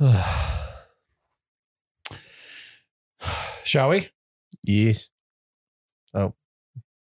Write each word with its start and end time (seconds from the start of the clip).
Shall 3.64 3.88
we? 3.90 4.10
yes. 4.62 5.08
Oh, 6.12 6.34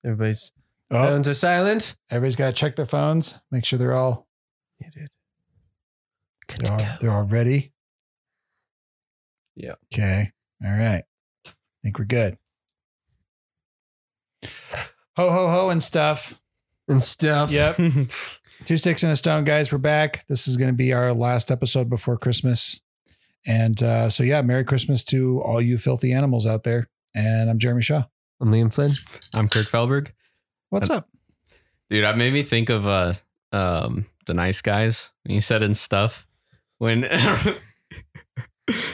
everybody's 0.04 0.52
Oh, 0.90 1.06
phones 1.06 1.28
are 1.28 1.34
silent. 1.34 1.96
everybody's 2.10 2.36
got 2.36 2.46
to 2.46 2.52
check 2.52 2.76
their 2.76 2.86
phones. 2.86 3.38
Make 3.50 3.64
sure 3.64 3.78
they're 3.78 3.94
all 3.94 4.28
You 4.80 4.90
did. 4.90 5.08
Good 6.46 6.60
they're 6.66 6.72
all, 6.72 6.96
they're 7.00 7.10
all 7.12 7.22
ready. 7.24 7.72
Yeah. 9.56 9.74
Okay. 9.92 10.30
All 10.64 10.70
right. 10.70 11.04
I 11.46 11.50
think 11.82 11.98
we're 11.98 12.04
good. 12.04 12.38
Ho 15.16 15.30
ho 15.30 15.48
ho 15.50 15.70
and 15.70 15.82
stuff. 15.82 16.40
And 16.86 17.02
stuff. 17.02 17.50
Yep. 17.50 17.78
Two 18.64 18.78
sticks 18.78 19.02
and 19.02 19.12
a 19.12 19.16
stone, 19.16 19.44
guys. 19.44 19.70
We're 19.72 19.78
back. 19.78 20.26
This 20.26 20.48
is 20.48 20.56
going 20.56 20.70
to 20.70 20.76
be 20.76 20.92
our 20.92 21.12
last 21.12 21.50
episode 21.50 21.90
before 21.90 22.16
Christmas. 22.16 22.80
And 23.46 23.82
uh, 23.82 24.08
so, 24.08 24.22
yeah, 24.22 24.40
Merry 24.40 24.64
Christmas 24.64 25.04
to 25.04 25.42
all 25.42 25.60
you 25.60 25.76
filthy 25.76 26.12
animals 26.12 26.46
out 26.46 26.62
there. 26.62 26.88
And 27.14 27.50
I'm 27.50 27.58
Jeremy 27.58 27.82
Shaw. 27.82 28.04
I'm 28.40 28.50
Liam 28.50 28.72
Flynn. 28.72 28.92
I'm 29.34 29.48
Kirk 29.48 29.66
Felberg. 29.66 30.12
What's 30.70 30.88
up? 30.88 31.10
Dude, 31.90 32.04
that 32.04 32.16
made 32.16 32.32
me 32.32 32.42
think 32.42 32.70
of 32.70 32.86
uh 32.86 33.14
um 33.52 34.06
the 34.26 34.34
nice 34.34 34.62
guys. 34.62 35.10
You 35.24 35.40
said 35.40 35.62
in 35.62 35.74
stuff 35.74 36.26
when 36.78 37.04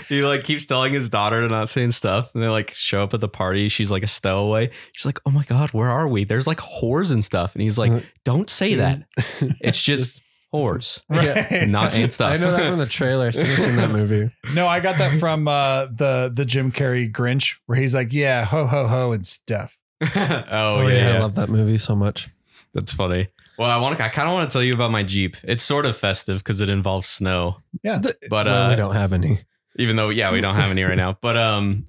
he 0.08 0.22
like 0.24 0.42
keeps 0.44 0.66
telling 0.66 0.92
his 0.92 1.08
daughter 1.08 1.40
to 1.40 1.48
not 1.48 1.68
say 1.68 1.88
stuff, 1.90 2.34
and 2.34 2.42
they 2.42 2.48
like 2.48 2.74
show 2.74 3.02
up 3.02 3.14
at 3.14 3.20
the 3.20 3.28
party. 3.28 3.68
She's 3.68 3.90
like 3.90 4.02
a 4.02 4.06
stowaway. 4.08 4.70
She's 4.92 5.06
like, 5.06 5.18
"Oh 5.26 5.30
my 5.30 5.44
god, 5.44 5.70
where 5.72 5.88
are 5.88 6.08
we? 6.08 6.24
There's 6.24 6.46
like 6.46 6.58
whores 6.58 7.12
and 7.12 7.24
stuff." 7.24 7.54
And 7.54 7.62
he's 7.62 7.78
like, 7.78 8.04
"Don't 8.24 8.50
say 8.50 8.74
that. 8.76 9.02
It's 9.60 9.80
just 9.80 10.22
whores, 10.52 11.00
Yeah. 11.10 11.66
not 11.66 11.94
and 11.94 12.12
stuff." 12.12 12.32
I 12.32 12.36
know 12.36 12.50
that 12.52 12.68
from 12.70 12.78
the 12.78 12.86
trailer. 12.86 13.30
So 13.30 13.42
I've 13.42 13.58
seen 13.58 13.76
that 13.76 13.90
movie. 13.90 14.30
No, 14.54 14.66
I 14.66 14.80
got 14.80 14.98
that 14.98 15.18
from 15.20 15.46
uh, 15.46 15.86
the 15.86 16.32
the 16.34 16.44
Jim 16.44 16.72
Carrey 16.72 17.10
Grinch, 17.10 17.56
where 17.66 17.78
he's 17.78 17.94
like, 17.94 18.12
"Yeah, 18.12 18.44
ho 18.44 18.66
ho 18.66 18.86
ho 18.88 19.12
and 19.12 19.24
stuff." 19.26 19.78
oh, 20.16 20.86
yeah, 20.88 21.16
I 21.16 21.18
love 21.18 21.34
that 21.36 21.48
movie 21.50 21.78
so 21.78 21.94
much. 21.94 22.28
that's 22.74 22.92
funny. 22.92 23.26
Well, 23.58 23.70
I 23.70 23.76
want 23.76 23.98
to. 23.98 24.04
I 24.04 24.08
kind 24.08 24.26
of 24.26 24.34
want 24.34 24.50
to 24.50 24.52
tell 24.52 24.62
you 24.62 24.72
about 24.74 24.90
my 24.90 25.02
Jeep. 25.02 25.36
It's 25.44 25.62
sort 25.62 25.84
of 25.86 25.94
festive 25.96 26.38
because 26.38 26.60
it 26.62 26.70
involves 26.70 27.06
snow. 27.06 27.58
Yeah. 27.82 28.00
But 28.30 28.46
Well, 28.46 28.58
uh, 28.58 28.70
we 28.70 28.76
don't 28.76 28.94
have 28.94 29.12
any. 29.12 29.40
Even 29.78 29.96
though 29.96 30.08
yeah 30.10 30.32
we 30.32 30.40
don't 30.40 30.56
have 30.56 30.70
any 30.70 30.82
right 30.82 30.96
now 30.96 31.16
but 31.20 31.36
um 31.36 31.84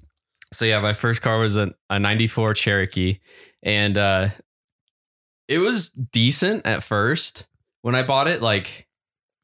so 0.52 0.64
yeah 0.64 0.80
my 0.80 0.92
first 0.92 1.22
car 1.22 1.38
was 1.38 1.56
a, 1.56 1.72
a 1.90 1.98
94 1.98 2.54
cherokee 2.54 3.18
and 3.62 3.96
uh 3.96 4.28
it 5.48 5.58
was 5.58 5.90
decent 5.90 6.64
at 6.66 6.82
first 6.82 7.46
when 7.82 7.94
i 7.94 8.02
bought 8.02 8.28
it 8.28 8.40
like 8.42 8.86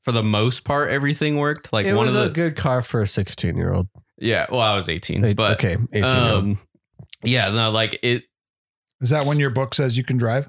for 0.05 0.12
the 0.12 0.22
most 0.22 0.64
part 0.64 0.91
everything 0.91 1.36
worked 1.36 1.72
like 1.72 1.86
it 1.86 1.94
one 1.94 2.06
was 2.06 2.14
of 2.14 2.22
the 2.22 2.31
a 2.31 2.33
good 2.33 2.56
car 2.56 2.81
for 2.83 3.00
a 3.03 3.06
16 3.06 3.56
year 3.56 3.72
old. 3.72 3.89
yeah 4.19 4.47
well 4.50 4.61
i 4.61 4.75
was 4.75 4.89
18 4.89 5.34
but 5.34 5.53
okay, 5.53 5.77
18 5.92 5.92
year 5.92 6.05
old. 6.05 6.42
um 6.44 6.59
yeah 7.25 7.50
no 7.50 7.70
like 7.70 7.98
it 8.03 8.25
Is 9.00 9.11
that 9.11 9.25
when 9.25 9.39
your 9.39 9.50
book 9.50 9.75
says 9.75 9.97
you 9.97 10.05
can 10.05 10.16
drive? 10.16 10.48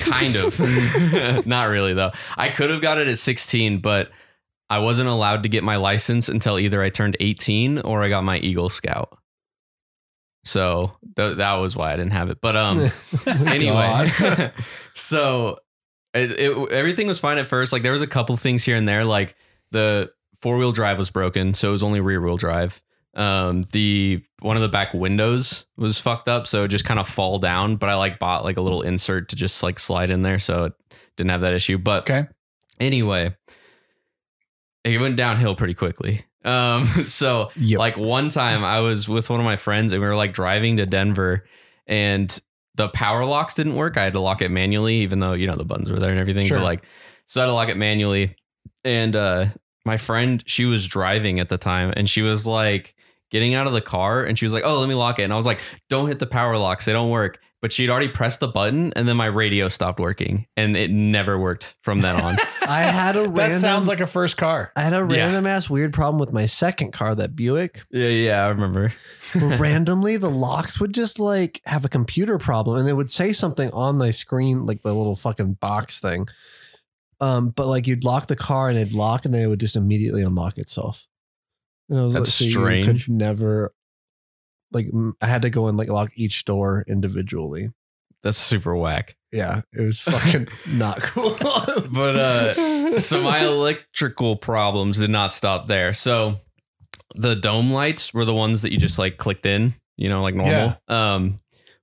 kind 0.00 0.36
of 0.36 0.58
not 1.46 1.64
really 1.68 1.92
though 1.92 2.10
i 2.36 2.48
could 2.48 2.70
have 2.70 2.80
got 2.80 2.96
it 2.98 3.08
at 3.08 3.18
16 3.18 3.78
but 3.78 4.10
i 4.70 4.78
wasn't 4.78 5.08
allowed 5.08 5.42
to 5.42 5.48
get 5.50 5.62
my 5.64 5.76
license 5.76 6.28
until 6.30 6.58
either 6.58 6.80
i 6.82 6.88
turned 6.88 7.16
18 7.20 7.80
or 7.80 8.02
i 8.02 8.08
got 8.08 8.24
my 8.24 8.38
eagle 8.38 8.68
scout. 8.70 9.18
So 10.44 10.92
th- 11.16 11.36
that 11.36 11.54
was 11.54 11.76
why 11.76 11.92
i 11.92 11.96
didn't 11.96 12.12
have 12.12 12.30
it. 12.30 12.40
But 12.40 12.56
um 12.56 12.90
anyway. 13.46 14.52
So 14.94 15.58
it, 16.14 16.30
it, 16.32 16.72
everything 16.72 17.06
was 17.06 17.20
fine 17.20 17.38
at 17.38 17.46
first. 17.46 17.72
Like 17.72 17.82
there 17.82 17.92
was 17.92 18.02
a 18.02 18.06
couple 18.06 18.36
things 18.36 18.64
here 18.64 18.74
and 18.76 18.88
there. 18.88 19.04
Like 19.04 19.36
the 19.70 20.10
four-wheel 20.42 20.72
drive 20.72 20.98
was 20.98 21.10
broken 21.10 21.54
so 21.54 21.68
it 21.68 21.72
was 21.72 21.82
only 21.84 22.00
rear-wheel 22.00 22.36
drive. 22.38 22.82
Um 23.14 23.62
the 23.72 24.22
one 24.40 24.56
of 24.56 24.62
the 24.62 24.68
back 24.68 24.94
windows 24.94 25.66
was 25.76 26.00
fucked 26.00 26.28
up 26.28 26.46
so 26.46 26.64
it 26.64 26.68
just 26.68 26.84
kind 26.84 26.98
of 27.00 27.08
fall 27.08 27.38
down 27.38 27.74
but 27.76 27.88
i 27.88 27.94
like 27.96 28.18
bought 28.20 28.44
like 28.44 28.56
a 28.56 28.60
little 28.60 28.82
insert 28.82 29.28
to 29.30 29.36
just 29.36 29.62
like 29.64 29.78
slide 29.80 30.10
in 30.10 30.22
there 30.22 30.38
so 30.38 30.64
it 30.64 30.72
didn't 31.16 31.30
have 31.30 31.40
that 31.42 31.52
issue. 31.52 31.76
But 31.76 32.08
Okay. 32.08 32.28
anyway 32.78 33.36
it 34.84 35.00
went 35.00 35.16
downhill 35.16 35.54
pretty 35.54 35.74
quickly 35.74 36.24
um 36.44 36.86
so 37.04 37.50
Yep. 37.56 37.78
like 37.78 37.96
one 37.98 38.30
time 38.30 38.64
I 38.64 38.80
was 38.80 39.08
with 39.08 39.28
one 39.30 39.40
of 39.40 39.44
my 39.44 39.56
friends 39.56 39.92
and 39.92 40.00
we 40.00 40.08
were 40.08 40.16
like 40.16 40.32
driving 40.32 40.78
to 40.78 40.86
Denver 40.86 41.44
and 41.86 42.40
the 42.76 42.88
power 42.88 43.24
locks 43.26 43.54
didn't 43.54 43.74
work. 43.74 43.98
I 43.98 44.04
had 44.04 44.14
to 44.14 44.20
lock 44.20 44.40
it 44.40 44.48
manually, 44.48 44.96
even 45.02 45.18
though, 45.18 45.32
you 45.34 45.46
know, 45.46 45.56
the 45.56 45.64
buttons 45.66 45.92
were 45.92 45.98
there 45.98 46.10
and 46.12 46.20
everything. 46.20 46.46
Sure. 46.46 46.58
But 46.58 46.64
like, 46.64 46.84
so 47.26 47.40
I 47.40 47.44
had 47.44 47.48
to 47.48 47.52
lock 47.52 47.68
it 47.68 47.76
manually. 47.76 48.36
And 48.84 49.14
uh 49.14 49.46
my 49.84 49.96
friend, 49.98 50.42
she 50.46 50.64
was 50.64 50.86
driving 50.88 51.40
at 51.40 51.48
the 51.50 51.58
time 51.58 51.92
and 51.96 52.08
she 52.08 52.22
was 52.22 52.46
like 52.46 52.94
getting 53.30 53.54
out 53.54 53.66
of 53.66 53.72
the 53.74 53.80
car 53.82 54.24
and 54.24 54.38
she 54.38 54.44
was 54.46 54.52
like, 54.54 54.62
Oh, 54.64 54.78
let 54.80 54.88
me 54.88 54.94
lock 54.94 55.18
it. 55.18 55.24
And 55.24 55.32
I 55.32 55.36
was 55.36 55.46
like, 55.46 55.60
Don't 55.90 56.06
hit 56.08 56.20
the 56.20 56.26
power 56.26 56.56
locks, 56.56 56.86
they 56.86 56.92
don't 56.92 57.10
work. 57.10 57.38
But 57.62 57.74
she'd 57.74 57.90
already 57.90 58.08
pressed 58.08 58.40
the 58.40 58.48
button 58.48 58.90
and 58.96 59.06
then 59.06 59.18
my 59.18 59.26
radio 59.26 59.68
stopped 59.68 60.00
working 60.00 60.46
and 60.56 60.74
it 60.78 60.90
never 60.90 61.38
worked 61.38 61.76
from 61.82 62.00
then 62.00 62.18
on. 62.18 62.36
I 62.62 62.80
had 62.80 63.16
a 63.16 63.20
random, 63.28 63.34
That 63.36 63.54
sounds 63.56 63.86
like 63.86 64.00
a 64.00 64.06
first 64.06 64.38
car. 64.38 64.72
I 64.76 64.80
had 64.80 64.94
a 64.94 65.06
Yeah. 65.10 65.24
random 65.26 65.46
ass 65.46 65.68
weird 65.68 65.92
problem 65.92 66.18
with 66.18 66.32
my 66.32 66.46
second 66.46 66.92
car, 66.92 67.14
that 67.16 67.36
Buick. 67.36 67.82
yeah, 67.90 68.08
yeah, 68.08 68.44
I 68.46 68.48
remember. 68.48 68.94
randomly 69.34 70.16
the 70.16 70.30
locks 70.30 70.80
would 70.80 70.94
just 70.94 71.20
like 71.20 71.60
have 71.66 71.84
a 71.84 71.88
computer 71.90 72.38
problem 72.38 72.78
and 72.78 72.88
it 72.88 72.94
would 72.94 73.10
say 73.10 73.32
something 73.32 73.70
on 73.72 73.98
the 73.98 74.10
screen, 74.12 74.64
like 74.64 74.82
the 74.82 74.94
little 74.94 75.14
fucking 75.16 75.54
box 75.54 76.00
thing. 76.00 76.28
Um, 77.20 77.50
but 77.50 77.66
like 77.66 77.86
you'd 77.86 78.04
lock 78.04 78.26
the 78.26 78.36
car 78.36 78.70
and 78.70 78.78
it'd 78.78 78.94
lock 78.94 79.26
and 79.26 79.34
then 79.34 79.42
it 79.42 79.46
would 79.48 79.60
just 79.60 79.76
immediately 79.76 80.22
unlock 80.22 80.56
itself. 80.56 81.06
And 81.90 81.98
I 81.98 82.02
was 82.04 82.14
That's 82.14 82.32
so 82.32 82.44
you 82.46 82.50
strange. 82.52 82.86
Could 82.86 83.08
never 83.12 83.74
like 84.72 84.88
I 85.20 85.26
had 85.26 85.42
to 85.42 85.50
go 85.50 85.68
and 85.68 85.76
like 85.76 85.88
lock 85.88 86.12
each 86.14 86.44
door 86.44 86.84
individually. 86.88 87.70
That's 88.22 88.38
super 88.38 88.76
whack. 88.76 89.16
Yeah, 89.32 89.62
it 89.72 89.82
was 89.82 90.00
fucking 90.00 90.48
not 90.72 91.00
cool. 91.00 91.36
But 91.92 92.16
uh 92.16 92.96
so 92.98 93.22
my 93.22 93.44
electrical 93.44 94.36
problems 94.36 94.98
did 94.98 95.10
not 95.10 95.32
stop 95.32 95.66
there. 95.66 95.94
So 95.94 96.38
the 97.14 97.34
dome 97.34 97.70
lights 97.72 98.12
were 98.14 98.24
the 98.24 98.34
ones 98.34 98.62
that 98.62 98.72
you 98.72 98.78
just 98.78 98.98
like 98.98 99.16
clicked 99.16 99.46
in, 99.46 99.74
you 99.96 100.08
know, 100.08 100.22
like 100.22 100.34
normal. 100.34 100.76
Um 100.88 101.36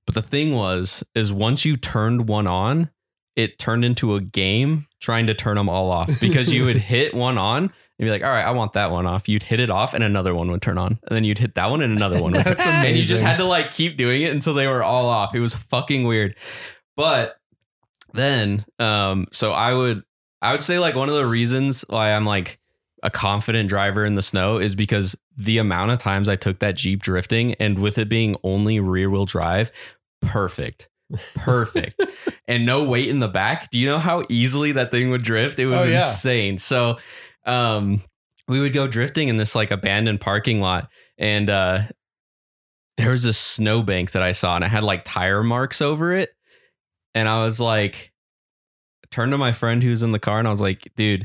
but 0.06 0.14
the 0.14 0.22
thing 0.22 0.54
was 0.54 1.04
is 1.14 1.32
once 1.32 1.64
you 1.64 1.76
turned 1.76 2.28
one 2.28 2.46
on, 2.46 2.90
it 3.36 3.58
turned 3.58 3.84
into 3.84 4.14
a 4.14 4.20
game 4.20 4.86
trying 5.00 5.26
to 5.26 5.34
turn 5.34 5.56
them 5.56 5.68
all 5.68 5.90
off 5.90 6.20
because 6.20 6.52
you 6.52 6.64
would 6.64 6.76
hit 6.92 7.14
one 7.14 7.38
on 7.38 7.72
and 7.98 8.06
be 8.06 8.10
like, 8.10 8.22
"All 8.22 8.30
right, 8.30 8.44
I 8.44 8.50
want 8.52 8.72
that 8.72 8.90
one 8.90 9.06
off." 9.06 9.28
You'd 9.28 9.42
hit 9.42 9.60
it 9.60 9.70
off 9.70 9.94
and 9.94 10.04
another 10.04 10.34
one 10.34 10.50
would 10.50 10.62
turn 10.62 10.78
on. 10.78 10.98
And 11.06 11.16
then 11.16 11.24
you'd 11.24 11.38
hit 11.38 11.54
that 11.56 11.70
one 11.70 11.82
and 11.82 11.96
another 11.96 12.22
one 12.22 12.32
would 12.32 12.46
turn. 12.46 12.56
That's 12.56 12.86
And 12.86 12.96
you 12.96 13.02
just 13.02 13.22
had 13.22 13.38
to 13.38 13.44
like 13.44 13.70
keep 13.72 13.96
doing 13.96 14.22
it 14.22 14.30
until 14.32 14.54
they 14.54 14.66
were 14.66 14.82
all 14.82 15.06
off. 15.06 15.34
It 15.34 15.40
was 15.40 15.54
fucking 15.54 16.04
weird. 16.04 16.36
But 16.96 17.36
then 18.14 18.64
um 18.78 19.26
so 19.32 19.52
I 19.52 19.74
would 19.74 20.02
I 20.40 20.52
would 20.52 20.62
say 20.62 20.78
like 20.78 20.94
one 20.94 21.08
of 21.08 21.14
the 21.14 21.26
reasons 21.26 21.84
why 21.88 22.12
I'm 22.12 22.24
like 22.24 22.58
a 23.02 23.10
confident 23.10 23.68
driver 23.68 24.04
in 24.04 24.14
the 24.14 24.22
snow 24.22 24.58
is 24.58 24.74
because 24.74 25.14
the 25.36 25.58
amount 25.58 25.90
of 25.92 25.98
times 25.98 26.28
I 26.28 26.36
took 26.36 26.58
that 26.60 26.74
Jeep 26.76 27.00
drifting 27.02 27.54
and 27.54 27.78
with 27.78 27.98
it 27.98 28.08
being 28.08 28.36
only 28.42 28.80
rear 28.80 29.08
wheel 29.10 29.24
drive, 29.24 29.70
perfect. 30.22 30.88
Perfect. 31.36 32.00
and 32.48 32.66
no 32.66 32.82
weight 32.84 33.08
in 33.08 33.20
the 33.20 33.28
back. 33.28 33.70
Do 33.70 33.78
you 33.78 33.86
know 33.86 33.98
how 34.00 34.24
easily 34.28 34.72
that 34.72 34.90
thing 34.90 35.10
would 35.10 35.22
drift? 35.22 35.58
It 35.58 35.66
was 35.66 35.84
Oh, 35.84 35.88
yeah. 35.88 35.98
insane. 36.06 36.58
So 36.58 36.98
um 37.48 38.02
we 38.46 38.60
would 38.60 38.72
go 38.72 38.86
drifting 38.86 39.28
in 39.28 39.36
this 39.36 39.54
like 39.54 39.70
abandoned 39.70 40.20
parking 40.20 40.60
lot 40.60 40.88
and 41.18 41.50
uh 41.50 41.82
there 42.98 43.10
was 43.10 43.22
this 43.22 43.38
snowbank 43.38 44.10
that 44.10 44.22
I 44.22 44.32
saw 44.32 44.56
and 44.56 44.64
it 44.64 44.68
had 44.68 44.82
like 44.82 45.04
tire 45.04 45.42
marks 45.42 45.80
over 45.80 46.12
it. 46.12 46.30
And 47.14 47.28
I 47.28 47.44
was 47.44 47.60
like, 47.60 48.12
turned 49.10 49.32
to 49.32 49.38
my 49.38 49.52
friend 49.52 49.82
who's 49.82 50.02
in 50.02 50.12
the 50.12 50.18
car 50.18 50.38
and 50.38 50.48
I 50.48 50.50
was 50.50 50.60
like, 50.60 50.92
dude, 50.96 51.24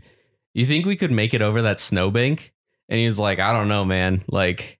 you 0.54 0.66
think 0.66 0.86
we 0.86 0.96
could 0.96 1.12
make 1.12 1.34
it 1.34 1.42
over 1.42 1.64
that 1.64 1.80
snowbank? 1.80 2.54
And 2.90 3.00
he 3.00 3.06
was 3.06 3.20
like, 3.20 3.40
I 3.40 3.52
don't 3.54 3.68
know, 3.68 3.84
man. 3.84 4.24
Like, 4.28 4.80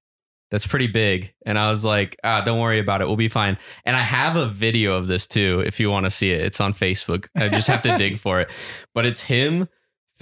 that's 0.52 0.68
pretty 0.68 0.86
big. 0.86 1.34
And 1.48 1.58
I 1.58 1.70
was 1.70 1.84
like, 1.84 2.16
ah, 2.24 2.42
don't 2.42 2.60
worry 2.60 2.78
about 2.78 3.02
it. 3.02 3.08
We'll 3.08 3.16
be 3.16 3.28
fine. 3.28 3.58
And 3.86 3.98
I 3.98 4.02
have 4.02 4.36
a 4.36 4.46
video 4.46 4.94
of 4.94 5.08
this 5.08 5.26
too, 5.26 5.64
if 5.66 5.80
you 5.80 5.90
want 5.90 6.06
to 6.06 6.12
see 6.12 6.32
it. 6.32 6.42
It's 6.42 6.62
on 6.62 6.76
Facebook. 6.76 7.28
I 7.36 7.50
just 7.50 7.68
have 7.68 7.82
to 7.82 7.98
dig 7.98 8.18
for 8.20 8.40
it. 8.40 8.52
But 8.94 9.08
it's 9.08 9.24
him 9.24 9.68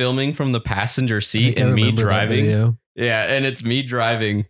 filming 0.01 0.33
from 0.33 0.51
the 0.51 0.59
passenger 0.59 1.21
seat 1.21 1.59
and 1.59 1.75
me 1.75 1.91
driving. 1.91 2.45
Yeah, 2.95 3.23
and 3.23 3.45
it's 3.45 3.63
me 3.63 3.83
driving. 3.83 4.47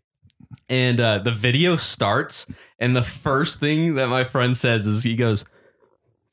And 0.69 0.97
uh, 1.01 1.19
the 1.19 1.31
video 1.31 1.75
starts, 1.75 2.45
and 2.79 2.95
the 2.95 3.01
first 3.01 3.59
thing 3.59 3.95
that 3.95 4.07
my 4.07 4.23
friend 4.23 4.55
says 4.55 4.87
is 4.87 5.03
he 5.03 5.17
goes, 5.17 5.43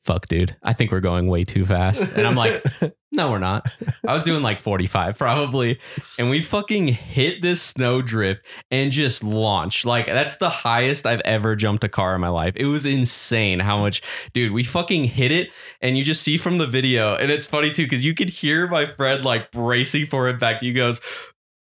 Fuck, 0.05 0.27
dude, 0.27 0.55
I 0.63 0.73
think 0.73 0.91
we're 0.91 0.99
going 0.99 1.27
way 1.27 1.43
too 1.43 1.65
fast. 1.65 2.01
And 2.01 2.25
I'm 2.25 2.35
like, 2.35 2.63
No, 3.11 3.31
we're 3.31 3.39
not. 3.39 3.67
I 4.07 4.13
was 4.13 4.21
doing 4.21 4.43
like 4.43 4.59
45 4.59 5.17
probably. 5.17 5.79
And 6.19 6.29
we 6.29 6.41
fucking 6.41 6.89
hit 6.89 7.41
this 7.41 7.59
snow 7.61 8.03
drift 8.03 8.45
and 8.69 8.91
just 8.91 9.23
launched. 9.23 9.83
Like, 9.83 10.05
that's 10.05 10.37
the 10.37 10.49
highest 10.49 11.07
I've 11.07 11.21
ever 11.21 11.55
jumped 11.55 11.83
a 11.83 11.89
car 11.89 12.13
in 12.13 12.21
my 12.21 12.29
life. 12.29 12.53
It 12.55 12.67
was 12.67 12.85
insane 12.85 13.61
how 13.61 13.79
much, 13.79 14.03
dude, 14.33 14.51
we 14.51 14.63
fucking 14.63 15.05
hit 15.05 15.31
it. 15.31 15.49
And 15.81 15.97
you 15.97 16.03
just 16.03 16.21
see 16.21 16.37
from 16.37 16.59
the 16.59 16.67
video, 16.67 17.15
and 17.15 17.31
it's 17.31 17.47
funny 17.47 17.71
too, 17.71 17.83
because 17.83 18.05
you 18.05 18.13
could 18.13 18.29
hear 18.29 18.67
my 18.67 18.85
friend 18.85 19.25
like 19.25 19.49
bracing 19.49 20.05
for 20.05 20.27
impact. 20.27 20.61
He 20.61 20.71
goes, 20.71 21.01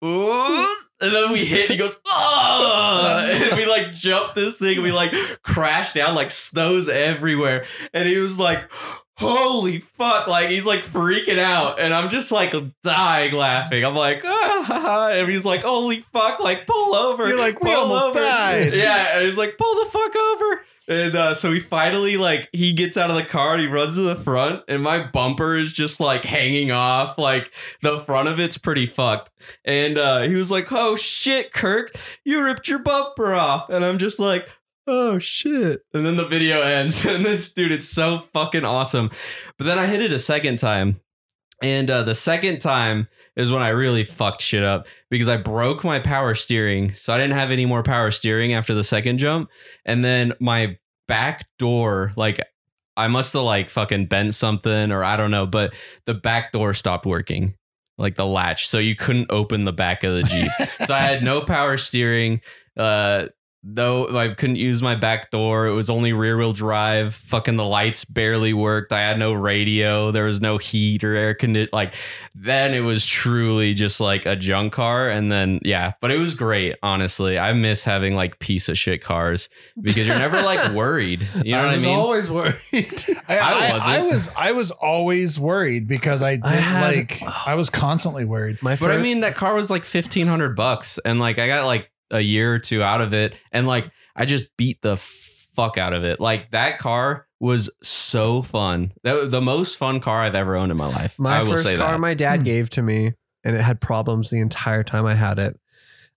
Ooh, 0.05 0.67
and 1.01 1.13
then 1.13 1.33
we 1.33 1.45
hit. 1.45 1.63
And 1.63 1.71
he 1.73 1.77
goes, 1.77 1.97
oh, 2.07 3.27
and 3.31 3.57
we 3.57 3.67
like 3.67 3.93
jumped 3.93 4.35
this 4.35 4.59
thing. 4.59 4.75
And 4.75 4.83
we 4.83 4.93
like 4.93 5.13
crashed 5.43 5.95
down, 5.95 6.15
like 6.15 6.31
snows 6.31 6.89
everywhere. 6.89 7.65
And 7.93 8.09
he 8.09 8.19
was 8.19 8.39
like, 8.39 8.71
holy 9.19 9.81
fuck! 9.81 10.27
Like 10.27 10.49
he's 10.49 10.65
like 10.65 10.81
freaking 10.81 11.39
out, 11.39 11.81
and 11.81 11.93
I'm 11.93 12.09
just 12.09 12.33
like 12.33 12.55
dying 12.83 13.33
laughing. 13.35 13.85
I'm 13.85 13.95
like, 13.95 14.23
ah, 14.25 15.11
and 15.13 15.29
he's 15.29 15.45
like, 15.45 15.63
holy 15.63 16.01
fuck! 16.13 16.41
Like 16.41 16.67
pull 16.67 16.95
over. 16.95 17.29
You're 17.29 17.39
like, 17.39 17.63
we 17.63 17.73
almost 17.73 18.15
died. 18.15 18.73
Yeah, 18.75 19.17
and 19.17 19.27
he's 19.27 19.37
like, 19.37 19.59
pull 19.59 19.75
the 19.85 19.91
fuck 19.91 20.17
over. 20.17 20.63
And 20.89 21.15
uh, 21.15 21.35
so 21.35 21.53
he 21.53 21.61
finally 21.61 22.17
like 22.17 22.49
he 22.53 22.73
gets 22.73 22.97
out 22.97 23.11
of 23.11 23.17
the 23.17 23.25
car 23.25 23.53
and 23.53 23.61
he 23.61 23.67
runs 23.67 23.97
to 23.97 24.01
the 24.01 24.17
front, 24.17 24.63
and 24.69 24.83
my 24.83 25.07
bumper 25.07 25.55
is 25.55 25.73
just 25.73 26.01
like 26.01 26.25
hanging 26.25 26.71
off. 26.71 27.19
Like 27.19 27.53
the 27.83 27.99
front 28.01 28.29
of 28.29 28.41
it's 28.41 28.57
pretty 28.57 28.87
fucked. 28.87 29.31
And 29.67 29.99
uh, 29.99 30.23
he 30.23 30.35
was 30.35 30.51
like, 30.51 30.69
"Oh 30.73 30.97
shit, 30.97 31.53
Kirk, 31.53 31.95
you 32.25 32.43
ripped 32.43 32.69
your 32.69 32.79
bumper 32.79 33.35
off." 33.35 33.69
And 33.69 33.85
I'm 33.85 33.99
just 33.99 34.19
like, 34.19 34.49
"Oh 34.89 35.19
shit!" 35.19 35.83
And 35.95 36.05
then 36.05 36.17
the 36.17 36.27
video 36.27 36.63
ends, 36.63 37.05
and 37.07 37.25
this 37.25 37.53
dude, 37.53 37.71
it's 37.71 37.89
so 37.89 38.25
fucking 38.33 38.65
awesome. 38.65 39.11
But 39.59 39.67
then 39.67 39.79
I 39.79 39.87
hit 39.87 40.03
it 40.03 40.11
a 40.11 40.19
second 40.19 40.59
time, 40.59 41.01
and 41.63 41.91
uh, 41.91 42.03
the 42.03 42.15
second 42.15 42.61
time 42.61 43.09
is 43.39 43.53
when 43.53 43.63
I 43.63 43.69
really 43.69 44.03
fucked 44.05 44.43
shit 44.43 44.65
up 44.65 44.89
because 45.11 45.29
I 45.29 45.37
broke 45.37 45.85
my 45.85 46.01
power 46.01 46.35
steering. 46.35 46.93
So 46.95 47.13
I 47.13 47.19
didn't 47.19 47.35
have 47.35 47.53
any 47.53 47.67
more 47.67 47.85
power 47.85 48.11
steering 48.11 48.53
after 48.53 48.75
the 48.75 48.85
second 48.85 49.19
jump. 49.19 49.49
And 49.85 50.05
then 50.05 50.33
my 50.41 50.77
back 51.07 51.47
door, 51.59 52.13
like 52.17 52.41
I 52.97 53.07
must 53.07 53.33
have 53.33 53.43
like 53.43 53.69
fucking 53.71 54.07
bent 54.07 54.35
something 54.35 54.91
or 54.91 55.05
I 55.05 55.17
don't 55.17 55.31
know, 55.31 55.47
but 55.47 55.73
the 56.05 56.15
back 56.15 56.51
door 56.51 56.75
stopped 56.75 57.07
working. 57.07 57.55
Like 57.97 58.17
the 58.17 58.27
latch. 58.27 58.69
So 58.69 58.79
you 58.79 58.95
couldn't 58.95 59.31
open 59.31 59.65
the 59.65 59.73
back 59.73 60.05
of 60.05 60.15
the 60.15 60.23
Jeep. 60.23 60.51
so 60.87 60.95
I 60.95 61.01
had 61.01 61.23
no 61.23 61.41
power 61.41 61.77
steering. 61.77 62.41
Uh 62.77 63.27
though 63.75 64.17
I 64.17 64.29
couldn't 64.29 64.57
use 64.57 64.81
my 64.83 64.95
back 64.95 65.31
door. 65.31 65.67
It 65.67 65.75
was 65.75 65.91
only 65.91 66.13
rear 66.13 66.37
wheel 66.39 66.53
drive. 66.53 67.15
Fucking 67.15 67.57
the 67.57 67.65
lights 67.65 68.05
barely 68.05 68.53
worked. 68.55 68.93
I 68.93 69.01
had 69.01 69.19
no 69.19 69.33
radio. 69.35 70.11
There 70.11 70.25
was 70.25 70.41
no 70.41 70.57
heat 70.59 71.05
or 71.05 71.15
air 71.15 71.35
condition. 71.35 71.69
Like 71.73 71.95
then 72.35 72.73
it 72.73 72.81
was 72.81 73.05
truly 73.05 73.75
just 73.75 74.01
like 74.01 74.25
a 74.27 74.37
junk 74.37 74.73
car. 74.73 75.09
And 75.11 75.31
then 75.31 75.61
yeah, 75.65 75.93
but 76.01 76.11
it 76.11 76.19
was 76.19 76.35
great. 76.35 76.77
Honestly, 76.83 77.39
I 77.39 77.53
miss 77.53 77.85
having 77.85 78.17
like 78.17 78.39
piece 78.39 78.69
of 78.69 78.79
shit 78.79 79.03
cars 79.03 79.49
because 79.81 80.07
you're 80.07 80.19
never 80.19 80.41
like 80.43 80.73
worried. 80.75 81.29
You 81.45 81.53
know 81.53 81.59
I 81.59 81.65
what 81.65 81.71
I 81.71 81.75
was 81.77 81.85
mean? 81.85 81.99
always 81.99 82.31
worried. 82.31 82.57
I, 83.29 83.39
I 83.39 83.39
I, 83.69 83.73
wasn't. 83.73 83.91
I 83.91 84.03
was 84.03 84.31
I 84.37 84.53
was 84.53 84.71
always 84.71 85.39
worried 85.39 85.87
because 85.89 86.23
I 86.23 86.37
did 86.37 86.45
I 86.45 86.51
had- 86.53 86.97
like 86.97 87.23
I 87.47 87.55
was 87.55 87.69
constantly 87.71 88.25
worried. 88.25 88.63
My 88.63 88.77
But 88.77 88.91
I 88.93 88.97
mean, 89.03 89.21
that 89.21 89.35
car 89.35 89.55
was 89.55 89.71
like 89.71 89.85
fifteen 89.85 90.27
hundred 90.27 90.57
bucks, 90.57 90.99
and 91.05 91.21
like 91.21 91.39
I 91.39 91.47
got 91.49 91.67
like 91.67 91.91
a 92.11 92.21
year 92.21 92.55
or 92.55 92.59
two 92.59 92.83
out 92.83 93.01
of 93.01 93.13
it, 93.15 93.35
and 93.53 93.67
like 93.67 93.91
I 94.17 94.25
just 94.25 94.57
beat 94.57 94.81
the 94.83 94.97
fuck 94.97 95.79
out 95.79 95.93
of 95.93 96.05
it. 96.05 96.21
Like 96.21 96.51
that 96.51 96.79
car 96.79 97.27
was 97.41 97.71
so 97.83 98.43
fun. 98.43 98.93
That 99.05 99.15
was 99.15 99.31
the 99.31 99.41
most 99.41 99.77
fun 99.77 100.01
car 100.01 100.23
I've 100.23 100.35
ever 100.35 100.57
owned 100.57 100.73
in 100.73 100.79
my 100.79 100.87
life. 100.89 101.19
My 101.19 101.39
I 101.39 101.43
will 101.43 101.51
first 101.53 101.63
say 101.65 101.77
car 101.77 101.93
that. 101.93 102.01
my 102.01 102.15
dad 102.15 102.39
Hmm. 102.41 102.45
gave 102.45 102.71
to 102.71 102.83
me, 102.83 103.13
and 103.45 103.57
it 103.57 103.61
had 103.61 103.81
problems 103.81 104.31
the 104.31 104.41
entire 104.41 104.83
time 104.83 105.07
I 105.07 105.15
had 105.15 105.39
it. 105.39 105.59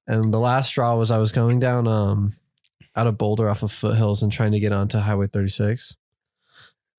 And 0.08 0.34
the 0.34 0.40
last 0.40 0.70
straw 0.70 0.96
was 0.96 1.12
I 1.12 1.18
was 1.20 1.32
going 1.32 1.60
down 1.60 1.88
um 1.88 2.36
out 2.96 3.08
of 3.08 3.18
Boulder 3.18 3.50
off 3.50 3.64
of 3.64 3.72
foothills 3.72 4.22
and 4.24 4.32
trying 4.32 4.52
to 4.52 4.60
get 4.60 4.72
onto 4.74 4.98
Highway 4.98 5.28
36. 5.28 5.96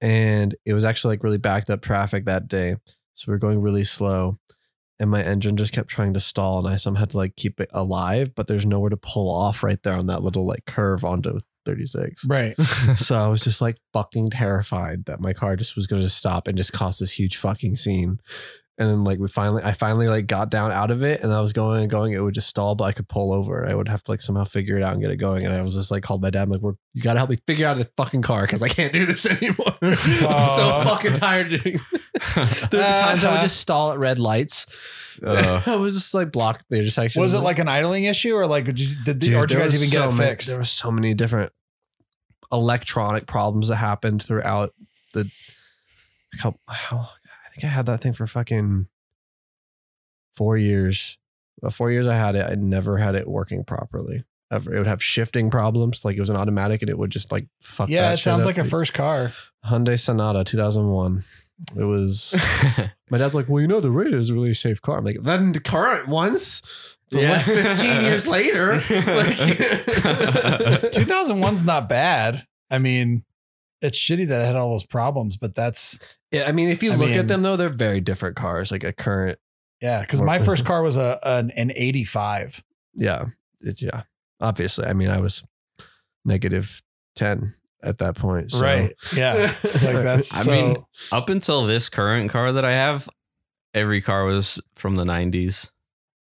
And 0.01 0.55
it 0.65 0.73
was 0.75 0.85
actually 0.85 1.15
like 1.17 1.23
really 1.23 1.39
backed 1.39 1.71
up 1.71 1.81
traffic 1.83 2.25
that 2.25 2.49
day. 2.49 2.77
So 3.15 3.25
we 3.29 3.33
were 3.33 3.39
going 3.39 3.61
really 3.61 3.85
slow. 3.85 4.39
And 5.03 5.11
my 5.11 5.21
engine 5.21 5.57
just 5.57 5.73
kept 5.73 5.89
trying 5.89 6.15
to 6.15 6.21
stall 6.21 6.61
and 6.61 6.73
I 6.73 6.77
somehow 6.77 7.01
had 7.01 7.11
to 7.11 7.17
like 7.17 7.35
keep 7.35 7.59
it 7.59 7.71
alive, 7.73 8.37
but 8.37 8.47
there's 8.47 8.65
nowhere 8.65 8.91
to 8.91 8.97
pull 8.97 9.29
off 9.29 9.65
right 9.65 9.83
there 9.83 9.95
on 9.97 10.07
that 10.07 10.23
little 10.23 10.47
like 10.47 10.65
curve 10.65 11.05
onto 11.05 11.41
36. 11.65 12.25
Right. 12.25 12.57
so 12.97 13.17
I 13.17 13.27
was 13.27 13.43
just 13.43 13.61
like 13.61 13.79
fucking 13.93 14.31
terrified 14.31 15.07
that 15.07 15.21
my 15.21 15.33
car 15.33 15.57
just 15.57 15.75
was 15.75 15.89
going 15.89 16.03
to 16.03 16.09
stop 16.09 16.47
and 16.47 16.57
just 16.57 16.73
cause 16.73 17.01
this 17.01 17.19
huge 17.19 17.37
fucking 17.37 17.75
scene. 17.75 18.21
And 18.79 18.89
then 18.89 19.05
like 19.05 19.19
we 19.19 19.29
finally, 19.29 19.63
I 19.63 19.73
finally 19.73 20.09
like 20.09 20.27
got 20.27 20.51
down 20.51 20.73
out 20.73 20.91
of 20.91 21.03
it 21.03 21.21
and 21.21 21.31
I 21.31 21.41
was 21.43 21.53
going 21.53 21.83
and 21.83 21.91
going. 21.91 22.15
It 22.15 22.21
would 22.21 22.35
just 22.35 22.49
stall, 22.49 22.75
but 22.75 22.85
I 22.85 22.93
could 22.93 23.07
pull 23.07 23.33
over. 23.33 23.69
I 23.69 23.75
would 23.75 23.87
have 23.87 24.03
to 24.05 24.11
like 24.11 24.23
somehow 24.23 24.45
figure 24.45 24.79
it 24.79 24.83
out 24.83 24.95
and 24.95 25.03
get 25.03 25.11
it 25.11 25.17
going. 25.17 25.45
And 25.45 25.53
I 25.55 25.61
was 25.61 25.75
just 25.75 25.91
like 25.91 26.03
called 26.03 26.23
my 26.23 26.31
dad. 26.31 26.45
I'm 26.45 26.51
like, 26.51 26.63
We're, 26.63 26.73
you 26.95 27.03
got 27.03 27.13
to 27.13 27.19
help 27.21 27.29
me 27.31 27.37
figure 27.47 27.67
out 27.67 27.77
the 27.77 27.85
fucking 27.99 28.23
car 28.23 28.43
because 28.43 28.63
I 28.63 28.69
can't 28.69 28.93
do 28.93 29.05
this 29.05 29.27
anymore. 29.31 29.75
I'm 29.83 29.97
so 29.97 30.83
fucking 30.85 31.15
tired 31.15 31.53
of 31.53 31.63
doing 31.63 31.81
this. 31.93 32.03
There 32.71 32.81
were 32.81 32.99
times 32.99 33.25
I 33.25 33.33
would 33.33 33.41
just 33.43 33.59
stall 33.61 33.93
at 33.93 33.99
red 33.99 34.19
lights. 34.19 34.67
Uh, 35.23 35.61
I 35.67 35.77
was 35.77 35.95
just 35.95 36.15
like 36.15 36.33
blocked 36.33 36.65
the 36.71 36.79
intersection. 36.79 37.21
Was 37.21 37.35
it 37.35 37.41
like 37.41 37.59
an 37.59 37.69
idling 37.69 38.05
issue 38.05 38.35
or 38.35 38.47
like 38.47 38.65
did 38.65 38.81
you, 38.81 38.97
the, 39.05 39.13
Dude, 39.13 39.35
or 39.35 39.47
did 39.47 39.55
you 39.55 39.61
guys 39.61 39.75
even 39.75 39.91
get 39.91 39.99
so 39.99 40.09
it 40.09 40.19
many- 40.19 40.31
fixed? 40.31 40.49
There 40.49 40.57
were 40.59 40.65
so 40.65 40.91
many 40.91 41.13
different 41.15 41.53
electronic 42.51 43.27
problems 43.27 43.69
that 43.69 43.77
happened 43.77 44.23
throughout 44.23 44.73
the. 45.13 45.31
How, 46.39 46.55
how 46.67 47.11
think 47.53 47.65
I 47.65 47.69
had 47.69 47.87
that 47.87 48.01
thing 48.01 48.13
for 48.13 48.27
fucking 48.27 48.87
four 50.35 50.57
years. 50.57 51.19
Uh, 51.63 51.71
four 51.71 51.91
years 51.91 52.07
I 52.07 52.15
had 52.17 52.35
it. 52.35 52.47
I 52.51 52.55
never 52.55 52.99
had 52.99 53.15
it 53.15 53.29
working 53.29 53.65
properly. 53.65 54.25
Ever. 54.51 54.75
It 54.75 54.79
would 54.79 54.87
have 54.87 55.03
shifting 55.03 55.51
problems. 55.51 56.05
Like 56.05 56.17
it 56.17 56.21
was 56.21 56.29
an 56.31 56.37
automatic, 56.37 56.83
and 56.83 56.91
it 56.91 56.99
would 56.99 57.11
just 57.11 57.33
like 57.33 57.47
fuck. 57.61 57.89
yeah, 57.89 58.13
it 58.13 58.19
sounds 58.19 58.45
like 58.45 58.59
a 58.59 58.65
first 58.65 58.93
car. 58.93 59.33
Hyundai 59.65 59.99
Sonata 59.99 60.45
2001. 60.45 61.25
It 61.77 61.85
was. 61.85 62.35
My 63.11 63.19
dad's 63.19 63.35
like, 63.35 63.49
well, 63.49 63.61
you 63.61 63.69
know, 63.69 63.81
the 63.81 63.91
Raider 63.91 64.19
is 64.19 64.31
a 64.31 64.35
really 64.35 64.53
safe 64.55 64.83
car. 64.83 64.99
I'm 64.99 65.05
like, 65.05 65.23
then 65.23 65.53
the 65.53 65.61
current 65.61 66.09
ones. 66.09 66.63
Yeah. 67.11 67.33
like 67.33 67.43
15 67.45 68.01
years 68.03 68.27
later. 68.27 68.73
Like, 68.91 69.37
2001's 70.93 71.65
not 71.65 71.89
bad. 71.89 72.47
I 72.71 72.79
mean, 72.79 73.25
it's 73.83 73.99
shitty 73.99 74.27
that 74.29 74.41
it 74.43 74.45
had 74.47 74.57
all 74.57 74.71
those 74.71 74.87
problems, 74.87 75.37
but 75.37 75.55
that's 75.55 75.99
yeah, 76.31 76.45
I 76.49 76.53
mean, 76.53 76.69
if 76.71 76.83
you 76.83 76.93
I 76.93 76.97
look 76.97 77.11
mean- 77.11 77.19
at 77.19 77.29
them 77.29 77.43
though, 77.43 77.57
they're 77.57 77.69
very 77.69 78.01
different 78.01 78.37
cars. 78.37 78.71
Like 78.73 78.85
a 78.85 78.93
current, 78.93 79.39
yeah. 79.81 80.01
Because 80.01 80.21
my 80.23 80.39
first 80.39 80.65
car 80.71 80.83
was 80.83 80.97
a 80.97 81.19
an, 81.25 81.51
an 81.51 81.73
85. 81.75 82.63
yeah, 82.95 83.27
it's 83.61 83.83
yeah. 83.83 84.03
Obviously, 84.41 84.87
I 84.87 84.93
mean, 84.93 85.11
I 85.11 85.21
was 85.21 85.45
negative 86.25 86.83
10 87.17 87.55
at 87.83 87.99
that 87.99 88.17
point. 88.17 88.51
so- 88.53 88.61
Right. 88.63 88.93
Yeah. 89.15 89.55
Like 89.65 90.03
that's. 90.03 90.33
I 90.35 90.43
so, 90.43 90.51
mean, 90.51 90.77
up 91.11 91.29
until 91.29 91.67
this 91.67 91.89
current 91.89 92.31
car 92.31 92.53
that 92.53 92.65
I 92.65 92.73
have, 92.73 93.09
every 93.75 94.01
car 94.01 94.25
was 94.25 94.61
from 94.77 94.95
the 94.97 95.05
'90s. 95.05 95.71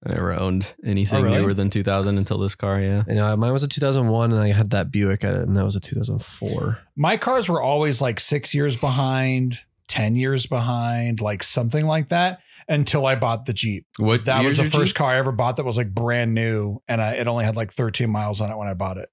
I 0.06 0.14
never 0.14 0.32
owned 0.32 0.74
anything 0.84 1.20
Oh, 1.20 1.22
really? 1.24 1.38
newer 1.42 1.52
than 1.52 1.68
2000 1.68 2.16
until 2.16 2.38
this 2.38 2.54
car. 2.54 2.80
Yeah. 2.80 3.02
you 3.06 3.16
know, 3.16 3.36
mine 3.36 3.52
was 3.52 3.62
a 3.62 3.68
2001, 3.68 4.32
and 4.32 4.40
I 4.40 4.52
had 4.52 4.70
that 4.70 4.90
Buick 4.90 5.24
at 5.24 5.34
it, 5.34 5.42
and 5.46 5.54
that 5.56 5.64
was 5.64 5.76
a 5.76 5.80
2004. 5.80 6.78
my 6.96 7.16
cars 7.18 7.48
were 7.48 7.60
always 7.60 8.00
like 8.00 8.18
six 8.18 8.54
years 8.54 8.76
behind, 8.76 9.58
10 9.88 10.16
years 10.16 10.46
behind, 10.46 11.20
like 11.20 11.42
something 11.42 11.84
like 11.86 12.08
that 12.08 12.40
until 12.68 13.04
I 13.04 13.14
bought 13.16 13.44
the 13.46 13.52
Jeep. 13.52 13.84
What 13.98 14.24
That 14.24 14.44
was 14.44 14.56
the 14.56 14.64
first 14.64 14.92
Jeep? 14.92 14.96
car 14.98 15.10
I 15.10 15.16
ever 15.18 15.32
bought 15.32 15.56
that 15.56 15.64
was 15.64 15.76
like 15.76 15.92
brand 15.92 16.34
new. 16.34 16.78
And 16.88 17.00
I, 17.02 17.14
it 17.14 17.26
only 17.28 17.44
had 17.44 17.56
like 17.56 17.72
13 17.72 18.08
miles 18.08 18.40
on 18.40 18.50
it 18.50 18.56
when 18.56 18.68
I 18.68 18.74
bought 18.74 18.96
it. 18.96 19.08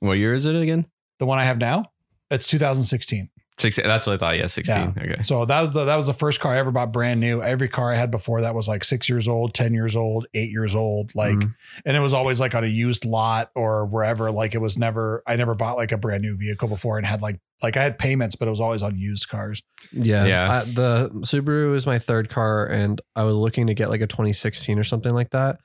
What 0.00 0.14
year 0.18 0.34
is 0.34 0.44
it 0.44 0.54
again? 0.60 0.86
The 1.18 1.26
one 1.26 1.38
I 1.38 1.44
have 1.44 1.56
now, 1.58 1.84
it's 2.30 2.46
2016. 2.48 3.28
16. 3.58 3.86
That's 3.86 4.06
what 4.06 4.12
I 4.12 4.16
thought. 4.18 4.38
Yeah, 4.38 4.46
16. 4.46 4.76
Yeah. 4.76 4.92
Okay. 5.02 5.22
So 5.22 5.46
that 5.46 5.60
was 5.62 5.70
the 5.72 5.84
that 5.86 5.96
was 5.96 6.06
the 6.06 6.12
first 6.12 6.40
car 6.40 6.52
I 6.52 6.58
ever 6.58 6.70
bought 6.70 6.92
brand 6.92 7.20
new. 7.20 7.40
Every 7.40 7.68
car 7.68 7.90
I 7.90 7.96
had 7.96 8.10
before 8.10 8.42
that 8.42 8.54
was 8.54 8.68
like 8.68 8.84
six 8.84 9.08
years 9.08 9.26
old, 9.26 9.54
10 9.54 9.72
years 9.72 9.96
old, 9.96 10.26
eight 10.34 10.50
years 10.50 10.74
old. 10.74 11.14
Like, 11.14 11.36
Mhm. 11.38 11.54
and 11.86 11.96
it 11.96 12.00
was 12.00 12.12
always 12.12 12.38
like 12.38 12.54
on 12.54 12.64
a 12.64 12.66
used 12.68 13.06
lot 13.06 13.50
or 13.54 13.86
wherever. 13.86 14.30
Like 14.30 14.54
it 14.54 14.60
was 14.60 14.76
never, 14.76 15.22
I 15.26 15.36
never 15.36 15.54
bought 15.54 15.76
like 15.78 15.90
a 15.90 15.96
brand 15.96 16.20
new 16.22 16.36
vehicle 16.36 16.68
before 16.68 16.98
and 16.98 17.06
had 17.06 17.22
like, 17.22 17.40
like 17.62 17.78
I 17.78 17.82
had 17.82 17.98
payments, 17.98 18.36
but 18.36 18.46
it 18.46 18.50
was 18.50 18.60
always 18.60 18.82
on 18.82 18.96
used 18.98 19.28
cars. 19.30 19.62
Yeah. 19.90 20.26
Yeah. 20.26 20.52
I- 20.60 20.64
the 20.64 21.10
Subaru 21.24 21.74
is 21.74 21.86
my 21.86 21.98
third 21.98 22.28
car, 22.28 22.66
and 22.66 23.00
I 23.14 23.22
was 23.22 23.36
looking 23.36 23.66
to 23.68 23.74
get 23.74 23.88
like 23.88 24.02
a 24.02 24.06
2016 24.06 24.78
or 24.78 24.84
something 24.84 25.14
like 25.14 25.30
that. 25.30 25.60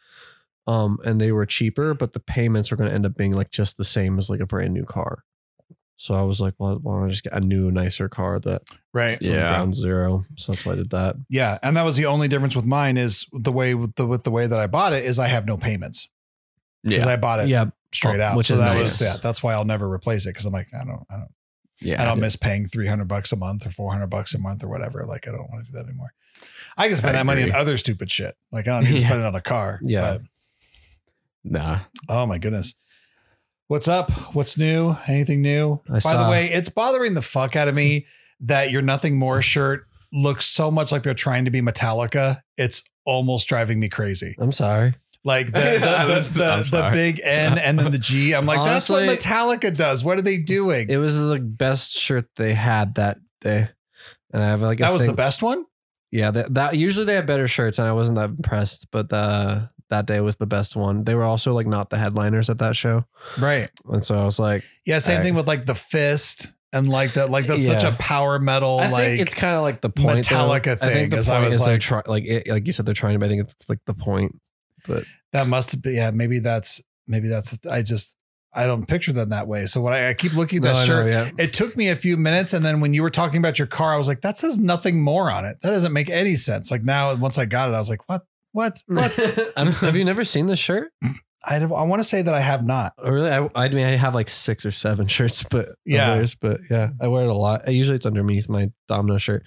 Um, 0.67 0.99
and 1.03 1.19
they 1.19 1.31
were 1.33 1.45
cheaper, 1.45 1.93
but 1.93 2.13
the 2.13 2.19
payments 2.21 2.71
were 2.71 2.77
going 2.77 2.89
to 2.89 2.95
end 2.95 3.05
up 3.05 3.17
being 3.17 3.33
like 3.33 3.49
just 3.51 3.75
the 3.77 3.83
same 3.83 4.17
as 4.17 4.29
like 4.29 4.39
a 4.39 4.45
brand 4.45 4.73
new 4.73 4.85
car. 4.85 5.23
So 6.01 6.15
I 6.15 6.23
was 6.23 6.41
like, 6.41 6.55
well, 6.57 6.79
why 6.81 6.93
don't 6.95 7.05
I 7.05 7.09
just 7.09 7.21
get 7.23 7.33
a 7.33 7.39
new, 7.39 7.69
nicer 7.69 8.09
car 8.09 8.39
that 8.39 8.63
Right. 8.91 9.19
from 9.19 9.27
Yeah. 9.27 9.49
ground 9.49 9.75
zero? 9.75 10.25
So 10.35 10.51
that's 10.51 10.65
why 10.65 10.71
I 10.71 10.75
did 10.77 10.89
that. 10.89 11.15
Yeah. 11.29 11.59
And 11.61 11.77
that 11.77 11.83
was 11.83 11.95
the 11.95 12.07
only 12.07 12.27
difference 12.27 12.55
with 12.55 12.65
mine 12.65 12.97
is 12.97 13.27
the 13.31 13.51
way 13.51 13.75
with 13.75 13.93
the, 13.93 14.07
with 14.07 14.23
the 14.23 14.31
way 14.31 14.47
that 14.47 14.57
I 14.57 14.65
bought 14.65 14.93
it 14.93 15.05
is 15.05 15.19
I 15.19 15.27
have 15.27 15.45
no 15.45 15.57
payments 15.57 16.09
Yeah. 16.83 17.07
I 17.07 17.17
bought 17.17 17.41
it 17.41 17.49
Yeah. 17.49 17.65
straight 17.93 18.19
Oh, 18.19 18.23
out. 18.23 18.37
which 18.37 18.47
so 18.47 18.55
is 18.55 18.59
that 18.61 18.73
nice. 18.73 18.99
was, 18.99 19.01
yeah, 19.01 19.17
that's 19.21 19.43
why 19.43 19.53
I'll 19.53 19.63
never 19.63 19.87
replace 19.87 20.25
it. 20.25 20.33
Cause 20.33 20.43
I'm 20.45 20.53
like, 20.53 20.69
I 20.73 20.83
don't, 20.85 21.05
I 21.11 21.17
don't, 21.17 21.31
Yeah. 21.81 22.01
I 22.01 22.05
don't 22.05 22.19
miss 22.19 22.35
paying 22.35 22.65
300 22.67 23.07
bucks 23.07 23.31
a 23.31 23.35
month 23.35 23.67
or 23.67 23.69
400 23.69 24.07
bucks 24.07 24.33
a 24.33 24.39
month 24.39 24.63
or 24.63 24.69
whatever. 24.69 25.05
Like, 25.05 25.27
I 25.27 25.31
don't 25.31 25.51
want 25.51 25.67
to 25.67 25.71
do 25.71 25.77
that 25.77 25.85
anymore. 25.87 26.13
I 26.77 26.87
can 26.87 26.97
spend 26.97 27.11
I 27.15 27.19
that 27.19 27.25
money 27.27 27.43
on 27.43 27.51
other 27.51 27.77
stupid 27.77 28.09
shit. 28.09 28.35
Like, 28.51 28.67
I 28.67 28.71
don't 28.71 28.85
need 28.85 28.95
to 28.95 29.01
Yeah. 29.01 29.07
spend 29.07 29.21
it 29.21 29.25
on 29.27 29.35
a 29.35 29.41
car. 29.41 29.79
Yeah. 29.83 30.17
But, 30.17 30.21
Nah. 31.43 31.79
oh 32.09 32.25
my 32.25 32.39
goodness. 32.39 32.73
What's 33.71 33.87
up? 33.87 34.11
What's 34.35 34.57
new? 34.57 34.97
Anything 35.07 35.41
new? 35.41 35.79
I 35.87 35.93
By 35.93 35.99
saw- 35.99 36.25
the 36.25 36.29
way, 36.29 36.47
it's 36.51 36.67
bothering 36.67 37.13
the 37.13 37.21
fuck 37.21 37.55
out 37.55 37.69
of 37.69 37.73
me 37.73 38.05
that 38.41 38.69
your 38.69 38.81
Nothing 38.81 39.17
More 39.17 39.41
shirt 39.41 39.87
looks 40.11 40.43
so 40.43 40.69
much 40.69 40.91
like 40.91 41.03
they're 41.03 41.13
trying 41.13 41.45
to 41.45 41.51
be 41.51 41.61
Metallica. 41.61 42.41
It's 42.57 42.83
almost 43.05 43.47
driving 43.47 43.79
me 43.79 43.87
crazy. 43.87 44.35
I'm 44.37 44.51
sorry. 44.51 44.95
Like 45.23 45.45
the 45.45 45.51
the, 45.81 45.89
I'm 45.89 46.07
the, 46.09 46.15
the, 46.15 46.55
the 46.57 46.63
sorry. 46.65 46.93
big 46.93 47.21
N 47.23 47.57
and 47.57 47.79
then 47.79 47.91
the 47.91 47.97
G. 47.97 48.33
I'm 48.33 48.45
like, 48.45 48.59
Honestly- 48.59 49.05
that's 49.05 49.25
what 49.25 49.61
Metallica 49.61 49.73
does. 49.73 50.03
What 50.03 50.19
are 50.19 50.21
they 50.21 50.37
doing? 50.37 50.89
It 50.89 50.97
was 50.97 51.17
the 51.17 51.39
best 51.39 51.93
shirt 51.93 52.25
they 52.35 52.51
had 52.51 52.95
that 52.95 53.19
day, 53.39 53.69
and 54.33 54.43
I 54.43 54.47
have 54.47 54.61
like 54.61 54.81
a 54.81 54.83
that 54.83 54.91
was 54.91 55.05
the 55.05 55.13
best 55.13 55.41
one. 55.41 55.63
Yeah, 56.11 56.31
that, 56.31 56.53
that 56.55 56.75
usually 56.75 57.05
they 57.05 57.15
have 57.15 57.25
better 57.25 57.47
shirts, 57.47 57.79
and 57.79 57.87
I 57.87 57.93
wasn't 57.93 58.17
that 58.17 58.31
impressed. 58.31 58.87
But 58.91 59.07
the 59.07 59.69
that 59.91 60.07
day 60.07 60.19
was 60.19 60.37
the 60.37 60.47
best 60.47 60.75
one. 60.75 61.03
They 61.03 61.13
were 61.15 61.23
also 61.23 61.53
like 61.53 61.67
not 61.67 61.89
the 61.91 61.97
headliners 61.97 62.49
at 62.49 62.57
that 62.57 62.75
show, 62.75 63.05
Right. 63.39 63.69
and 63.89 64.03
so 64.03 64.19
I 64.19 64.25
was 64.25 64.39
like, 64.39 64.63
Yeah. 64.85 64.97
Same 64.99 65.19
I- 65.19 65.23
thing 65.23 65.35
with 65.35 65.47
like 65.47 65.65
the 65.67 65.75
fist 65.75 66.51
and 66.73 66.89
like 66.89 67.13
that. 67.13 67.29
Like 67.29 67.45
that's 67.47 67.65
such 67.65 67.83
a 67.83 67.91
power 67.93 68.39
metal. 68.39 68.79
I 68.79 68.87
like 68.89 69.05
think 69.05 69.21
it's 69.21 69.33
kind 69.35 69.55
of 69.55 69.61
like 69.61 69.81
the 69.81 69.89
point 69.89 70.27
though. 70.27 70.35
Metallica 70.35 70.71
I 70.81 70.87
thing, 70.93 71.09
the 71.11 71.17
as 71.17 71.29
I 71.29 71.39
was 71.39 71.55
is 71.55 71.61
like- 71.61 71.79
try, 71.79 72.01
like 72.07 72.25
it, 72.25 72.47
like 72.47 72.65
you 72.65 72.73
said 72.73 72.85
they're 72.87 72.93
trying 72.95 73.19
to. 73.19 73.25
I 73.25 73.29
think 73.29 73.47
it's 73.47 73.69
like 73.69 73.79
the 73.85 73.93
point. 73.93 74.39
But 74.87 75.03
that 75.31 75.47
must 75.47 75.81
be. 75.83 75.91
Yeah. 75.91 76.11
Maybe 76.11 76.39
that's 76.39 76.81
maybe 77.07 77.27
that's. 77.27 77.57
I 77.69 77.83
just 77.83 78.17
I 78.53 78.65
don't 78.65 78.85
picture 78.87 79.13
them 79.13 79.29
that 79.29 79.47
way. 79.47 79.65
So 79.65 79.79
when 79.79 79.93
I, 79.93 80.09
I 80.09 80.13
keep 80.13 80.33
looking 80.33 80.57
at 80.59 80.63
No, 80.63 80.73
that 80.73 80.79
know, 80.79 80.85
shirt, 80.85 81.07
yeah. 81.07 81.29
it 81.43 81.53
took 81.53 81.77
me 81.77 81.87
a 81.89 81.95
few 81.95 82.17
minutes, 82.17 82.53
and 82.53 82.65
then 82.65 82.81
when 82.81 82.93
you 82.93 83.01
were 83.01 83.09
talking 83.09 83.37
about 83.37 83.57
your 83.59 83.67
car, 83.67 83.93
I 83.93 83.97
was 83.97 84.07
like, 84.09 84.21
that 84.21 84.37
says 84.37 84.57
nothing 84.59 85.01
more 85.01 85.29
on 85.31 85.45
it. 85.45 85.57
That 85.61 85.69
doesn't 85.69 85.93
make 85.93 86.09
any 86.09 86.35
sense. 86.35 86.69
Like 86.71 86.83
now, 86.83 87.15
once 87.15 87.37
I 87.37 87.45
got 87.45 87.69
it, 87.69 87.75
I 87.75 87.79
was 87.79 87.89
like, 87.89 88.09
what? 88.09 88.23
What? 88.51 88.81
What? 88.87 89.17
I'm- 89.57 89.71
have 89.73 89.95
you 89.95 90.05
never 90.05 90.23
seen 90.25 90.47
this 90.47 90.59
shirt? 90.59 90.91
I, 91.43 91.55
I 91.55 91.65
want 91.65 91.99
to 91.99 92.03
say 92.03 92.21
that 92.21 92.33
I 92.35 92.39
have 92.39 92.63
not. 92.63 92.93
Oh, 92.99 93.09
really? 93.09 93.31
I, 93.31 93.49
I 93.55 93.69
mean, 93.69 93.87
I 93.87 93.95
have 93.95 94.13
like 94.13 94.29
six 94.29 94.63
or 94.63 94.69
seven 94.69 95.07
shirts, 95.07 95.43
but 95.49 95.69
Yeah. 95.85 96.11
others, 96.11 96.35
but 96.35 96.59
yeah, 96.69 96.91
I 97.01 97.07
wear 97.07 97.23
it 97.23 97.29
a 97.29 97.33
lot. 97.33 97.67
Usually, 97.67 97.95
it's 97.95 98.05
underneath 98.05 98.47
my 98.47 98.69
Domino 98.87 99.17
shirt. 99.17 99.43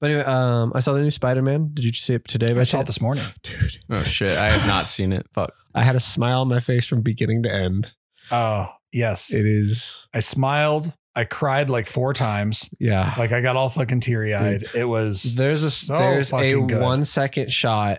But 0.00 0.10
anyway, 0.12 0.24
um, 0.24 0.70
I 0.72 0.78
saw 0.78 0.92
the 0.92 1.00
new 1.02 1.10
Spider 1.10 1.42
Man. 1.42 1.70
Did 1.74 1.84
you 1.84 1.92
see 1.94 2.14
it 2.14 2.28
today? 2.28 2.56
I 2.56 2.62
saw 2.62 2.80
it 2.82 2.86
this 2.86 3.00
morning. 3.00 3.24
dude. 3.42 3.76
Oh 3.90 4.04
shit, 4.04 4.38
I 4.38 4.50
have 4.50 4.68
not 4.68 4.88
seen 4.88 5.12
it. 5.12 5.26
Fuck. 5.34 5.52
I 5.74 5.82
had 5.82 5.96
a 5.96 6.00
smile 6.00 6.42
on 6.42 6.48
my 6.48 6.60
face 6.60 6.86
from 6.86 7.00
beginning 7.00 7.42
to 7.42 7.52
end. 7.52 7.90
Oh 8.30 8.68
yes, 8.92 9.32
It 9.32 9.44
is, 9.44 10.06
I 10.14 10.20
smiled. 10.20 10.94
I 11.16 11.24
cried 11.24 11.68
like 11.68 11.88
four 11.88 12.14
times. 12.14 12.70
yeah. 12.78 13.14
Like 13.18 13.32
I 13.32 13.40
got 13.40 13.56
all 13.56 13.68
fucking 13.68 13.98
teary 14.00 14.32
eyed. 14.32 14.64
It 14.76 14.84
was 14.84 15.34
there's 15.34 15.64
a 15.64 15.70
so 15.72 15.98
there's 15.98 16.32
a 16.32 16.52
good. 16.66 16.80
one 16.80 17.04
second 17.04 17.52
shot. 17.52 17.98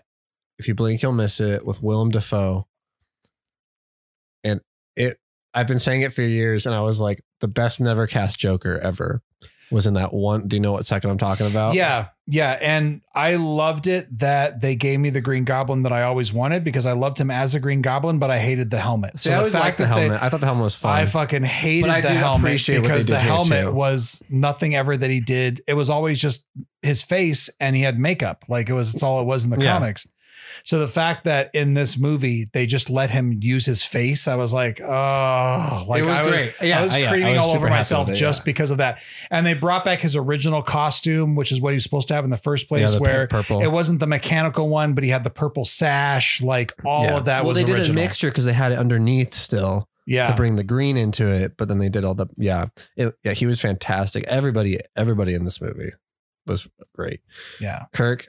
If 0.64 0.70
you 0.70 0.76
blink, 0.76 1.02
you'll 1.02 1.12
miss 1.12 1.42
it 1.42 1.66
with 1.66 1.84
Willem 1.84 2.10
Dafoe. 2.10 2.68
And 4.46 4.62
it, 4.96 5.20
I've 5.54 5.68
been 5.68 5.78
saying 5.80 6.04
it 6.04 6.14
for 6.14 6.22
years, 6.22 6.66
and 6.66 6.74
I 6.74 6.80
was 6.80 7.02
like, 7.02 7.22
the 7.42 7.50
best 7.50 7.82
never 7.82 8.08
cast 8.08 8.40
Joker 8.40 8.80
ever 8.82 9.22
was 9.70 9.86
in 9.88 9.96
that 9.96 10.14
one. 10.14 10.48
Do 10.48 10.56
you 10.56 10.62
know 10.62 10.72
what 10.72 10.86
second 10.86 11.10
I'm 11.10 11.18
talking 11.18 11.48
about? 11.48 11.74
Yeah, 11.74 12.08
yeah, 12.28 12.58
and 12.62 13.02
I 13.14 13.36
loved 13.36 13.88
it 13.88 14.08
that 14.20 14.62
they 14.62 14.76
gave 14.78 15.00
me 15.02 15.10
the 15.10 15.20
Green 15.20 15.44
Goblin 15.44 15.84
that 15.84 15.92
I 15.92 16.04
always 16.04 16.32
wanted 16.32 16.64
because 16.64 16.86
I 16.86 16.94
loved 16.94 17.20
him 17.20 17.30
as 17.30 17.56
a 17.56 17.60
Green 17.60 17.82
Goblin, 17.82 18.20
but 18.20 18.30
I 18.30 18.40
hated 18.40 18.70
the 18.70 18.80
helmet. 18.80 19.20
See, 19.20 19.32
I 19.34 19.38
always 19.40 19.54
liked 19.54 19.80
the 19.80 19.86
that 19.88 19.96
they- 19.96 20.16
I 20.16 20.30
thought 20.30 20.40
the 20.40 20.46
helmet 20.46 20.64
was 20.64 20.76
fun. 20.76 20.92
I 20.98 21.06
fucking 21.06 21.44
hated 21.44 21.90
I 21.90 22.00
the 22.00 22.10
helmet 22.12 22.66
because 22.66 23.08
the 23.08 23.20
helmet 23.20 23.74
was 23.74 24.24
nothing 24.30 24.76
ever 24.76 24.96
that 24.96 25.10
he 25.10 25.20
did. 25.20 25.62
It 25.68 25.74
was 25.74 25.90
always 25.90 26.20
just 26.20 26.46
his 26.82 27.02
face 27.04 27.50
and 27.60 27.76
he 27.76 27.82
had 27.82 27.98
makeup. 28.00 28.46
Like 28.48 28.70
it 28.70 28.74
was, 28.74 28.94
it's 28.94 29.04
all 29.04 29.20
it 29.22 29.26
was 29.26 29.44
in 29.44 29.50
the 29.52 29.60
Yeah. 29.60 29.74
comics. 29.74 30.08
So 30.64 30.80
the 30.80 30.88
fact 30.88 31.24
that 31.26 31.50
in 31.54 31.74
this 31.74 31.98
movie 31.98 32.46
they 32.54 32.66
just 32.66 32.90
let 32.90 33.10
him 33.10 33.38
use 33.42 33.66
his 33.66 33.84
face, 33.84 34.28
I 34.28 34.36
was 34.36 34.54
like, 34.54 34.80
oh, 34.82 35.86
like 35.88 36.02
it 36.02 36.06
was 36.06 36.18
I 36.18 36.24
was, 36.24 36.32
great. 36.32 36.54
Yeah, 36.62 36.80
I 36.80 36.84
was 36.84 36.96
yeah, 36.96 37.10
creaming 37.10 37.36
was 37.36 37.46
all 37.46 37.56
over 37.56 37.68
myself 37.70 38.10
it, 38.10 38.16
just 38.16 38.42
yeah. 38.42 38.46
because 38.46 38.72
of 38.72 38.78
that. 38.78 39.02
And 39.30 39.46
they 39.46 39.54
brought 39.54 39.84
back 39.86 40.00
his 40.02 40.16
original 40.16 40.62
costume, 40.62 41.36
which 41.36 41.52
is 41.52 41.60
what 41.62 41.70
he 41.72 41.76
was 41.76 41.84
supposed 41.84 42.08
to 42.10 42.14
have 42.14 42.24
in 42.24 42.30
the 42.30 42.38
first 42.38 42.66
Yeah, 42.66 42.68
place, 42.78 42.94
the 42.94 43.00
where 43.00 43.28
purple. 43.28 43.62
it 43.62 43.72
wasn't 43.72 44.00
the 44.00 44.08
mechanical 44.08 44.70
one, 44.70 44.94
but 44.94 45.04
he 45.04 45.10
had 45.10 45.24
the 45.24 45.30
purple 45.30 45.66
sash. 45.66 46.42
Like 46.42 46.74
all 46.86 47.04
Yeah. 47.06 47.18
of 47.18 47.26
that 47.26 47.44
well, 47.44 47.50
was 47.50 47.58
they 47.58 47.64
did 47.64 47.78
original. 47.78 47.98
a 48.00 48.02
mixture 48.04 48.30
because 48.30 48.46
they 48.46 48.54
had 48.54 48.72
it 48.72 48.78
underneath 48.80 49.34
still 49.34 49.88
yeah. 50.06 50.28
to 50.28 50.36
bring 50.36 50.56
the 50.56 50.64
green 50.64 50.98
into 50.98 51.28
it, 51.28 51.58
but 51.58 51.68
then 51.68 51.78
they 51.80 51.90
did 51.90 52.04
all 52.06 52.14
the 52.16 52.28
yeah, 52.38 52.66
it, 52.96 53.16
yeah. 53.24 53.34
He 53.34 53.46
was 53.46 53.62
fantastic. 53.62 54.24
Everybody, 54.28 54.80
everybody 54.96 55.34
in 55.34 55.46
this 55.46 55.62
movie 55.62 55.92
was 56.46 56.68
great. 56.94 57.22
yeah. 57.62 57.86
Kirk, 57.94 58.28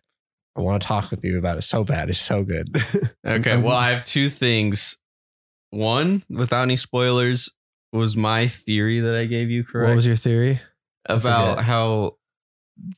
I 0.57 0.61
want 0.61 0.81
to 0.81 0.87
talk 0.87 1.11
with 1.11 1.25
you 1.25 1.39
about 1.39 1.59
it 1.59 1.63
so 1.63 1.85
bad. 1.85 2.11
It's 2.11 2.19
so 2.21 2.45
good. 2.45 2.75
Okay, 3.27 3.57
well, 3.57 3.75
I 3.75 3.91
have 3.91 4.05
two 4.05 4.29
things. 4.29 4.99
One, 5.71 6.23
without 6.29 6.63
any 6.63 6.77
spoilers, 6.77 7.51
was 7.91 8.17
my 8.17 8.49
theory 8.49 9.01
that 9.01 9.17
I 9.17 9.25
gave 9.25 9.51
you 9.51 9.65
correct 9.65 9.89
what 9.89 9.95
was 9.95 10.07
your 10.07 10.17
theory? 10.17 10.61
about 11.07 11.61
how 11.61 12.17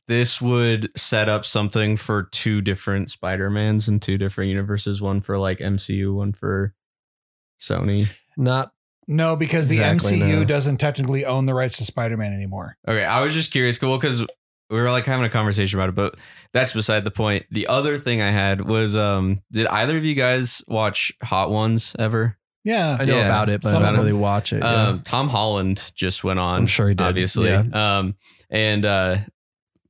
this 0.07 0.41
would 0.41 0.89
set 0.97 1.29
up 1.29 1.45
something 1.45 1.95
for 1.97 2.23
two 2.23 2.61
different 2.61 3.09
Spider-Mans 3.09 3.87
in 3.87 3.99
two 3.99 4.17
different 4.17 4.49
universes, 4.49 5.01
one 5.01 5.21
for 5.21 5.37
like 5.37 5.59
MCU, 5.59 6.13
one 6.13 6.33
for 6.33 6.73
Sony. 7.59 8.07
Not 8.35 8.71
No, 9.07 9.35
because 9.35 9.69
the 9.69 9.77
Exactly, 9.77 10.19
MCU 10.19 10.39
no. 10.39 10.45
doesn't 10.45 10.77
technically 10.77 11.25
own 11.25 11.45
the 11.45 11.53
rights 11.53 11.77
to 11.77 11.85
Spider-Man 11.85 12.33
anymore. 12.33 12.77
Okay, 12.87 13.05
I 13.05 13.21
was 13.21 13.33
just 13.33 13.51
curious, 13.51 13.77
cool, 13.77 13.97
because 13.97 14.25
we 14.69 14.77
were 14.77 14.91
like 14.91 15.05
having 15.05 15.25
a 15.25 15.29
conversation 15.29 15.79
about 15.79 15.89
it, 15.89 15.95
but 15.95 16.15
that's 16.53 16.73
beside 16.73 17.03
the 17.03 17.11
point. 17.11 17.45
The 17.51 17.67
other 17.67 17.97
thing 17.97 18.21
I 18.21 18.31
had 18.31 18.61
was, 18.61 18.95
um, 18.95 19.37
did 19.51 19.67
either 19.67 19.97
of 19.97 20.03
you 20.03 20.13
guys 20.15 20.61
watch 20.67 21.11
Hot 21.23 21.49
Ones 21.49 21.95
ever? 21.97 22.37
Yeah. 22.63 22.97
I 22.99 23.05
know 23.05 23.15
Yeah, 23.17 23.25
about 23.25 23.47
it, 23.49 23.61
but 23.61 23.73
I 23.75 23.79
don't 23.79 23.95
really 23.95 24.11
watch 24.13 24.51
it. 24.51 24.61
yeah. 24.61 24.87
Um, 24.87 25.01
Tom 25.03 25.29
Holland 25.29 25.91
just 25.95 26.23
went 26.23 26.39
on. 26.39 26.55
I'm 26.55 26.65
sure 26.67 26.89
he 26.89 26.95
did. 26.95 27.03
obviously. 27.05 27.49
Yeah. 27.49 27.63
Um, 27.99 28.15
and 28.49 28.83
uh, 28.83 29.17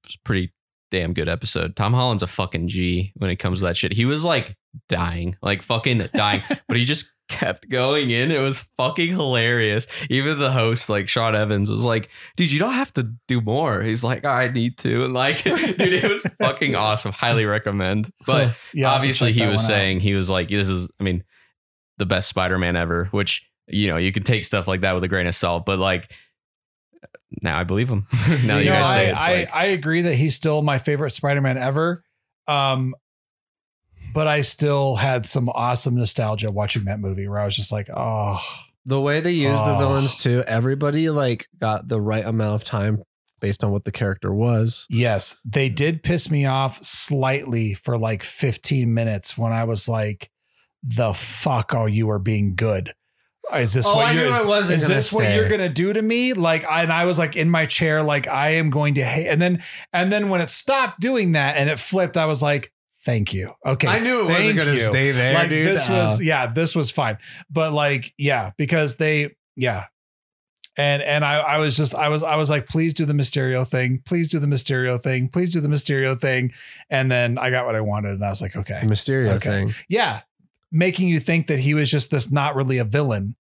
it's 0.04 0.16
pretty 0.18 0.54
damn 0.92 1.14
good 1.14 1.28
episode. 1.28 1.76
Tom 1.76 1.94
Holland's 1.94 2.22
a 2.24 2.28
fucking 2.28 2.68
G 2.68 3.14
when 3.16 3.30
it 3.32 3.38
comes 3.38 3.60
to 3.60 3.66
that 3.66 3.78
shit. 3.78 3.94
He 3.94 4.06
was 4.06 4.24
like 4.24 4.56
dying, 4.90 5.36
like 5.42 5.62
fucking 5.62 6.02
dying, 6.14 6.42
but 6.68 6.78
he 6.78 6.86
just 6.86 7.14
kept 7.30 7.70
going 7.70 8.10
in. 8.10 8.32
It 8.32 8.40
was 8.40 8.68
fucking 8.78 9.10
hilarious. 9.10 9.88
Even 10.10 10.40
the 10.40 10.52
host, 10.52 10.90
like 10.90 11.10
Sean 11.10 11.36
Evans, 11.36 11.70
was 11.70 11.84
like, 11.84 12.10
"Dude, 12.36 12.52
you 12.52 12.60
don't 12.60 12.74
have 12.74 12.94
to 12.94 13.12
do 13.28 13.42
more." 13.42 13.82
He's 13.82 14.04
like, 14.04 14.26
"I 14.26 14.48
need 14.48 14.78
to," 14.80 15.06
and 15.06 15.14
like, 15.14 15.44
dude, 15.44 15.80
it 15.80 16.10
was 16.10 16.26
fucking 16.40 16.76
awesome. 16.76 17.12
Highly 17.12 17.46
recommend. 17.46 18.12
But 18.26 18.56
Yeah. 18.74 18.88
I'll 18.88 18.94
have 18.94 19.02
to 19.02 19.08
obviously 19.08 19.32
he 19.32 19.42
was 19.42 19.48
one 19.48 19.54
out. 19.54 19.68
saying 19.68 20.00
he 20.00 20.14
was 20.14 20.30
like 20.30 20.50
this 20.50 20.70
is 20.70 20.90
i 21.00 21.04
mean 21.04 21.24
the 21.98 22.06
best 22.06 22.30
spider-man 22.30 22.76
ever 22.76 23.06
which 23.12 23.48
you 23.68 23.88
know 23.88 23.98
you 23.98 24.12
can 24.12 24.24
take 24.24 24.44
stuff 24.44 24.68
like 24.68 24.82
that 24.82 24.94
with 24.94 25.04
a 25.04 25.08
grain 25.08 25.28
of 25.28 25.36
salt 25.36 25.66
but 25.66 25.80
like 25.80 26.12
now 27.42 27.58
i 27.58 27.64
believe 27.64 27.90
him 27.90 28.06
now 28.46 28.58
you, 28.58 28.66
know, 28.66 28.72
guys 28.72 28.94
say 28.94 29.12
I, 29.12 29.12
it's 29.12 29.20
I, 29.20 29.34
like 29.34 29.56
I 29.56 29.66
agree 29.68 30.02
that 30.02 30.14
he's 30.16 30.36
still 30.36 30.62
my 30.62 30.78
favorite 30.78 31.12
Spider-Man 31.12 31.58
ever. 31.58 32.04
Um, 32.48 32.96
but 34.14 34.28
I 34.28 34.42
still 34.42 34.96
had 34.96 35.26
some 35.26 35.50
awesome 35.50 35.96
nostalgia 35.96 36.52
watching 36.52 36.86
that 36.86 37.00
movie 37.00 37.28
where 37.28 37.40
I 37.40 37.46
was 37.46 37.56
just 37.56 37.72
like, 37.72 37.90
oh, 37.96 38.42
the 38.86 39.00
way 39.02 39.20
they 39.20 39.32
used 39.32 39.58
the 39.60 39.76
Oh. 39.76 39.78
villains 39.78 40.16
too, 40.16 40.44
everybody 40.48 41.10
like 41.10 41.48
got 41.60 41.88
the 41.88 42.00
right 42.02 42.26
amount 42.26 42.56
of 42.56 42.64
time 42.64 43.04
based 43.40 43.64
on 43.64 43.72
what 43.72 43.84
the 43.86 43.92
character 43.92 44.34
was. 44.34 44.88
yes, 44.90 45.38
they 45.46 45.70
did 45.70 46.02
piss 46.04 46.32
me 46.32 46.46
off 46.46 46.84
slightly 46.84 47.74
for 47.76 47.98
like 47.98 48.24
15 48.24 48.92
minutes 48.94 49.38
when 49.38 49.52
I 49.54 49.64
was 49.64 49.88
like, 49.88 50.32
the 50.82 51.14
fuck 51.14 51.74
are 51.74 51.90
you 51.90 52.10
are 52.10 52.20
being 52.20 52.56
good. 52.56 52.94
Is 53.56 53.74
this 53.74 53.86
Oh, 53.88 53.96
what 53.96 54.08
I 54.08 54.12
you're 54.12 54.26
is, 54.62 54.70
is 54.72 54.88
this 54.88 55.14
what 55.14 55.34
you're 55.34 55.48
gonna 55.50 55.70
do 55.70 55.94
to 55.94 56.02
me? 56.02 56.34
Like 56.34 56.66
I, 56.66 56.84
and 56.84 56.92
I 56.92 57.06
was 57.06 57.18
like 57.20 57.36
in 57.36 57.50
my 57.50 57.66
chair, 57.66 58.04
like 58.04 58.28
I 58.28 58.52
am 58.52 58.70
going 58.70 58.96
to 58.96 59.04
hate 59.04 59.28
and 59.28 59.42
then 59.42 59.64
and 59.94 60.12
then 60.12 60.30
when 60.30 60.42
it 60.42 60.50
stopped 60.50 61.00
doing 61.00 61.32
that 61.34 61.56
and 61.58 61.70
it 61.70 61.80
flipped, 61.80 62.18
I 62.18 62.26
was 62.26 62.42
like, 62.42 62.72
thank 63.08 63.34
you. 63.34 63.54
Okay. 63.66 63.88
I 63.88 64.00
knew 64.00 64.22
it 64.22 64.26
wasn't 64.26 64.56
going 64.58 64.68
to 64.68 64.78
stay 64.78 65.12
there, 65.12 65.34
like 65.34 65.50
dude. 65.50 65.66
this 65.66 65.90
Uh, 65.90 65.94
was 65.94 66.22
yeah 66.22 66.46
this 66.48 66.76
was 66.76 66.92
fine 66.92 67.18
but 67.50 67.72
like 67.74 68.14
yeah 68.18 68.52
because 68.58 68.98
they 68.98 69.36
yeah 69.56 69.86
and 70.78 71.02
and 71.02 71.26
I, 71.26 71.40
I 71.40 71.58
was 71.58 71.76
just 71.76 71.96
I 71.96 72.10
was 72.10 72.22
I 72.22 72.36
was 72.36 72.50
like 72.50 72.68
please 72.68 72.94
do 72.94 73.06
the 73.06 73.14
Mysterio 73.14 73.66
thing 73.68 74.02
please 74.06 74.28
do 74.28 74.38
the 74.40 74.46
Mysterio 74.48 75.02
thing 75.02 75.28
please 75.30 75.52
do 75.54 75.60
the 75.62 75.70
Mysterio 75.70 76.20
thing 76.20 76.52
and 76.90 77.10
then 77.12 77.38
I 77.40 77.50
got 77.50 77.66
what 77.66 77.76
I 77.76 77.82
wanted 77.82 78.12
and 78.12 78.24
I 78.26 78.30
was 78.30 78.42
like 78.42 78.56
okay 78.56 78.80
the 78.82 78.88
Mysterio 78.88 79.36
Okay. 79.38 79.50
thing. 79.50 79.74
yeah 79.90 80.22
making 80.72 81.08
you 81.08 81.20
think 81.20 81.48
that 81.48 81.60
he 81.60 81.74
was 81.74 81.90
just 81.90 82.12
this 82.12 82.30
not 82.32 82.56
really 82.56 82.78
a 82.78 82.84
villain 82.84 83.36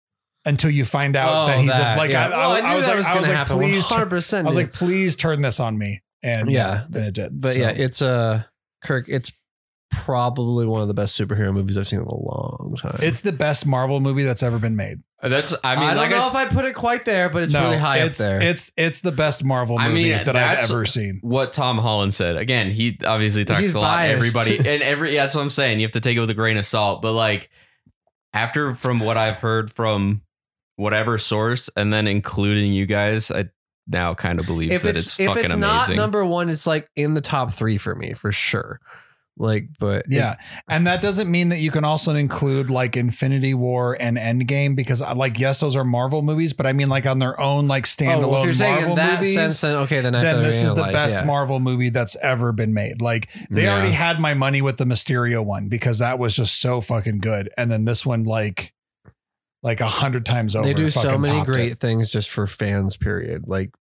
until 0.46 0.70
you 0.72 0.86
find 0.86 1.18
out 1.18 1.48
that 1.48 1.60
he's 1.60 1.78
a, 1.78 1.96
like 1.98 2.12
I, 2.14 2.30
Well, 2.30 2.52
I, 2.52 2.62
knew 2.62 2.68
I 2.68 2.76
was 2.76 2.86
that 2.86 2.96
like 2.96 3.06
I 3.06 3.10
gonna 3.10 3.20
was 3.20 3.28
like 3.28 3.38
happen. 3.38 3.58
please 3.58 3.86
turn, 3.86 4.10
100%. 4.10 4.40
I 4.40 4.44
was 4.44 4.56
like 4.56 4.72
please 4.74 5.16
turn 5.18 5.42
this 5.42 5.60
on 5.60 5.78
me 5.78 6.02
and 6.24 6.50
Yeah. 6.50 6.86
then 6.90 7.04
it 7.04 7.14
did 7.16 7.42
but 7.42 7.54
So, 7.54 7.60
yeah, 7.60 7.70
it's 7.70 8.02
uh, 8.02 8.44
Kirk. 8.84 9.06
It's 9.10 9.32
probably 9.89 10.65
one 10.65 10.82
of 10.82 10.88
the 10.88 10.94
best 10.94 11.20
superhero 11.20 11.53
movies 11.53 11.77
I've 11.77 11.88
seen 11.88 12.00
in 12.01 12.06
a 12.06 12.13
long 12.13 12.75
time. 12.77 12.98
it's 13.01 13.22
the 13.22 13.32
best 13.32 13.65
Marvel 13.65 14.00
movie 14.00 14.24
that's 14.24 14.44
ever 14.44 14.60
been 14.60 14.75
made 14.75 14.98
uh, 15.24 15.29
that's 15.29 15.53
i 15.63 15.75
mean 15.75 15.86
I 15.86 15.88
don't 15.94 15.98
like 15.98 16.10
know 16.12 16.17
I, 16.17 16.20
if 16.20 16.25
s- 16.25 16.36
I'd 16.36 16.50
put 16.51 16.65
it 16.65 16.75
quite 16.75 17.06
there, 17.06 17.29
but 17.29 17.44
it's 17.44 17.53
really 17.53 17.77
high 17.77 18.00
it's, 18.00 18.20
up 18.20 18.27
there. 18.27 18.41
It's 18.41 18.72
it's 18.77 19.00
the 19.01 19.12
best 19.13 19.44
Marvel 19.44 19.77
I 19.79 19.88
movie 19.88 20.03
mean, 20.03 20.12
that 20.12 20.27
I've 20.29 20.34
that's- 20.34 20.72
ever 20.72 20.86
seen. 20.86 21.20
what 21.24 21.53
tom 21.53 21.77
holland 21.77 22.13
said 22.13 22.36
again 22.38 22.70
he 22.70 22.98
obviously 23.06 23.46
talks 23.46 23.62
He's 23.62 23.75
a 23.75 23.79
lot 23.79 23.98
biased. 23.98 24.15
everybody 24.15 24.58
and 24.70 24.84
every 24.84 25.15
yeah, 25.15 25.24
that's 25.24 25.34
what 25.36 25.41
i'm 25.41 25.50
saying 25.50 25.79
you 25.79 25.86
have 25.86 25.94
to 25.94 26.01
take 26.01 26.17
it 26.17 26.20
with 26.20 26.29
a 26.29 26.34
grain 26.36 26.58
of 26.58 26.65
salt 26.65 27.01
but 27.01 27.13
like 27.13 27.50
after 28.34 28.74
from 28.75 29.00
what 29.00 29.17
i've 29.17 29.38
heard 29.38 29.72
from 29.72 30.22
whatever 30.75 31.17
source 31.17 31.70
and 31.75 31.91
then 31.91 32.08
including 32.08 32.74
you 32.74 32.86
guys 32.86 33.32
i 33.32 33.46
now 33.88 34.13
kind 34.13 34.39
of 34.39 34.46
believe 34.46 34.72
if 34.72 34.82
that 34.84 34.98
it's, 34.98 35.08
it's, 35.08 35.20
if 35.22 35.27
fucking 35.27 35.46
it's 35.46 35.56
not 35.56 35.77
amazing 35.86 35.96
number 35.96 36.25
one, 36.25 36.50
it's 36.50 36.67
like 36.67 36.89
in 36.98 37.13
the 37.13 37.22
top 37.22 37.53
three 37.53 37.77
for 37.77 37.96
me 37.96 38.12
for 38.12 38.34
sure. 38.34 38.82
Like, 39.39 39.70
but 39.79 40.00
it- 40.00 40.06
Yeah. 40.10 40.36
And 40.67 40.88
that 40.88 41.01
doesn't 41.01 41.29
mean 41.29 41.50
that 41.50 41.60
you 41.60 41.70
can 41.72 41.84
also 41.84 42.13
include 42.15 42.70
like 42.70 42.98
Infinity 42.98 43.53
War 43.53 43.96
and 44.00 44.17
Endgame 44.17 44.75
because 44.75 45.01
uh, 45.01 45.13
like 45.15 45.39
yes, 45.39 45.60
those 45.60 45.75
are 45.75 45.84
Marvel 45.84 46.22
movies, 46.22 46.53
but 46.53 46.65
I 46.65 46.74
mean 46.74 46.88
like 46.88 47.06
on 47.06 47.20
their 47.20 47.39
own 47.39 47.67
like 47.67 47.84
oh, 47.86 47.86
standalone 47.86 48.29
well, 48.29 48.39
if 48.39 48.46
you're 48.46 48.53
saying 48.53 48.75
Marvel 48.75 48.89
in 48.91 48.96
that 48.96 49.20
movies. 49.20 49.36
sense, 49.36 49.62
then 49.62 49.75
okay, 49.84 50.01
then 50.01 50.15
I 50.15 50.22
then 50.22 50.41
this 50.44 50.63
is 50.63 50.74
the 50.74 50.84
best 50.84 51.22
yeah. 51.22 51.25
Marvel 51.27 51.60
movie 51.60 51.89
that's 51.89 52.15
ever 52.17 52.51
been 52.51 52.74
made. 52.74 53.01
Like 53.01 53.29
they 53.50 53.63
Yeah. 53.63 53.75
already 53.75 53.91
had 53.91 54.20
my 54.20 54.34
money 54.34 54.62
with 54.62 54.77
the 54.77 54.86
Mysterio 54.86 55.46
one 55.46 55.67
because 55.70 56.00
that 56.00 56.17
was 56.20 56.36
just 56.36 56.60
so 56.60 56.82
fucking 56.82 57.20
good. 57.20 57.50
And 57.58 57.70
then 57.72 57.86
this 57.86 58.06
one 58.06 58.24
like 58.24 58.74
like 59.63 59.82
a 59.82 59.88
hundred 59.88 60.25
times 60.25 60.56
over. 60.56 60.67
They 60.67 60.74
do 60.74 60.89
so 60.89 61.17
many 61.17 61.44
great 61.44 61.74
it. 61.74 61.77
things 61.79 62.10
just 62.10 62.29
for 62.29 62.48
fans. 62.48 62.96
Period. 62.98 63.48
Like 63.48 63.72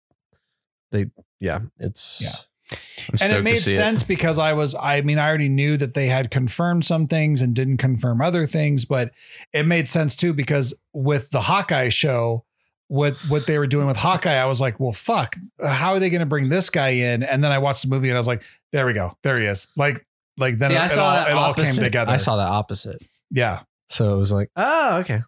they, 0.92 1.06
yeah, 1.40 1.60
it's 1.78 2.20
Yeah. 2.22 2.30
I'm 2.72 3.18
And 3.20 3.32
it 3.32 3.42
made 3.42 3.58
see 3.58 3.74
sense 3.74 4.02
because 4.02 4.38
I 4.38 4.52
was, 4.52 4.74
I 4.74 5.00
mean, 5.02 5.18
I 5.18 5.28
already 5.28 5.48
knew 5.48 5.76
that 5.76 5.94
they 5.94 6.06
had 6.06 6.30
confirmed 6.30 6.84
some 6.84 7.06
things 7.06 7.40
and 7.40 7.54
didn't 7.54 7.76
confirm 7.76 8.20
other 8.20 8.46
things, 8.46 8.84
but 8.84 9.12
it 9.52 9.64
made 9.64 9.88
sense 9.88 10.16
too 10.16 10.32
because 10.32 10.74
with 10.92 11.30
the 11.30 11.42
Hawkeye 11.42 11.90
show, 11.90 12.44
what 12.88 13.14
what 13.28 13.46
they 13.46 13.58
were 13.58 13.66
doing 13.66 13.86
with 13.86 13.96
Hawkeye, 13.96 14.34
I 14.36 14.46
was 14.46 14.60
like, 14.60 14.78
well, 14.80 14.92
fuck, 14.92 15.34
how 15.60 15.92
are 15.92 16.00
they 16.00 16.10
going 16.10 16.20
to 16.20 16.26
bring 16.26 16.48
this 16.48 16.70
guy 16.70 16.90
in? 16.90 17.22
And 17.22 17.42
then 17.42 17.52
I 17.52 17.58
watched 17.58 17.82
the 17.82 17.88
movie 17.88 18.08
and 18.08 18.16
I 18.16 18.20
was 18.20 18.28
like, 18.28 18.42
there 18.72 18.86
we 18.86 18.92
go, 18.92 19.16
there 19.22 19.38
he 19.38 19.46
is. 19.46 19.66
Like, 19.76 20.06
like 20.36 20.58
then 20.58 20.70
See, 20.70 20.76
it, 20.76 20.80
I 20.80 20.86
it 20.86 20.98
all, 20.98 21.26
it 21.26 21.32
all 21.32 21.54
came 21.54 21.74
together. 21.74 22.10
I 22.12 22.16
saw 22.16 22.36
that 22.36 22.48
opposite. 22.48 23.02
yeah, 23.30 23.62
So 23.88 24.14
it 24.14 24.18
was 24.18 24.32
like, 24.32 24.50
oh, 24.56 24.98
okay, 25.00 25.20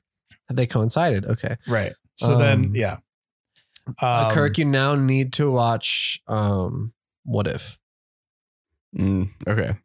they 0.50 0.66
coincided. 0.66 1.24
Okay, 1.24 1.56
right. 1.66 1.92
So 2.16 2.36
then, 2.36 2.66
Um, 2.66 2.70
yeah, 2.74 2.98
uh, 4.02 4.26
Um, 4.28 4.34
Kirk, 4.34 4.58
you 4.58 4.64
now 4.64 4.94
need 4.96 5.32
to 5.34 5.50
watch. 5.50 6.20
um 6.26 6.92
What 7.28 7.46
if? 7.46 7.78
Mm, 8.96 9.28
okay. 9.46 9.76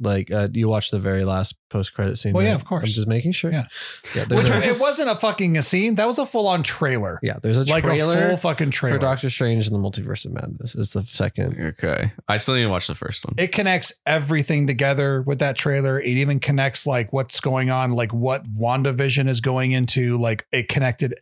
Like, 0.00 0.30
uh, 0.30 0.48
you 0.52 0.68
watch 0.68 0.90
the 0.90 0.98
very 0.98 1.24
last 1.24 1.56
post 1.70 1.94
credit 1.94 2.16
scene? 2.16 2.32
Well, 2.32 2.44
yeah, 2.44 2.54
of 2.54 2.64
course. 2.64 2.84
I'm 2.84 2.94
just 2.94 3.08
making 3.08 3.32
sure. 3.32 3.52
Yeah. 3.52 3.66
yeah. 4.14 4.24
Which 4.24 4.48
a, 4.48 4.68
it 4.68 4.78
wasn't 4.80 5.10
a 5.10 5.16
fucking 5.16 5.56
a 5.56 5.62
scene. 5.62 5.96
That 5.96 6.06
was 6.06 6.18
a 6.18 6.26
full 6.26 6.46
on 6.46 6.62
trailer, 6.62 7.18
yeah, 7.22 7.36
there's 7.42 7.58
a 7.58 7.64
like 7.64 7.84
a 7.84 7.96
full 7.98 8.36
fucking 8.36 8.70
trailer. 8.70 8.98
for 8.98 9.00
Doctor 9.00 9.30
Strange 9.30 9.66
and 9.66 9.74
the 9.74 9.78
Multiverse 9.78 10.24
of 10.24 10.32
Madness. 10.32 10.74
Is 10.74 10.92
the 10.92 11.02
second. 11.04 11.60
Okay. 11.60 12.12
I 12.28 12.36
still 12.36 12.54
need 12.54 12.62
to 12.62 12.68
watch 12.68 12.86
the 12.86 12.94
first 12.94 13.24
one. 13.26 13.34
it 13.38 13.52
connects 13.52 13.92
everything 14.06 14.66
together 14.66 15.22
with 15.22 15.38
that 15.38 15.56
trailer. 15.56 16.00
It 16.00 16.08
even 16.08 16.40
connects 16.40 16.86
like 16.86 17.12
what's 17.12 17.40
going 17.40 17.70
on, 17.70 17.92
like 17.92 18.12
what 18.12 18.44
WandaVision 18.44 19.28
is 19.28 19.40
going 19.40 19.72
into. 19.72 20.16
Like 20.18 20.46
it 20.52 20.68
connected. 20.68 21.14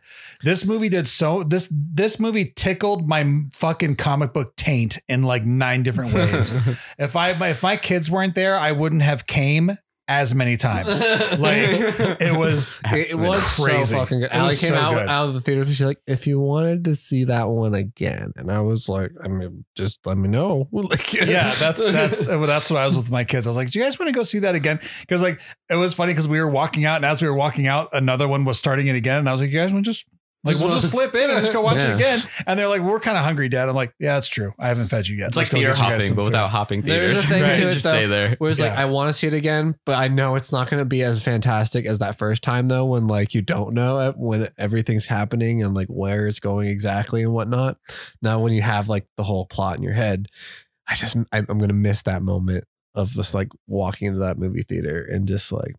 This 0.43 0.65
movie 0.65 0.89
did 0.89 1.07
so 1.07 1.43
this 1.43 1.69
this 1.73 2.19
movie 2.19 2.53
tickled 2.57 3.07
my 3.07 3.43
fucking 3.55 3.97
comic 3.97 4.33
book 4.33 4.57
taint 4.57 4.99
in 5.09 5.23
like 5.23 5.45
nine 5.45 5.83
different 5.83 6.13
ways. 6.13 6.53
if 6.99 7.17
I 7.17 7.31
if 7.49 7.63
my 7.63 7.77
kids 7.77 8.11
weren't 8.11 8.35
there, 8.35 8.59
I 8.63 8.73
wouldn't 8.73 9.03
have 9.03 9.27
came 9.27 9.77
as 10.09 10.35
many 10.35 10.57
times. 10.57 11.01
Like 11.01 11.69
it 12.21 12.37
was 12.37 12.81
It, 12.87 13.13
it 13.13 13.15
was 13.15 13.43
crazy. 13.57 13.85
so 13.87 13.99
fucking 13.99 14.19
good. 14.21 14.27
It 14.27 14.35
Allie 14.35 14.57
came 14.57 14.71
so 14.71 14.75
out, 14.75 14.95
good. 14.95 15.09
out 15.09 15.29
of 15.29 15.35
the 15.35 15.41
theater. 15.41 15.65
She's 15.65 15.81
like, 15.81 16.01
if 16.07 16.27
you 16.27 16.41
wanted 16.41 16.85
to 16.87 16.95
see 16.95 17.25
that 17.25 17.49
one 17.49 17.75
again, 17.75 18.33
and 18.37 18.51
I 18.51 18.61
was 18.61 18.89
like, 18.89 19.13
I 19.25 19.29
mean, 19.29 19.65
just 19.77 20.05
let 20.07 20.17
me 20.19 20.29
know. 20.29 20.69
like, 20.73 21.13
yeah, 21.15 21.55
that's 21.55 21.85
that's 21.91 22.27
well, 22.27 22.47
that's 22.47 22.71
what 22.71 22.81
I 22.81 22.87
was 22.87 22.97
with 22.97 23.11
my 23.11 23.25
kids. 23.25 23.47
I 23.47 23.51
was 23.51 23.57
like, 23.57 23.71
"Do 23.71 23.79
you 23.79 23.85
guys 23.85 23.99
want 23.99 24.09
to 24.09 24.13
go 24.13 24.23
see 24.25 24.41
that 24.41 24.55
again?" 24.55 24.81
Because 25.01 25.23
like 25.23 25.41
it 25.71 25.77
was 25.77 25.95
funny 25.95 26.13
because 26.13 26.29
we 26.29 26.41
were 26.41 26.49
walking 26.51 26.85
out, 26.85 26.97
and 26.97 27.05
as 27.05 27.23
we 27.23 27.29
were 27.29 27.35
walking 27.35 27.67
out, 27.67 27.89
another 27.93 28.27
one 28.29 28.45
was 28.45 28.59
starting 28.59 28.89
it 28.89 28.97
again, 28.97 29.19
and 29.19 29.29
I 29.29 29.33
was 29.33 29.41
like, 29.41 29.51
"You 29.51 29.61
guys 29.61 29.73
want 29.73 29.85
to 29.85 29.91
just 29.91 30.07
like 30.45 30.57
we'll 30.59 30.71
just 30.71 30.91
slip 30.91 31.15
in 31.15 31.31
and 31.31 31.41
just 31.41 31.53
go 31.53 31.61
watch 31.61 31.77
Yeah. 31.79 31.93
it 31.93 31.97
again?" 31.97 32.21
And 32.47 32.59
they're 32.59 32.69
like, 32.69 32.81
"We're 32.83 33.01
kind 33.01 33.17
of 33.17 33.25
hungry, 33.25 33.49
Dad." 33.49 33.69
I'm 33.69 33.75
like, 33.75 33.95
"Yeah, 33.99 34.15
that's 34.15 34.29
true. 34.29 34.53
I 34.59 34.69
haven't 34.69 34.89
fed 34.89 35.07
you 35.09 35.17
yet." 35.17 35.29
It's 35.29 35.37
Let's 35.37 35.53
like 35.53 35.53
go 35.53 35.59
theater 35.59 35.73
get 35.75 35.83
you 35.85 35.91
guys 35.91 36.03
hopping, 36.03 36.17
but 36.17 36.23
food." 36.23 36.27
without 36.27 36.51
hopping 36.51 36.83
There's 36.83 37.25
theaters. 37.25 37.25
a 37.25 37.29
thing 37.29 37.43
Right. 37.49 37.57
to 37.61 37.69
it, 37.69 37.71
Just 37.73 37.85
though, 37.85 37.91
stay 37.91 38.07
there. 38.07 38.37
Whereas 38.39 38.61
like 38.61 38.73
Yeah. 38.73 38.81
I 38.83 38.85
want 38.87 39.09
to 39.09 39.13
see 39.13 39.27
it 39.27 39.35
again, 39.35 39.77
but 39.87 39.97
I 39.97 40.09
know 40.09 40.35
it's 40.35 40.53
not 40.53 40.69
going 40.71 40.81
to 40.81 40.85
be 40.85 41.03
as 41.03 41.23
fantastic 41.23 41.87
as 41.87 41.99
that 42.01 42.17
first 42.19 42.43
time 42.43 42.67
though. 42.67 42.85
When 42.87 43.07
like 43.07 43.35
you 43.35 43.43
don't 43.43 43.75
know 43.75 43.99
it, 44.09 44.17
when 44.19 44.49
everything's 44.59 45.07
happening 45.07 45.63
and 45.63 45.75
like 45.75 45.89
where 45.89 46.27
it's 46.27 46.41
going 46.41 46.69
exactly 46.69 47.23
and 47.23 47.33
whatnot. 47.33 47.79
Now 48.21 48.41
when 48.41 48.53
you 48.53 48.63
have 48.63 48.89
like 48.89 49.07
the 49.17 49.23
whole 49.25 49.47
plot 49.47 49.77
in 49.77 49.83
your 49.83 49.93
head, 49.95 50.27
I 50.89 50.95
just 50.95 51.17
I, 51.33 51.39
I'm 51.39 51.47
going 51.59 51.69
to 51.69 51.75
miss 51.75 52.03
that 52.03 52.23
moment 52.23 52.65
of 52.95 53.11
just 53.13 53.35
like 53.35 53.49
walking 53.67 54.09
into 54.09 54.19
that 54.21 54.37
movie 54.39 54.63
theater 54.63 55.03
and 55.03 55.27
just 55.27 55.51
like 55.53 55.77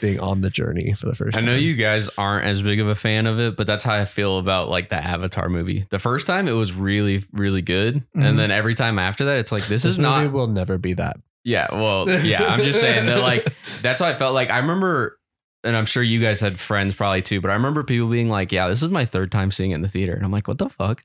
being 0.00 0.20
on 0.20 0.40
the 0.42 0.50
journey 0.50 0.92
for 0.92 1.06
the 1.06 1.14
first 1.14 1.36
I 1.36 1.40
time. 1.40 1.46
know 1.46 1.54
you 1.54 1.74
guys 1.74 2.08
aren't 2.18 2.46
as 2.46 2.62
big 2.62 2.80
of 2.80 2.88
a 2.88 2.94
fan 2.94 3.26
of 3.26 3.38
it, 3.40 3.56
but 3.56 3.66
that's 3.66 3.84
how 3.84 3.94
I 3.94 4.04
feel 4.04 4.38
about 4.38 4.68
like 4.68 4.88
the 4.88 4.96
Avatar 4.96 5.48
movie. 5.48 5.86
The 5.90 5.98
first 5.98 6.26
time 6.26 6.48
it 6.48 6.52
was 6.52 6.72
really, 6.72 7.22
really 7.32 7.62
good. 7.62 7.96
Mhm. 8.16 8.24
And 8.24 8.38
then 8.38 8.50
every 8.50 8.74
time 8.74 8.98
after 8.98 9.24
that, 9.26 9.38
it's 9.38 9.52
like, 9.52 9.62
this, 9.62 9.82
This 9.82 9.94
is 9.94 9.98
movie 9.98 10.24
not. 10.24 10.32
will 10.32 10.46
never 10.48 10.78
be 10.78 10.92
that. 10.94 11.16
Yeah. 11.44 11.68
Well, 11.72 12.08
yeah. 12.24 12.44
I'm 12.44 12.62
just 12.62 12.80
saying 12.80 13.06
that 13.06 13.20
like, 13.20 13.46
that's 13.82 14.00
how 14.00 14.08
I 14.08 14.14
felt. 14.14 14.34
Like, 14.34 14.50
I 14.50 14.58
remember, 14.58 15.18
and 15.64 15.76
I'm 15.76 15.84
sure 15.86 16.02
you 16.02 16.20
guys 16.20 16.40
had 16.40 16.58
friends 16.58 16.94
probably 16.94 17.22
too, 17.22 17.40
but 17.40 17.50
I 17.50 17.54
remember 17.54 17.82
people 17.84 18.08
being 18.08 18.28
like, 18.28 18.52
yeah, 18.52 18.68
this 18.68 18.82
is 18.82 18.90
my 18.90 19.04
third 19.04 19.30
time 19.32 19.50
seeing 19.50 19.70
it 19.70 19.76
in 19.76 19.82
the 19.82 19.88
theater. 19.88 20.12
And 20.14 20.24
I'm 20.24 20.32
like, 20.32 20.48
what 20.48 20.58
the 20.58 20.68
fuck? 20.68 21.04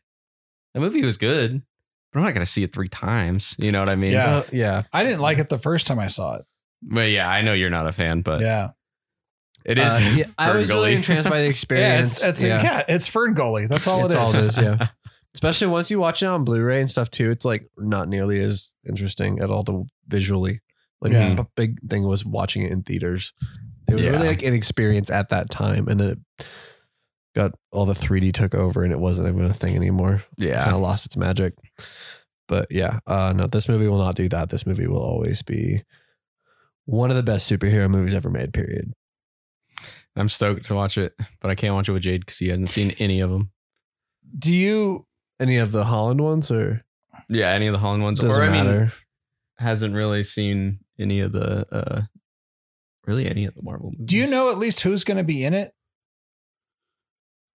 That 0.74 0.80
movie 0.82 1.04
was 1.04 1.18
good, 1.18 1.62
but 2.12 2.20
I'm 2.20 2.26
not 2.26 2.34
going 2.34 2.46
to 2.46 2.52
see 2.52 2.64
it 2.64 2.74
three 2.74 2.88
times. 2.90 3.56
You 3.60 3.72
know 3.72 3.80
what 3.80 3.90
I 3.90 3.96
mean? 3.96 4.12
Yeah. 4.12 4.36
Uh, 4.38 4.44
yeah. 4.52 4.84
I 4.92 5.04
didn't 5.04 5.20
like 5.22 5.38
it 5.38 5.50
the 5.50 5.58
first 5.58 5.86
time 5.88 6.00
I 6.00 6.08
saw 6.08 6.36
it. 6.36 6.46
But 6.84 7.12
yeah, 7.12 7.30
I 7.30 7.42
know 7.42 7.54
you're 7.54 7.70
not 7.70 7.88
a 7.88 7.92
fan, 7.92 8.22
but 8.22 8.42
yeah, 8.42 8.70
it 9.66 9.78
is. 9.78 9.92
Uh, 9.92 10.14
yeah, 10.18 10.26
I 10.38 10.56
was 10.56 10.70
really 10.70 10.94
entranced 10.96 11.30
by 11.30 11.38
the 11.38 11.44
yeah, 11.46 11.50
experience. 11.50 12.24
it's 12.24 12.42
it's 12.42 12.44
yeah, 12.44 12.84
it's 12.88 13.08
Fern 13.08 13.34
Gully. 13.34 13.68
That's 13.68 13.88
all 13.88 14.06
it 14.06 14.12
It's 14.12 14.16
is. 14.34 14.36
all 14.36 14.44
it 14.44 14.46
is, 14.48 14.58
yeah. 14.58 14.88
Especially 15.34 15.68
once 15.68 15.90
you 15.90 16.00
watch 16.00 16.22
it 16.22 16.26
on 16.26 16.44
Blu-ray 16.44 16.82
and 16.82 16.90
stuff 16.90 17.10
too, 17.10 17.32
it's 17.32 17.46
like 17.46 17.66
not 17.78 18.10
nearly 18.10 18.40
as 18.42 18.74
interesting 18.88 19.40
at 19.40 19.50
all 19.50 19.64
to 19.64 19.86
visually. 20.08 20.60
Like 21.02 21.14
Yeah. 21.14 21.40
a 21.40 21.46
big 21.56 21.80
thing 21.90 22.04
was 22.04 22.26
watching 22.26 22.64
it 22.64 22.72
in 22.72 22.84
theaters. 22.84 23.32
It 23.90 23.96
was 23.96 24.04
Yeah. 24.06 24.12
really 24.12 24.28
like 24.28 24.44
an 24.44 24.54
experience 24.54 25.10
at 25.10 25.30
that 25.30 25.50
time, 25.50 25.88
and 25.88 26.00
then 26.00 26.10
it 26.40 26.46
got 27.34 27.54
all 27.72 27.86
the 27.86 27.94
3D 27.96 28.34
took 28.34 28.54
over, 28.54 28.84
and 28.84 28.92
it 28.92 29.00
wasn't 29.00 29.28
even 29.30 29.46
a 29.50 29.54
thing 29.54 29.76
anymore. 29.76 30.24
Yeah. 30.38 30.64
kind 30.64 30.76
of 30.76 30.82
lost 30.82 31.06
its 31.06 31.16
magic. 31.16 31.54
But 32.50 32.68
yeah, 32.70 33.00
uh, 33.08 33.32
no, 33.34 33.48
this 33.48 33.70
movie 33.70 33.88
will 33.88 34.00
not 34.00 34.16
do 34.16 34.28
that. 34.30 34.50
This 34.50 34.66
movie 34.66 34.86
will 34.88 35.02
always 35.02 35.42
be 35.42 35.84
one 36.86 37.10
of 37.10 37.16
the 37.16 37.24
best 37.24 37.50
superhero 37.50 37.90
movies 37.90 38.14
ever 38.14 38.30
made. 38.30 38.54
Period. 38.54 38.92
I'm 40.16 40.30
stoked 40.30 40.66
to 40.68 40.76
watch 40.76 40.98
it, 40.98 41.14
but 41.40 41.50
I 41.52 41.56
can't 41.56 41.74
watch 41.74 41.88
it 41.90 41.94
with 41.94 42.04
Jade 42.04 42.22
because 42.22 42.38
he 42.38 42.50
hasn't 42.50 42.70
seen 42.70 42.92
any 43.00 43.20
of 43.22 43.30
them. 43.30 43.52
Do 44.38 44.52
you? 44.52 45.06
Any 45.40 45.58
of 45.58 45.72
the 45.72 45.86
Holland 45.86 46.22
ones, 46.22 46.52
or 46.52 46.84
Yeah, 47.30 47.50
any 47.52 47.68
of 47.68 47.74
the 47.74 47.80
Holland 47.80 48.04
ones, 48.04 48.20
doesn't 48.20 48.40
or 48.42 48.44
I 48.46 48.50
mean, 48.50 48.66
matter? 48.66 48.94
hasn't 49.58 49.96
really 49.96 50.24
seen 50.24 50.80
any 51.00 51.20
of 51.22 51.32
the, 51.32 51.66
uh 51.74 52.02
really 53.08 53.28
any 53.28 53.46
of 53.46 53.56
the 53.56 53.62
Marvel. 53.64 53.92
Movies. 53.92 54.06
Do 54.06 54.18
you 54.18 54.28
know 54.28 54.52
at 54.52 54.58
least 54.60 54.82
who's 54.82 55.04
going 55.04 55.18
to 55.18 55.24
be 55.24 55.44
in 55.44 55.54
it? 55.54 55.74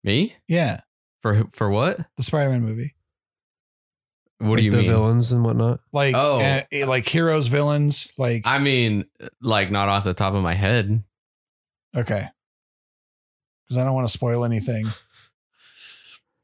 me 0.02 0.34
Yeah, 0.48 0.80
for 1.22 1.44
for 1.52 1.70
what? 1.70 1.98
the 2.16 2.22
Spider-Man 2.22 2.62
movie. 2.62 2.94
What 4.38 4.48
Like 4.50 4.58
do 4.58 4.64
you 4.64 4.70
mean 4.72 4.80
the 4.80 4.86
mean? 4.88 4.90
villains 4.96 5.32
and 5.32 5.44
whatnot. 5.44 5.80
Like 5.92 6.14
Oh. 6.16 6.40
uh, 6.40 6.86
like 6.86 7.06
heroes, 7.08 7.46
villains. 7.48 8.12
Like 8.18 8.42
I 8.46 8.58
mean, 8.58 9.04
like 9.40 9.70
not 9.70 9.88
off 9.88 10.04
the 10.04 10.14
top 10.14 10.34
of 10.34 10.42
my 10.42 10.54
head. 10.54 11.02
okay, 11.96 12.26
because 13.66 13.78
I 13.78 13.84
don't 13.84 13.94
want 13.94 14.06
to 14.06 14.12
spoil 14.12 14.44
anything. 14.44 14.86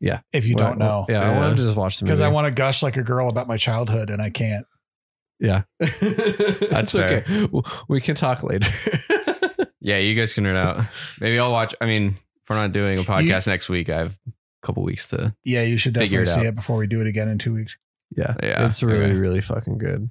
Yeah. 0.02 0.20
if 0.32 0.46
you 0.46 0.54
Well, 0.56 0.68
don't 0.68 0.78
know, 0.78 1.04
Yeah, 1.10 1.30
I 1.30 1.36
want 1.36 1.58
to 1.58 1.62
just 1.62 1.76
watch 1.76 1.98
the 1.98 2.04
movie 2.06 2.12
because 2.12 2.20
I 2.22 2.28
want 2.28 2.46
to 2.46 2.50
gush 2.50 2.82
like 2.82 2.96
a 2.96 3.02
girl 3.02 3.28
about 3.28 3.46
my 3.46 3.58
childhood 3.58 4.08
and 4.08 4.22
I 4.22 4.30
can't. 4.30 4.64
Yeah, 5.38 5.64
That's 5.78 6.94
It's 6.94 6.94
okay. 6.94 7.48
We 7.86 8.00
can 8.00 8.14
talk 8.14 8.42
later. 8.42 8.70
Yeah, 9.82 9.96
you 9.96 10.14
guys 10.14 10.34
can 10.34 10.44
nerd 10.44 10.56
out. 10.56 10.84
Maybe 11.20 11.38
I'll 11.38 11.52
watch. 11.52 11.74
I 11.80 11.86
mean, 11.86 12.08
if 12.42 12.50
we're 12.50 12.56
not 12.56 12.72
doing 12.72 12.98
a 12.98 13.02
podcast 13.02 13.46
next 13.46 13.70
week, 13.70 13.88
I 13.88 13.96
have 13.98 14.18
a 14.26 14.32
couple 14.66 14.82
weeks 14.82 15.08
to. 15.08 15.34
Yeah, 15.42 15.62
you 15.62 15.78
should 15.78 15.94
Figure 15.94 16.20
definitely 16.20 16.40
it 16.40 16.44
see 16.44 16.48
out. 16.48 16.52
it 16.52 16.56
before 16.56 16.76
we 16.76 16.86
do 16.86 17.00
it 17.00 17.06
again 17.06 17.28
in 17.28 17.38
two 17.38 17.54
weeks. 17.54 17.78
yeah, 18.14 18.34
Yeah, 18.42 18.66
it's 18.68 18.82
really, 18.82 19.06
okay. 19.06 19.14
really 19.14 19.40
fucking 19.40 19.78
good. 19.78 20.04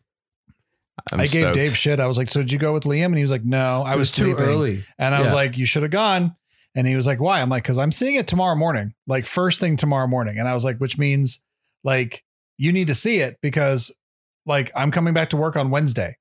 I'm 1.11 1.19
i 1.19 1.27
gave. 1.27 1.53
Dave 1.53 1.75
shit. 1.77 1.99
I 1.99 2.07
was 2.07 2.17
like, 2.17 2.29
"So 2.29 2.41
did 2.41 2.51
you 2.51 2.57
go 2.57 2.73
with 2.73 2.83
Liam?" 2.85 3.05
And 3.05 3.15
he 3.17 3.21
was 3.21 3.29
like, 3.29 3.43
"No, 3.45 3.83
I 3.83 3.93
It 3.93 3.97
was, 3.97 4.11
too 4.11 4.23
sleeping." 4.33 4.43
early. 4.43 4.83
And 4.97 5.13
I 5.13 5.21
was 5.21 5.33
like, 5.33 5.57
"You 5.57 5.65
should 5.67 5.83
have 5.83 5.91
gone." 5.91 6.35
And 6.75 6.87
he 6.87 6.95
was 6.95 7.07
like, 7.07 7.19
"Why?" 7.19 7.41
I'm 7.41 7.49
like, 7.49 7.63
"Cause 7.63 7.77
I'm 7.77 7.91
seeing 7.91 8.15
it 8.15 8.27
tomorrow 8.27 8.55
morning, 8.55 8.93
like 9.07 9.25
first 9.25 9.59
thing 9.59 9.75
tomorrow 9.75 10.07
morning." 10.07 10.37
And 10.37 10.47
I 10.47 10.53
was 10.53 10.63
like, 10.63 10.77
"Which 10.77 10.97
means 10.97 11.43
like 11.83 12.23
you 12.57 12.71
need 12.71 12.87
to 12.87 12.95
see 12.95 13.19
it 13.19 13.37
because 13.41 13.95
like 14.45 14.71
I'm 14.75 14.91
coming 14.91 15.13
back 15.13 15.31
to 15.31 15.37
work 15.37 15.55
on 15.55 15.71
Wednesday, 15.71 16.17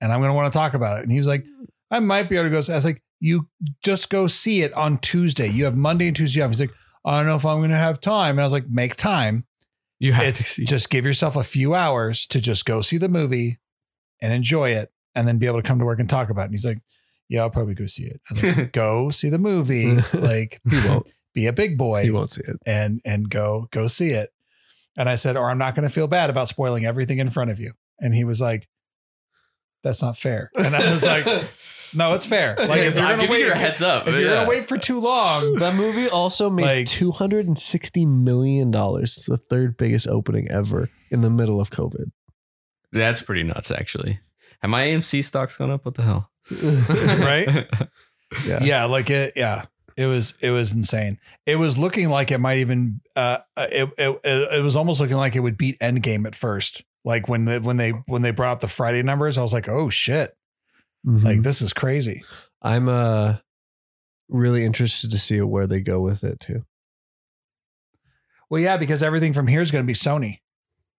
and 0.00 0.12
I'm 0.12 0.20
gonna 0.20 0.34
want 0.34 0.52
to 0.52 0.58
talk 0.58 0.74
about 0.74 0.98
it." 0.98 1.02
And 1.02 1.12
he 1.12 1.18
was 1.18 1.28
like, 1.28 1.44
"I 1.90 2.00
might 2.00 2.28
be 2.28 2.36
able 2.36 2.46
to 2.46 2.50
go." 2.50 2.72
I 2.72 2.76
was 2.76 2.84
like, 2.84 3.02
"You 3.20 3.48
just 3.84 4.08
go 4.10 4.26
see 4.26 4.62
it 4.62 4.72
on 4.74 4.98
Tuesday. 4.98 5.48
You 5.48 5.64
have 5.66 5.76
Monday 5.76 6.08
and 6.08 6.16
Tuesday 6.16 6.40
off." 6.40 6.50
He's 6.50 6.60
like, 6.60 6.74
"I 7.04 7.18
don't 7.18 7.26
know 7.26 7.36
if 7.36 7.44
I'm 7.44 7.60
gonna 7.60 7.76
have 7.76 8.00
time." 8.00 8.32
And 8.32 8.40
I 8.40 8.44
was 8.44 8.52
like, 8.52 8.68
"Make 8.68 8.96
time." 8.96 9.44
You 10.00 10.12
have 10.14 10.26
it's 10.26 10.56
to 10.56 10.64
just 10.64 10.90
give 10.90 11.06
yourself 11.06 11.36
a 11.36 11.44
few 11.44 11.76
hours 11.76 12.26
to 12.28 12.40
just 12.40 12.64
go 12.64 12.80
see 12.80 12.96
the 12.96 13.08
movie 13.08 13.60
and 14.20 14.32
enjoy 14.32 14.70
it 14.70 14.90
and 15.14 15.28
then 15.28 15.38
be 15.38 15.46
able 15.46 15.62
to 15.62 15.68
come 15.68 15.78
to 15.78 15.84
work 15.84 16.00
and 16.00 16.10
talk 16.10 16.28
about 16.28 16.42
it. 16.42 16.44
And 16.46 16.54
he's 16.54 16.66
like, 16.66 16.80
Yeah, 17.32 17.40
I'll 17.42 17.50
probably 17.50 17.74
go 17.74 17.86
see 17.86 18.04
it. 18.04 18.20
I 18.30 18.46
like, 18.60 18.72
go 18.84 19.10
see 19.10 19.30
the 19.30 19.38
movie. 19.38 19.96
Like 20.12 20.60
He 20.70 20.76
won't. 20.88 21.10
be 21.34 21.46
a 21.46 21.52
big 21.52 21.78
boy 21.78 22.02
He 22.02 22.10
won't 22.10 22.30
see 22.30 22.42
it. 22.46 22.56
and 22.66 23.00
and 23.06 23.30
go 23.30 23.66
go 23.72 23.88
see 23.88 24.10
it. 24.10 24.28
And 24.98 25.08
I 25.08 25.14
said, 25.14 25.36
or 25.38 25.48
I'm 25.50 25.56
not 25.56 25.74
going 25.74 25.88
to 25.88 25.94
feel 25.94 26.06
bad 26.06 26.28
about 26.28 26.48
spoiling 26.48 26.84
everything 26.84 27.18
in 27.18 27.30
front 27.30 27.50
of 27.50 27.58
you. 27.58 27.72
And 27.98 28.14
he 28.14 28.24
was 28.24 28.38
like, 28.42 28.68
"That's 29.82 30.02
not 30.02 30.18
fair." 30.18 30.50
And 30.54 30.76
I 30.76 30.92
was 30.92 31.02
like, 31.04 31.24
"No, 31.94 32.12
it's 32.12 32.26
fair. 32.26 32.54
Like 32.58 32.80
if 32.82 32.96
you're 32.96 33.04
I'm 33.04 33.16
gonna 33.18 33.30
wait, 33.30 33.46
you 33.46 33.52
a 33.52 33.54
heads 33.54 33.80
up. 33.80 34.06
if 34.06 34.12
you're 34.12 34.24
yeah. 34.24 34.34
gonna 34.44 34.50
wait 34.50 34.68
for 34.68 34.76
too 34.76 35.00
long, 35.00 35.54
That 35.54 35.74
movie 35.74 36.08
also 36.08 36.50
made 36.50 36.64
Like- 36.66 36.86
two 36.88 37.10
hundred 37.12 37.46
and 37.46 37.58
sixty 37.58 38.04
million 38.04 38.70
dollars. 38.70 39.16
It's 39.16 39.26
the 39.26 39.38
third 39.38 39.78
biggest 39.78 40.06
opening 40.06 40.50
ever 40.50 40.90
in 41.10 41.22
the 41.22 41.30
middle 41.30 41.60
of 41.60 41.70
COVID. 41.70 42.10
That's 42.92 43.22
pretty 43.22 43.42
nuts, 43.44 43.70
actually. 43.70 44.20
Have 44.62 44.70
my 44.70 44.84
AMC 44.86 45.24
stocks 45.24 45.56
gone 45.56 45.70
up? 45.70 45.84
What 45.84 45.94
the 45.96 46.02
hell? 46.02 46.30
Right? 47.24 47.68
Yeah. 48.46 48.60
yeah, 48.62 48.84
like 48.86 49.10
it, 49.10 49.34
yeah." 49.36 49.66
It 49.94 50.06
was 50.06 50.32
it 50.40 50.50
was 50.50 50.72
insane. 50.72 51.18
It 51.44 51.56
was 51.56 51.76
looking 51.76 52.08
like 52.08 52.30
it 52.30 52.38
might 52.38 52.58
even 52.60 53.02
uh 53.14 53.38
it, 53.58 53.90
it 53.98 54.20
it 54.24 54.62
was 54.62 54.74
almost 54.74 55.00
looking 55.00 55.18
like 55.18 55.36
it 55.36 55.40
would 55.40 55.58
beat 55.58 55.78
Endgame 55.80 56.26
at 56.26 56.34
first. 56.34 56.82
Like 57.04 57.28
when 57.28 57.44
the 57.44 57.60
when 57.60 57.76
they 57.76 57.90
when 57.90 58.22
they 58.22 58.30
brought 58.30 58.52
up 58.52 58.60
the 58.60 58.68
Friday 58.68 59.02
numbers, 59.02 59.36
I 59.36 59.42
was 59.42 59.52
like, 59.52 59.68
"Oh 59.68 59.90
shit. 59.90 60.34
Mhm. 61.06 61.22
Like 61.22 61.42
this 61.42 61.60
is 61.60 61.74
crazy." 61.74 62.24
I'm 62.62 62.88
uh 62.88 63.36
really 64.30 64.64
interested 64.64 65.10
to 65.10 65.18
see 65.18 65.38
where 65.42 65.66
they 65.66 65.80
go 65.82 66.00
with 66.00 66.24
it 66.24 66.40
too. 66.40 66.64
Well, 68.48 68.60
yeah, 68.60 68.76
because 68.76 69.02
everything 69.02 69.32
from 69.32 69.46
here 69.46 69.60
is 69.60 69.70
going 69.70 69.84
to 69.84 69.86
be 69.86 69.94
Sony. 69.94 70.38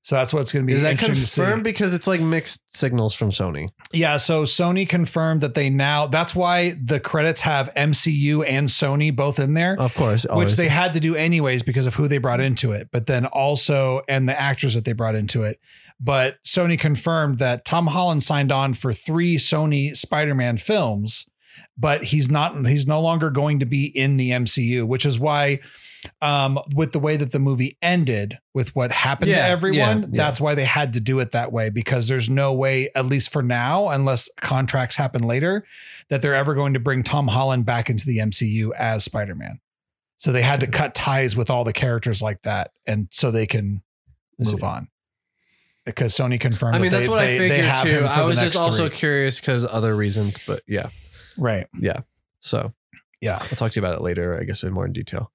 So 0.05 0.17
that's 0.17 0.33
what's 0.33 0.51
going 0.51 0.63
to 0.63 0.67
be 0.67 0.73
Is 0.73 0.81
that 0.81 0.91
interesting 0.91 1.15
to 1.15 1.27
see. 1.27 1.41
confirmed? 1.41 1.63
Because 1.63 1.93
it's 1.93 2.07
like 2.07 2.19
mixed 2.19 2.61
signals 2.75 3.15
from 3.15 3.29
Sony. 3.29 3.69
Yeah, 3.93 4.17
so 4.17 4.43
Sony 4.43 4.87
confirmed 4.87 5.39
that 5.39 5.53
they 5.53 5.69
now 5.69 6.07
that's 6.07 6.35
why 6.35 6.75
the 6.83 6.99
credits 6.99 7.41
have 7.41 7.73
MCU 7.73 8.45
and 8.45 8.67
Sony 8.67 9.15
both 9.15 9.39
in 9.39 9.53
there, 9.53 9.79
Of 9.79 9.95
course, 9.95 10.25
which 10.29 10.55
they 10.57 10.67
had 10.67 10.91
to 10.93 10.99
do 10.99 11.15
anyways 11.15 11.63
because 11.63 11.87
of 11.87 11.95
who 11.95 12.09
they 12.09 12.17
brought 12.17 12.41
into 12.41 12.73
it, 12.73 12.89
but 12.91 13.07
then 13.07 13.25
also 13.25 14.01
and 14.09 14.27
the 14.27 14.39
actors 14.39 14.73
that 14.73 14.83
they 14.83 14.91
brought 14.91 15.15
into 15.15 15.43
it. 15.43 15.57
But 16.01 16.43
Sony 16.43 16.77
confirmed 16.77 17.39
that 17.39 17.63
Tom 17.63 17.87
Holland 17.87 18.23
signed 18.23 18.51
on 18.51 18.73
for 18.73 18.91
3 18.91 19.37
Sony 19.37 19.95
Spider-Man 19.95 20.57
films, 20.57 21.25
but 21.77 22.05
he's 22.05 22.29
not 22.29 22.67
he's 22.67 22.85
no 22.85 22.99
longer 22.99 23.29
going 23.29 23.57
to 23.59 23.65
be 23.65 23.85
in 23.85 24.17
the 24.17 24.31
MCU, 24.31 24.85
which 24.85 25.05
is 25.05 25.17
why 25.17 25.59
um 26.21 26.59
with 26.75 26.91
the 26.91 26.99
way 26.99 27.15
that 27.15 27.31
the 27.31 27.39
movie 27.39 27.77
ended 27.81 28.39
with 28.53 28.75
what 28.75 28.91
happened 28.91 29.29
Yeah, 29.29 29.47
to 29.47 29.51
everyone 29.51 30.01
yeah, 30.01 30.07
yeah. 30.11 30.23
that's 30.23 30.41
why 30.41 30.55
they 30.55 30.65
had 30.65 30.93
to 30.93 30.99
do 30.99 31.19
it 31.19 31.31
that 31.31 31.51
way 31.51 31.69
because 31.69 32.07
there's 32.07 32.29
no 32.29 32.53
way 32.53 32.89
at 32.95 33.05
least 33.05 33.31
for 33.31 33.41
now 33.41 33.89
unless 33.89 34.29
contracts 34.37 34.95
happen 34.95 35.23
later 35.23 35.65
that 36.09 36.21
they're 36.21 36.35
ever 36.35 36.53
going 36.53 36.73
to 36.73 36.79
bring 36.79 37.03
Tom 37.03 37.27
Holland 37.27 37.65
back 37.65 37.89
into 37.89 38.05
the 38.05 38.17
MCU 38.17 38.71
as 38.77 39.03
Spider-Man 39.03 39.59
so 40.17 40.31
they 40.31 40.41
had 40.41 40.59
to 40.61 40.67
cut 40.67 40.93
ties 40.95 41.35
with 41.35 41.49
all 41.49 41.63
the 41.63 41.73
characters 41.73 42.21
like 42.21 42.41
that 42.43 42.71
and 42.85 43.07
so 43.11 43.31
they 43.31 43.45
can 43.45 43.81
move 44.39 44.63
on 44.63 44.87
because 45.85 46.13
Sony 46.13 46.39
confirmed 46.39 46.75
I 46.75 46.79
mean, 46.79 46.91
that 46.91 46.97
that's 46.99 47.07
they, 47.07 47.09
what 47.09 47.19
they, 47.19 47.69
I 47.69 47.83
figured 47.83 48.03
too. 48.03 48.07
I 48.07 48.25
was 48.25 48.37
just 48.37 48.55
also 48.55 48.87
three. 48.87 48.97
curious 48.97 49.39
because 49.39 49.65
other 49.65 49.93
reasons, 49.95 50.37
but 50.45 50.61
yeah. 50.67 50.89
right 51.37 51.67
yeah. 51.79 52.01
So 52.39 52.73
yeah 53.21 53.37
I'll 53.41 53.57
talk 53.57 53.71
to 53.73 53.79
you 53.79 53.85
about 53.85 53.97
it 53.97 54.01
later, 54.01 54.39
I 54.39 54.43
guess, 54.45 54.63
in 54.63 54.71
more 54.73 54.85
in 54.85 54.93
detail. 54.93 55.31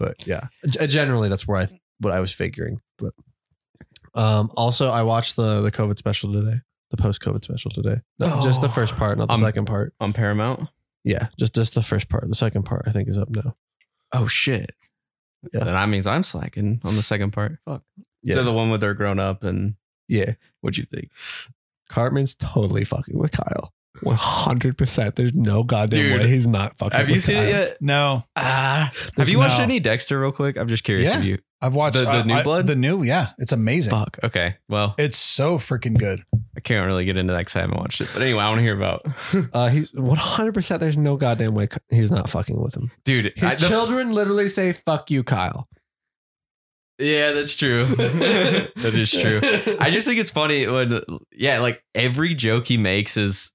But 0.00 0.26
yeah, 0.26 0.48
G- 0.66 0.86
generally 0.88 1.28
that's 1.28 1.46
where 1.46 1.58
I 1.60 1.68
what 2.00 2.12
I 2.12 2.18
was 2.20 2.32
figuring. 2.32 2.80
But 2.98 3.12
um, 4.14 4.50
also 4.56 4.90
I 4.90 5.02
watched 5.02 5.36
the 5.36 5.60
the 5.60 5.70
COVID 5.70 5.98
special 5.98 6.32
today, 6.32 6.60
the 6.90 6.96
post 6.96 7.20
COVID 7.20 7.44
special 7.44 7.70
today. 7.70 8.00
No, 8.18 8.40
just 8.42 8.60
the 8.62 8.66
Oh. 8.66 8.70
first 8.80 8.96
part, 8.96 9.18
not 9.18 9.28
the 9.28 9.34
Um, 9.34 9.40
second 9.40 9.66
part. 9.66 9.92
On 10.00 10.12
Paramount? 10.12 10.68
Yeah, 11.04 11.28
just 11.38 11.54
just 11.54 11.74
the 11.74 11.82
first 11.82 12.08
part. 12.08 12.26
The 12.28 12.34
second 12.34 12.64
part 12.64 12.84
I 12.86 12.92
think 12.92 13.08
is 13.08 13.16
up 13.18 13.30
now. 13.30 13.56
Oh, 14.12 14.26
shit. 14.26 14.74
Yeah. 15.52 15.64
Then 15.64 15.74
that 15.74 15.88
means 15.88 16.06
I'm 16.06 16.22
slacking 16.24 16.80
on 16.84 16.96
the 16.96 17.02
second 17.02 17.30
part. 17.30 17.58
Fuck. 17.64 17.82
Yeah, 18.22 18.34
They're 18.36 18.44
the 18.44 18.52
one 18.52 18.70
with 18.70 18.80
their 18.80 18.92
grown 18.94 19.18
up 19.20 19.44
and 19.44 19.74
yeah. 20.08 20.32
what'd 20.62 20.76
you 20.78 20.84
think? 20.84 21.10
Cartman's 21.88 22.34
totally 22.34 22.84
fucking 22.84 23.16
with 23.18 23.32
Kyle. 23.32 23.72
One 24.02 24.16
hundred 24.16 24.78
percent. 24.78 25.16
There's 25.16 25.34
no 25.34 25.62
goddamn 25.64 26.00
Dude, 26.00 26.20
way 26.22 26.28
he's 26.28 26.46
not 26.46 26.78
fucking. 26.78 26.96
Have 26.96 27.08
you 27.08 27.16
with 27.16 27.24
seen 27.24 27.36
Kyle. 27.36 27.44
it 27.44 27.48
yet? 27.50 27.76
no 27.82 28.24
Ah. 28.36 28.92
Have 29.16 29.28
you 29.28 29.38
watched 29.38 29.58
no. 29.58 29.64
any 29.64 29.80
Dexter 29.80 30.20
real 30.20 30.30
quick? 30.32 30.56
I'm 30.56 30.68
just 30.68 30.84
curious 30.84 31.10
Yeah. 31.10 31.18
if 31.18 31.24
you 31.24 31.38
I've 31.60 31.74
watched 31.74 31.98
The- 31.98 32.04
the 32.04 32.10
I- 32.10 32.22
New 32.22 32.34
I- 32.34 32.42
Blood? 32.44 32.66
the 32.68 32.76
new 32.76 33.02
yeah 33.02 33.30
it's 33.38 33.50
amazing 33.52 33.90
fuck. 33.90 34.16
Okay. 34.22 34.54
Well, 34.68 34.94
it's 34.96 35.18
so 35.18 35.58
freaking 35.58 35.98
good 35.98 36.22
I 36.56 36.60
can't 36.60 36.86
really 36.86 37.04
get 37.04 37.18
into 37.18 37.32
that 37.32 37.40
because 37.40 37.56
I 37.56 37.60
haven't 37.62 37.78
watched 37.78 38.00
it. 38.00 38.08
But 38.12 38.22
anyway, 38.22 38.42
I 38.44 38.48
want 38.48 38.58
to 38.58 38.62
hear 38.62 38.76
about 38.76 39.04
Uh, 39.52 39.68
he's 39.68 39.92
one 39.92 40.16
hundred 40.16 40.54
percent. 40.54 40.78
There's 40.80 40.96
no 40.96 41.16
goddamn 41.16 41.54
way 41.54 41.68
he's 41.90 42.12
not 42.12 42.30
fucking 42.30 42.60
with 42.62 42.74
him. 42.76 42.90
dude. 43.04 43.32
His 43.36 43.44
I- 43.44 43.54
the- 43.56 43.68
children 43.68 44.12
literally 44.12 44.48
say 44.48 44.72
"fuck 44.72 45.10
you, 45.10 45.24
Kyle." 45.24 45.68
yeah, 46.98 47.32
that's 47.32 47.56
true. 47.56 47.84
that 47.86 48.72
is 48.94 49.10
true. 49.10 49.40
I 49.80 49.90
just 49.90 50.06
think 50.06 50.20
it's 50.20 50.30
funny 50.30 50.66
when 50.66 51.00
yeah, 51.32 51.58
like 51.60 51.82
every 51.94 52.34
joke 52.34 52.66
he 52.66 52.76
makes 52.76 53.16
is 53.16 53.52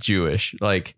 Jewish. 0.00 0.54
Like 0.60 0.96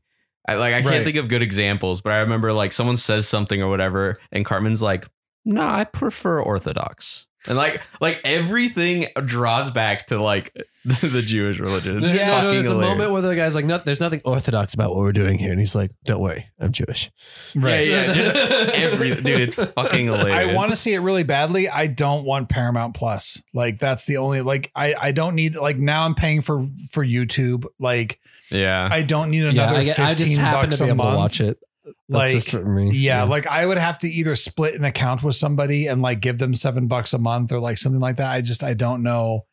I 0.48 0.54
like 0.54 0.74
I 0.74 0.82
can't 0.82 0.86
Right. 0.86 1.04
think 1.04 1.16
of 1.16 1.28
good 1.28 1.42
examples, 1.42 2.00
but 2.00 2.12
I 2.12 2.18
remember 2.20 2.52
like 2.52 2.72
someone 2.72 2.96
says 2.96 3.28
something 3.28 3.62
or 3.62 3.68
whatever, 3.68 4.18
and 4.32 4.44
Cartman's 4.44 4.82
like, 4.82 5.06
"No, 5.44 5.66
I 5.66 5.84
prefer 5.84 6.40
Orthodox." 6.40 7.26
And 7.48 7.56
like 7.56 7.80
like 8.00 8.20
everything 8.24 9.06
draws 9.24 9.70
back 9.70 10.08
to 10.08 10.20
like 10.20 10.52
the 10.84 11.22
Jewish 11.24 11.60
religion. 11.60 11.96
It's 11.96 12.12
yeah, 12.12 12.26
no, 12.26 12.32
fucking 12.48 12.50
there's 12.64 12.70
a 12.72 12.74
moment 12.74 13.12
where 13.12 13.22
the 13.22 13.36
guy's 13.36 13.54
like, 13.54 13.64
"No, 13.64 13.78
there's 13.78 14.00
nothing 14.00 14.20
orthodox 14.24 14.74
about 14.74 14.90
what 14.90 14.98
we're 14.98 15.12
doing 15.12 15.38
here," 15.38 15.52
and 15.52 15.60
he's 15.60 15.74
like, 15.74 15.92
"Don't 16.04 16.20
worry, 16.20 16.48
I'm 16.58 16.72
Jewish." 16.72 17.08
Right? 17.54 17.86
Yeah, 17.86 18.06
yeah, 18.06 18.12
just 18.12 18.34
every 18.74 19.14
dude, 19.14 19.40
it's 19.40 19.56
fucking 19.56 20.06
hilarious. 20.06 20.50
I 20.50 20.54
want 20.54 20.70
to 20.70 20.76
see 20.76 20.92
it 20.94 20.98
really 20.98 21.22
badly. 21.22 21.68
I 21.68 21.86
don't 21.86 22.24
want 22.24 22.48
Paramount 22.48 22.94
Plus. 22.94 23.40
Like 23.54 23.78
that's 23.78 24.06
the 24.06 24.16
only 24.16 24.40
like 24.42 24.72
I 24.74 24.94
I 25.00 25.12
don't 25.12 25.36
need 25.36 25.54
like 25.54 25.76
now 25.76 26.04
I'm 26.04 26.14
paying 26.16 26.40
for 26.42 26.66
for 26.90 27.04
YouTube. 27.04 27.64
Like 27.78 28.18
yeah. 28.50 28.88
I 28.90 29.02
don't 29.02 29.30
need 29.30 29.42
Yeah, 29.44 29.50
another 29.64 29.76
I, 29.78 29.84
get- 29.84 29.98
I 29.98 30.10
just 30.10 30.18
fifteen 30.22 30.38
happen 30.38 30.60
bucks 30.70 30.78
to 30.78 30.84
be 30.84 30.88
a 30.90 30.92
able 30.92 31.04
month. 31.04 31.14
to 31.14 31.18
watch 31.18 31.40
it. 31.40 31.58
That's 31.84 31.96
Like 32.08 32.32
just 32.32 32.50
for 32.50 32.64
me. 32.64 32.90
yeah, 32.92 33.22
like 33.24 33.46
I 33.46 33.64
would 33.66 33.78
have 33.78 33.98
to 34.00 34.08
either 34.08 34.34
split 34.36 34.74
an 34.74 34.84
account 34.84 35.22
with 35.22 35.36
somebody 35.36 35.86
and 35.86 36.02
like 36.02 36.20
give 36.20 36.38
them 36.38 36.54
seven 36.54 36.88
bucks 36.88 37.12
a 37.12 37.18
month 37.18 37.52
or 37.52 37.60
like 37.60 37.78
something 37.78 38.00
like 38.00 38.16
that. 38.16 38.30
I 38.32 38.40
just 38.40 38.62
I 38.64 38.74
don't 38.74 39.02
know. 39.02 39.46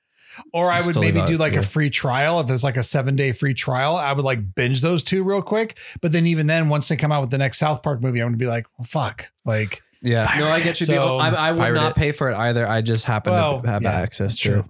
Or 0.51 0.71
I 0.71 0.77
It's 0.77 0.88
would 0.88 0.93
totally 0.93 1.12
maybe 1.12 1.19
not- 1.19 1.27
do 1.27 1.38
like 1.38 1.53
yeah. 1.53 1.60
a 1.60 1.63
free 1.63 1.91
trial. 1.91 2.39
If 2.39 2.47
there's 2.47 2.63
like 2.63 2.77
a 2.77 2.82
seven 2.84 3.15
day 3.15 3.34
free 3.34 3.53
trial, 3.53 3.95
I 3.97 4.12
would 4.13 4.25
like 4.25 4.56
binge 4.56 4.82
those 4.82 5.03
two 5.03 5.23
real 5.23 5.43
quick. 5.43 5.77
But 6.01 6.12
then 6.12 6.25
even 6.25 6.47
then, 6.47 6.69
once 6.69 6.88
they 6.88 6.95
come 6.95 7.12
out 7.12 7.21
with 7.21 7.29
the 7.29 7.38
next 7.38 7.60
South 7.60 7.84
Park 7.84 8.01
movie, 8.01 8.19
I'm 8.19 8.27
gonna 8.29 8.38
be 8.38 8.47
like, 8.47 8.65
well, 8.79 8.86
fuck. 8.88 9.27
Like 9.45 9.82
yeah. 10.01 10.34
No, 10.39 10.47
I 10.47 10.60
get 10.60 10.79
you. 10.82 10.88
The- 10.88 10.93
So, 10.95 11.17
I, 11.19 11.29
I 11.29 11.51
would 11.51 11.73
not 11.75 11.91
it. 11.91 11.95
pay 11.97 12.12
for 12.12 12.32
it 12.32 12.36
either. 12.36 12.67
I 12.67 12.82
just 12.82 13.06
happen 13.06 13.32
Well, 13.34 13.62
to 13.62 13.67
have 13.69 13.84
yeah, 13.84 13.91
access 13.91 14.36
to 14.38 14.41
true. 14.49 14.69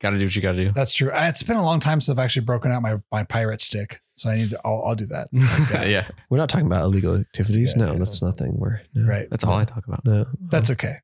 It. 0.00 0.02
gotta 0.02 0.18
do 0.18 0.24
what 0.24 0.34
you 0.36 0.42
gotta 0.42 0.58
do. 0.58 0.70
That's 0.72 0.94
true. 0.94 1.10
It's 1.12 1.42
been 1.42 1.56
a 1.56 1.64
long 1.64 1.80
time 1.80 2.00
since 2.00 2.16
I've 2.18 2.22
actually 2.24 2.44
broken 2.46 2.72
out 2.72 2.82
my 2.82 2.96
my 3.12 3.22
pirate 3.24 3.60
stick, 3.62 4.00
so 4.16 4.30
I 4.30 4.36
need 4.36 4.50
to. 4.50 4.60
I'll, 4.64 4.82
I'll 4.86 4.94
do 4.94 5.06
that. 5.06 5.28
yeah. 5.88 6.08
We're 6.28 6.38
not 6.38 6.48
talking 6.48 6.66
about 6.66 6.82
illegal 6.84 7.16
activities. 7.16 7.74
good 7.74 7.80
No, 7.80 7.86
idea. 7.92 7.98
that's 8.00 8.22
nothing. 8.22 8.58
We're 8.58 8.80
no. 8.94 9.06
Right. 9.06 9.28
That's 9.30 9.44
all 9.44 9.54
I 9.54 9.64
talk 9.64 9.86
about. 9.86 10.04
No, 10.04 10.26
That's 10.50 10.70
okay. 10.70 10.96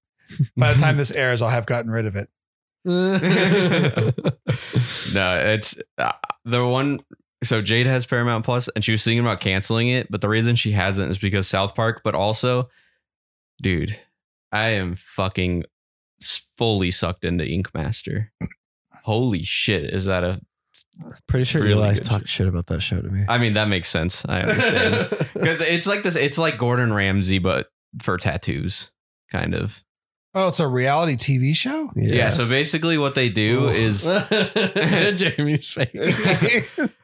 By 0.57 0.73
the 0.73 0.79
time 0.81 0.97
this 0.97 1.11
airs, 1.13 1.41
I'll 1.43 1.49
have 1.51 1.67
gotten 1.67 1.91
rid 1.91 2.07
of 2.07 2.17
it. 2.17 2.29
No, 5.15 5.39
it's 5.41 5.77
uh, 5.99 6.13
the 6.45 6.67
one. 6.67 7.01
So 7.45 7.61
Jade 7.63 7.87
has 7.87 8.07
Paramount 8.07 8.45
Plus, 8.45 8.69
and 8.75 8.85
she 8.85 8.93
was 8.93 9.05
thinking 9.05 9.21
about 9.21 9.41
canceling 9.41 9.89
it, 9.89 10.11
but 10.11 10.21
the 10.21 10.29
reason 10.29 10.57
she 10.57 10.73
hasn't 10.73 11.11
is 11.11 11.19
because 11.19 11.47
South 11.47 11.75
Park. 11.75 12.01
But 12.05 12.15
also, 12.15 12.69
dude, 13.61 13.99
I 14.53 14.71
am 14.71 14.97
fucking 14.97 15.65
fully 16.57 16.91
sucked 16.91 17.25
into 17.25 17.47
Ink 17.47 17.73
Master. 17.75 18.33
Holy 19.07 19.45
shit! 19.45 19.85
Is 19.95 20.07
that 20.07 20.25
a? 20.25 20.41
Pretty 21.29 21.45
sure 21.45 21.63
Really 21.63 21.75
Eli 21.75 21.95
good 21.95 22.05
talked 22.05 22.27
shit 22.29 22.49
about 22.49 22.67
that 22.67 22.81
show 22.81 23.01
to 23.01 23.09
me. 23.09 23.25
I 23.29 23.39
mean, 23.39 23.53
that 23.55 23.69
makes 23.69 23.89
sense. 23.89 24.25
I 24.29 24.41
understand 24.41 25.09
because 25.35 25.61
it's 25.61 25.87
like 25.87 26.03
this. 26.03 26.17
It's 26.17 26.39
like 26.39 26.59
Gordon 26.59 26.93
Ramsay, 26.93 27.39
but 27.39 27.69
for 28.03 28.19
tattoos, 28.19 28.91
kind 29.31 29.55
of. 29.55 29.83
Oh, 30.35 30.49
it's 30.49 30.59
a 30.61 30.67
reality 30.67 31.15
TV 31.15 31.55
show. 31.55 31.91
Yeah. 31.97 32.29
so 32.31 32.47
basically, 32.49 32.99
what 32.99 33.15
they 33.15 33.29
do 33.29 33.69
is 33.69 34.05
Jamie's 35.17 35.69
face. 35.71 35.95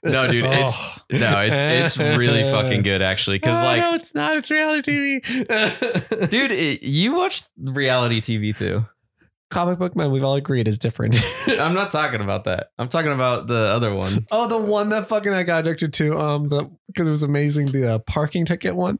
no, 0.04 0.26
dude. 0.28 0.44
It's 0.44 0.74
Oh. 0.76 0.96
no, 1.12 1.40
it's 1.40 1.60
it's 1.60 1.98
really 2.18 2.42
fucking 2.42 2.82
good 2.82 3.00
actually. 3.00 3.36
Because 3.38 3.58
Oh, 3.58 3.64
like 3.64 3.80
no, 3.80 3.94
it's 3.94 4.14
not. 4.14 4.36
It's 4.36 4.50
reality 4.50 5.20
TV. 5.22 6.30
Dude, 6.30 6.50
it, 6.52 6.82
you 6.82 7.14
watch 7.14 7.44
reality 7.56 8.20
TV 8.20 8.56
too. 8.56 8.84
Comic 9.52 9.78
book 9.78 9.94
man, 9.94 10.10
we've 10.10 10.24
all 10.24 10.34
agreed 10.34 10.66
is 10.66 10.78
different. 10.78 11.14
I'm 11.46 11.74
not 11.74 11.90
talking 11.90 12.20
about 12.20 12.44
that. 12.44 12.68
I'm 12.78 12.88
talking 12.88 13.12
about 13.12 13.46
the 13.46 13.54
other 13.54 13.94
one. 13.94 14.26
oh, 14.32 14.48
the 14.48 14.58
one 14.58 14.88
that 14.88 15.08
fucking 15.08 15.32
I 15.32 15.42
got 15.44 15.60
addicted 15.66 15.92
to. 15.94 16.18
Um, 16.18 16.48
the 16.48 16.70
because 16.88 17.06
it 17.06 17.10
was 17.10 17.22
amazing. 17.22 17.66
The 17.66 17.94
uh, 17.94 17.98
parking 18.00 18.44
ticket 18.44 18.74
one. 18.74 18.98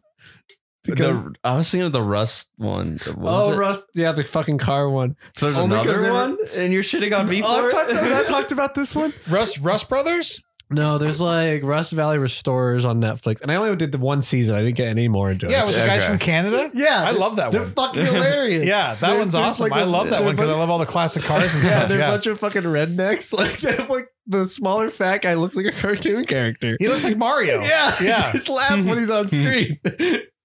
Because 0.84 1.22
The, 1.22 1.34
I 1.44 1.56
was 1.56 1.70
thinking 1.70 1.86
of 1.86 1.92
the 1.92 2.02
Rust 2.02 2.50
one. 2.56 2.98
What 3.06 3.16
was 3.18 3.48
oh, 3.48 3.52
it? 3.52 3.56
Rust, 3.56 3.86
yeah, 3.94 4.10
the 4.12 4.24
fucking 4.24 4.58
car 4.58 4.90
one. 4.90 5.16
So 5.36 5.46
there's 5.46 5.56
Only 5.56 5.76
'cause 5.76 5.86
another 5.86 6.12
one, 6.12 6.38
and 6.56 6.72
you're 6.72 6.82
shitting 6.82 7.16
on 7.16 7.28
me 7.28 7.40
Oh, 7.40 7.46
for 7.46 7.66
I've 7.66 7.72
talked, 7.72 7.90
it. 7.92 8.12
I 8.12 8.24
talked 8.28 8.50
about 8.52 8.74
this 8.74 8.94
one. 8.94 9.14
Rust 9.30 9.58
Rust 9.58 9.88
Brothers. 9.88 10.42
No, 10.72 10.98
there's 10.98 11.20
like 11.20 11.62
Rust 11.62 11.92
Valley 11.92 12.18
Restorers 12.18 12.84
on 12.84 13.00
Netflix, 13.00 13.40
and 13.42 13.50
I 13.50 13.56
only 13.56 13.74
did 13.76 13.92
the 13.92 13.98
one 13.98 14.22
season. 14.22 14.54
I 14.56 14.62
didn't 14.62 14.76
get 14.76 14.88
any 14.88 15.08
more 15.08 15.30
into 15.30 15.48
Yeah, 15.48 15.62
it. 15.62 15.66
with 15.66 15.74
the 15.76 15.86
guys 15.86 16.02
Okay. 16.02 16.08
from 16.10 16.18
Canada. 16.18 16.70
Yeah, 16.74 17.04
I 17.06 17.10
love 17.12 17.36
that 17.36 17.46
one. 17.46 17.52
They're 17.52 17.62
one. 17.62 17.72
fucking 17.72 18.04
hilarious. 18.14 18.64
Yeah, 18.64 18.94
that 18.94 19.00
They're- 19.00 19.18
one's 19.18 19.32
they're 19.32 19.42
awesome. 19.42 19.64
like 19.68 19.72
I 19.72 19.82
a- 19.82 19.86
love 19.86 20.08
that 20.10 20.18
they're 20.18 20.26
one 20.26 20.34
because 20.36 20.50
I 20.50 20.54
love 20.54 20.70
all 20.70 20.78
the 20.78 20.86
classic 20.86 21.22
cars 21.22 21.54
and 21.54 21.62
Yeah, 21.64 21.70
stuff. 21.70 21.88
they're 21.88 21.98
Yeah, 21.98 22.08
a 22.08 22.12
bunch 22.12 22.26
of 22.26 22.38
fucking 22.40 22.62
rednecks. 22.62 23.32
Like 23.38 23.58
they 23.60 23.72
have 23.76 23.90
like 23.90 24.08
the 24.26 24.46
smaller 24.46 24.88
fat 24.90 25.22
guy 25.22 25.34
looks 25.34 25.56
like 25.56 25.66
a 25.66 25.72
cartoon 25.72 26.24
character. 26.24 26.76
he 26.78 26.88
looks 26.88 27.04
like 27.04 27.16
Mario. 27.16 27.60
Yeah, 27.60 27.94
yeah. 28.00 28.32
Just 28.32 28.48
laugh 28.48 28.84
when 28.84 28.98
he's 28.98 29.10
on 29.10 29.28
screen. 29.28 29.78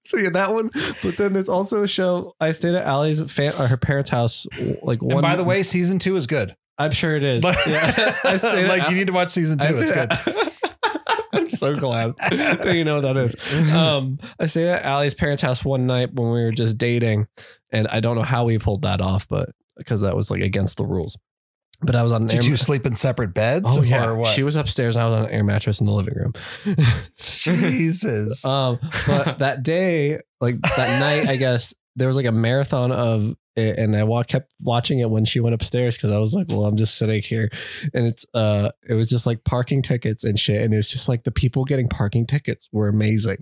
so 0.04 0.16
yeah, 0.18 0.30
that 0.30 0.52
one. 0.52 0.70
But 1.02 1.16
then 1.16 1.32
there's 1.32 1.48
also 1.48 1.82
a 1.82 1.88
show. 1.88 2.32
I 2.40 2.52
stayed 2.52 2.74
at 2.74 2.84
Allie's 2.84 3.22
fan, 3.30 3.52
or 3.58 3.62
uh, 3.62 3.66
her 3.68 3.76
parents' 3.76 4.10
house. 4.10 4.46
Like 4.82 5.00
one. 5.02 5.12
And 5.12 5.22
by 5.22 5.36
the 5.36 5.44
way, 5.44 5.62
season 5.62 5.98
two 5.98 6.16
is 6.16 6.26
good. 6.26 6.56
I'm 6.78 6.90
sure 6.92 7.16
it 7.16 7.24
is. 7.24 7.42
Like, 7.42 7.66
yeah, 7.66 8.16
I 8.24 8.36
stayed 8.36 8.64
at- 8.64 8.68
like 8.68 8.90
you 8.90 8.96
need 8.96 9.08
to 9.08 9.12
watch 9.12 9.30
season 9.30 9.58
two. 9.58 9.66
It's 9.70 9.90
good. 9.90 10.12
I'm 11.32 11.50
so 11.50 11.74
glad 11.76 12.14
that 12.30 12.74
you 12.76 12.84
know 12.84 12.96
what 13.00 13.02
that 13.02 13.16
is. 13.16 13.72
Um, 13.72 14.18
I 14.38 14.46
stayed 14.46 14.68
at 14.68 14.84
Allie's 14.84 15.14
parents' 15.14 15.42
house 15.42 15.64
one 15.64 15.86
night 15.86 16.12
when 16.14 16.30
we 16.30 16.44
were 16.44 16.52
just 16.52 16.78
dating, 16.78 17.26
and 17.72 17.88
I 17.88 18.00
don't 18.00 18.16
know 18.16 18.22
how 18.22 18.44
we 18.44 18.58
pulled 18.58 18.82
that 18.82 19.00
off, 19.00 19.26
but 19.28 19.50
because 19.76 20.00
that 20.02 20.16
was 20.16 20.30
like 20.30 20.40
against 20.40 20.76
the 20.76 20.84
rules. 20.86 21.18
But 21.80 21.94
I 21.94 22.02
was 22.02 22.10
on 22.10 22.22
an 22.22 22.28
Did 22.28 22.44
air 22.44 22.50
you 22.50 22.56
sleep 22.56 22.86
in 22.86 22.96
separate 22.96 23.32
beds? 23.34 23.76
Oh 23.76 23.82
yeah, 23.82 24.06
or 24.06 24.16
what? 24.16 24.28
she 24.28 24.42
was 24.42 24.56
upstairs. 24.56 24.96
and 24.96 25.02
I 25.04 25.08
was 25.08 25.18
on 25.18 25.24
an 25.26 25.30
air 25.30 25.44
mattress 25.44 25.80
in 25.80 25.86
the 25.86 25.92
living 25.92 26.14
room. 26.14 26.32
Jesus. 27.16 28.44
Um, 28.48 28.78
but 29.06 29.38
that 29.38 29.62
day, 29.62 30.20
like 30.40 30.60
that 30.60 31.00
night, 31.00 31.28
I 31.28 31.36
guess 31.36 31.74
there 31.96 32.08
was 32.08 32.16
like 32.16 32.26
a 32.26 32.32
marathon 32.32 32.92
of 32.92 33.34
it, 33.56 33.78
and 33.78 33.96
I 33.96 34.22
kept 34.22 34.54
watching 34.60 35.00
it 35.00 35.10
when 35.10 35.24
she 35.24 35.40
went 35.40 35.54
upstairs 35.54 35.96
because 35.96 36.10
I 36.10 36.18
was 36.18 36.32
like, 36.32 36.46
well, 36.48 36.64
I'm 36.64 36.76
just 36.76 36.96
sitting 36.96 37.20
here, 37.22 37.50
and 37.92 38.06
it's 38.06 38.24
uh, 38.34 38.70
it 38.88 38.94
was 38.94 39.08
just 39.08 39.26
like 39.26 39.44
parking 39.44 39.82
tickets 39.82 40.24
and 40.24 40.38
shit, 40.38 40.62
and 40.62 40.72
it's 40.72 40.90
just 40.90 41.08
like 41.08 41.24
the 41.24 41.30
people 41.32 41.64
getting 41.64 41.88
parking 41.88 42.26
tickets 42.26 42.68
were 42.72 42.88
amazing, 42.88 43.38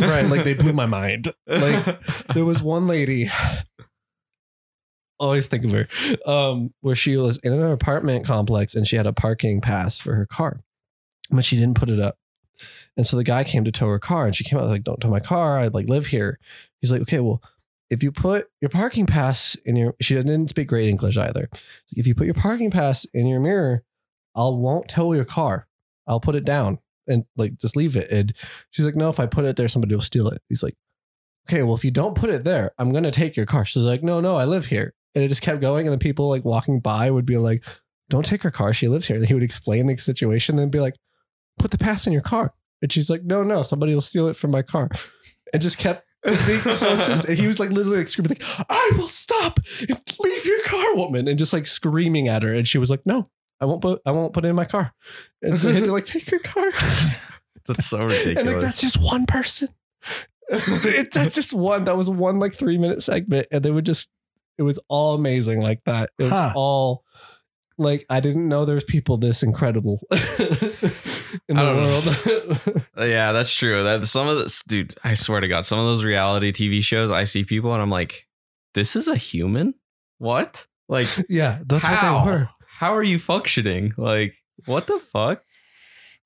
right? 0.00 0.26
like 0.28 0.44
they 0.44 0.54
blew 0.54 0.72
my 0.72 0.86
mind. 0.86 1.28
Like 1.46 2.00
there 2.34 2.44
was 2.44 2.62
one 2.62 2.86
lady. 2.86 3.30
Always 5.18 5.46
think 5.46 5.64
of 5.64 5.70
her, 5.72 5.88
um, 6.26 6.74
where 6.80 6.94
she 6.94 7.16
was 7.16 7.38
in 7.38 7.52
an 7.52 7.62
apartment 7.62 8.26
complex 8.26 8.74
and 8.74 8.86
she 8.86 8.96
had 8.96 9.06
a 9.06 9.12
parking 9.12 9.62
pass 9.62 9.98
for 9.98 10.14
her 10.14 10.26
car, 10.26 10.60
but 11.30 11.44
she 11.44 11.56
didn't 11.56 11.76
put 11.76 11.88
it 11.88 11.98
up. 12.00 12.18
And 12.96 13.06
so 13.06 13.16
the 13.16 13.24
guy 13.24 13.44
came 13.44 13.64
to 13.64 13.72
tow 13.72 13.88
her 13.88 13.98
car, 13.98 14.26
and 14.26 14.34
she 14.34 14.44
came 14.44 14.58
out 14.58 14.68
like, 14.68 14.84
"Don't 14.84 15.00
tow 15.00 15.08
my 15.08 15.20
car. 15.20 15.58
I 15.58 15.68
like 15.68 15.88
live 15.88 16.06
here." 16.06 16.38
He's 16.80 16.90
like, 16.90 17.02
"Okay, 17.02 17.20
well, 17.20 17.42
if 17.90 18.02
you 18.02 18.10
put 18.12 18.48
your 18.60 18.68
parking 18.68 19.06
pass 19.06 19.54
in 19.64 19.76
your," 19.76 19.94
she 20.00 20.14
didn't 20.14 20.48
speak 20.48 20.68
great 20.68 20.88
English 20.88 21.16
either. 21.16 21.48
If 21.92 22.06
you 22.06 22.14
put 22.14 22.26
your 22.26 22.34
parking 22.34 22.70
pass 22.70 23.04
in 23.12 23.26
your 23.26 23.40
mirror, 23.40 23.84
I 24.34 24.48
won't 24.48 24.88
tow 24.88 25.12
your 25.12 25.24
car. 25.24 25.66
I'll 26.06 26.20
put 26.20 26.34
it 26.34 26.44
down 26.44 26.78
and 27.06 27.24
like 27.36 27.56
just 27.58 27.76
leave 27.76 27.96
it. 27.96 28.10
And 28.10 28.34
she's 28.70 28.84
like, 28.84 28.96
"No, 28.96 29.10
if 29.10 29.20
I 29.20 29.26
put 29.26 29.44
it 29.44 29.56
there, 29.56 29.68
somebody 29.68 29.94
will 29.94 30.02
steal 30.02 30.28
it." 30.28 30.42
He's 30.48 30.62
like, 30.62 30.76
"Okay, 31.48 31.62
well, 31.62 31.74
if 31.74 31.84
you 31.84 31.90
don't 31.90 32.14
put 32.14 32.30
it 32.30 32.44
there, 32.44 32.72
I'm 32.78 32.92
gonna 32.92 33.10
take 33.10 33.36
your 33.36 33.46
car." 33.46 33.64
She's 33.64 33.82
like, 33.84 34.02
"No, 34.02 34.20
no, 34.20 34.36
I 34.36 34.44
live 34.44 34.66
here." 34.66 34.94
And 35.16 35.24
it 35.24 35.28
just 35.28 35.42
kept 35.42 35.60
going, 35.60 35.88
and 35.88 35.92
the 35.94 35.98
people 35.98 36.28
like 36.28 36.44
walking 36.44 36.78
by 36.78 37.10
would 37.10 37.26
be 37.26 37.38
like, 37.38 37.64
"Don't 38.08 38.24
take 38.24 38.44
her 38.44 38.50
car. 38.52 38.72
She 38.72 38.86
lives 38.86 39.08
here." 39.08 39.16
And 39.16 39.26
he 39.26 39.34
would 39.34 39.42
explain 39.42 39.86
the 39.86 39.96
situation, 39.96 40.58
and 40.60 40.70
be 40.70 40.78
like, 40.78 40.94
"Put 41.58 41.72
the 41.72 41.78
pass 41.78 42.06
in 42.06 42.12
your 42.12 42.22
car." 42.22 42.52
And 42.82 42.92
she's 42.92 43.10
like, 43.10 43.24
no, 43.24 43.42
no, 43.42 43.62
somebody 43.62 43.94
will 43.94 44.00
steal 44.00 44.28
it 44.28 44.36
from 44.36 44.50
my 44.50 44.62
car. 44.62 44.90
And 45.52 45.62
just 45.62 45.78
kept 45.78 46.04
so. 46.24 46.32
And 47.28 47.38
he 47.38 47.46
was 47.46 47.58
like 47.60 47.70
literally 47.70 47.98
like 47.98 48.08
screaming, 48.08 48.30
like, 48.30 48.66
I 48.68 48.92
will 48.96 49.08
stop 49.08 49.60
and 49.80 50.00
leave 50.20 50.44
your 50.44 50.62
car, 50.62 50.94
woman. 50.94 51.28
And 51.28 51.38
just 51.38 51.52
like 51.52 51.66
screaming 51.66 52.28
at 52.28 52.42
her. 52.42 52.52
And 52.52 52.66
she 52.66 52.78
was 52.78 52.90
like, 52.90 53.00
No, 53.06 53.30
I 53.60 53.64
won't 53.64 53.80
put 53.80 54.02
I 54.04 54.10
won't 54.12 54.32
put 54.32 54.44
it 54.44 54.48
in 54.48 54.56
my 54.56 54.64
car. 54.64 54.92
And 55.42 55.60
so 55.60 55.68
he 55.68 55.74
had 55.74 55.84
to 55.84 55.92
like 55.92 56.06
take 56.06 56.30
her 56.30 56.38
car. 56.38 56.70
That's 57.66 57.86
so 57.86 58.02
and 58.02 58.10
like 58.10 58.26
ridiculous. 58.26 58.64
that's 58.64 58.80
just 58.80 59.00
one 59.00 59.26
person. 59.26 59.68
it, 60.48 61.10
that's 61.10 61.34
just 61.34 61.52
one. 61.52 61.84
That 61.86 61.96
was 61.96 62.08
one 62.08 62.38
like 62.38 62.54
three 62.54 62.78
minute 62.78 63.02
segment. 63.02 63.48
And 63.50 63.64
they 63.64 63.72
would 63.72 63.84
just 63.86 64.08
it 64.58 64.62
was 64.62 64.78
all 64.88 65.14
amazing 65.14 65.60
like 65.60 65.82
that. 65.84 66.10
It 66.18 66.24
was 66.24 66.32
Huh. 66.32 66.52
all 66.54 67.04
like 67.78 68.06
I 68.08 68.20
didn't 68.20 68.48
know 68.48 68.64
there 68.64 68.74
was 68.74 68.84
people 68.84 69.18
this 69.18 69.42
incredible 69.42 70.00
in 71.48 71.56
the 71.56 71.74
world. 72.64 72.82
Uh, 72.98 73.04
yeah, 73.04 73.32
that's 73.32 73.52
true. 73.52 73.82
That 73.84 74.06
some 74.06 74.26
of 74.26 74.38
this, 74.38 74.62
dude. 74.62 74.94
I 75.04 75.12
swear 75.12 75.40
to 75.40 75.48
God, 75.48 75.66
some 75.66 75.78
of 75.78 75.84
those 75.84 76.02
reality 76.02 76.50
TV 76.50 76.82
shows, 76.82 77.10
I 77.10 77.24
see 77.24 77.44
people 77.44 77.74
and 77.74 77.82
I'm 77.82 77.90
like, 77.90 78.26
this 78.72 78.96
is 78.96 79.06
a 79.06 79.16
human. 79.16 79.74
What? 80.16 80.66
Like, 80.88 81.08
yeah, 81.28 81.58
that's 81.66 81.84
how? 81.84 82.16
what 82.20 82.24
they 82.24 82.30
were. 82.30 82.48
How 82.66 82.94
are 82.96 83.02
you 83.02 83.18
functioning? 83.18 83.92
Like, 83.98 84.34
what 84.64 84.86
the 84.86 84.98
fuck? 84.98 85.42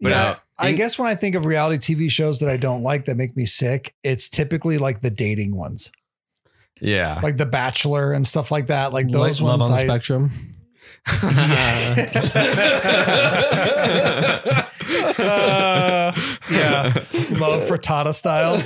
But 0.00 0.10
yeah, 0.10 0.22
uh, 0.28 0.36
I 0.58 0.72
guess 0.72 0.96
when 0.96 1.08
I 1.08 1.16
think 1.16 1.34
of 1.34 1.44
reality 1.44 1.94
TV 1.94 2.08
shows 2.10 2.38
that 2.38 2.48
I 2.48 2.56
don't 2.56 2.82
like 2.82 3.06
that 3.06 3.16
make 3.16 3.36
me 3.36 3.46
sick, 3.46 3.94
it's 4.04 4.28
typically 4.28 4.78
like 4.78 5.00
the 5.00 5.10
dating 5.10 5.56
ones, 5.56 5.90
Yeah. 6.80 7.20
like 7.22 7.36
The 7.36 7.46
Bachelor 7.46 8.12
and 8.12 8.26
stuff 8.26 8.50
like 8.50 8.68
that. 8.68 8.92
Like 8.92 9.04
Like 9.06 9.12
those 9.12 9.40
love 9.40 9.60
ones. 9.60 9.70
on 9.70 9.76
the 9.76 9.82
I, 9.82 9.86
spectrum. 9.86 10.30
Uh, 15.18 16.12
yeah, 16.50 16.92
love 17.38 17.64
for 17.66 17.76
Tata 17.78 18.12
style. 18.12 18.56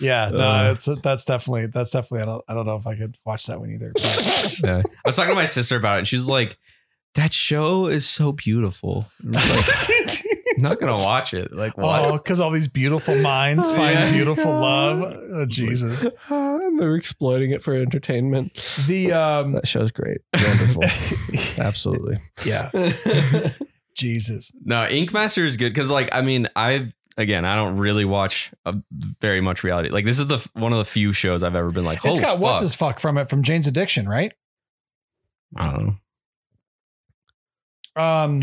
Yeah, 0.00 0.30
no, 0.32 0.38
Uh. 0.38 0.72
it's 0.74 0.88
that's 1.02 1.24
definitely 1.24 1.66
that's 1.66 1.90
definitely. 1.90 2.22
I 2.22 2.24
don't 2.26 2.44
I 2.48 2.54
don't 2.54 2.66
know 2.66 2.76
if 2.76 2.86
I 2.86 2.94
could 2.96 3.16
watch 3.24 3.46
that 3.46 3.58
one 3.60 3.70
either. 3.70 3.92
but- 3.94 4.56
Yeah. 4.62 4.82
I 4.86 5.08
was 5.08 5.16
talking 5.16 5.30
to 5.30 5.34
my 5.34 5.44
sister 5.44 5.76
about 5.76 5.96
it, 5.96 5.98
and 6.00 6.08
she's 6.08 6.28
like, 6.28 6.56
"That 7.14 7.32
show 7.32 7.86
is 7.86 8.06
so 8.08 8.32
beautiful." 8.32 9.06
I 9.24 9.26
was 9.28 9.96
like, 10.06 10.24
I'm 10.56 10.62
not 10.62 10.80
gonna 10.80 10.96
watch 10.98 11.34
it. 11.34 11.52
Like, 11.52 11.76
what? 11.78 12.04
oh, 12.04 12.16
because 12.16 12.40
all 12.40 12.50
these 12.50 12.68
beautiful 12.68 13.16
minds 13.16 13.70
Oh, 13.72 13.76
find 13.76 13.94
yeah. 13.98 14.12
beautiful 14.12 14.50
love. 14.52 15.02
Oh, 15.30 15.46
Jesus, 15.46 16.04
and 16.30 16.78
they're 16.80 16.94
exploiting 16.96 17.50
it 17.50 17.62
for 17.62 17.74
entertainment. 17.74 18.52
the 18.86 19.12
um, 19.12 19.52
That 19.52 19.66
show's 19.68 19.90
great. 19.90 20.18
Wonderful. 20.34 20.84
Absolutely. 21.58 22.18
yeah, 22.44 22.70
Jesus. 23.96 24.52
No, 24.64 24.86
Ink 24.88 25.12
Master 25.12 25.44
is 25.44 25.56
good 25.56 25.72
because, 25.72 25.90
like, 25.90 26.14
I 26.14 26.22
mean, 26.22 26.48
I've 26.56 26.94
again, 27.18 27.44
I 27.44 27.56
don't 27.56 27.76
really 27.76 28.04
watch 28.06 28.52
uh 28.64 28.72
very 29.20 29.40
much 29.40 29.64
reality. 29.64 29.90
Like, 29.90 30.04
this 30.04 30.18
is 30.18 30.26
the 30.28 30.46
one 30.54 30.72
of 30.72 30.78
the 30.78 30.84
few 30.84 31.12
shows 31.12 31.42
I've 31.42 31.54
ever 31.56 31.70
been 31.70 31.84
like, 31.84 31.98
It's 32.04 32.18
oh, 32.18 32.22
got 32.22 32.38
what's 32.38 32.60
fuck. 32.60 32.62
his 32.62 32.74
fuck 32.74 33.00
from 33.00 33.18
it 33.18 33.28
from 33.28 33.42
Jane's 33.42 33.66
Addiction, 33.66 34.08
right? 34.08 34.32
I 35.56 35.70
don't 35.72 35.86
know. 35.86 35.96
Um, 37.96 38.40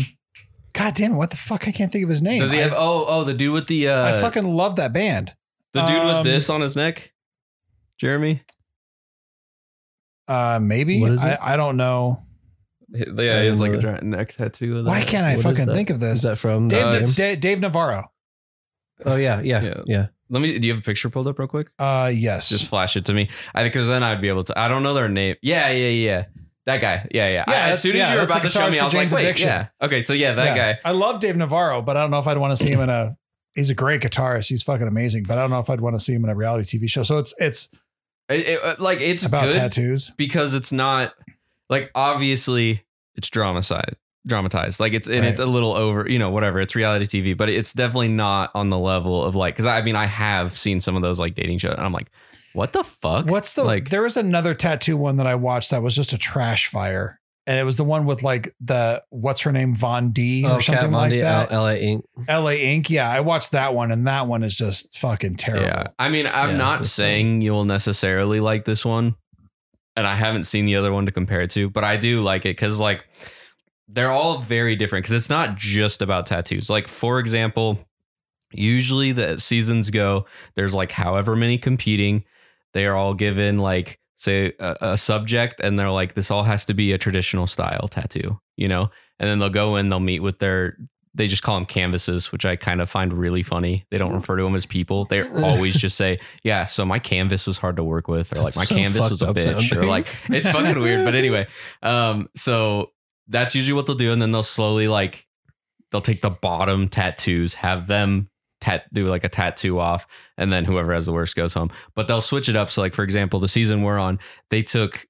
God 0.72 0.94
damn 0.94 1.12
it, 1.12 1.16
what 1.16 1.30
the 1.30 1.36
fuck? 1.36 1.66
I 1.66 1.72
can't 1.72 1.90
think 1.90 2.04
of 2.04 2.10
his 2.10 2.22
name. 2.22 2.40
Does 2.40 2.52
he 2.52 2.58
I, 2.60 2.62
have? 2.62 2.74
Oh, 2.76 3.04
oh, 3.08 3.24
the 3.24 3.34
dude 3.34 3.52
with 3.52 3.66
the 3.66 3.88
uh, 3.88 4.16
I 4.16 4.20
fucking 4.20 4.44
love 4.44 4.76
that 4.76 4.92
band. 4.92 5.34
the 5.72 5.82
dude 5.82 5.96
um, 5.98 6.16
with 6.16 6.24
this 6.24 6.48
on 6.50 6.60
his 6.60 6.76
neck, 6.76 7.12
Jeremy. 7.98 8.42
Uh, 10.28 10.60
maybe 10.62 11.00
What 11.00 11.10
is 11.12 11.24
I, 11.24 11.30
it? 11.32 11.38
I 11.42 11.56
don't 11.56 11.76
know. 11.76 12.22
Yeah, 12.92 13.40
he 13.40 13.46
has 13.46 13.60
like 13.60 13.72
a 13.72 13.78
giant 13.78 14.02
neck 14.04 14.32
tattoo. 14.32 14.78
Of 14.78 14.86
Why 14.86 15.02
can't 15.02 15.24
I 15.24 15.36
What 15.36 15.46
is 15.46 15.58
fucking 15.58 15.72
think 15.72 15.90
of 15.90 16.00
this? 16.00 16.18
Is 16.18 16.22
this? 16.22 16.30
that 16.30 16.36
from 16.36 16.68
Dave, 16.68 16.84
Uh, 16.84 16.98
the 17.00 17.36
Dave 17.38 17.60
Navarro. 17.60 18.10
Oh 19.04 19.16
yeah, 19.16 19.40
yeah, 19.40 19.62
Yeah. 19.62 19.80
yeah. 19.86 20.06
Let 20.28 20.42
me. 20.42 20.58
Do 20.58 20.66
you 20.68 20.72
have 20.74 20.82
a 20.82 20.84
picture 20.84 21.10
pulled 21.10 21.26
up 21.26 21.38
real 21.38 21.48
quick? 21.48 21.70
Uh, 21.78 22.10
yes. 22.14 22.48
Just 22.48 22.68
flash 22.68 22.96
it 22.96 23.04
to 23.06 23.14
me. 23.14 23.28
I 23.54 23.64
because 23.64 23.88
then 23.88 24.02
I'd 24.04 24.20
be 24.20 24.28
able 24.28 24.44
to. 24.44 24.58
I 24.58 24.68
don't 24.68 24.82
know 24.84 24.94
their 24.94 25.08
name. 25.08 25.34
Yeah, 25.42 25.70
yeah, 25.70 25.88
yeah. 25.88 26.24
That 26.66 26.80
guy. 26.80 27.08
Yeah, 27.12 27.28
yeah. 27.28 27.44
Yeah, 27.48 27.54
I- 27.66 27.68
as 27.70 27.82
soon 27.82 27.92
as 27.92 27.96
yeah, 27.98 28.12
you 28.12 28.18
were 28.18 28.24
about 28.24 28.42
to 28.42 28.50
show 28.50 28.70
me, 28.70 28.78
I 28.78 28.84
was 28.84 28.94
like, 28.94 29.10
wait, 29.10 29.24
Addiction. 29.24 29.48
yeah. 29.48 29.66
Okay, 29.82 30.02
so 30.02 30.12
yeah, 30.12 30.34
that 30.34 30.56
Yeah. 30.56 30.72
guy. 30.74 30.80
I 30.84 30.92
love 30.92 31.20
Dave 31.20 31.36
Navarro, 31.36 31.80
but 31.82 31.96
I 31.96 32.02
don't 32.02 32.10
know 32.10 32.18
if 32.18 32.26
I'd 32.28 32.38
want 32.38 32.56
to 32.56 32.62
see 32.62 32.70
him 32.70 32.80
in 32.80 32.88
a. 32.90 33.16
He's 33.54 33.70
a 33.70 33.74
great 33.74 34.00
guitarist. 34.02 34.48
He's 34.48 34.62
fucking 34.62 34.86
amazing, 34.86 35.24
but 35.26 35.36
I 35.38 35.40
don't 35.42 35.50
know 35.50 35.58
if 35.58 35.68
I'd 35.70 35.80
want 35.80 35.96
to 35.96 36.00
see 36.00 36.12
him 36.12 36.22
in 36.24 36.30
a 36.30 36.34
reality 36.36 36.78
TV 36.78 36.88
show. 36.88 37.02
So 37.02 37.18
it's 37.18 37.34
it's 37.38 37.68
It- 38.28 38.46
it- 38.46 38.60
uh, 38.62 38.74
like 38.78 39.00
it's 39.00 39.26
about 39.26 39.44
good 39.44 39.54
tattoos. 39.54 40.12
because 40.16 40.54
it's 40.54 40.70
not 40.70 41.14
like 41.68 41.90
obviously 41.96 42.84
it's 43.16 43.28
dramatized 43.30 43.96
dramatized 44.26 44.78
like 44.80 44.92
it's 44.92 45.08
and 45.08 45.20
Right. 45.20 45.28
it's 45.30 45.40
a 45.40 45.46
little 45.46 45.72
over 45.72 46.06
you 46.08 46.18
know 46.18 46.28
whatever 46.30 46.60
it's 46.60 46.76
reality 46.76 47.06
tv 47.06 47.34
but 47.36 47.48
it's 47.48 47.72
definitely 47.72 48.08
not 48.08 48.50
on 48.54 48.68
the 48.68 48.78
level 48.78 49.24
of 49.24 49.34
like 49.34 49.54
because 49.54 49.64
i 49.66 49.80
mean 49.80 49.96
i 49.96 50.04
have 50.04 50.54
seen 50.56 50.78
some 50.78 50.94
of 50.94 51.00
those 51.00 51.18
like 51.18 51.34
dating 51.34 51.56
shows 51.56 51.72
and 51.74 51.80
i'm 51.86 51.92
like 51.92 52.10
what 52.52 52.72
the 52.72 52.82
fuck 52.84 53.30
What's 53.30 53.54
the 53.54 53.64
like 53.64 53.90
there 53.90 54.02
was 54.02 54.16
another 54.16 54.54
tattoo 54.54 54.96
one 54.96 55.16
that 55.16 55.26
I 55.26 55.34
watched 55.36 55.70
that 55.70 55.82
was 55.82 55.94
just 55.94 56.12
a 56.12 56.18
trash 56.18 56.66
fire. 56.68 57.18
And 57.46 57.58
it 57.58 57.64
was 57.64 57.76
the 57.76 57.84
one 57.84 58.06
with 58.06 58.22
like 58.22 58.54
the 58.60 59.02
what's 59.10 59.40
her 59.42 59.50
name 59.52 59.74
Von 59.74 60.10
D 60.10 60.44
or 60.44 60.56
Oh, 60.56 60.60
something 60.60 60.90
Kat 60.90 60.92
like 60.92 61.00
Von 61.02 61.10
D, 61.10 61.20
that. 61.20 61.50
L- 61.50 61.62
LA 61.62 61.72
Ink. 61.72 62.04
LA 62.28 62.50
Ink. 62.52 62.90
Yeah, 62.90 63.10
I 63.10 63.20
watched 63.20 63.52
that 63.52 63.74
one, 63.74 63.90
and 63.90 64.06
that 64.06 64.26
one 64.28 64.42
is 64.44 64.54
just 64.54 64.96
fucking 64.98 65.36
terrible. 65.36 65.66
yeah 65.66 65.86
i 65.98 66.08
mean 66.08 66.26
i'm 66.28 66.50
Yeah, 66.50 66.56
not 66.56 66.78
this 66.80 66.92
saying 66.92 67.40
you'll 67.40 67.64
necessarily 67.64 68.38
like 68.40 68.64
this 68.66 68.84
one 68.84 69.16
and 69.96 70.06
i 70.06 70.14
haven't 70.14 70.44
seen 70.44 70.64
the 70.66 70.76
other 70.76 70.92
one 70.92 71.06
to 71.06 71.12
compare 71.12 71.40
it 71.40 71.50
to 71.50 71.70
but 71.70 71.82
i 71.82 71.96
do 71.96 72.20
like 72.22 72.42
it 72.44 72.50
because 72.56 72.78
like 72.78 73.04
they're 73.88 74.12
all 74.12 74.38
very 74.38 74.76
different 74.76 75.04
because 75.04 75.16
it's 75.16 75.30
not 75.30 75.56
just 75.56 76.02
about 76.02 76.26
tattoos 76.26 76.70
like 76.70 76.86
for 76.86 77.18
example 77.18 77.80
usually 78.52 79.12
the 79.12 79.38
seasons 79.40 79.90
go 79.90 80.26
there's 80.54 80.74
like 80.74 80.92
however 80.92 81.34
many 81.36 81.58
competing 81.58 82.22
they 82.74 82.86
are 82.86 82.96
all 82.96 83.14
given 83.14 83.58
like 83.58 83.98
say 84.16 84.52
a, 84.58 84.76
a 84.80 84.96
subject 84.96 85.60
and 85.60 85.78
they're 85.78 85.90
like 85.90 86.14
this 86.14 86.30
all 86.30 86.42
has 86.42 86.64
to 86.64 86.74
be 86.74 86.92
a 86.92 86.98
traditional 86.98 87.46
style 87.46 87.88
tattoo 87.88 88.38
you 88.56 88.68
know 88.68 88.90
and 89.18 89.28
then 89.28 89.38
they'll 89.38 89.48
go 89.48 89.76
in 89.76 89.88
they'll 89.88 90.00
meet 90.00 90.20
with 90.20 90.38
their 90.38 90.76
they 91.14 91.26
just 91.26 91.42
call 91.42 91.56
them 91.56 91.66
canvases, 91.66 92.30
which 92.30 92.44
I 92.44 92.56
kind 92.56 92.80
of 92.80 92.88
find 92.88 93.12
really 93.12 93.42
funny. 93.42 93.84
They 93.90 93.98
don't 93.98 94.12
refer 94.12 94.36
to 94.36 94.44
them 94.44 94.54
as 94.54 94.64
people. 94.64 95.06
They 95.06 95.22
always 95.42 95.74
just 95.74 95.96
say, 95.96 96.20
"Yeah, 96.44 96.64
so 96.64 96.84
my 96.84 96.98
canvas 96.98 97.46
was 97.46 97.58
hard 97.58 97.76
to 97.76 97.84
work 97.84 98.06
with," 98.06 98.32
or 98.32 98.36
like 98.36 98.54
That's 98.54 98.56
my 98.56 98.64
so 98.64 98.74
canvas 98.76 99.10
was 99.10 99.22
a 99.22 99.26
bitch, 99.26 99.76
or 99.76 99.86
like 99.86 100.08
it's 100.28 100.48
fucking 100.48 100.80
weird. 100.80 101.04
But 101.04 101.14
anyway, 101.14 101.48
um, 101.82 102.28
so 102.36 102.92
that's 103.26 103.54
usually 103.54 103.74
what 103.74 103.86
they'll 103.86 103.96
do, 103.96 104.12
and 104.12 104.22
then 104.22 104.30
they'll 104.30 104.42
slowly 104.42 104.86
like 104.86 105.26
they'll 105.90 106.00
take 106.00 106.20
the 106.20 106.30
bottom 106.30 106.86
tattoos, 106.86 107.54
have 107.54 107.88
them 107.88 108.29
tat 108.60 108.92
do 108.92 109.06
like 109.06 109.24
a 109.24 109.28
tattoo 109.28 109.78
off, 109.78 110.06
and 110.36 110.52
then 110.52 110.64
whoever 110.64 110.92
has 110.92 111.06
the 111.06 111.12
worst 111.12 111.36
goes 111.36 111.54
home. 111.54 111.70
But 111.94 112.08
they'll 112.08 112.20
switch 112.20 112.48
it 112.48 112.56
up. 112.56 112.70
So 112.70 112.82
like 112.82 112.94
for 112.94 113.02
example, 113.02 113.40
the 113.40 113.48
season 113.48 113.82
we're 113.82 113.98
on, 113.98 114.18
they 114.50 114.62
took 114.62 115.06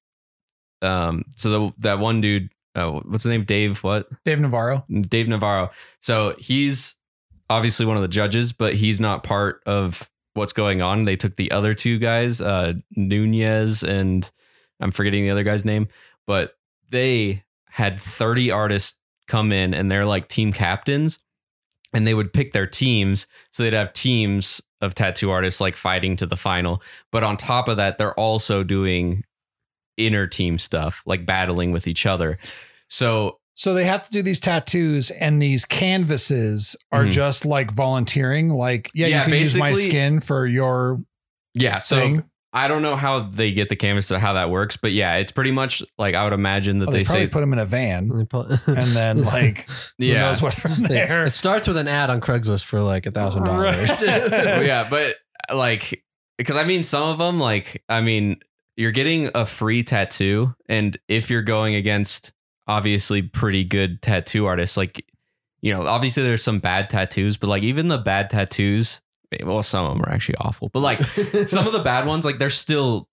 um 0.83 1.25
so 1.37 1.51
the, 1.51 1.73
that 1.79 1.99
one 1.99 2.21
dude, 2.21 2.51
uh, 2.75 2.91
what's 2.91 3.25
his 3.25 3.31
name, 3.31 3.45
Dave? 3.45 3.83
What? 3.83 4.09
Dave 4.25 4.41
Navarro. 4.41 4.85
Dave 5.03 5.29
Navarro. 5.29 5.71
So 6.01 6.35
he's 6.39 6.97
obviously 7.49 7.87
one 7.87 7.97
of 7.97 8.03
the 8.03 8.09
judges, 8.09 8.53
but 8.53 8.75
he's 8.75 9.01
not 9.01 9.25
part 9.25 9.63
of 9.67 10.09
what's 10.35 10.53
going 10.53 10.81
on. 10.81 11.05
They 11.05 11.17
took 11.17 11.37
the 11.37 11.51
other 11.51 11.75
two 11.75 11.99
guys, 11.99 12.41
uh, 12.41 12.75
Nunez 12.97 13.83
and 13.83 14.31
I'm 14.81 14.93
forgetting 14.93 15.25
the 15.25 15.31
other 15.31 15.43
guy's 15.43 15.65
name, 15.65 15.89
but 16.27 16.55
they 16.91 17.45
had 17.69 18.01
30 18.01 18.51
artists 18.51 18.99
come 19.27 19.53
in 19.53 19.75
and 19.75 19.91
they're 19.91 20.07
like 20.07 20.29
team 20.29 20.53
captains 20.53 21.19
and 21.93 22.07
they 22.07 22.15
would 22.15 22.33
pick 22.33 22.53
their 22.53 22.67
teams. 22.67 23.27
So 23.51 23.63
they'd 23.63 23.73
have 23.73 23.93
teams 23.93 24.61
of 24.81 24.95
tattoo 24.95 25.31
artists 25.31 25.61
like 25.61 25.77
fighting 25.77 26.17
to 26.17 26.27
the 26.27 26.37
final. 26.37 26.83
But 27.13 27.23
on 27.25 27.37
top 27.37 27.69
of 27.69 27.77
that, 27.77 27.99
they're 27.99 28.19
also 28.19 28.63
doing 28.65 29.25
inner 29.97 30.27
team 30.27 30.59
stuff, 30.59 31.03
like 31.05 31.27
battling 31.27 31.73
with 31.73 31.87
each 31.87 32.07
other. 32.07 32.39
So 32.89 33.37
So 33.57 33.75
they 33.75 33.85
have 33.85 34.01
to 34.05 34.11
do 34.11 34.23
these 34.23 34.41
tattoos, 34.41 35.11
and 35.11 35.43
these 35.43 35.67
canvases 35.67 36.77
are 36.93 37.05
Mhm. 37.05 37.11
just 37.11 37.45
like 37.45 37.71
volunteering. 37.71 38.49
Like, 38.49 38.89
yeah, 38.95 39.09
Yeah, 39.09 39.19
you 39.19 39.25
can 39.31 39.39
use 39.39 39.57
my 39.57 39.75
skin 39.75 40.21
for 40.21 40.47
your 40.47 41.03
yeah, 41.53 41.79
so 41.81 41.97
thing. 41.97 42.25
I 42.53 42.67
don't 42.67 42.83
know 42.83 42.97
how 42.97 43.21
they 43.21 43.53
get 43.53 43.69
the 43.69 43.77
canvas 43.77 44.11
or 44.11 44.19
how 44.19 44.33
that 44.33 44.51
works, 44.51 44.77
but 44.77 44.91
yeah, 44.93 45.17
it's 45.17 45.31
pretty 45.31 45.53
much 45.53 45.83
like 45.99 46.15
I 46.17 46.25
would 46.25 46.33
imagine 46.33 46.81
that 46.81 46.89
Oh, 46.89 46.93
they, 46.93 46.99
they, 46.99 47.05
probably 47.05 47.25
say, 47.27 47.31
put 47.31 47.41
them 47.41 47.53
in 47.53 47.59
a 47.61 47.65
van, 47.65 48.11
And 48.11 48.21
they 48.21 48.25
pull- 48.25 48.47
and 48.67 48.91
then 48.93 49.23
like 49.23 49.69
who 49.99 50.07
yeah, 50.07 50.21
knows 50.23 50.43
what 50.43 50.55
from 50.55 50.75
there. 50.83 51.27
It 51.27 51.31
starts 51.31 51.69
with 51.69 51.77
an 51.77 51.87
ad 51.87 52.11
on 52.11 52.21
Craigslist 52.21 52.65
for 52.65 52.81
like 52.83 53.07
a 53.07 53.11
thousand 53.13 53.45
dollars. 53.45 54.01
Yeah, 54.01 54.87
but 54.91 55.15
like, 55.55 56.03
because 56.39 56.57
I 56.57 56.65
mean, 56.65 56.83
some 56.83 57.05
of 57.05 57.19
them, 57.19 57.39
like, 57.39 57.85
I 57.89 58.01
mean, 58.01 58.41
you're 58.77 58.93
getting 58.93 59.31
a 59.35 59.45
free 59.47 59.83
tattoo, 59.85 60.55
and 60.69 60.97
if 61.07 61.31
you're 61.31 61.43
going 61.43 61.75
against 61.77 62.33
obviously 62.67 63.23
pretty 63.23 63.63
good 63.65 64.01
tattoo 64.03 64.47
artists, 64.47 64.77
like, 64.77 65.05
you 65.61 65.73
know, 65.73 65.87
obviously 65.87 66.23
there's 66.23 66.43
some 66.43 66.59
bad 66.59 66.89
tattoos, 66.91 67.37
but 67.37 67.47
like 67.49 67.63
even 67.63 67.89
the 67.89 67.99
bad 67.99 68.31
tattoos, 68.31 69.01
well, 69.45 69.63
some 69.63 69.87
of 69.87 69.93
them 69.93 70.03
are 70.03 70.13
actually 70.13 70.37
awful, 70.37 70.69
but 70.69 70.81
like 70.81 71.01
some 71.03 71.67
of 71.67 71.73
the 71.73 71.83
bad 71.83 72.07
ones, 72.07 72.25
like 72.25 72.39
they're 72.39 72.51
still 72.51 73.09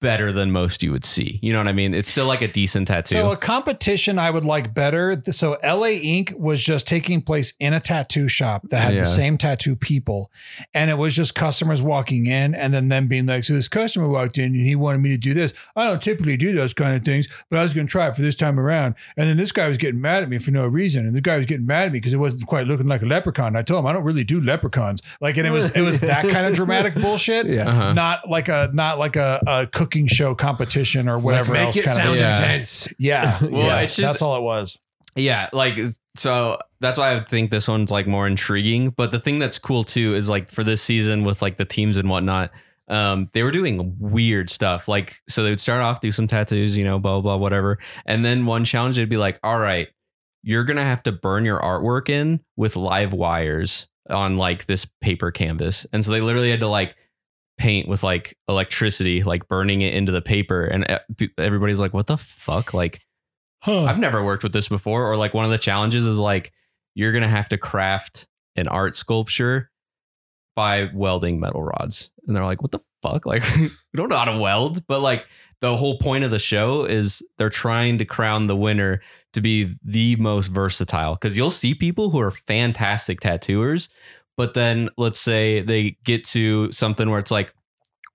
better 0.00 0.30
than 0.30 0.50
most 0.52 0.82
you 0.82 0.92
would 0.92 1.04
see. 1.04 1.38
You 1.42 1.52
know 1.52 1.58
what 1.58 1.68
I 1.68 1.72
mean? 1.72 1.94
It's 1.94 2.08
still 2.08 2.26
like 2.26 2.42
a 2.42 2.48
decent 2.48 2.88
tattoo. 2.88 3.14
So 3.14 3.30
a 3.32 3.36
competition 3.36 4.18
I 4.18 4.30
would 4.30 4.44
like 4.44 4.74
better. 4.74 5.20
So 5.24 5.56
LA 5.64 5.86
Ink 6.02 6.34
was 6.36 6.62
just 6.62 6.86
taking 6.86 7.22
place 7.22 7.54
in 7.58 7.72
a 7.72 7.80
tattoo 7.80 8.28
shop 8.28 8.68
that 8.68 8.80
had 8.82 8.94
Yeah. 8.94 9.00
the 9.00 9.06
same 9.06 9.38
tattoo 9.38 9.76
people. 9.76 10.30
And 10.74 10.90
it 10.90 10.98
was 10.98 11.16
just 11.16 11.34
customers 11.34 11.82
walking 11.82 12.26
in 12.26 12.54
and 12.54 12.74
then 12.74 12.88
them 12.88 13.06
being 13.08 13.24
like, 13.24 13.44
so 13.44 13.54
this 13.54 13.68
customer 13.68 14.06
walked 14.06 14.36
in 14.36 14.46
and 14.46 14.56
he 14.56 14.76
wanted 14.76 14.98
me 14.98 15.08
to 15.10 15.16
do 15.18 15.32
this. 15.32 15.54
I 15.74 15.84
don't 15.86 16.02
typically 16.02 16.36
do 16.36 16.52
those 16.52 16.74
kind 16.74 16.94
of 16.94 17.02
things, 17.02 17.26
but 17.48 17.58
I 17.58 17.62
was 17.62 17.72
going 17.72 17.86
to 17.86 17.90
try 17.90 18.08
it 18.08 18.14
for 18.16 18.22
this 18.22 18.36
time 18.36 18.60
around. 18.60 18.96
And 19.16 19.28
then 19.28 19.38
this 19.38 19.50
guy 19.50 19.66
was 19.66 19.78
getting 19.78 20.00
mad 20.00 20.22
at 20.22 20.28
me 20.28 20.38
for 20.38 20.50
no 20.50 20.66
reason. 20.66 21.06
And 21.06 21.14
the 21.16 21.22
guy 21.22 21.38
was 21.38 21.46
getting 21.46 21.64
mad 21.66 21.86
at 21.86 21.92
me 21.92 22.00
because 22.00 22.12
it 22.12 22.18
wasn't 22.18 22.46
quite 22.46 22.66
looking 22.66 22.86
like 22.86 23.00
a 23.00 23.06
leprechaun. 23.06 23.56
I 23.56 23.62
told 23.62 23.80
him 23.80 23.86
I 23.86 23.92
don't 23.94 24.04
really 24.04 24.24
do 24.24 24.40
leprechauns. 24.42 25.00
Like, 25.22 25.38
and 25.38 25.46
it 25.46 25.50
was, 25.52 25.74
it 25.74 25.80
was 25.82 26.00
that 26.00 26.26
kind 26.28 26.46
of 26.46 26.54
dramatic 26.54 26.94
bullshit. 27.00 27.46
yeah. 27.46 27.66
uh-huh. 27.68 27.92
Not 27.94 28.28
like 28.28 28.48
a 28.48 28.70
not 28.74 28.98
like 28.98 29.16
a, 29.16 29.40
a 29.46 29.66
cooking 29.72 30.06
show 30.06 30.34
competition 30.34 31.08
or 31.08 31.18
whatever 31.18 31.52
Make 31.52 31.62
else 31.66 31.76
it 31.76 31.84
kind 31.84 31.96
sound 31.96 32.10
of 32.10 32.16
Yeah. 32.20 32.30
intense. 32.36 32.88
yeah. 32.98 33.38
Well, 33.42 33.50
yeah, 33.66 33.80
it's 33.80 33.96
just- 33.96 34.12
that's 34.14 34.22
all 34.22 34.36
it 34.36 34.42
was. 34.42 34.78
Yeah, 35.16 35.48
like 35.52 35.76
so 36.16 36.58
that's 36.80 36.96
why 36.96 37.14
I 37.14 37.20
think 37.20 37.50
this 37.50 37.66
one's 37.66 37.90
like 37.90 38.06
more 38.06 38.26
intriguing. 38.28 38.90
But 38.90 39.10
the 39.10 39.18
thing 39.18 39.38
that's 39.40 39.58
cool 39.58 39.82
too 39.82 40.14
is 40.14 40.30
like 40.30 40.48
for 40.48 40.62
this 40.62 40.80
season 40.80 41.24
with 41.24 41.42
like 41.42 41.56
the 41.56 41.64
teams 41.64 41.96
and 41.96 42.08
whatnot, 42.08 42.52
um, 42.88 43.28
they 43.32 43.42
were 43.42 43.50
doing 43.50 43.96
weird 43.98 44.50
stuff. 44.50 44.86
Like 44.86 45.16
so 45.28 45.42
they 45.42 45.50
would 45.50 45.60
start 45.60 45.80
off, 45.82 46.00
do 46.00 46.12
some 46.12 46.28
tattoos, 46.28 46.78
you 46.78 46.84
know, 46.84 47.00
blah 47.00 47.20
blah 47.20 47.36
whatever. 47.36 47.78
And 48.06 48.24
then 48.24 48.46
one 48.46 48.64
challenge 48.64 48.96
they'd 48.96 49.08
be 49.08 49.16
like, 49.16 49.40
all 49.42 49.58
right, 49.58 49.88
you're 50.44 50.64
gonna 50.64 50.84
have 50.84 51.02
to 51.02 51.12
burn 51.12 51.44
your 51.44 51.58
artwork 51.60 52.08
in 52.08 52.40
with 52.56 52.76
live 52.76 53.12
wires 53.12 53.88
on 54.08 54.36
like 54.36 54.66
this 54.66 54.86
paper 55.00 55.32
canvas. 55.32 55.86
And 55.92 56.04
so 56.04 56.12
they 56.12 56.20
literally 56.20 56.50
had 56.52 56.60
to 56.60 56.68
like 56.68 56.94
paint 57.60 57.86
with 57.86 58.02
like 58.02 58.36
electricity, 58.48 59.22
like 59.22 59.46
burning 59.46 59.82
it 59.82 59.94
into 59.94 60.10
the 60.10 60.22
paper. 60.22 60.64
And 60.64 60.90
eh, 60.90 60.98
e- 61.20 61.28
everybody's 61.38 61.78
like, 61.78 61.94
what 61.94 62.06
the 62.08 62.16
fuck? 62.16 62.74
Like 62.74 63.00
Huh. 63.62 63.84
I've 63.84 63.98
never 63.98 64.24
worked 64.24 64.42
with 64.42 64.54
this 64.54 64.68
before. 64.68 65.04
Or 65.06 65.16
like 65.16 65.34
one 65.34 65.44
of 65.44 65.50
the 65.50 65.58
challenges 65.58 66.06
is 66.06 66.18
like 66.18 66.50
you're 66.94 67.12
gonna 67.12 67.28
have 67.28 67.50
to 67.50 67.58
craft 67.58 68.26
an 68.56 68.66
art 68.66 68.94
sculpture 68.94 69.70
by 70.56 70.88
welding 70.94 71.38
metal 71.38 71.62
rods. 71.62 72.10
And 72.26 72.34
they're 72.34 72.44
like, 72.44 72.62
what 72.62 72.72
the 72.72 72.80
fuck? 73.02 73.26
Like 73.26 73.44
we 73.58 73.68
don't 73.94 74.08
know 74.08 74.16
how 74.16 74.32
to 74.32 74.38
weld. 74.38 74.86
But 74.86 75.00
like 75.00 75.26
the 75.60 75.76
whole 75.76 75.98
point 75.98 76.24
of 76.24 76.30
the 76.30 76.38
show 76.38 76.84
is 76.84 77.22
they're 77.36 77.50
trying 77.50 77.98
to 77.98 78.06
crown 78.06 78.46
the 78.46 78.56
winner 78.56 79.02
to 79.34 79.42
be 79.42 79.68
the 79.84 80.16
most 80.16 80.48
versatile. 80.48 81.16
Cause 81.16 81.36
you'll 81.36 81.50
see 81.50 81.74
people 81.74 82.08
who 82.08 82.18
are 82.18 82.30
fantastic 82.30 83.20
tattooers, 83.20 83.90
but 84.40 84.54
then 84.54 84.88
let's 84.96 85.20
say 85.20 85.60
they 85.60 85.98
get 86.02 86.24
to 86.24 86.72
something 86.72 87.10
where 87.10 87.18
it's 87.18 87.30
like, 87.30 87.52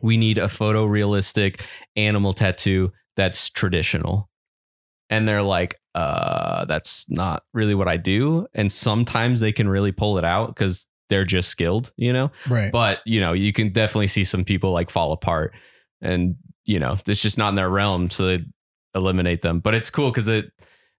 we 0.02 0.18
need 0.18 0.40
a 0.40 0.48
photorealistic 0.48 1.62
animal 1.96 2.34
tattoo 2.34 2.92
that's 3.16 3.52
traditional. 3.52 4.28
And 5.12 5.28
they're 5.28 5.44
like 5.44 5.80
uh 5.94 6.66
that's 6.66 7.08
not 7.12 7.44
really 7.54 7.76
what 7.76 7.88
i 7.88 7.96
do. 7.98 8.48
And 8.56 8.72
sometimes 8.72 9.40
they 9.40 9.52
can 9.52 9.70
really 9.70 9.92
pull 9.92 10.18
it 10.18 10.24
out 10.24 10.48
because 10.48 10.88
they're 11.10 11.26
just 11.26 11.50
skilled 11.50 11.94
you 11.96 12.12
know? 12.12 12.32
Right. 12.50 12.72
but 12.72 13.02
you 13.06 13.22
know 13.22 13.34
you 13.34 13.54
can 13.54 13.70
definitely 13.70 14.08
see 14.08 14.24
some 14.24 14.44
people 14.44 14.72
like 14.72 14.90
fall 14.90 15.12
apart 15.12 15.54
and 16.02 16.38
you 16.64 16.80
know 16.80 16.98
it's 17.08 17.22
just 17.22 17.38
not 17.38 17.50
in 17.50 17.56
their 17.56 17.70
realm 17.70 18.10
so 18.10 18.26
they 18.26 18.44
eliminate 18.96 19.44
them. 19.44 19.60
But 19.60 19.76
it's 19.76 19.92
cool 19.92 20.10
because 20.10 20.28
it 20.28 20.52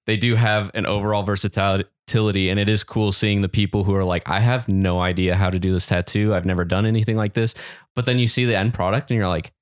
they 0.07 0.17
do 0.17 0.37
have 0.37 0.71
an 0.75 0.87
overall 0.87 1.25
versatility 1.25 1.85
and 2.15 2.59
it 2.59 2.69
is 2.69 2.85
cool 2.85 3.11
seeing 3.13 3.41
the 3.41 3.49
people 3.49 3.83
who 3.85 3.95
are 3.95 4.05
like 4.05 4.29
i 4.29 4.39
have 4.39 4.69
no 4.69 5.01
idea 5.01 5.35
how 5.35 5.51
to 5.51 5.59
do 5.59 5.73
this 5.73 5.87
tattoo. 5.87 6.35
I've 6.35 6.47
never 6.47 6.65
done 6.65 6.87
anything 6.87 7.17
like 7.17 7.35
this. 7.35 7.55
But 7.95 8.07
then 8.07 8.19
you 8.19 8.29
see 8.29 8.45
the 8.45 8.57
end 8.57 8.75
product 8.75 9.11
and 9.11 9.19
you're 9.19 9.29
like 9.29 9.53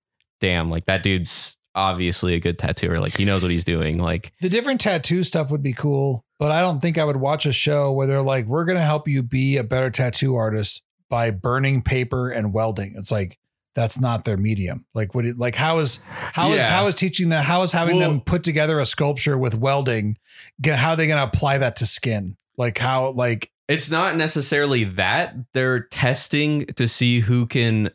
damn 0.41 0.71
like 0.71 0.85
that 0.87 1.03
dude's 1.03 1.57
obviously 1.75 2.35
a 2.35 2.41
good 2.41 2.59
tattooer. 2.59 2.99
Like 2.99 3.17
he 3.17 3.25
knows 3.25 3.43
what 3.43 3.51
he's 3.51 3.65
doing. 3.65 3.99
Like 3.99 4.33
the 4.41 4.49
different 4.49 4.81
tattoo 4.81 5.25
stuff 5.25 5.51
would 5.51 5.63
be 5.63 5.73
cool, 5.73 6.25
but 6.39 6.51
I 6.51 6.61
don't 6.61 6.81
think 6.81 6.99
I 6.99 7.05
would 7.05 7.17
watch 7.17 7.47
a 7.47 7.53
show 7.53 7.93
where 7.93 8.07
they're 8.07 8.23
like, 8.23 8.47
we're 8.47 8.65
going 8.65 8.79
to 8.79 8.85
help 8.85 9.09
you 9.09 9.23
be 9.23 9.57
a 9.57 9.65
better 9.65 9.91
tattoo 9.91 10.37
artist 10.37 10.83
by 11.09 11.31
burning 11.31 11.83
paper 11.83 12.31
and 12.31 12.53
welding. 12.53 12.95
It's 12.97 13.11
like, 13.11 13.39
that's 13.75 14.01
not 14.01 14.25
their 14.25 14.37
medium. 14.37 14.85
Like, 14.95 15.15
what, 15.15 15.25
it, 15.27 15.39
like, 15.39 15.55
how 15.57 15.79
is, 15.81 16.01
how 16.07 16.51
is, 16.53 16.59
Yeah. 16.59 16.69
how 16.71 16.87
is 16.87 16.95
teaching 16.95 17.31
that, 17.31 17.45
how 17.45 17.63
is 17.63 17.73
having 17.73 17.97
Well- 17.99 18.11
them 18.11 18.21
put 18.21 18.45
together 18.45 18.79
a 18.81 18.87
sculpture 18.87 19.37
with 19.37 19.55
welding, 19.55 20.17
get, 20.61 20.79
how 20.79 20.91
are 20.91 20.97
they 20.97 21.07
going 21.07 21.19
to 21.19 21.25
apply 21.25 21.59
that 21.59 21.77
to 21.77 21.87
skin? 21.87 22.37
Like, 22.57 22.79
how, 22.79 23.11
like, 23.13 23.51
It's 23.69 23.91
not 23.91 24.17
necessarily 24.17 24.85
that 24.85 25.35
they're 25.55 25.81
testing 25.81 26.67
to 26.77 26.87
see 26.87 27.21
who 27.21 27.47
can 27.47 27.91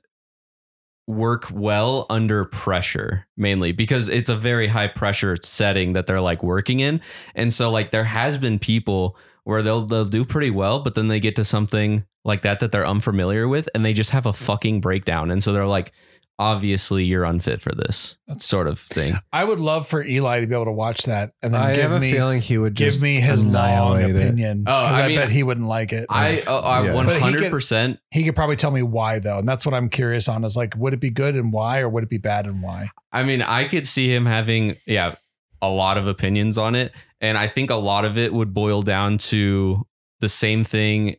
work 1.08 1.48
well 1.52 2.06
under 2.12 2.46
pressure 2.46 3.26
mainly 3.36 3.72
because 3.72 4.08
it's 4.10 4.30
a 4.30 4.36
very 4.36 4.68
high 4.68 4.86
pressure 4.88 5.36
setting 5.42 5.94
that 5.94 6.06
they're 6.06 6.22
like 6.22 6.44
working 6.44 6.80
in 6.82 7.02
and 7.34 7.52
so 7.52 7.72
like 7.72 7.90
there 7.90 8.04
has 8.04 8.38
been 8.38 8.60
people 8.60 9.18
where 9.44 9.62
they'll 9.62 9.82
they'll 9.86 10.06
do 10.06 10.24
pretty 10.26 10.50
well 10.52 10.80
but 10.80 10.96
then 10.96 11.08
they 11.08 11.20
get 11.20 11.36
to 11.36 11.44
something 11.44 12.04
like 12.26 12.42
that 12.42 12.60
that 12.60 12.72
they're 12.72 12.86
unfamiliar 12.88 13.48
with 13.48 13.68
and 13.74 13.86
they 13.86 13.94
just 13.94 14.12
have 14.12 14.26
a 14.26 14.34
fucking 14.34 14.82
breakdown 14.82 15.32
and 15.32 15.42
so 15.44 15.54
they're 15.54 15.66
like 15.66 15.92
obviously 16.38 17.04
you're 17.04 17.26
unfit 17.26 17.60
for 17.60 17.72
this 17.74 18.18
That's- 18.28 18.46
sort 18.46 18.68
of 18.68 18.80
thing 18.80 19.16
I 19.34 19.44
would 19.44 19.60
love 19.60 19.88
for 19.88 20.04
Eli 20.04 20.40
to 20.42 20.48
be 20.48 20.54
able 20.54 20.66
to 20.66 20.72
watch 20.72 21.04
that 21.04 21.34
and 21.42 21.54
then 21.54 21.62
I 21.62 21.74
give 21.76 21.84
have 21.92 21.92
a 21.92 22.00
me, 22.00 22.12
feeling 22.14 22.40
he 22.40 22.58
would 22.58 22.76
give 22.76 22.90
just 22.94 23.02
me 23.02 23.16
his 23.20 23.46
long 23.46 23.56
annihilate 23.56 24.16
it. 24.16 24.26
opinion. 24.26 24.64
Oh, 24.66 24.72
'Cause 24.72 24.94
I 24.94 25.04
I, 25.04 25.08
mean, 25.08 25.18
bet 25.20 25.30
he 25.30 25.44
wouldn't 25.44 25.68
like 25.68 25.92
it. 25.92 26.06
i 26.10 26.42
oh, 26.48 26.60
i 26.60 26.86
Yeah. 26.86 26.94
But 27.04 27.22
he 27.22 27.34
could- 27.34 27.52
100% 27.52 27.98
he 28.12 28.24
could 28.24 28.36
probably 28.36 28.56
tell 28.56 28.72
me 28.72 28.84
why 28.84 29.20
though, 29.20 29.40
and 29.40 29.48
that's 29.48 29.66
what 29.66 29.76
I'm 29.76 29.90
curious 29.90 30.30
on. 30.30 30.44
Is 30.46 30.56
like, 30.56 30.76
would 30.78 30.94
it 30.94 31.02
be 31.02 31.10
good 31.10 31.36
and 31.36 31.52
why, 31.52 31.80
or 31.82 31.90
would 31.90 32.04
it 32.04 32.10
be 32.10 32.18
bad 32.20 32.46
and 32.48 32.64
why? 32.64 32.90
I 33.12 33.24
mean, 33.24 33.42
I 33.42 33.66
could 33.66 33.86
see 33.86 34.14
him 34.14 34.26
having, 34.26 34.78
yeah, 34.86 35.16
a 35.62 35.70
lot 35.70 35.98
of 35.98 36.08
opinions 36.08 36.58
on 36.58 36.76
it. 36.76 36.94
And 37.22 37.38
I 37.38 37.48
think 37.48 37.70
a 37.70 37.76
lot 37.76 38.06
of 38.06 38.18
it 38.18 38.34
would 38.34 38.54
boil 38.54 38.82
down 38.82 39.18
to 39.18 39.86
the 40.20 40.30
same 40.30 40.64
thing 40.64 41.18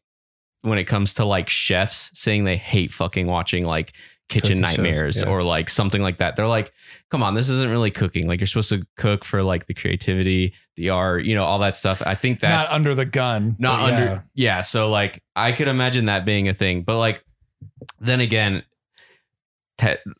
when 0.62 0.78
it 0.78 0.84
comes 0.84 1.14
to 1.14 1.24
like 1.24 1.48
chefs 1.48 2.10
saying 2.14 2.44
they 2.44 2.56
hate 2.56 2.92
fucking 2.92 3.26
watching 3.26 3.64
like 3.64 3.92
kitchen 4.28 4.58
Cooking 4.58 4.64
shows, 4.64 4.78
nightmares 4.78 5.22
yeah. 5.22 5.28
or 5.28 5.42
like 5.42 5.68
something 5.68 6.02
like 6.02 6.18
that. 6.18 6.36
They're 6.36 6.46
like, 6.46 6.72
come 7.10 7.22
on, 7.22 7.34
this 7.34 7.48
isn't 7.48 7.70
really 7.70 7.90
cooking. 7.90 8.26
Like 8.26 8.40
you're 8.40 8.46
supposed 8.46 8.68
to 8.70 8.86
cook 8.96 9.24
for 9.24 9.42
like 9.42 9.66
the 9.66 9.74
creativity, 9.74 10.54
the 10.76 10.90
art, 10.90 11.24
you 11.24 11.34
know, 11.34 11.44
all 11.44 11.58
that 11.60 11.76
stuff. 11.76 12.02
I 12.06 12.14
think 12.14 12.40
that's 12.40 12.70
not 12.70 12.74
under 12.74 12.94
the 12.94 13.06
gun. 13.06 13.56
not 13.58 13.80
under 13.80 14.04
yeah. 14.04 14.22
yeah. 14.34 14.60
so 14.60 14.88
like 14.90 15.22
i 15.36 15.52
could 15.52 15.68
imagine 15.68 16.06
that 16.06 16.24
being 16.24 16.48
a 16.48 16.54
thing 16.54 16.82
but 16.82 16.98
like 16.98 17.24
then 17.98 18.20
again 18.20 18.62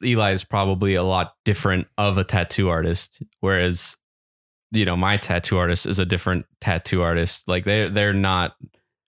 eli 0.03 0.33
is 0.33 0.45
probably 0.45 0.95
a 0.95 1.03
lot 1.03 1.35
different 1.45 1.87
of 1.99 2.19
a 2.19 2.25
tattoo 2.25 2.69
artist 2.69 3.23
whereas 3.41 3.97
you 4.73 4.85
know 4.85 4.97
my 4.97 5.17
tattoo 5.17 5.59
artist 5.59 5.87
is 5.87 5.99
a 5.99 6.07
different 6.07 6.47
tattoo 6.61 7.03
artist 7.03 7.49
like 7.49 7.65
they 7.65 7.89
they're 7.89 8.13
not 8.13 8.57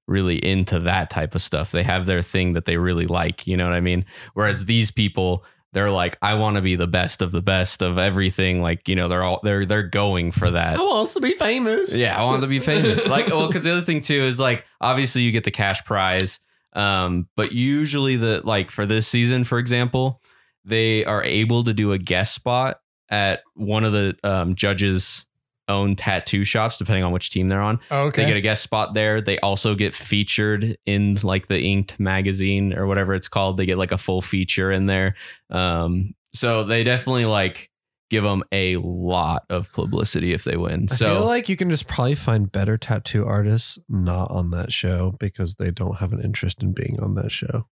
really 0.08 0.36
into 0.44 0.80
that 0.80 1.10
type 1.10 1.34
of 1.34 1.42
stuff 1.42 1.70
they 1.70 1.82
have 1.82 2.06
their 2.06 2.22
thing 2.22 2.54
that 2.54 2.64
they 2.64 2.76
really 2.76 3.06
like 3.06 3.46
you 3.46 3.56
know 3.56 3.64
what 3.64 3.72
i 3.72 3.80
mean 3.80 4.04
whereas 4.34 4.64
these 4.64 4.90
people 4.90 5.44
they're 5.72 5.90
like 5.90 6.18
i 6.20 6.34
want 6.34 6.56
to 6.56 6.60
be 6.62 6.74
the 6.76 6.88
best 6.88 7.22
of 7.22 7.30
the 7.32 7.40
best 7.40 7.80
of 7.82 7.96
everything 7.96 8.60
like 8.60 8.88
you 8.88 8.96
know 8.96 9.06
they're 9.08 9.22
all 9.22 9.40
they're 9.44 9.64
they're 9.64 9.82
going 9.84 10.32
for 10.32 10.50
that 10.50 10.76
Who 10.76 10.84
wants 10.84 11.14
to 11.14 11.20
be 11.20 11.32
famous. 11.34 11.94
yeah, 11.94 12.20
I 12.20 12.24
want 12.24 12.42
to 12.42 12.48
be 12.48 12.58
famous. 12.58 13.08
Like, 13.08 13.28
well, 13.28 13.46
because 13.46 13.62
the 13.62 13.72
other 13.72 13.80
thing 13.80 14.00
too 14.02 14.14
is 14.20 14.38
like, 14.38 14.66
obviously 14.80 15.22
you 15.22 15.32
get 15.32 15.44
the 15.44 15.50
cash 15.50 15.82
prize, 15.84 16.40
um, 16.74 17.28
but 17.36 17.52
usually 17.52 18.16
the 18.16 18.42
like 18.44 18.70
for 18.70 18.84
this 18.86 19.06
season, 19.06 19.44
for 19.44 19.58
example, 19.58 20.20
they 20.64 21.04
are 21.04 21.22
able 21.24 21.64
to 21.64 21.72
do 21.72 21.92
a 21.92 21.98
guest 21.98 22.34
spot 22.34 22.80
at 23.08 23.42
one 23.54 23.84
of 23.84 23.92
the 23.92 24.16
um, 24.24 24.54
judges' 24.54 25.26
own 25.68 25.96
tattoo 25.96 26.44
shops, 26.44 26.76
depending 26.76 27.04
on 27.04 27.12
which 27.12 27.30
team 27.30 27.48
they're 27.48 27.62
on. 27.62 27.78
Oh, 27.90 28.04
okay. 28.04 28.22
They 28.22 28.28
get 28.28 28.36
a 28.36 28.40
guest 28.40 28.62
spot 28.62 28.94
there. 28.94 29.20
They 29.20 29.38
also 29.40 29.74
get 29.74 29.94
featured 29.94 30.76
in 30.86 31.16
like 31.22 31.46
the 31.46 31.58
Inked 31.58 31.98
magazine 31.98 32.72
or 32.72 32.86
whatever 32.86 33.14
it's 33.14 33.28
called. 33.28 33.56
They 33.56 33.66
get 33.66 33.78
like 33.78 33.92
a 33.92 33.98
full 33.98 34.22
feature 34.22 34.70
in 34.70 34.86
there. 34.86 35.14
Um, 35.50 36.14
so 36.34 36.64
they 36.64 36.84
definitely 36.84 37.26
like 37.26 37.70
give 38.10 38.24
them 38.24 38.44
a 38.52 38.76
lot 38.76 39.44
of 39.48 39.72
publicity 39.72 40.34
if 40.34 40.44
they 40.44 40.56
win. 40.56 40.86
I 40.90 40.94
so 40.94 41.14
feel 41.14 41.26
like 41.26 41.48
you 41.48 41.56
can 41.56 41.70
just 41.70 41.86
probably 41.86 42.14
find 42.14 42.50
better 42.50 42.76
tattoo 42.76 43.24
artists 43.26 43.78
not 43.88 44.30
on 44.30 44.50
that 44.50 44.70
show 44.70 45.12
because 45.18 45.54
they 45.54 45.70
don't 45.70 45.96
have 45.96 46.12
an 46.12 46.20
interest 46.22 46.62
in 46.62 46.72
being 46.72 47.00
on 47.00 47.14
that 47.14 47.32
show. 47.32 47.68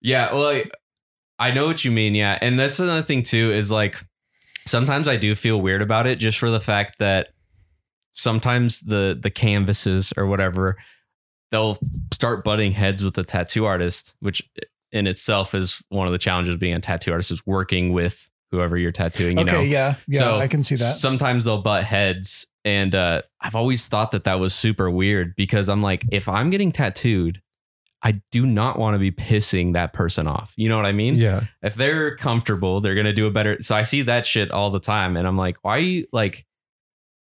Yeah, 0.00 0.32
well, 0.32 0.48
I, 0.50 0.64
I 1.38 1.50
know 1.50 1.66
what 1.66 1.84
you 1.84 1.90
mean. 1.90 2.14
Yeah, 2.14 2.38
and 2.40 2.58
that's 2.58 2.78
another 2.78 3.02
thing 3.02 3.24
too 3.24 3.50
is 3.50 3.70
like 3.70 4.04
sometimes 4.66 5.08
I 5.08 5.16
do 5.16 5.34
feel 5.34 5.60
weird 5.60 5.82
about 5.82 6.06
it 6.06 6.18
just 6.18 6.38
for 6.38 6.50
the 6.50 6.60
fact 6.60 6.98
that 6.98 7.30
sometimes 8.12 8.80
the 8.80 9.18
the 9.20 9.30
canvases 9.30 10.12
or 10.16 10.26
whatever 10.26 10.76
they'll 11.50 11.78
start 12.12 12.44
butting 12.44 12.72
heads 12.72 13.02
with 13.04 13.14
the 13.14 13.24
tattoo 13.24 13.64
artist, 13.64 14.14
which 14.20 14.42
in 14.92 15.06
itself 15.06 15.54
is 15.54 15.82
one 15.88 16.06
of 16.06 16.12
the 16.12 16.18
challenges 16.18 16.54
of 16.54 16.60
being 16.60 16.74
a 16.74 16.80
tattoo 16.80 17.12
artist 17.12 17.30
is 17.30 17.46
working 17.46 17.92
with 17.92 18.28
whoever 18.50 18.76
you're 18.76 18.92
tattooing. 18.92 19.38
You 19.38 19.44
okay. 19.44 19.52
know, 19.52 19.60
Yeah. 19.60 19.94
Yeah. 20.06 20.18
So, 20.18 20.38
I 20.38 20.48
can 20.48 20.62
see 20.62 20.76
that. 20.76 20.84
Sometimes 20.84 21.44
they'll 21.44 21.62
butt 21.62 21.84
heads. 21.84 22.46
And 22.64 22.94
uh, 22.94 23.22
I've 23.40 23.54
always 23.54 23.86
thought 23.86 24.10
that 24.12 24.24
that 24.24 24.40
was 24.40 24.54
super 24.54 24.90
weird 24.90 25.36
because 25.36 25.68
I'm 25.68 25.82
like, 25.82 26.04
if 26.10 26.28
I'm 26.28 26.50
getting 26.50 26.72
tattooed, 26.72 27.40
I 28.06 28.22
do 28.30 28.46
not 28.46 28.78
want 28.78 28.94
to 28.94 29.00
be 29.00 29.10
pissing 29.10 29.72
that 29.72 29.92
person 29.92 30.28
off. 30.28 30.54
You 30.56 30.68
know 30.68 30.76
what 30.76 30.86
I 30.86 30.92
mean? 30.92 31.16
Yeah. 31.16 31.40
If 31.60 31.74
they're 31.74 32.16
comfortable, 32.16 32.78
they're 32.80 32.94
going 32.94 33.06
to 33.06 33.12
do 33.12 33.26
a 33.26 33.32
better. 33.32 33.60
So 33.62 33.74
I 33.74 33.82
see 33.82 34.02
that 34.02 34.24
shit 34.24 34.52
all 34.52 34.70
the 34.70 34.78
time. 34.78 35.16
And 35.16 35.26
I'm 35.26 35.36
like, 35.36 35.56
why 35.62 35.76
are 35.76 35.80
you 35.80 36.06
like, 36.12 36.46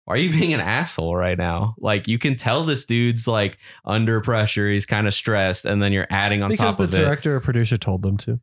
why 0.06 0.14
are 0.14 0.16
you 0.16 0.30
being 0.36 0.52
an 0.54 0.58
asshole 0.58 1.14
right 1.14 1.38
now? 1.38 1.76
Like, 1.78 2.08
you 2.08 2.18
can 2.18 2.34
tell 2.34 2.64
this 2.64 2.84
dude's 2.84 3.28
like 3.28 3.58
under 3.84 4.20
pressure. 4.22 4.68
He's 4.68 4.84
kind 4.84 5.06
of 5.06 5.14
stressed. 5.14 5.66
And 5.66 5.80
then 5.80 5.92
you're 5.92 6.08
adding 6.10 6.42
on 6.42 6.50
Because 6.50 6.74
top 6.74 6.80
of 6.80 6.86
it. 6.86 6.90
Because 6.90 6.98
The 6.98 7.04
director 7.04 7.36
or 7.36 7.40
producer 7.40 7.76
told 7.76 8.02
them 8.02 8.16
to. 8.16 8.40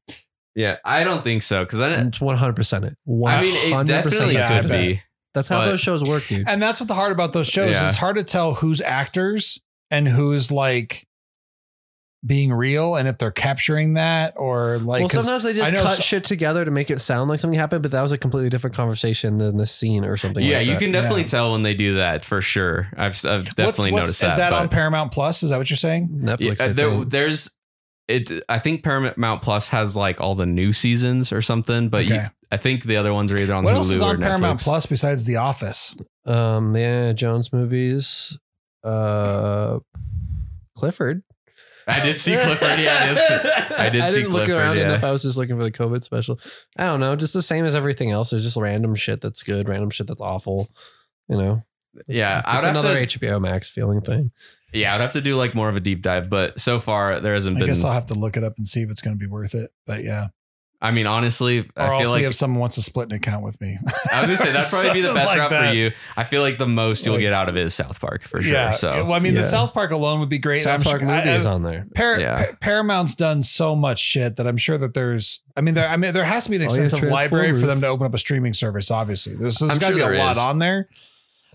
Yeah. 0.55 0.77
I 0.85 1.03
don't 1.03 1.25
think 1.25 1.43
so. 1.43 1.65
Cause 1.65 1.81
I, 1.81 1.89
And 1.89 2.07
It's 2.07 2.19
100% 2.19 2.85
it. 2.85 2.97
100% 3.05 3.27
I 3.27 3.41
mean, 3.41 3.73
it 3.81 3.85
definitely 3.87 4.35
could 4.35 4.69
bet. 4.69 4.69
be. 4.69 5.01
That's 5.33 5.49
how 5.49 5.59
but- 5.59 5.65
those 5.65 5.81
shows 5.81 6.05
work, 6.05 6.25
dude. 6.25 6.47
And 6.47 6.61
that's 6.61 6.79
what 6.79 6.87
the 6.87 6.95
hard 6.95 7.11
about 7.11 7.33
those 7.33 7.47
shows. 7.47 7.71
Yeah. 7.71 7.89
It's 7.89 7.97
hard 7.97 8.15
to 8.15 8.23
tell 8.23 8.53
who's 8.53 8.79
actors 8.79 9.59
and 9.91 10.07
who's 10.07 10.53
like 10.53 11.05
being 12.25 12.51
real 12.51 12.95
and 12.97 13.07
if 13.07 13.17
they're 13.17 13.31
capturing 13.31 13.93
that 13.93 14.33
or 14.35 14.77
like 14.79 14.99
well, 14.99 15.09
'cause 15.09 15.23
sometimes 15.25 15.43
they 15.45 15.53
just 15.53 15.71
cut 15.73 15.95
so- 15.95 16.01
shit 16.01 16.23
together 16.25 16.65
to 16.65 16.71
make 16.71 16.91
it 16.91 16.99
sound 16.99 17.29
like 17.29 17.39
something 17.39 17.57
happened, 17.57 17.81
but 17.81 17.91
that 17.91 18.01
was 18.01 18.11
a 18.11 18.17
completely 18.17 18.49
different 18.49 18.75
conversation 18.75 19.37
than 19.37 19.55
the 19.55 19.65
scene 19.65 20.03
or 20.03 20.17
something. 20.17 20.43
Yeah, 20.43 20.57
like 20.57 20.67
you 20.67 20.73
that. 20.73 20.79
can 20.81 20.91
definitely 20.91 21.21
Yeah. 21.21 21.27
tell 21.27 21.51
when 21.53 21.63
they 21.63 21.73
do 21.73 21.95
that 21.95 22.25
for 22.25 22.41
sure. 22.41 22.87
I've, 22.97 23.13
I've 23.25 23.45
definitely 23.55 23.91
what's- 23.93 24.07
noticed 24.07 24.21
that. 24.21 24.31
Is 24.31 24.37
that 24.37 24.51
on 24.53 24.67
Paramount 24.67 25.13
Plus? 25.13 25.43
Is 25.43 25.51
that 25.51 25.57
what 25.57 25.69
you're 25.69 25.77
saying? 25.77 26.09
Netflix. 26.21 26.57
Yeah, 26.59 26.65
I 26.65 26.67
there, 26.73 27.05
there's 27.05 27.51
it. 28.09 28.31
I 28.49 28.59
think 28.59 28.83
Paramount 28.83 29.41
Plus 29.41 29.69
has 29.69 29.95
like 29.95 30.19
all 30.19 30.35
the 30.35 30.45
new 30.45 30.73
seasons 30.73 31.31
or 31.31 31.41
something, 31.41 31.87
but 31.87 32.05
you, 32.05 32.19
I 32.51 32.57
think 32.57 32.83
the 32.83 32.97
other 32.97 33.13
ones 33.13 33.31
are 33.31 33.37
either 33.37 33.53
on 33.53 33.63
What 33.63 33.75
Hulu 33.75 33.77
else 33.77 33.89
is 33.91 34.01
or 34.01 34.09
on 34.09 34.17
Paramount 34.21 34.59
Netflix. 34.59 34.63
Plus 34.63 34.85
besides 34.87 35.23
The 35.25 35.37
Office? 35.37 35.95
um, 36.25 36.73
the 36.73 36.79
Indiana 36.81 37.13
Jones 37.13 37.53
movies. 37.53 38.37
Uh, 38.83 39.79
Clifford. 40.77 41.21
I 41.89 41.99
did 42.05 42.19
see 42.19 42.35
Clifford. 42.35 42.79
Yeah, 42.79 42.97
I 42.99 43.13
did, 43.13 43.71
I 43.71 43.89
did 43.89 44.01
I 44.03 44.07
see 44.07 44.15
didn't 44.21 44.31
look 44.31 44.45
Clifford, 44.45 44.61
around 44.61 44.77
yeah. 44.77 44.89
enough. 44.89 45.03
I 45.03 45.11
was 45.11 45.23
just 45.23 45.37
looking 45.37 45.57
for 45.57 45.63
the 45.63 45.71
COVID 45.71 46.03
special. 46.03 46.39
I 46.77 46.85
don't 46.85 46.99
know. 46.99 47.15
Just 47.15 47.33
the 47.33 47.41
same 47.41 47.65
as 47.65 47.75
everything 47.75 48.11
else. 48.11 48.29
There's 48.29 48.43
just 48.43 48.57
random 48.57 48.95
shit 48.95 49.21
that's 49.21 49.43
good, 49.43 49.67
random 49.67 49.89
shit 49.89 50.07
that's 50.07 50.21
awful. 50.21 50.69
You 51.27 51.37
know. 51.37 51.63
yeah. 52.07 52.39
It's 52.39 52.47
I'd 52.47 52.61
just 52.61 52.69
another 52.69 53.05
to. 53.05 53.19
HBO 53.19 53.41
Max 53.41 53.69
feeling 53.69 54.01
thing. 54.01 54.31
Yeah, 54.71 54.93
I'd 54.93 55.01
have 55.01 55.13
to 55.13 55.21
do 55.21 55.35
like 55.35 55.55
more 55.55 55.69
of 55.69 55.75
a 55.75 55.79
deep 55.79 56.01
dive, 56.01 56.29
but 56.29 56.59
so 56.59 56.79
far 56.79 57.19
there 57.19 57.33
hasn't 57.33 57.55
I 57.55 57.59
been. 57.59 57.69
I 57.69 57.71
guess 57.71 57.83
I'll 57.83 57.93
have 57.93 58.05
to 58.07 58.13
look 58.13 58.37
it 58.37 58.43
up 58.43 58.57
and 58.57 58.67
see 58.67 58.81
if 58.81 58.91
it's 58.91 59.01
going 59.01 59.15
to 59.15 59.19
be 59.19 59.29
worth 59.29 59.55
it. 59.55 59.71
But 59.87 60.03
yeah, 60.03 60.27
I 60.81 60.91
mean, 60.91 61.07
honestly, 61.07 61.59
or 61.59 61.65
I 61.75 61.87
I'll 61.87 61.97
feel 61.99 62.07
see 62.07 62.13
like 62.13 62.23
if 62.23 62.35
someone 62.35 62.61
wants 62.61 62.75
to 62.75 62.81
split 62.81 63.09
an 63.09 63.15
account 63.17 63.43
with 63.43 63.59
me. 63.59 63.77
I 64.13 64.21
was 64.21 64.27
gonna 64.29 64.37
say 64.37 64.51
that'd 64.53 64.69
probably 64.69 65.01
be 65.01 65.05
the 65.05 65.13
best 65.13 65.31
like 65.31 65.39
route 65.39 65.49
that. 65.49 65.69
for 65.71 65.75
you. 65.75 65.91
I 66.15 66.23
feel 66.23 66.41
like 66.41 66.57
the 66.57 66.67
most 66.67 67.05
you'll 67.05 67.15
Like- 67.15 67.21
get 67.21 67.33
out 67.33 67.49
of 67.49 67.57
it 67.57 67.63
is 67.63 67.73
South 67.73 67.99
Park 67.99 68.23
for 68.23 68.41
sure. 68.41 68.53
Yeah. 68.53 68.71
So 68.71 69.03
well, 69.03 69.11
I 69.13 69.19
mean, 69.19 69.33
Yeah. 69.33 69.41
the 69.41 69.47
South 69.47 69.73
Park 69.73 69.91
alone 69.91 70.21
would 70.21 70.29
be 70.29 70.37
great. 70.37 70.61
South 70.61 70.79
I'm 70.79 70.83
Park 70.83 70.99
sure- 71.01 71.07
movie 71.09 71.29
I- 71.29 71.35
is 71.35 71.45
on 71.45 71.63
there. 71.63 71.85
Par- 71.95 72.21
Yeah. 72.21 72.45
Pa- 72.45 72.57
Paramount's 72.61 73.13
done 73.15 73.43
so 73.43 73.75
much 73.75 73.99
shit 73.99 74.37
that 74.37 74.47
I'm 74.47 74.55
sure 74.55 74.77
that 74.77 74.93
there's. 74.93 75.41
I 75.57 75.61
mean, 75.61 75.73
there. 75.73 75.87
I 75.89 75.97
mean, 75.97 76.13
there 76.13 76.23
has 76.23 76.45
to 76.45 76.49
be 76.49 76.55
an 76.55 76.61
Oh, 76.61 76.65
yeah, 76.73 76.83
extensive 76.83 77.09
library 77.09 77.59
for 77.59 77.67
them 77.67 77.81
to 77.81 77.87
open 77.87 78.05
up 78.05 78.13
a 78.13 78.17
streaming 78.17 78.53
service. 78.53 78.89
Obviously, 78.89 79.35
there's, 79.35 79.57
there's 79.59 79.71
I'm 79.71 79.77
got 79.79 79.89
to 79.89 79.97
sure 79.97 80.11
be 80.11 80.15
a 80.17 80.19
lot 80.19 80.31
is. 80.31 80.37
on 80.37 80.59
there. 80.59 80.87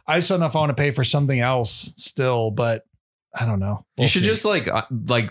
I 0.07 0.18
just 0.18 0.29
don't 0.29 0.41
know 0.41 0.45
if 0.47 0.55
I 0.55 0.59
want 0.59 0.68
to 0.68 0.75
pay 0.75 0.91
for 0.91 1.03
something 1.03 1.41
else 1.41 1.95
still, 1.97 2.51
but 2.51 2.85
I 3.35 3.47
don't 3.47 3.59
know. 3.59 3.87
you 3.97 4.03
We'll 4.03 4.09
should 4.09 4.20
see. 4.22 4.29
just 4.29 4.45
like 4.45 4.68
uh, 4.68 4.83
like 5.09 5.31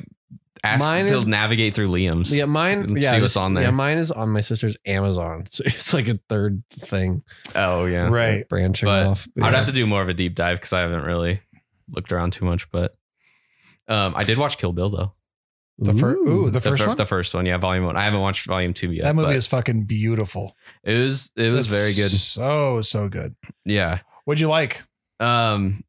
ask 0.64 0.88
Mine 0.88 1.08
to 1.08 1.14
is- 1.16 1.28
navigate 1.28 1.74
through 1.76 1.88
Liam's. 1.88 2.36
Yeah, 2.36 2.46
mine. 2.46 2.96
Yeah, 2.96 3.12
see 3.12 3.16
what's 3.22 3.34
just- 3.34 3.38
on 3.38 3.54
there. 3.54 3.64
Yeah, 3.66 3.72
mine 3.72 3.98
is 3.98 4.12
on 4.12 4.30
my 4.30 4.42
sister's 4.42 4.78
Amazon. 4.86 5.44
So 5.50 5.64
it's 5.66 5.94
like 5.94 6.08
a 6.08 6.20
third 6.30 6.64
thing 6.72 7.24
Oh 7.56 7.86
yeah. 7.86 8.08
right. 8.10 8.48
branching 8.48 8.88
But 8.88 9.08
off. 9.08 9.28
I'd 9.42 9.54
have 9.54 9.66
to 9.68 9.72
do 9.72 9.86
more 9.86 10.02
of 10.02 10.10
a 10.10 10.14
deep 10.14 10.36
dive 10.36 10.58
because 10.58 10.74
I 10.74 10.80
haven't 10.82 11.04
really 11.04 11.42
looked 11.90 12.12
around 12.12 12.34
too 12.34 12.46
much. 12.46 12.72
But 12.72 12.96
um, 13.88 14.16
I 14.18 14.24
did 14.24 14.38
watch 14.38 14.58
Kill 14.58 14.72
Bill 14.74 14.90
though. 14.90 15.14
The 15.80 15.94
first, 15.94 16.20
ooh, 16.20 16.46
the 16.46 16.52
The, 16.60 16.62
first 16.62 16.84
fir- 16.84 16.90
one. 16.90 16.98
the 16.98 17.06
first 17.08 17.34
one, 17.34 17.46
yeah, 17.48 17.58
volume 17.58 17.84
one. 17.86 17.98
I 17.98 18.04
haven't 18.06 18.22
watched 18.22 18.46
volume 18.46 18.74
two 18.76 18.92
yet. 18.92 19.04
that 19.04 19.16
movie 19.16 19.34
is 19.34 19.48
fucking 19.48 19.86
beautiful. 19.86 20.56
it 20.84 20.94
was 20.94 21.32
it 21.36 21.50
was 21.50 21.66
It's 21.66 21.76
very 21.76 21.94
good. 21.94 22.12
So 22.16 22.82
so 22.84 23.10
good. 23.10 23.36
Yeah. 23.66 24.00
What'd 24.26 24.40
you 24.40 24.48
like? 24.50 24.84
Um, 25.20 25.84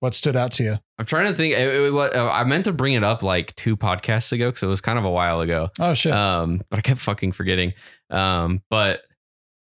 What 0.00 0.14
stood 0.14 0.36
out 0.36 0.52
to 0.52 0.62
you? 0.62 0.78
I'm 0.98 1.04
trying 1.04 1.28
to 1.28 1.34
think. 1.34 1.54
It, 1.54 1.58
it, 1.58 1.92
uh, 1.94 2.28
I 2.30 2.44
meant 2.44 2.64
to 2.64 2.72
bring 2.72 2.94
it 2.94 3.04
up 3.04 3.22
like 3.22 3.54
two 3.54 3.76
podcasts 3.76 4.32
ago 4.32 4.48
because 4.48 4.62
it 4.62 4.66
was 4.66 4.80
kind 4.80 4.98
of 4.98 5.04
a 5.04 5.10
while 5.10 5.40
ago. 5.40 5.70
Oh 5.78 5.94
shit. 5.94 6.12
Um, 6.12 6.62
but 6.70 6.78
I 6.80 6.82
kept 6.82 7.00
fucking 7.00 7.32
forgetting. 7.32 7.72
Um, 8.10 8.62
but 8.68 9.02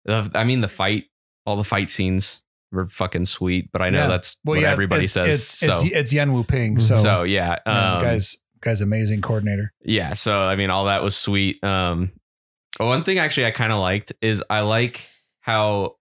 the, 0.05 0.29
I 0.35 0.43
mean 0.43 0.61
the 0.61 0.67
fight, 0.67 1.05
all 1.45 1.55
the 1.55 1.63
fight 1.63 1.89
scenes 1.89 2.41
were 2.73 2.85
fucking 2.85 3.25
sweet. 3.25 3.69
But 3.71 3.81
I 3.81 3.89
know 3.91 3.99
Yeah. 3.99 4.07
that's 4.07 4.37
well, 4.43 4.57
what 4.57 4.61
yeah, 4.63 4.71
everybody 4.71 5.05
it's, 5.05 5.13
says. 5.13 5.35
It's 5.35 5.43
so, 5.43 5.73
it's, 5.73 5.83
it's 5.83 6.13
Yuen 6.13 6.33
Woo-ping. 6.33 6.79
So, 6.79 6.95
so 6.95 7.23
yeah, 7.23 7.55
yeah, 7.65 7.93
um, 7.95 8.01
guys, 8.01 8.37
guys, 8.59 8.81
amazing 8.81 9.21
coordinator. 9.21 9.71
yeah. 9.85 10.13
So 10.13 10.37
I 10.41 10.55
mean, 10.57 10.69
all 10.69 10.85
that 10.85 11.01
was 11.01 11.15
sweet. 11.15 11.63
Um, 11.63 12.11
one 12.77 13.03
thing 13.03 13.19
actually 13.19 13.45
I 13.45 13.51
kind 13.51 13.71
of 13.71 13.79
liked 13.79 14.11
is 14.21 14.43
I 14.49 14.61
like 14.61 15.05
how 15.41 15.95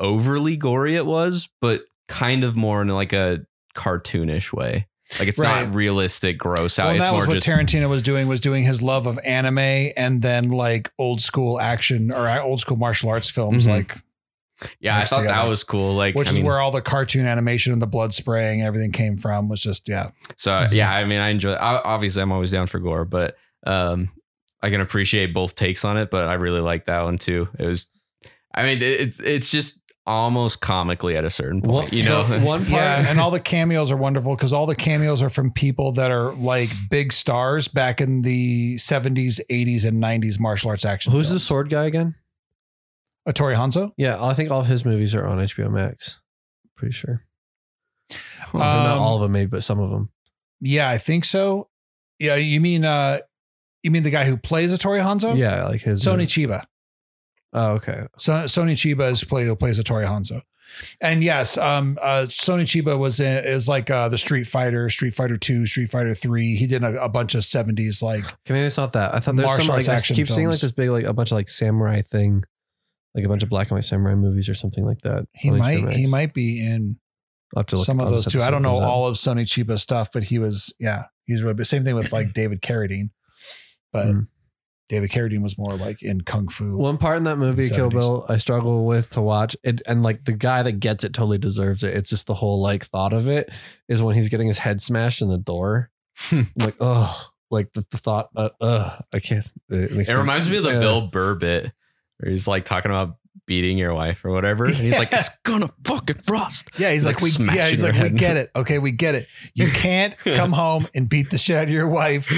overly 0.00 0.56
gory 0.56 0.96
it 0.96 1.06
was, 1.06 1.48
but 1.60 1.82
kind 2.08 2.44
of 2.44 2.56
more 2.56 2.82
in 2.82 2.88
like 2.88 3.12
a 3.12 3.40
cartoonish 3.76 4.52
way. 4.52 4.86
Like 5.20 5.28
it's 5.28 5.38
Right. 5.38 5.66
not 5.66 5.74
realistic, 5.74 6.36
gross 6.38 6.78
out. 6.80 6.86
Well, 6.86 6.96
it's 6.96 7.04
that 7.04 7.10
more 7.12 7.20
was 7.20 7.28
what 7.28 7.34
just 7.34 7.46
Tarantino 7.46 7.88
was 7.88 8.02
doing. 8.02 8.26
Was 8.26 8.40
doing 8.40 8.64
his 8.64 8.82
love 8.82 9.06
of 9.06 9.20
anime 9.24 9.92
and 9.96 10.20
then 10.20 10.46
like 10.50 10.90
old 10.98 11.20
school 11.20 11.60
action 11.60 12.10
or 12.12 12.26
uh, 12.26 12.40
old 12.42 12.58
school 12.60 12.76
martial 12.76 13.08
arts 13.10 13.30
films, 13.30 13.66
Mhm. 13.66 13.70
like 13.70 13.96
yeah. 14.80 14.98
I 14.98 15.04
thought 15.04 15.22
that 15.24 15.46
was 15.46 15.62
cool. 15.62 15.94
Like 15.94 16.16
which 16.16 16.26
I 16.28 16.30
is 16.32 16.36
mean, 16.38 16.46
where 16.46 16.58
all 16.58 16.72
the 16.72 16.80
cartoon 16.80 17.24
animation 17.26 17.72
and 17.72 17.80
the 17.80 17.86
blood 17.86 18.14
spraying 18.14 18.60
and 18.60 18.66
everything 18.66 18.90
came 18.90 19.16
from. 19.16 19.48
Was 19.48 19.60
just 19.60 19.88
yeah, 19.88 20.10
So 20.36 20.66
yeah, 20.72 20.90
I 20.92 21.04
mean, 21.04 21.20
I 21.20 21.28
enjoy. 21.28 21.52
I, 21.52 21.80
obviously, 21.82 22.22
I'm 22.22 22.32
always 22.32 22.50
down 22.50 22.66
for 22.66 22.80
gore, 22.80 23.04
but 23.04 23.36
um, 23.64 24.10
I 24.62 24.70
can 24.70 24.80
appreciate 24.80 25.32
both 25.32 25.54
takes 25.54 25.84
on 25.84 25.98
it. 25.98 26.10
But 26.10 26.24
I 26.26 26.34
really 26.34 26.60
like 26.60 26.86
that 26.86 27.04
one 27.04 27.18
too. 27.18 27.48
It 27.60 27.66
was, 27.66 27.86
I 28.52 28.64
mean, 28.64 28.78
it- 28.78 29.00
it's 29.02 29.20
it's 29.20 29.50
just 29.52 29.78
almost 30.06 30.60
comically 30.60 31.16
at 31.16 31.24
a 31.24 31.30
certain 31.30 31.60
point. 31.62 31.72
One- 31.74 31.88
you 31.92 32.04
know, 32.04 32.22
one 32.40 32.60
part. 32.60 32.70
Yeah, 32.70 33.04
and 33.08 33.18
all 33.20 33.30
the 33.30 33.40
cameos 33.54 33.90
are 33.90 33.96
wonderful 33.96 34.36
because 34.36 34.52
all 34.52 34.66
the 34.66 34.76
cameos 34.76 35.22
are 35.22 35.28
from 35.30 35.50
people 35.50 35.92
that 35.92 36.10
are 36.10 36.30
like 36.34 36.68
big 36.90 37.12
stars 37.12 37.68
back 37.68 38.00
in 38.00 38.22
the 38.22 38.76
70s, 38.76 39.40
80s, 39.50 39.84
and 39.84 40.02
90s 40.02 40.38
martial 40.38 40.70
arts 40.70 40.84
action. 40.84 41.12
Who's 41.12 41.30
the 41.30 41.38
sword 41.40 41.68
guy 41.70 41.84
again? 41.86 42.14
Uh, 43.26 43.32
Tori 43.32 43.54
Hanzo? 43.54 43.92
Yeah, 43.96 44.22
I 44.22 44.34
think 44.34 44.50
all 44.52 44.60
of 44.60 44.66
his 44.66 44.84
movies 44.84 45.14
are 45.14 45.26
on 45.26 45.38
HBO 45.38 45.70
Max. 45.70 46.20
Pretty 46.76 46.92
sure. 46.92 47.24
Uh, 48.12 48.16
Or 48.54 48.60
not 48.60 48.96
Um, 48.96 49.02
all 49.02 49.16
of 49.16 49.22
them, 49.22 49.32
maybe, 49.32 49.46
but 49.50 49.64
some 49.64 49.80
of 49.80 49.90
them. 49.90 50.10
Yeah, 50.60 50.88
I 50.88 50.98
think 50.98 51.24
so. 51.24 51.68
Yeah, 52.20 52.36
you 52.36 52.60
mean 52.60 52.84
uh 52.84 53.18
you 53.82 53.90
mean 53.90 54.04
the 54.04 54.10
guy 54.10 54.24
who 54.24 54.36
plays 54.36 54.70
Hattori 54.72 55.00
Hanzo? 55.02 55.36
Yeah, 55.36 55.66
like 55.66 55.80
his 55.82 56.02
Sonny 56.02 56.26
Chiba. 56.26 56.64
Oh, 57.56 57.72
okay. 57.72 58.06
So, 58.18 58.46
Sonny 58.46 58.74
Chiba 58.74 59.10
is 59.10 59.24
play 59.24 59.44
who 59.46 59.56
plays 59.56 59.78
Hattori 59.80 60.04
Hanzo. 60.06 60.42
And 61.00 61.24
yes, 61.24 61.56
um, 61.56 61.96
uh, 62.02 62.26
Sonny 62.28 62.64
Chiba 62.64 62.98
was 62.98 63.18
in, 63.18 63.44
is 63.44 63.66
like 63.68 63.88
uh, 63.88 64.08
the 64.10 64.18
Street 64.18 64.44
Fighter, 64.44 64.90
Street 64.90 65.14
Fighter 65.14 65.38
Two, 65.38 65.66
Street 65.66 65.88
Fighter 65.88 66.12
Three. 66.12 66.56
He 66.56 66.66
did 66.66 66.82
a, 66.84 67.04
a 67.04 67.08
bunch 67.08 67.34
of 67.34 67.44
seventies 67.44 68.02
like 68.02 68.24
Okay, 68.24 68.34
maybe 68.50 68.66
it's 68.66 68.76
not 68.76 68.92
that. 68.92 69.14
I 69.14 69.20
thought 69.20 69.36
there's 69.36 69.64
some 69.64 69.74
like 69.74 69.88
I 69.88 70.00
keep 70.00 70.26
seeing 70.26 70.48
like 70.48 70.58
this 70.58 70.72
big 70.72 70.90
like 70.90 71.04
a 71.04 71.12
bunch 71.14 71.30
of 71.30 71.36
like 71.36 71.48
samurai 71.48 72.02
thing, 72.02 72.44
like 73.14 73.24
a 73.24 73.28
bunch 73.28 73.42
of 73.42 73.48
black 73.48 73.68
and 73.70 73.76
white 73.76 73.84
samurai 73.84 74.14
movies 74.16 74.48
or 74.48 74.54
something 74.54 74.84
like 74.84 75.00
that. 75.02 75.26
he 75.32 75.50
might 75.50 75.88
he 75.92 76.06
might 76.06 76.34
be 76.34 76.60
in 76.60 76.98
some 77.78 78.00
of 78.00 78.10
those 78.10 78.26
too. 78.26 78.40
I 78.42 78.50
don't 78.50 78.62
know 78.62 78.74
all 78.74 79.06
of 79.06 79.16
Sonny 79.16 79.44
Chiba's 79.44 79.82
stuff, 79.82 80.10
but 80.12 80.24
he 80.24 80.38
was 80.38 80.74
yeah 80.78 81.04
he's 81.24 81.42
really. 81.42 81.64
Same 81.64 81.84
thing 81.84 81.94
with 81.94 82.12
like 82.12 82.34
David 82.34 82.60
Carradine, 82.60 83.06
but 83.92 84.06
Mm. 84.06 84.26
David 84.88 85.10
Carradine 85.10 85.42
was 85.42 85.58
more 85.58 85.74
like 85.74 86.02
in 86.02 86.20
kung 86.20 86.48
fu. 86.48 86.76
One 86.76 86.96
part 86.98 87.16
in 87.16 87.24
that 87.24 87.38
movie, 87.38 87.68
Kill 87.68 87.90
Bill, 87.90 88.24
I 88.28 88.36
struggle 88.36 88.86
with 88.86 89.10
to 89.10 89.20
watch 89.20 89.56
it, 89.64 89.82
and 89.86 90.02
like 90.02 90.24
the 90.24 90.32
guy 90.32 90.62
that 90.62 90.78
gets 90.80 91.02
it 91.02 91.12
totally 91.12 91.38
deserves 91.38 91.82
it. 91.82 91.94
It's 91.94 92.10
just 92.10 92.26
the 92.26 92.34
whole 92.34 92.62
like 92.62 92.84
thought 92.84 93.12
of 93.12 93.26
it 93.26 93.50
is 93.88 94.00
when 94.00 94.14
he's 94.14 94.28
getting 94.28 94.46
his 94.46 94.58
head 94.58 94.80
smashed 94.80 95.22
in 95.22 95.28
the 95.28 95.38
door. 95.38 95.90
Like, 96.56 96.76
oh, 96.80 97.28
like 97.50 97.74
the, 97.74 97.84
the 97.90 97.98
thought, 97.98 98.30
uh, 98.34 98.48
uh, 98.58 98.98
I 99.12 99.20
can't. 99.20 99.46
It, 99.68 99.92
makes 99.92 100.08
it 100.08 100.14
reminds 100.14 100.50
me 100.50 100.56
of 100.56 100.64
the 100.64 100.72
yeah. 100.72 100.78
Bill 100.80 101.06
Burr 101.08 101.34
bit 101.34 101.72
where 102.18 102.30
he's 102.30 102.48
like 102.48 102.64
talking 102.64 102.90
about 102.90 103.16
beating 103.46 103.78
your 103.78 103.94
wife 103.94 104.24
or 104.24 104.30
whatever. 104.32 104.64
And 104.64 104.74
he's 104.74 104.98
like, 104.98 105.08
it's 105.12 105.30
gonna 105.44 105.68
fucking 105.84 106.16
rust. 106.28 106.68
Yeah, 106.78 106.92
he's 106.92 107.06
Like 107.06 107.16
like, 107.16 107.22
we, 107.22 107.30
smashing 107.30 107.56
yeah, 107.56 107.68
he's 107.68 107.80
her 107.82 107.92
like, 107.92 108.02
we 108.02 108.10
get 108.10 108.36
it. 108.36 108.50
Okay, 108.56 108.78
we 108.78 108.90
get 108.92 109.14
it. 109.14 109.28
You 109.54 109.68
can't 109.74 110.16
come 110.18 110.52
home 110.52 110.88
and 110.94 111.08
beat 111.08 111.30
the 111.30 111.38
shit 111.38 111.56
out 111.56 111.64
of 111.64 111.70
your 111.70 111.88
wife 111.88 112.28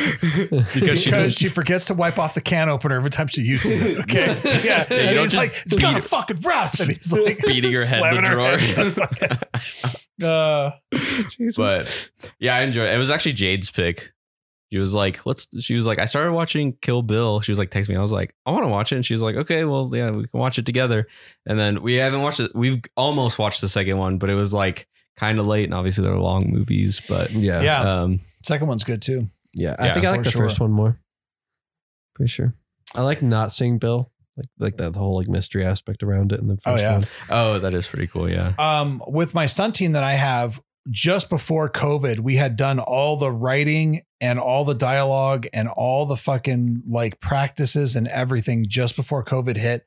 Because 0.50 0.74
because 1.04 1.34
she- 1.34 1.46
she, 1.46 1.48
forgets 1.48 1.86
to 1.86 1.94
wipe 1.94 2.18
off 2.18 2.34
the 2.34 2.40
can 2.40 2.68
opener 2.68 2.96
every 2.96 3.10
time 3.10 3.26
she 3.28 3.40
uses 3.40 3.80
it. 3.80 3.98
Okay, 4.00 4.36
yeah, 4.64 4.84
Yeah, 4.90 4.96
and 5.10 5.18
he's 5.18 5.34
like, 5.34 5.54
it's 5.66 5.76
gonna 5.76 5.98
it- 5.98 6.04
fucking 6.04 6.40
rust, 6.42 6.80
and 6.80 6.90
he's 6.90 7.12
like 7.12 7.38
beating 7.46 7.72
her 7.72 7.84
head 7.84 7.98
slamming 7.98 8.24
the 8.24 8.30
drawer. 8.30 8.58
head. 8.58 10.24
uh, 10.24 10.70
Jesus. 11.30 11.56
but 11.56 12.10
yeah, 12.38 12.56
I 12.56 12.60
enjoyed 12.60 12.88
it. 12.88 12.94
It 12.94 12.98
was 12.98 13.10
actually 13.10 13.32
Jade's 13.32 13.70
pick. 13.70 14.12
She 14.72 14.78
was 14.78 14.94
like, 14.94 15.24
let's, 15.24 15.48
she 15.60 15.74
was 15.74 15.86
like, 15.86 15.98
I 15.98 16.04
started 16.04 16.32
watching 16.32 16.76
Kill 16.82 17.00
Bill. 17.02 17.40
She 17.40 17.50
was 17.50 17.58
like, 17.58 17.70
text 17.70 17.88
me. 17.88 17.96
I 17.96 18.00
was 18.02 18.12
like, 18.12 18.34
I 18.44 18.50
want 18.50 18.64
to 18.64 18.68
watch 18.68 18.92
it. 18.92 18.96
And 18.96 19.06
she 19.06 19.14
was 19.14 19.22
like, 19.22 19.36
okay, 19.36 19.64
well, 19.64 19.90
yeah, 19.94 20.10
we 20.10 20.26
can 20.26 20.38
watch 20.40 20.58
it 20.58 20.66
together. 20.66 21.06
And 21.46 21.58
then 21.58 21.82
we 21.82 21.94
haven't 21.94 22.20
watched 22.20 22.40
it. 22.40 22.50
We've 22.54 22.82
almost 22.96 23.38
watched 23.38 23.60
the 23.62 23.68
second 23.68 23.96
one, 23.96 24.18
but 24.18 24.28
it 24.28 24.34
was 24.34 24.52
like 24.52 24.86
kind 25.16 25.38
of 25.38 25.46
late. 25.46 25.64
And 25.64 25.74
obviously 25.74 26.04
they're 26.04 26.18
long 26.18 26.50
movies, 26.50 27.00
but 27.08 27.30
yeah, 27.30 27.62
yeah, 27.62 27.80
um, 28.02 28.20
second 28.44 28.66
one's 28.68 28.84
good 28.84 29.00
too. 29.00 29.28
yeah. 29.54 29.74
I 29.78 29.86
Yeah, 29.86 29.94
think 29.94 30.06
I 30.06 30.10
like 30.10 30.22
the 30.24 30.30
sure. 30.30 30.42
first 30.42 30.60
one 30.60 30.70
more. 30.70 31.00
Pretty 32.14 32.28
sure. 32.30 32.54
I 32.94 33.02
like 33.02 33.22
not 33.22 33.52
seeing 33.52 33.78
Bill, 33.78 34.10
like 34.36 34.46
like 34.58 34.76
that 34.78 34.96
whole 34.96 35.16
like 35.16 35.28
mystery 35.28 35.64
aspect 35.64 36.02
around 36.02 36.32
it 36.32 36.40
in 36.40 36.48
the 36.48 36.56
first 36.56 36.66
Oh, 36.66 36.76
yeah. 36.76 36.92
one. 36.98 37.06
oh, 37.30 37.58
that 37.60 37.74
is 37.74 37.86
pretty 37.86 38.06
cool. 38.06 38.28
Yeah. 38.30 38.52
Um, 38.58 39.02
with 39.06 39.34
my 39.34 39.46
stunt 39.46 39.74
team 39.74 39.92
that 39.92 40.04
I 40.04 40.12
have, 40.14 40.60
just 40.90 41.28
before 41.28 41.70
COVID, 41.70 42.20
we 42.20 42.36
had 42.36 42.56
done 42.56 42.78
all 42.78 43.16
the 43.16 43.30
writing 43.30 44.02
and 44.20 44.38
all 44.38 44.64
the 44.64 44.74
dialogue 44.74 45.46
and 45.52 45.68
all 45.68 46.06
the 46.06 46.16
fucking 46.16 46.82
like 46.86 47.20
practices 47.20 47.94
and 47.96 48.08
everything 48.08 48.66
just 48.68 48.96
before 48.96 49.24
COVID 49.24 49.56
hit 49.56 49.86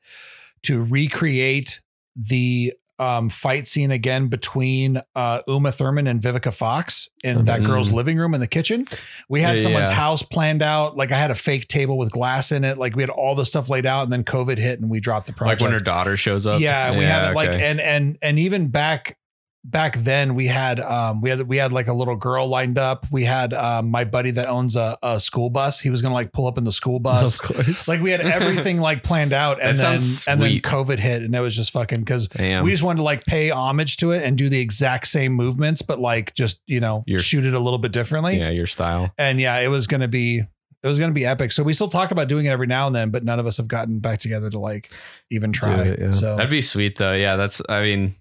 to 0.64 0.82
recreate 0.82 1.80
the 2.14 2.72
um, 2.98 3.30
fight 3.30 3.66
scene 3.66 3.90
again 3.90 4.28
between 4.28 5.00
uh, 5.16 5.40
Uma 5.48 5.72
Thurman 5.72 6.06
and 6.06 6.20
Vivica 6.20 6.54
Fox 6.54 7.08
in 7.24 7.46
that 7.46 7.64
girl's 7.64 7.90
living 7.90 8.16
room 8.16 8.32
in 8.32 8.40
the 8.40 8.46
kitchen. 8.46 8.86
We 9.28 9.40
had 9.40 9.56
Yeah, 9.56 9.62
someone's 9.62 9.90
yeah. 9.90 9.96
house 9.96 10.22
planned 10.22 10.62
out. 10.62 10.96
Like 10.96 11.10
I 11.10 11.18
had 11.18 11.32
a 11.32 11.34
fake 11.34 11.66
table 11.66 11.98
with 11.98 12.12
glass 12.12 12.52
in 12.52 12.62
it. 12.64 12.78
Like 12.78 12.94
we 12.94 13.02
had 13.02 13.10
all 13.10 13.34
the 13.34 13.44
stuff 13.46 13.68
laid 13.68 13.86
out, 13.86 14.04
and 14.04 14.12
then 14.12 14.22
COVID 14.22 14.56
hit, 14.58 14.80
and 14.80 14.88
we 14.88 15.00
dropped 15.00 15.26
the 15.26 15.32
project. 15.32 15.60
Like 15.62 15.66
when 15.66 15.76
her 15.76 15.82
daughter 15.84 16.16
shows 16.16 16.46
up. 16.46 16.60
Yeah, 16.60 16.90
and 16.90 16.98
we 16.98 17.04
had 17.04 17.30
it 17.30 17.34
like 17.34 17.50
and 17.50 17.80
and 17.80 18.18
and 18.22 18.38
even 18.38 18.68
back 18.68 19.16
back 19.64 19.96
then 19.96 20.34
we 20.34 20.46
had 20.48 20.80
um 20.80 21.20
we 21.20 21.30
had 21.30 21.42
we 21.42 21.56
had 21.56 21.72
like 21.72 21.86
a 21.86 21.92
little 21.92 22.16
girl 22.16 22.48
lined 22.48 22.78
up. 22.78 23.06
We 23.12 23.24
had 23.24 23.54
um 23.54 23.90
my 23.90 24.04
buddy 24.04 24.32
that 24.32 24.48
owns 24.48 24.74
a, 24.76 24.98
a 25.02 25.20
school 25.20 25.50
bus. 25.50 25.80
He 25.80 25.88
was 25.90 26.02
gonna 26.02 26.14
like 26.14 26.32
pull 26.32 26.46
up 26.46 26.58
in 26.58 26.64
the 26.64 26.72
school 26.72 26.98
bus. 27.00 27.40
Of 27.40 27.54
course. 27.54 27.88
Like 27.88 28.00
we 28.00 28.10
had 28.10 28.20
everything 28.20 28.78
like 28.80 29.02
planned 29.02 29.32
out, 29.32 29.58
and 29.62 29.76
then 29.78 30.00
and 30.28 30.42
then. 30.42 30.58
COVID 30.62 30.98
hit, 30.98 31.22
and 31.22 31.34
it 31.34 31.40
was 31.40 31.54
just 31.54 31.70
fucking 31.72 32.00
because 32.00 32.28
we 32.38 32.70
just 32.70 32.82
wanted 32.82 32.98
to 32.98 33.02
like 33.04 33.24
pay 33.24 33.50
homage 33.50 33.96
to 33.98 34.12
it 34.12 34.22
and 34.24 34.36
do 34.38 34.48
the 34.48 34.60
exact 34.60 35.06
same 35.06 35.32
movements, 35.32 35.82
but 35.82 36.00
like 36.00 36.34
just 36.34 36.60
you 36.66 36.80
know 36.80 37.04
Your- 37.06 37.20
shoot 37.20 37.44
it 37.44 37.54
a 37.54 37.58
little 37.60 37.78
bit 37.78 37.92
differently. 37.92 38.38
yeah, 38.38 38.50
your 38.50 38.66
style. 38.66 39.12
And 39.18 39.40
yeah, 39.40 39.58
it 39.58 39.68
was 39.68 39.86
gonna 39.86 40.08
be 40.08 40.38
it 40.82 40.88
was 40.88 40.98
gonna 40.98 41.12
be 41.12 41.24
epic. 41.24 41.52
So 41.52 41.62
we 41.62 41.74
still 41.74 41.88
talk 41.88 42.10
about 42.10 42.26
doing 42.28 42.46
it 42.46 42.50
every 42.50 42.66
now 42.66 42.86
and 42.88 42.96
then, 42.96 43.10
but 43.10 43.22
none 43.24 43.38
of 43.38 43.46
us 43.46 43.56
have 43.58 43.68
gotten 43.68 44.00
back 44.00 44.18
together 44.18 44.50
to 44.50 44.58
like 44.58 44.90
even 45.30 45.52
try. 45.52 45.82
it, 45.82 46.00
yeah. 46.00 46.10
So 46.10 46.36
That'd 46.36 46.50
be 46.50 46.62
sweet 46.62 46.98
though. 46.98 47.12
Yeah, 47.12 47.36
that's. 47.36 47.62
I 47.68 47.82
mean, 47.82 48.14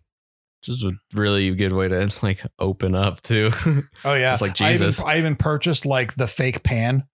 just 0.61 0.83
a 0.83 0.91
really 1.13 1.53
good 1.55 1.71
way 1.73 1.87
to 1.87 2.11
like 2.21 2.41
open 2.59 2.95
up 2.95 3.21
too. 3.21 3.51
Oh 4.05 4.13
yeah, 4.13 4.33
It's 4.33 4.41
like 4.41 4.59
I 4.61 4.73
even, 4.73 4.87
Jesus. 4.89 5.03
I 5.03 5.17
even 5.17 5.35
purchased 5.35 5.85
like 5.85 6.15
the 6.15 6.27
fake 6.27 6.63
pan. 6.63 7.03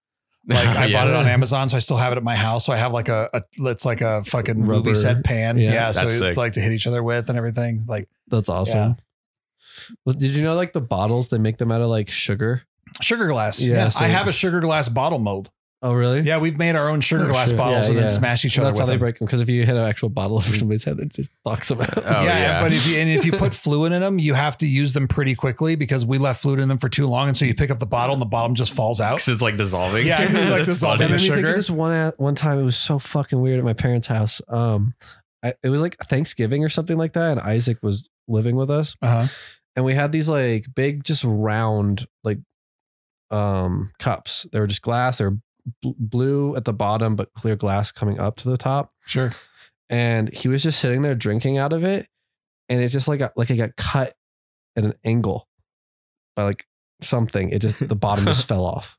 Like 0.50 0.66
I 0.66 0.86
Yeah. 0.86 0.98
bought 1.00 1.08
it 1.10 1.14
on 1.14 1.28
Amazon, 1.28 1.68
so 1.68 1.76
I 1.76 1.80
still 1.82 1.98
have 1.98 2.14
it 2.14 2.18
at 2.18 2.24
my 2.24 2.36
house. 2.36 2.66
So 2.66 2.72
I 2.72 2.78
have 2.78 2.94
like 2.94 3.10
a, 3.10 3.30
a 3.34 3.42
it's 3.70 3.84
like 3.86 4.00
a 4.00 4.24
fucking 4.24 4.62
Rubber- 4.62 4.86
movie 4.86 4.94
set 4.96 5.26
pan. 5.26 5.58
Yeah. 5.58 5.74
Yeah, 5.74 5.92
so 5.92 6.06
it's 6.06 6.18
sick. 6.20 6.38
like 6.38 6.54
to 6.54 6.62
hit 6.62 6.72
each 6.72 6.88
other 6.88 7.04
with 7.04 7.28
and 7.28 7.38
everything. 7.38 7.82
Like 7.86 8.08
That's 8.30 8.48
awesome. 8.48 8.96
Well, 10.06 10.16
Did 10.16 10.32
you 10.36 10.44
know 10.44 10.56
like 10.56 10.72
the 10.74 10.80
bottles 10.82 11.28
they 11.28 11.38
make 11.38 11.58
them 11.58 11.70
out 11.72 11.82
of 11.82 11.90
like 11.90 12.10
sugar? 12.10 12.64
sugar 13.02 13.28
glass. 13.28 13.60
Yeah, 13.62 13.76
Yeah, 13.76 13.90
so- 13.90 14.06
I 14.06 14.08
have 14.08 14.28
a 14.30 14.32
sugar 14.32 14.62
glass 14.62 14.88
bottle 14.90 15.20
mold. 15.20 15.50
Oh 15.84 15.94
really? 15.94 16.22
Yeah, 16.22 16.40
we've 16.40 16.58
made 16.58 16.76
our 16.76 16.90
own 16.90 17.02
sugar 17.02 17.26
Oh, 17.26 17.28
glass 17.28 17.50
shit. 17.50 17.58
bottles 17.58 17.86
Yeah, 17.86 17.90
and 17.90 17.96
yeah. 17.96 18.02
then 18.02 18.10
smash 18.10 18.44
each 18.46 18.58
other 18.58 18.70
That's 18.70 18.80
how 18.80 18.86
they 18.88 18.94
them. 18.94 19.00
break 19.00 19.20
them 19.20 19.28
because 19.28 19.42
if 19.42 19.50
you 19.50 19.64
hit 19.64 19.76
an 19.76 19.84
actual 19.88 20.10
bottle 20.10 20.38
over 20.38 20.56
somebody's 20.56 20.84
head, 20.84 20.98
it 21.00 21.10
just 21.10 21.30
knocks 21.46 21.68
them 21.68 21.82
out. 21.82 21.98
Oh, 22.04 22.24
yeah, 22.24 22.24
yeah. 22.40 22.62
but 22.64 22.74
if 22.74 22.88
you 22.88 22.98
and 22.98 23.08
if 23.10 23.26
you 23.26 23.32
put 23.32 23.54
fluid 23.54 23.92
in 23.92 24.02
them, 24.02 24.18
you 24.18 24.34
have 24.34 24.58
to 24.58 24.66
use 24.68 24.94
them 24.94 25.08
pretty 25.08 25.36
quickly 25.36 25.76
because 25.76 26.04
we 26.04 26.18
left 26.18 26.42
fluid 26.42 26.60
in 26.60 26.68
them 26.68 26.80
for 26.80 26.90
too 26.90 27.06
long, 27.06 27.28
and 27.28 27.38
so 27.38 27.46
you 27.46 27.54
pick 27.54 27.70
up 27.70 27.78
the 27.78 27.86
bottle 27.86 28.14
and 28.14 28.22
the 28.22 28.26
bottom 28.26 28.56
just 28.56 28.74
falls 28.74 29.00
out 29.00 29.18
because 29.18 29.28
it's 29.28 29.42
like 29.44 29.56
dissolving. 29.58 30.08
Yeah, 30.08 30.22
it's 30.24 30.34
like 30.34 30.44
That's 30.50 30.66
dissolving. 30.66 31.10
funny. 31.10 31.12
That 31.14 31.22
made 31.22 31.22
me 31.22 31.28
think 31.28 31.36
sugar. 31.38 31.50
of 31.50 31.56
this 31.56 31.70
one 31.70 32.12
one 32.18 32.34
time. 32.36 32.58
It 32.60 32.64
was 32.64 32.76
so 32.78 32.98
fucking 32.98 33.40
weird 33.40 33.60
at 33.60 33.64
my 33.66 33.74
parents' 33.74 34.08
house. 34.08 34.42
Um, 34.48 34.96
I, 35.44 35.54
it 35.62 35.70
was 35.70 35.80
like 35.82 35.98
Thanksgiving 36.06 36.64
or 36.64 36.70
something 36.70 36.98
like 36.98 37.14
that, 37.14 37.34
and 37.38 37.40
Isaac 37.40 37.78
was 37.84 38.10
living 38.28 38.56
with 38.56 38.72
us, 38.72 38.96
Uh-huh. 39.04 39.28
and 39.76 39.86
we 39.86 39.94
had 39.94 40.12
these 40.12 40.28
like 40.28 40.66
big, 40.76 41.04
just 41.04 41.24
round 41.24 42.08
like 42.24 42.40
um 43.30 43.92
cups. 44.00 44.48
They 44.52 44.60
were 44.60 44.68
just 44.68 44.82
glass. 44.82 45.18
They 45.20 45.26
were 45.26 45.38
bl- 45.82 45.92
blue 45.98 46.56
at 46.56 46.66
the 46.66 46.74
bottom, 46.74 47.16
but 47.16 47.34
clear 47.34 47.56
glass 47.56 47.92
coming 47.92 48.20
up 48.20 48.36
to 48.38 48.50
the 48.50 48.58
top. 48.58 48.94
Sure. 49.06 49.32
And 49.90 50.34
he 50.34 50.48
was 50.48 50.64
just 50.64 50.80
sitting 50.80 51.02
there 51.02 51.16
drinking 51.16 51.58
out 51.58 51.74
of 51.74 51.84
it, 51.84 52.08
and 52.70 52.82
it 52.82 52.90
just 52.90 53.08
like 53.08 53.20
got, 53.20 53.38
like 53.38 53.50
it 53.50 53.56
got 53.58 53.76
cut 53.76 54.16
at 54.76 54.84
an 54.84 54.94
angle 55.04 55.48
by 56.36 56.44
like 56.44 56.68
something. 57.02 57.50
It 57.50 57.60
just 57.60 57.88
the 57.88 57.96
bottom 57.96 58.26
just 58.26 58.48
fell 58.48 58.66
off. 58.66 58.98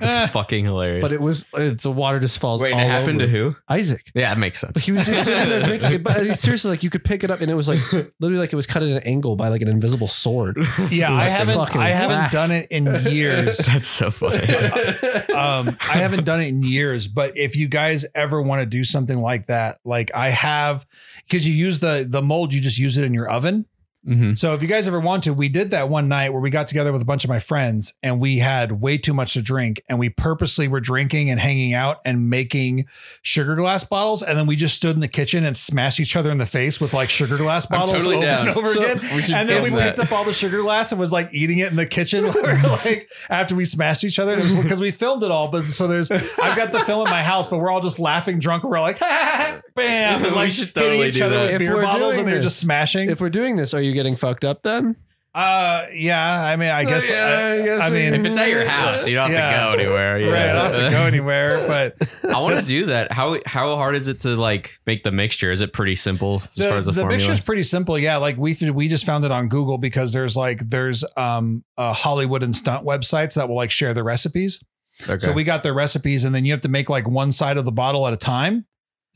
It's 0.00 0.14
Eh. 0.14 0.26
fucking 0.26 0.64
hilarious. 0.66 1.02
But 1.02 1.12
it 1.12 1.20
was 1.20 1.44
it, 1.54 1.80
the 1.80 1.90
water 1.90 2.20
just 2.20 2.38
falls. 2.38 2.60
Wait, 2.60 2.72
and 2.72 2.80
it 2.80 2.84
all 2.84 2.88
happened 2.90 3.22
over. 3.22 3.32
to 3.32 3.38
who? 3.38 3.56
Isaac. 3.68 4.10
Yeah, 4.14 4.32
it 4.32 4.38
makes 4.38 4.60
sense. 4.60 4.84
He 4.84 4.92
was 4.92 5.04
just 5.06 5.24
sitting 5.24 5.48
there 5.48 5.62
drinking 5.62 5.92
it, 5.92 6.02
but 6.02 6.16
seriously, 6.38 6.70
like 6.70 6.82
you 6.82 6.90
could 6.90 7.04
pick 7.04 7.24
it 7.24 7.30
up, 7.30 7.40
and 7.40 7.50
it 7.50 7.54
was 7.54 7.68
like 7.68 7.80
literally 8.20 8.36
like 8.38 8.52
it 8.52 8.56
was 8.56 8.66
cut 8.66 8.82
at 8.82 8.88
an 8.90 8.98
angle 9.04 9.36
by 9.36 9.48
like 9.48 9.62
an 9.62 9.68
invisible 9.68 10.08
sword. 10.08 10.58
Yeah, 10.90 11.12
I 11.12 11.22
haven't 11.22 11.54
fucking 11.56 11.80
I 11.80 11.88
haven't 11.88 12.16
whack. 12.18 12.30
done 12.32 12.50
it 12.50 12.66
in 12.70 12.84
years. 13.10 13.56
That's 13.66 13.88
so 13.88 14.10
funny. 14.10 14.36
um, 15.34 15.76
I 15.80 15.98
haven't 15.98 16.24
done 16.24 16.40
it 16.40 16.48
in 16.48 16.62
years, 16.62 17.08
but 17.08 17.36
if 17.36 17.56
you 17.56 17.68
guys 17.68 18.04
ever 18.14 18.40
want 18.42 18.60
to 18.60 18.66
do 18.66 18.84
something 18.84 19.18
like 19.18 19.46
that, 19.46 19.78
like 19.84 20.10
I 20.14 20.28
have, 20.28 20.86
because 21.26 21.46
you 21.48 21.54
use 21.54 21.78
the 21.78 22.06
the 22.08 22.22
mold, 22.22 22.52
you 22.52 22.60
just 22.60 22.78
use 22.78 22.98
it 22.98 23.04
in 23.04 23.14
your 23.14 23.28
oven. 23.30 23.66
Hmm 24.06 24.34
So 24.34 24.54
if 24.54 24.62
you 24.62 24.68
guys 24.68 24.86
ever 24.86 25.00
want 25.00 25.24
to, 25.24 25.34
we 25.34 25.48
did 25.48 25.70
that 25.72 25.88
one 25.88 26.08
night 26.08 26.32
where 26.32 26.40
we 26.40 26.50
got 26.50 26.68
together 26.68 26.92
with 26.92 27.02
a 27.02 27.04
bunch 27.04 27.24
of 27.24 27.28
my 27.30 27.38
friends 27.40 27.92
and 28.02 28.20
we 28.20 28.38
had 28.38 28.80
way 28.80 28.96
too 28.98 29.12
much 29.12 29.34
to 29.34 29.42
drink 29.42 29.82
and 29.88 29.98
we 29.98 30.08
purposely 30.08 30.68
were 30.68 30.80
drinking 30.80 31.28
and 31.30 31.40
hanging 31.40 31.74
out 31.74 31.98
and 32.04 32.30
making 32.30 32.86
sugar 33.22 33.56
glass 33.56 33.84
bottles 33.84 34.22
and 34.22 34.38
then 34.38 34.46
we 34.46 34.54
just 34.56 34.76
stood 34.76 34.94
in 34.94 35.00
the 35.00 35.08
kitchen 35.08 35.44
and 35.44 35.56
smashed 35.56 35.98
each 36.00 36.14
other 36.16 36.30
in 36.30 36.38
the 36.38 36.46
face 36.46 36.80
with 36.80 36.94
like 36.94 37.10
sugar 37.10 37.36
glass 37.36 37.66
bottles 37.66 37.90
totally 37.90 38.16
over 38.16 38.26
down. 38.26 38.48
and 38.48 38.56
over 38.56 38.66
So, 38.68 38.80
again. 38.82 38.98
We 39.00 39.22
should 39.22 39.34
And 39.34 39.48
then 39.48 39.62
we 39.62 39.70
film 39.70 39.82
picked 39.82 39.98
up 39.98 40.12
all 40.12 40.24
the 40.24 40.32
sugar 40.32 40.60
glass 40.62 40.92
and 40.92 41.00
was 41.00 41.10
like 41.12 41.28
eating 41.32 41.58
it 41.58 41.70
in 41.70 41.76
the 41.76 41.86
kitchen 41.86 42.24
like 42.32 43.10
after 43.28 43.54
we 43.56 43.64
smashed 43.64 44.04
each 44.04 44.18
other. 44.18 44.32
And 44.32 44.40
it 44.40 44.44
was 44.44 44.56
because 44.56 44.80
we 44.80 44.90
filmed 44.90 45.22
it 45.24 45.30
all. 45.30 45.48
But 45.48 45.64
so 45.64 45.88
there's 45.88 46.10
I've 46.10 46.56
got 46.56 46.72
the 46.72 46.80
film 46.80 47.06
at 47.06 47.10
my 47.10 47.22
house, 47.22 47.48
but 47.48 47.58
we're 47.58 47.70
all 47.70 47.80
just 47.80 47.98
laughing 47.98 48.38
drunk. 48.38 48.62
We're 48.64 48.76
all 48.76 48.84
like, 48.84 48.98
bam, 49.74 50.24
and 50.24 50.24
We 50.24 50.30
like 50.30 50.50
should 50.50 50.68
hitting 50.68 50.82
totally 50.82 51.08
each 51.08 51.20
other 51.20 51.36
that. 51.36 51.40
with 51.42 51.50
If 51.52 51.58
beer 51.60 51.82
bottles 51.82 52.16
and 52.18 52.26
they're 52.28 52.36
this- 52.36 52.46
just 52.46 52.60
smashing. 52.60 53.10
If 53.10 53.20
we're 53.20 53.30
doing 53.30 53.56
this, 53.56 53.74
are 53.74 53.80
you 53.82 53.94
getting 53.96 54.14
fucked 54.14 54.44
up 54.44 54.62
then? 54.62 54.94
Uh, 55.34 55.84
yeah. 55.92 56.42
I 56.44 56.56
mean, 56.56 56.70
I 56.70 56.84
guess. 56.86 57.10
Yeah, 57.10 57.16
I, 57.26 57.52
I 57.52 57.62
guess 57.62 57.80
I 57.82 57.88
so. 57.88 57.92
mean, 57.94 58.14
If 58.14 58.24
it's 58.24 58.38
at 58.38 58.48
your 58.48 58.64
house, 58.66 59.06
you 59.06 59.16
don't 59.16 59.30
have 59.32 59.38
Yeah. 59.38 59.70
to 59.70 59.76
go 59.76 59.96
anywhere. 59.96 60.32
right, 60.32 60.48
I 60.48 60.52
don't 60.54 60.72
have 60.72 60.84
to 60.84 60.90
go 60.90 61.02
anywhere. 61.04 61.58
But 61.68 62.08
I 62.34 62.40
want 62.40 62.58
to 62.62 62.66
do 62.66 62.86
that. 62.86 63.12
How 63.12 63.36
how 63.44 63.76
hard 63.76 63.96
is 63.96 64.08
it 64.08 64.20
to 64.20 64.30
like 64.34 64.78
make 64.86 65.02
the 65.02 65.12
mixture? 65.12 65.50
Is 65.52 65.60
it 65.60 65.74
pretty 65.74 65.94
simple 65.94 66.36
as 66.36 66.54
the, 66.54 66.68
far 66.70 66.78
as 66.78 66.86
the, 66.86 66.92
the 66.92 67.00
formula? 67.02 67.18
mixture's 67.18 67.42
pretty 67.42 67.64
simple. 67.64 67.98
Yeah, 67.98 68.16
like 68.16 68.38
we 68.38 68.56
we 68.72 68.88
just 68.88 69.04
found 69.04 69.26
it 69.26 69.30
on 69.30 69.50
Google 69.50 69.76
because 69.76 70.14
there's 70.14 70.36
like 70.36 70.60
there's 70.60 71.04
um 71.18 71.64
uh, 71.76 71.92
Hollywood 71.92 72.42
and 72.42 72.56
stunt 72.56 72.86
websites 72.86 73.34
that 73.34 73.46
will 73.50 73.56
like 73.56 73.70
share 73.70 73.92
the 73.92 74.04
recipes. 74.04 74.58
okay. 75.02 75.18
So 75.18 75.32
we 75.34 75.44
got 75.44 75.62
their 75.62 75.74
recipes, 75.74 76.24
and 76.24 76.34
then 76.34 76.46
you 76.46 76.52
have 76.52 76.62
to 76.62 76.70
make 76.70 76.88
like 76.88 77.06
one 77.06 77.30
side 77.30 77.58
of 77.58 77.66
the 77.66 77.72
bottle 77.72 78.06
at 78.06 78.14
a 78.14 78.16
time 78.16 78.64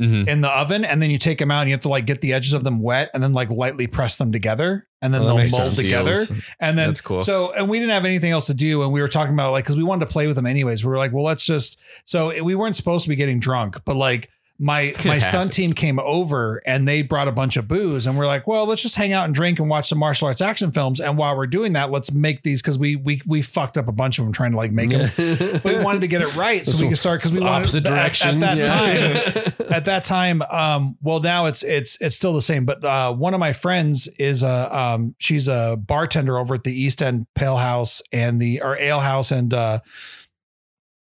Mhm. 0.01 0.27
in 0.27 0.41
the 0.41 0.49
oven, 0.49 0.85
and 0.85 1.01
then 1.03 1.11
you 1.11 1.19
take 1.19 1.39
them 1.39 1.51
out, 1.51 1.61
and 1.61 1.69
you 1.69 1.75
have 1.75 1.83
to 1.83 1.89
like 1.89 2.07
get 2.07 2.21
the 2.23 2.33
edges 2.33 2.53
of 2.55 2.65
them 2.65 2.81
wet, 2.81 3.11
and 3.15 3.23
then 3.23 3.33
like 3.33 3.51
lightly 3.51 3.87
press 3.87 4.17
them 4.17 4.33
together, 4.33 4.87
and 5.03 5.13
then 5.15 5.23
Oh, 5.23 5.27
they'll 5.27 5.37
mold 5.37 5.51
sense. 5.51 5.77
together. 5.77 6.25
And 6.59 6.79
then 6.79 6.89
That's 6.89 7.01
cool. 7.01 7.23
So, 7.23 7.53
and 7.53 7.69
we 7.69 7.79
didn't 7.79 7.93
have 7.93 8.05
anything 8.05 8.31
else 8.33 8.47
to 8.47 8.55
do. 8.55 8.83
And 8.83 8.93
we 8.93 9.01
were 9.01 9.09
talking 9.09 9.35
about 9.35 9.53
like, 9.53 9.65
cause 9.65 9.77
we 9.77 9.83
wanted 9.85 10.07
to 10.07 10.13
play 10.13 10.27
with 10.27 10.37
them 10.37 10.47
anyways. 10.47 10.85
We 10.85 10.91
were 10.91 10.99
like, 10.99 11.13
well, 11.13 11.25
let's 11.25 11.45
just, 11.45 11.79
so 12.05 12.43
we 12.43 12.55
weren't 12.55 12.77
supposed 12.77 13.05
to 13.05 13.09
be 13.09 13.17
getting 13.17 13.41
drunk, 13.41 13.79
but 13.85 13.97
like 13.97 14.29
my, 14.63 14.95
my 15.07 15.19
stunt 15.19 15.53
team 15.53 15.73
came 15.73 15.99
over 15.99 16.61
and 16.67 16.87
they 16.87 17.01
brought 17.01 17.29
a 17.29 17.33
bunch 17.33 17.57
of 17.57 17.67
booze 17.67 18.07
and 18.07 18.19
we're 18.19 18.27
like, 18.27 18.47
well, 18.47 18.67
let's 18.67 18.83
just 18.83 18.95
hang 18.95 19.13
out 19.15 19.25
and 19.25 19.35
drink 19.35 19.59
and 19.59 19.71
watch 19.71 19.89
some 19.89 19.99
martial 19.99 20.29
arts 20.29 20.43
action 20.43 20.71
films. 20.71 21.01
And 21.01 21.17
while 21.17 21.35
we're 21.37 21.47
doing 21.47 21.73
that, 21.73 21.91
let's 21.91 22.13
make 22.13 22.43
these. 22.43 22.61
Cause 22.61 22.79
we, 22.79 22.95
we, 22.95 23.23
we 23.27 23.41
fucked 23.41 23.79
up 23.79 23.89
a 23.89 23.93
bunch 23.93 24.19
of 24.19 24.27
them 24.27 24.33
trying 24.35 24.51
to 24.51 24.59
like 24.59 24.71
make 24.71 24.91
them, 24.91 25.11
we 25.65 25.83
wanted 25.83 26.03
to 26.03 26.09
get 26.09 26.21
it 26.21 26.37
right. 26.37 26.67
So 26.67 26.81
we 26.83 26.91
could 26.91 26.99
start. 26.99 27.23
Cause 27.23 27.33
we 27.33 27.41
wanted 27.41 27.55
opposite 27.55 27.87
at- 27.87 28.23
At, 28.23 28.41
that 28.41 28.57
Yeah. 28.59 29.43
time, 29.57 29.67
at 29.73 29.85
that 29.87 30.05
time 30.05 30.43
um 30.43 30.97
well 31.01 31.21
now 31.21 31.47
it's 31.47 31.63
it's 31.63 31.97
it's 32.01 32.17
still 32.17 32.33
the 32.35 32.43
same 32.43 32.65
but 32.67 32.85
uh 32.85 33.13
one 33.15 33.33
of 33.35 33.41
my 33.41 33.53
friends 33.53 34.09
is 34.19 34.43
a 34.43 34.77
um 34.77 35.15
she's 35.19 35.47
a 35.49 35.77
bartender 35.81 36.37
over 36.39 36.55
at 36.57 36.65
the 36.65 36.73
east 36.73 37.01
end 37.01 37.27
pale 37.35 37.57
house 37.57 38.03
and 38.13 38.41
the 38.41 38.61
or 38.63 38.77
ale 38.81 38.99
house 39.01 39.31
and 39.31 39.55
uh 39.55 39.79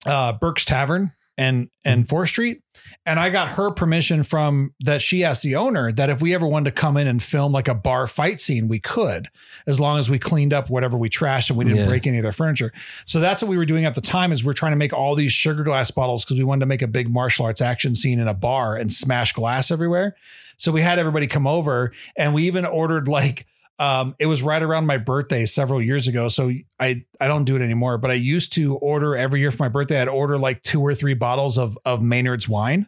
uh 0.06 0.32
burke's 0.34 0.66
tavern 0.66 1.12
and 1.38 1.70
and 1.86 2.08
fourth 2.08 2.30
street 2.30 2.62
and 3.06 3.20
i 3.20 3.30
got 3.30 3.50
her 3.50 3.72
permission 3.72 4.24
from 4.24 4.74
that 4.82 5.02
she 5.02 5.24
asked 5.24 5.42
the 5.44 5.56
owner 5.56 5.92
that 5.92 6.10
if 6.10 6.22
we 6.22 6.34
ever 6.34 6.46
wanted 6.48 6.66
to 6.66 6.72
come 6.80 6.98
in 6.98 7.08
and 7.08 7.22
film 7.24 7.52
like 7.52 7.68
a 7.68 7.74
bar 7.74 8.06
fight 8.08 8.40
scene 8.40 8.68
we 8.68 8.80
could 8.80 9.28
as 9.66 9.80
long 9.80 9.98
as 9.98 10.10
we 10.10 10.20
cleaned 10.20 10.54
up 10.54 10.70
whatever 10.70 10.98
we 10.98 11.10
trashed 11.10 11.50
and 11.50 11.58
we 11.58 11.66
didn't 11.66 11.80
Yeah. 11.80 11.88
break 11.88 12.06
any 12.06 12.18
of 12.18 12.24
their 12.24 12.32
furniture 12.32 12.72
so 13.06 13.20
that's 13.20 13.42
what 13.42 13.50
we 13.50 13.58
were 13.58 13.66
doing 13.66 13.86
at 13.86 13.96
the 13.96 14.02
time 14.02 14.32
is 14.32 14.44
we're 14.44 14.54
trying 14.54 14.74
to 14.74 14.78
make 14.78 14.94
all 14.94 15.16
these 15.16 15.32
sugar 15.34 15.64
glass 15.64 15.90
bottles 15.92 16.24
because 16.24 16.38
we 16.38 16.44
wanted 16.44 16.62
to 16.62 16.66
make 16.68 16.82
a 16.82 16.88
big 16.88 17.10
martial 17.10 17.46
arts 17.46 17.62
action 17.62 17.96
scene 17.96 18.20
in 18.20 18.28
a 18.28 18.34
bar 18.34 18.76
and 18.76 18.92
smash 18.94 19.34
glass 19.34 19.72
everywhere. 19.72 20.16
So 20.58 20.72
we 20.72 20.82
had 20.82 21.00
everybody 21.00 21.26
come 21.26 21.48
over 21.48 21.92
and 22.16 22.34
we 22.36 22.44
even 22.44 22.66
ordered 22.66 23.08
like 23.08 23.48
um, 23.82 24.16
it 24.20 24.28
was 24.28 24.44
right 24.44 24.62
around 24.62 24.86
my 24.86 24.98
birthday 24.98 25.46
several 25.46 25.82
years 25.82 26.08
ago. 26.08 26.30
So 26.30 26.52
I 26.80 27.04
I 27.20 27.28
don't 27.28 27.46
do 27.46 27.56
it 27.56 27.64
anymore, 27.64 27.98
but 27.98 28.12
I 28.12 28.14
used 28.14 28.54
to 28.54 28.76
order 28.78 29.16
every 29.16 29.40
year 29.40 29.50
for 29.50 29.64
my 29.64 29.70
birthday. 29.70 30.00
I'd 30.00 30.08
order 30.08 30.38
like 30.38 30.62
two 30.62 30.82
or 30.82 30.94
three 30.94 31.16
bottles 31.16 31.58
of 31.58 31.78
of 31.84 32.02
Maynard's 32.02 32.48
wine 32.48 32.88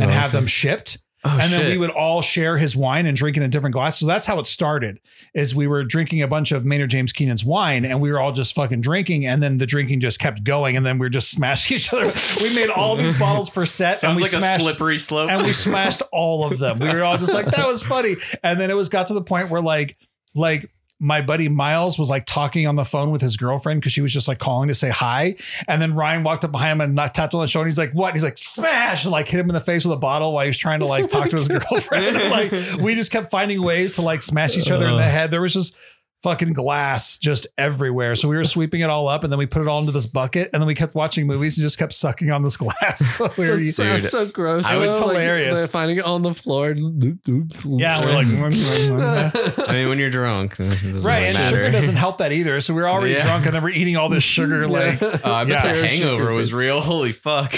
and 0.00 0.10
have 0.10 0.32
them 0.32 0.46
shipped 0.46 0.98
oh, 1.24 1.38
and 1.40 1.52
then 1.52 1.66
we 1.70 1.78
would 1.78 1.90
all 1.90 2.22
share 2.22 2.58
his 2.58 2.76
wine 2.76 3.06
and 3.06 3.16
drink 3.16 3.36
in 3.36 3.42
a 3.42 3.48
different 3.48 3.74
glass. 3.74 3.98
So 3.98 4.06
that's 4.06 4.26
how 4.26 4.38
it 4.38 4.46
started. 4.46 5.00
Is 5.34 5.54
we 5.54 5.66
were 5.66 5.84
drinking 5.84 6.22
a 6.22 6.28
bunch 6.28 6.52
of 6.52 6.64
Maynard 6.64 6.90
James 6.90 7.12
Keenan's 7.12 7.44
wine, 7.44 7.84
and 7.84 8.00
we 8.00 8.12
were 8.12 8.18
all 8.20 8.32
just 8.32 8.54
fucking 8.54 8.80
drinking, 8.80 9.26
and 9.26 9.42
then 9.42 9.58
the 9.58 9.66
drinking 9.66 10.00
just 10.00 10.18
kept 10.18 10.44
going, 10.44 10.76
and 10.76 10.84
then 10.84 10.98
we 10.98 11.06
were 11.06 11.10
just 11.10 11.30
smashing 11.30 11.76
each 11.76 11.92
other. 11.92 12.12
We 12.42 12.54
made 12.54 12.68
all 12.68 12.96
these 12.96 13.18
bottles 13.18 13.48
for 13.48 13.64
set, 13.64 13.92
and 13.92 13.98
Sounds 14.00 14.16
we 14.16 14.22
like 14.38 14.58
a 14.58 14.60
slippery 14.60 14.98
slope. 14.98 15.30
and 15.30 15.46
we 15.46 15.52
smashed 15.52 16.02
all 16.12 16.44
of 16.44 16.58
them. 16.58 16.78
We 16.78 16.88
were 16.88 17.04
all 17.04 17.16
just 17.16 17.32
like, 17.32 17.46
that 17.46 17.66
was 17.66 17.82
funny. 17.82 18.16
And 18.42 18.60
then 18.60 18.70
it 18.70 18.76
was 18.76 18.88
got 18.88 19.06
to 19.06 19.14
the 19.14 19.22
point 19.22 19.50
where 19.50 19.62
like, 19.62 19.96
like 20.34 20.70
my 21.00 21.20
buddy 21.20 21.48
Miles 21.48 21.98
was 21.98 22.08
like 22.08 22.24
talking 22.24 22.66
on 22.66 22.76
the 22.76 22.84
phone 22.84 23.10
with 23.10 23.20
his 23.20 23.36
girlfriend 23.36 23.80
because 23.80 23.92
she 23.92 24.00
was 24.00 24.12
just 24.12 24.28
like 24.28 24.38
calling 24.38 24.68
to 24.68 24.74
say 24.74 24.90
hi. 24.90 25.36
And 25.66 25.82
then 25.82 25.94
Ryan 25.94 26.22
walked 26.22 26.44
up 26.44 26.52
behind 26.52 26.72
him 26.72 26.80
and 26.80 26.94
not 26.94 27.14
tapped 27.14 27.34
on 27.34 27.40
the 27.40 27.46
shoulder. 27.46 27.66
And 27.66 27.72
he's 27.72 27.78
like, 27.78 27.92
what? 27.92 28.08
And 28.08 28.14
he's 28.14 28.24
like, 28.24 28.38
smash, 28.38 29.04
and 29.04 29.12
like 29.12 29.28
hit 29.28 29.40
him 29.40 29.50
in 29.50 29.54
the 29.54 29.60
face 29.60 29.84
with 29.84 29.92
a 29.92 29.98
bottle 29.98 30.32
while 30.32 30.44
he 30.44 30.48
was 30.48 30.58
trying 30.58 30.80
to 30.80 30.86
like 30.86 31.08
talk 31.08 31.28
to 31.28 31.36
his 31.36 31.48
girlfriend. 31.68 32.16
And, 32.16 32.30
like 32.30 32.80
we 32.80 32.94
just 32.94 33.10
kept 33.10 33.30
finding 33.30 33.62
ways 33.62 33.92
to 33.94 34.02
like 34.02 34.22
smash 34.22 34.56
each 34.56 34.70
other 34.70 34.86
in 34.86 34.96
the 34.96 35.02
uh. 35.02 35.08
head. 35.08 35.30
There 35.30 35.42
was 35.42 35.52
just 35.52 35.76
fucking 36.24 36.54
glass 36.54 37.18
just 37.18 37.46
everywhere. 37.58 38.14
So 38.14 38.28
we 38.28 38.36
were 38.36 38.44
sweeping 38.44 38.80
it 38.80 38.88
all 38.90 39.06
up 39.08 39.22
and 39.24 39.32
then 39.32 39.38
we 39.38 39.44
put 39.46 39.60
it 39.62 39.68
all 39.68 39.78
into 39.78 39.92
this 39.92 40.06
bucket 40.06 40.48
and 40.52 40.60
then 40.62 40.66
we 40.66 40.74
kept 40.74 40.94
watching 40.94 41.26
movies 41.26 41.58
and 41.58 41.62
just 41.64 41.78
kept 41.78 41.92
sucking 41.92 42.30
on 42.30 42.42
this 42.42 42.56
glass. 42.56 43.20
we 43.36 43.46
were 43.48 43.56
That's, 43.58 43.76
Dude, 43.76 43.86
that's 44.04 44.10
so 44.10 44.26
gross. 44.26 44.64
I 44.64 44.76
was 44.78 44.98
though, 44.98 45.06
like, 45.06 45.18
hilarious. 45.18 45.58
they're 45.60 45.68
finding 45.68 45.98
it 45.98 46.04
on 46.06 46.22
the 46.22 46.32
floor. 46.32 46.70
yeah, 46.70 48.04
we're 48.04 48.14
like, 48.14 48.26
mm, 48.26 48.38
mm, 48.38 49.30
mm, 49.32 49.68
I 49.68 49.72
mean, 49.74 49.88
when 49.90 49.98
you're 49.98 50.10
drunk, 50.10 50.58
Right, 50.58 50.68
really 50.82 50.96
and 51.26 51.34
matter. 51.34 51.56
sugar 51.56 51.70
doesn't 51.70 51.96
help 51.96 52.18
that 52.18 52.32
either. 52.32 52.60
So 52.62 52.72
we're 52.74 52.88
already 52.88 53.14
Yeah. 53.14 53.26
drunk, 53.26 53.46
and 53.46 53.54
then 53.54 53.62
we're 53.62 53.68
eating 53.70 53.96
all 53.96 54.08
this 54.08 54.24
sugar. 54.24 54.66
Like, 54.74 55.02
Uh, 55.02 55.18
I 55.24 55.44
bet 55.44 55.64
Yeah. 55.64 55.72
the 55.82 55.86
hangover 55.88 56.32
was 56.32 56.54
real. 56.54 56.80
Holy 56.80 57.12
fuck! 57.12 57.52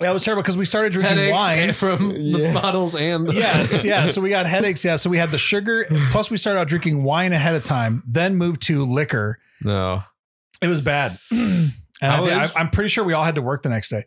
That 0.00 0.12
was 0.12 0.24
terrible 0.24 0.42
because 0.42 0.56
we 0.56 0.64
started 0.64 0.92
drinking 0.92 1.16
Headaches 1.16 1.32
wine. 1.34 1.72
from 1.72 2.08
the 2.10 2.40
Yeah. 2.40 2.52
bottles 2.52 2.94
and 2.94 3.28
the 3.28 3.34
Yeah, 3.34 3.66
yeah. 3.84 4.06
So 4.08 4.20
we 4.20 4.28
got 4.30 4.46
headaches. 4.56 4.84
Yeah, 4.84 4.96
so 4.96 5.08
we 5.10 5.18
had 5.18 5.30
the 5.30 5.38
sugar. 5.38 5.86
Plus, 6.10 6.30
we 6.30 6.36
started 6.36 6.60
out 6.60 6.68
drinking 6.68 7.02
wine 7.04 7.32
ahead 7.32 7.54
of 7.54 7.64
time. 7.64 8.02
Then 8.06 8.36
moved 8.36 8.62
to 8.62 8.84
liquor. 8.84 9.38
no. 9.62 10.02
It 10.62 10.68
was 10.68 10.80
bad. 10.80 11.18
And 12.02 12.12
I 12.12 12.16
How 12.16 12.24
think- 12.26 12.42
is- 12.42 12.54
I, 12.56 12.60
I'm 12.60 12.68
pretty 12.70 12.88
sure 12.88 13.04
we 13.04 13.14
all 13.14 13.24
had 13.24 13.36
to 13.36 13.42
work 13.42 13.62
the 13.62 13.70
next 13.70 13.88
day. 13.88 14.02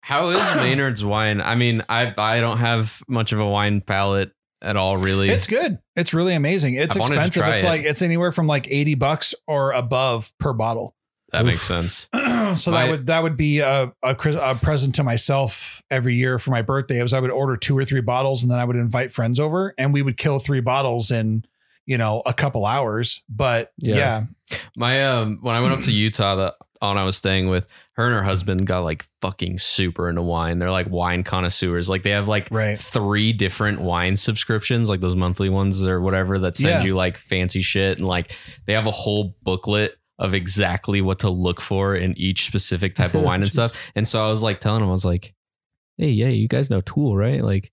How 0.00 0.28
is 0.30 0.40
Maynard's 0.56 1.04
wine? 1.04 1.42
I 1.42 1.54
mean, 1.56 1.82
I 1.90 2.12
I 2.16 2.40
don't 2.40 2.56
have 2.56 3.02
much 3.06 3.32
of 3.32 3.40
a 3.40 3.46
wine 3.46 3.82
palate 3.82 4.32
at 4.62 4.76
all, 4.78 4.96
really. 4.96 5.28
It's 5.28 5.46
good. 5.46 5.76
It's 5.94 6.14
really 6.14 6.34
amazing. 6.34 6.72
It's 6.74 6.96
I 6.96 7.00
expensive. 7.00 7.44
It's 7.48 7.62
it. 7.62 7.66
like 7.66 7.82
it's 7.82 8.00
anywhere 8.00 8.32
from 8.32 8.46
like 8.46 8.66
80 8.70 8.94
bucks 8.94 9.34
or 9.46 9.72
above 9.72 10.32
per 10.38 10.54
bottle. 10.54 10.94
That 11.34 11.44
makes 11.44 11.62
sense. 11.62 12.08
so 12.14 12.70
My- 12.70 12.84
that 12.86 12.90
would 12.90 13.06
that 13.06 13.22
would 13.22 13.36
be 13.36 13.58
a, 13.60 13.92
a 14.02 14.16
a 14.16 14.54
present 14.56 14.94
to 14.96 15.02
myself 15.02 15.82
every 15.90 16.14
year 16.14 16.38
for 16.38 16.50
my 16.50 16.62
birthday. 16.62 16.98
It 16.98 17.02
was 17.02 17.12
I 17.12 17.20
would 17.20 17.30
order 17.30 17.56
two 17.56 17.76
or 17.76 17.84
three 17.84 18.00
bottles 18.00 18.42
and 18.42 18.50
then 18.50 18.58
I 18.58 18.64
would 18.64 18.76
invite 18.76 19.12
friends 19.12 19.38
over 19.38 19.74
and 19.78 19.92
we 19.92 20.02
would 20.02 20.16
kill 20.16 20.38
three 20.38 20.60
bottles 20.60 21.10
in 21.10 21.44
you 21.86 21.98
know 21.98 22.22
a 22.26 22.32
couple 22.34 22.64
hours. 22.66 23.22
But 23.28 23.72
Yeah. 23.78 24.26
yeah, 24.50 24.58
My 24.76 25.04
um, 25.04 25.38
when 25.42 25.54
I 25.54 25.60
went 25.60 25.74
up 25.74 25.82
to 25.82 25.92
Utah, 25.92 26.34
the 26.36 26.54
aunt 26.80 26.98
I 26.98 27.04
was 27.04 27.16
staying 27.16 27.48
with, 27.48 27.66
her 27.92 28.04
and 28.06 28.14
her 28.14 28.22
husband 28.22 28.66
got 28.66 28.80
like 28.80 29.06
fucking 29.22 29.58
super 29.58 30.08
into 30.08 30.20
wine. 30.22 30.58
They're 30.58 30.70
like 30.70 30.88
wine 30.90 31.22
connoisseurs. 31.24 31.88
Like 31.88 32.02
they 32.02 32.10
have 32.10 32.28
like 32.28 32.48
Right. 32.50 32.78
three 32.78 33.32
different 33.32 33.80
wine 33.80 34.16
subscriptions, 34.16 34.88
like 34.90 35.00
those 35.00 35.16
monthly 35.16 35.48
ones 35.48 35.86
or 35.86 36.00
whatever 36.00 36.38
that 36.40 36.56
send 36.56 36.82
Yeah. 36.82 36.88
you 36.88 36.94
like 36.94 37.16
fancy 37.16 37.62
shit, 37.62 37.98
and 37.98 38.08
like 38.08 38.36
they 38.66 38.72
have 38.74 38.86
a 38.86 38.90
whole 38.90 39.34
booklet 39.42 39.96
of 40.18 40.34
exactly 40.34 41.00
what 41.00 41.18
to 41.20 41.30
look 41.30 41.60
for 41.60 41.94
in 41.94 42.16
each 42.16 42.46
specific 42.46 42.94
type 42.94 43.14
of 43.14 43.22
wine 43.24 43.42
and 43.42 43.50
stuff. 43.50 43.74
And 43.94 44.06
so 44.06 44.24
I 44.24 44.28
was 44.28 44.42
like 44.42 44.60
telling 44.60 44.82
him, 44.82 44.88
I 44.88 44.92
was 44.92 45.04
like, 45.04 45.34
"Hey, 45.96 46.10
yeah, 46.10 46.28
you 46.28 46.48
guys 46.48 46.70
know 46.70 46.80
Tool, 46.80 47.16
right? 47.16 47.42
Like." 47.42 47.70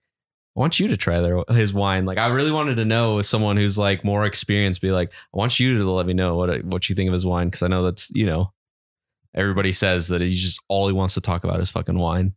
I 0.55 0.59
want 0.59 0.81
you 0.81 0.89
to 0.89 0.97
try 0.97 1.21
their 1.21 1.41
his 1.47 1.73
wine. 1.73 2.03
Like 2.03 2.17
I 2.17 2.27
really 2.27 2.51
wanted 2.51 2.75
to 2.75 2.83
know 2.83 3.19
as 3.19 3.29
someone 3.29 3.55
who's 3.55 3.77
like 3.77 4.03
more 4.03 4.25
experienced, 4.25 4.81
be 4.81 4.91
like, 4.91 5.09
I 5.33 5.37
want 5.37 5.61
you 5.61 5.77
to 5.77 5.89
let 5.89 6.05
me 6.05 6.11
know 6.13 6.35
what 6.35 6.65
what 6.65 6.89
you 6.89 6.95
think 6.95 7.07
of 7.07 7.13
his 7.13 7.25
wine 7.25 7.47
because 7.47 7.63
I 7.63 7.69
know 7.69 7.83
that's 7.83 8.11
you 8.13 8.25
know, 8.25 8.51
everybody 9.33 9.71
says 9.71 10.09
that 10.09 10.19
he 10.19 10.35
just 10.35 10.61
all 10.67 10.87
he 10.87 10.93
wants 10.93 11.13
to 11.13 11.21
talk 11.21 11.45
about 11.45 11.61
is 11.61 11.71
fucking 11.71 11.97
wine. 11.97 12.33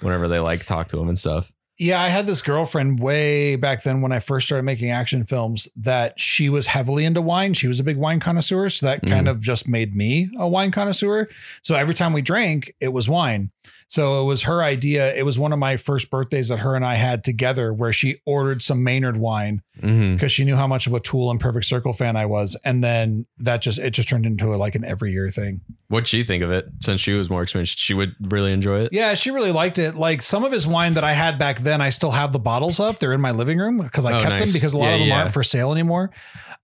Whenever 0.00 0.28
they 0.28 0.38
like 0.38 0.66
talk 0.66 0.86
to 0.88 1.00
him 1.00 1.08
and 1.08 1.18
stuff. 1.18 1.52
Yeah. 1.82 2.00
I 2.00 2.08
had 2.08 2.26
this 2.26 2.40
girlfriend 2.42 3.00
way 3.00 3.56
back 3.56 3.82
then 3.82 4.00
when 4.00 4.12
I 4.12 4.20
first 4.20 4.46
started 4.46 4.62
making 4.62 4.90
action 4.90 5.24
films 5.24 5.68
that 5.76 6.18
she 6.20 6.48
was 6.48 6.68
heavily 6.68 7.04
into 7.04 7.20
wine. 7.20 7.54
She 7.54 7.68
was 7.68 7.80
a 7.80 7.84
big 7.84 7.96
wine 7.96 8.20
connoisseur, 8.20 8.68
so 8.70 8.86
that 8.86 9.02
kind 9.06 9.26
Mhm. 9.26 9.30
of 9.30 9.40
just 9.40 9.68
made 9.68 9.94
me 9.94 10.30
a 10.38 10.46
wine 10.48 10.70
connoisseur. 10.70 11.28
So 11.62 11.74
every 11.74 11.94
time 11.94 12.12
we 12.12 12.22
drank, 12.22 12.72
it 12.80 12.92
was 12.92 13.08
wine. 13.08 13.50
So 13.92 14.22
it 14.22 14.24
was 14.24 14.44
her 14.44 14.62
idea. 14.62 15.12
It 15.14 15.26
was 15.26 15.38
one 15.38 15.52
of 15.52 15.58
my 15.58 15.76
first 15.76 16.08
birthdays 16.08 16.48
that 16.48 16.60
her 16.60 16.74
and 16.74 16.82
I 16.82 16.94
had 16.94 17.22
together 17.22 17.74
where 17.74 17.92
she 17.92 18.16
ordered 18.24 18.62
some 18.62 18.82
Maynard 18.82 19.18
wine 19.18 19.60
because 19.78 20.32
she 20.32 20.46
knew 20.46 20.56
how 20.56 20.66
much 20.66 20.86
of 20.86 20.94
a 20.94 21.00
Tool 21.00 21.30
and 21.30 21.38
Perfect 21.38 21.66
Circle 21.66 21.92
fan 21.92 22.16
I 22.16 22.24
was, 22.24 22.56
and 22.64 22.82
then 22.82 23.26
that 23.36 23.60
just 23.60 23.78
it 23.78 23.90
just 23.90 24.08
turned 24.08 24.24
into 24.24 24.54
a, 24.54 24.56
like 24.56 24.74
an 24.74 24.82
every 24.86 25.12
year 25.12 25.28
thing. 25.28 25.60
What'd 25.88 26.06
she 26.08 26.24
think 26.24 26.42
of 26.42 26.50
it? 26.50 26.64
Since 26.80 27.02
she 27.02 27.12
was 27.12 27.28
more 27.28 27.42
experienced, 27.42 27.78
she 27.78 27.92
would 27.92 28.14
really 28.32 28.50
enjoy 28.54 28.80
it. 28.80 28.94
Yeah, 28.94 29.12
she 29.12 29.30
really 29.30 29.52
liked 29.52 29.78
it. 29.78 29.94
Like 29.94 30.22
some 30.22 30.42
of 30.42 30.52
his 30.52 30.66
wine 30.66 30.94
that 30.94 31.04
I 31.04 31.12
had 31.12 31.38
back 31.38 31.58
then, 31.58 31.82
I 31.82 31.90
still 31.90 32.12
have 32.12 32.32
the 32.32 32.38
bottles 32.38 32.80
up. 32.80 32.98
They're 32.98 33.12
in 33.12 33.20
my 33.20 33.32
living 33.32 33.58
room 33.58 33.76
because 33.76 34.06
I 34.06 34.18
Oh, 34.18 34.22
kept 34.22 34.38
them 34.38 34.48
because 34.54 34.72
a 34.72 34.78
lot 34.78 34.86
Yeah, 34.86 34.92
of 34.94 34.98
them 35.00 35.08
yeah. 35.08 35.18
aren't 35.20 35.34
for 35.34 35.42
sale 35.44 35.70
anymore. 35.70 36.12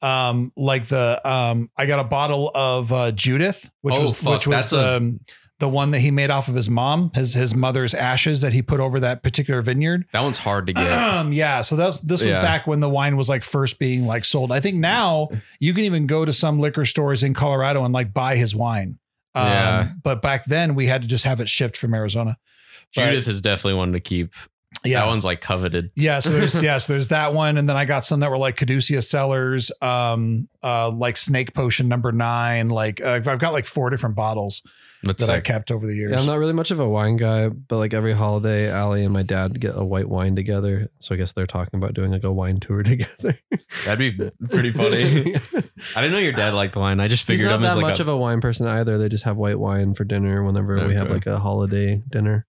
Um, 0.00 0.50
like 0.56 0.86
the 0.86 1.20
um, 1.28 1.68
I 1.76 1.84
got 1.84 1.98
a 2.00 2.04
bottle 2.04 2.50
of 2.54 2.90
uh, 2.90 3.12
Judith, 3.12 3.68
which 3.82 3.96
Oh, 3.96 4.02
was 4.04 4.14
fuck, 4.14 4.32
which 4.32 4.46
was 4.46 4.70
that's 4.70 4.72
a- 4.72 4.96
the 5.60 5.68
one 5.68 5.90
that 5.90 6.00
he 6.00 6.10
made 6.10 6.30
off 6.30 6.46
of 6.48 6.54
his 6.54 6.70
mom, 6.70 7.10
his 7.14 7.34
his 7.34 7.54
mother's 7.54 7.92
ashes 7.94 8.40
that 8.42 8.52
he 8.52 8.62
put 8.62 8.78
over 8.80 9.00
that 9.00 9.22
particular 9.22 9.60
vineyard. 9.60 10.04
That 10.12 10.22
one's 10.22 10.38
hard 10.38 10.66
to 10.68 10.72
get. 10.72 10.92
Um, 10.92 11.32
yeah, 11.32 11.62
so 11.62 11.74
that's 11.76 12.00
this 12.00 12.22
was 12.22 12.34
Yeah. 12.34 12.40
back 12.42 12.66
when 12.66 12.80
the 12.80 12.88
wine 12.88 13.16
was 13.16 13.28
like 13.28 13.42
first 13.42 13.78
being 13.78 14.06
like 14.06 14.24
sold. 14.24 14.52
I 14.52 14.60
think 14.60 14.76
now 14.76 15.28
you 15.58 15.74
can 15.74 15.84
even 15.84 16.06
go 16.06 16.24
to 16.24 16.32
some 16.32 16.60
liquor 16.60 16.84
stores 16.84 17.22
in 17.22 17.34
Colorado 17.34 17.84
and 17.84 17.92
like 17.92 18.12
buy 18.14 18.36
his 18.36 18.54
wine. 18.54 18.98
Um, 19.34 19.46
Yeah. 19.46 19.88
but 20.04 20.22
back 20.22 20.44
then 20.44 20.74
we 20.74 20.86
had 20.86 21.02
to 21.02 21.08
just 21.08 21.24
have 21.24 21.40
it 21.40 21.48
shipped 21.48 21.76
from 21.76 21.92
Arizona. 21.94 22.38
But- 22.94 23.06
Judith 23.10 23.28
is 23.28 23.42
definitely 23.42 23.74
one 23.78 23.92
to 23.92 24.00
keep. 24.00 24.32
Yeah. 24.84 25.00
That 25.00 25.06
one's 25.08 25.24
like 25.24 25.40
coveted. 25.40 25.90
Yeah, 25.94 26.20
so 26.20 26.30
there's 26.30 26.62
yeah, 26.62 26.78
so 26.78 26.92
there's 26.92 27.08
that 27.08 27.32
one, 27.32 27.58
and 27.58 27.68
then 27.68 27.76
I 27.76 27.84
got 27.84 28.04
some 28.04 28.20
that 28.20 28.30
were 28.30 28.38
like 28.38 28.56
Caduceus 28.56 29.08
Cellars, 29.08 29.72
um, 29.82 30.48
uh, 30.62 30.90
like 30.90 31.16
Snake 31.16 31.54
Potion 31.54 31.88
number 31.88 32.12
nine. 32.12 32.68
Like 32.68 33.00
uh, 33.00 33.20
I've 33.24 33.38
got 33.38 33.52
like 33.52 33.66
four 33.66 33.90
different 33.90 34.16
bottles 34.16 34.62
That's 35.02 35.26
that 35.26 35.30
I 35.30 35.40
kept 35.40 35.70
over 35.70 35.86
the 35.86 35.94
years. 35.94 36.12
Yeah, 36.12 36.20
I'm 36.20 36.26
not 36.26 36.38
really 36.38 36.52
much 36.52 36.70
of 36.70 36.80
a 36.80 36.88
wine 36.88 37.16
guy, 37.16 37.48
but 37.48 37.78
like 37.78 37.92
every 37.92 38.12
holiday, 38.12 38.70
Allie 38.70 39.04
and 39.04 39.12
my 39.12 39.22
dad 39.22 39.60
get 39.60 39.72
a 39.76 39.84
white 39.84 40.08
wine 40.08 40.36
together. 40.36 40.90
So 41.00 41.14
I 41.14 41.18
guess 41.18 41.32
they're 41.32 41.46
talking 41.46 41.78
about 41.78 41.94
doing 41.94 42.10
like 42.10 42.24
a 42.24 42.32
wine 42.32 42.60
tour 42.60 42.82
together. 42.84 43.38
That'd 43.84 44.16
be 44.16 44.30
pretty 44.48 44.70
funny. 44.70 45.34
I 45.96 46.00
didn't 46.00 46.12
know 46.12 46.18
your 46.18 46.32
dad 46.32 46.54
liked 46.54 46.76
wine. 46.76 47.00
I 47.00 47.08
just 47.08 47.26
He's 47.26 47.38
figured 47.38 47.50
not 47.50 47.56
him 47.56 47.64
as 47.64 47.74
that 47.74 47.76
like 47.76 47.90
much 47.90 47.98
a, 47.98 48.02
of 48.02 48.08
a 48.08 48.16
wine 48.16 48.40
person 48.40 48.66
either. 48.66 48.98
They 48.98 49.08
just 49.08 49.24
have 49.24 49.36
white 49.36 49.58
wine 49.58 49.94
for 49.94 50.04
dinner 50.04 50.42
whenever 50.42 50.86
we 50.86 50.94
have 50.94 51.10
like 51.10 51.26
a 51.26 51.38
holiday 51.38 52.02
dinner. 52.08 52.46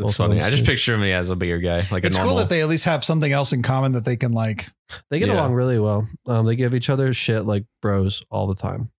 That's 0.00 0.18
also 0.20 0.28
funny. 0.28 0.40
I 0.42 0.50
just 0.50 0.64
too. 0.64 0.70
picture 0.72 0.94
him 0.94 1.02
as 1.04 1.30
a 1.30 1.36
bigger 1.36 1.58
guy, 1.58 1.80
like 1.90 2.04
it's 2.04 2.16
a 2.16 2.18
normal. 2.18 2.34
cool 2.34 2.38
that 2.40 2.48
they 2.48 2.60
at 2.62 2.68
least 2.68 2.84
have 2.84 3.04
something 3.04 3.30
else 3.32 3.52
in 3.52 3.62
common 3.62 3.92
that 3.92 4.04
they 4.04 4.16
can 4.16 4.32
like. 4.32 4.68
They 5.10 5.18
get 5.18 5.28
Yeah. 5.28 5.34
along 5.34 5.54
really 5.54 5.78
well. 5.78 6.08
Um, 6.26 6.46
they 6.46 6.56
give 6.56 6.74
each 6.74 6.90
other 6.90 7.12
shit 7.14 7.44
like 7.44 7.64
bros 7.80 8.22
all 8.30 8.46
the 8.46 8.54
time. 8.56 8.90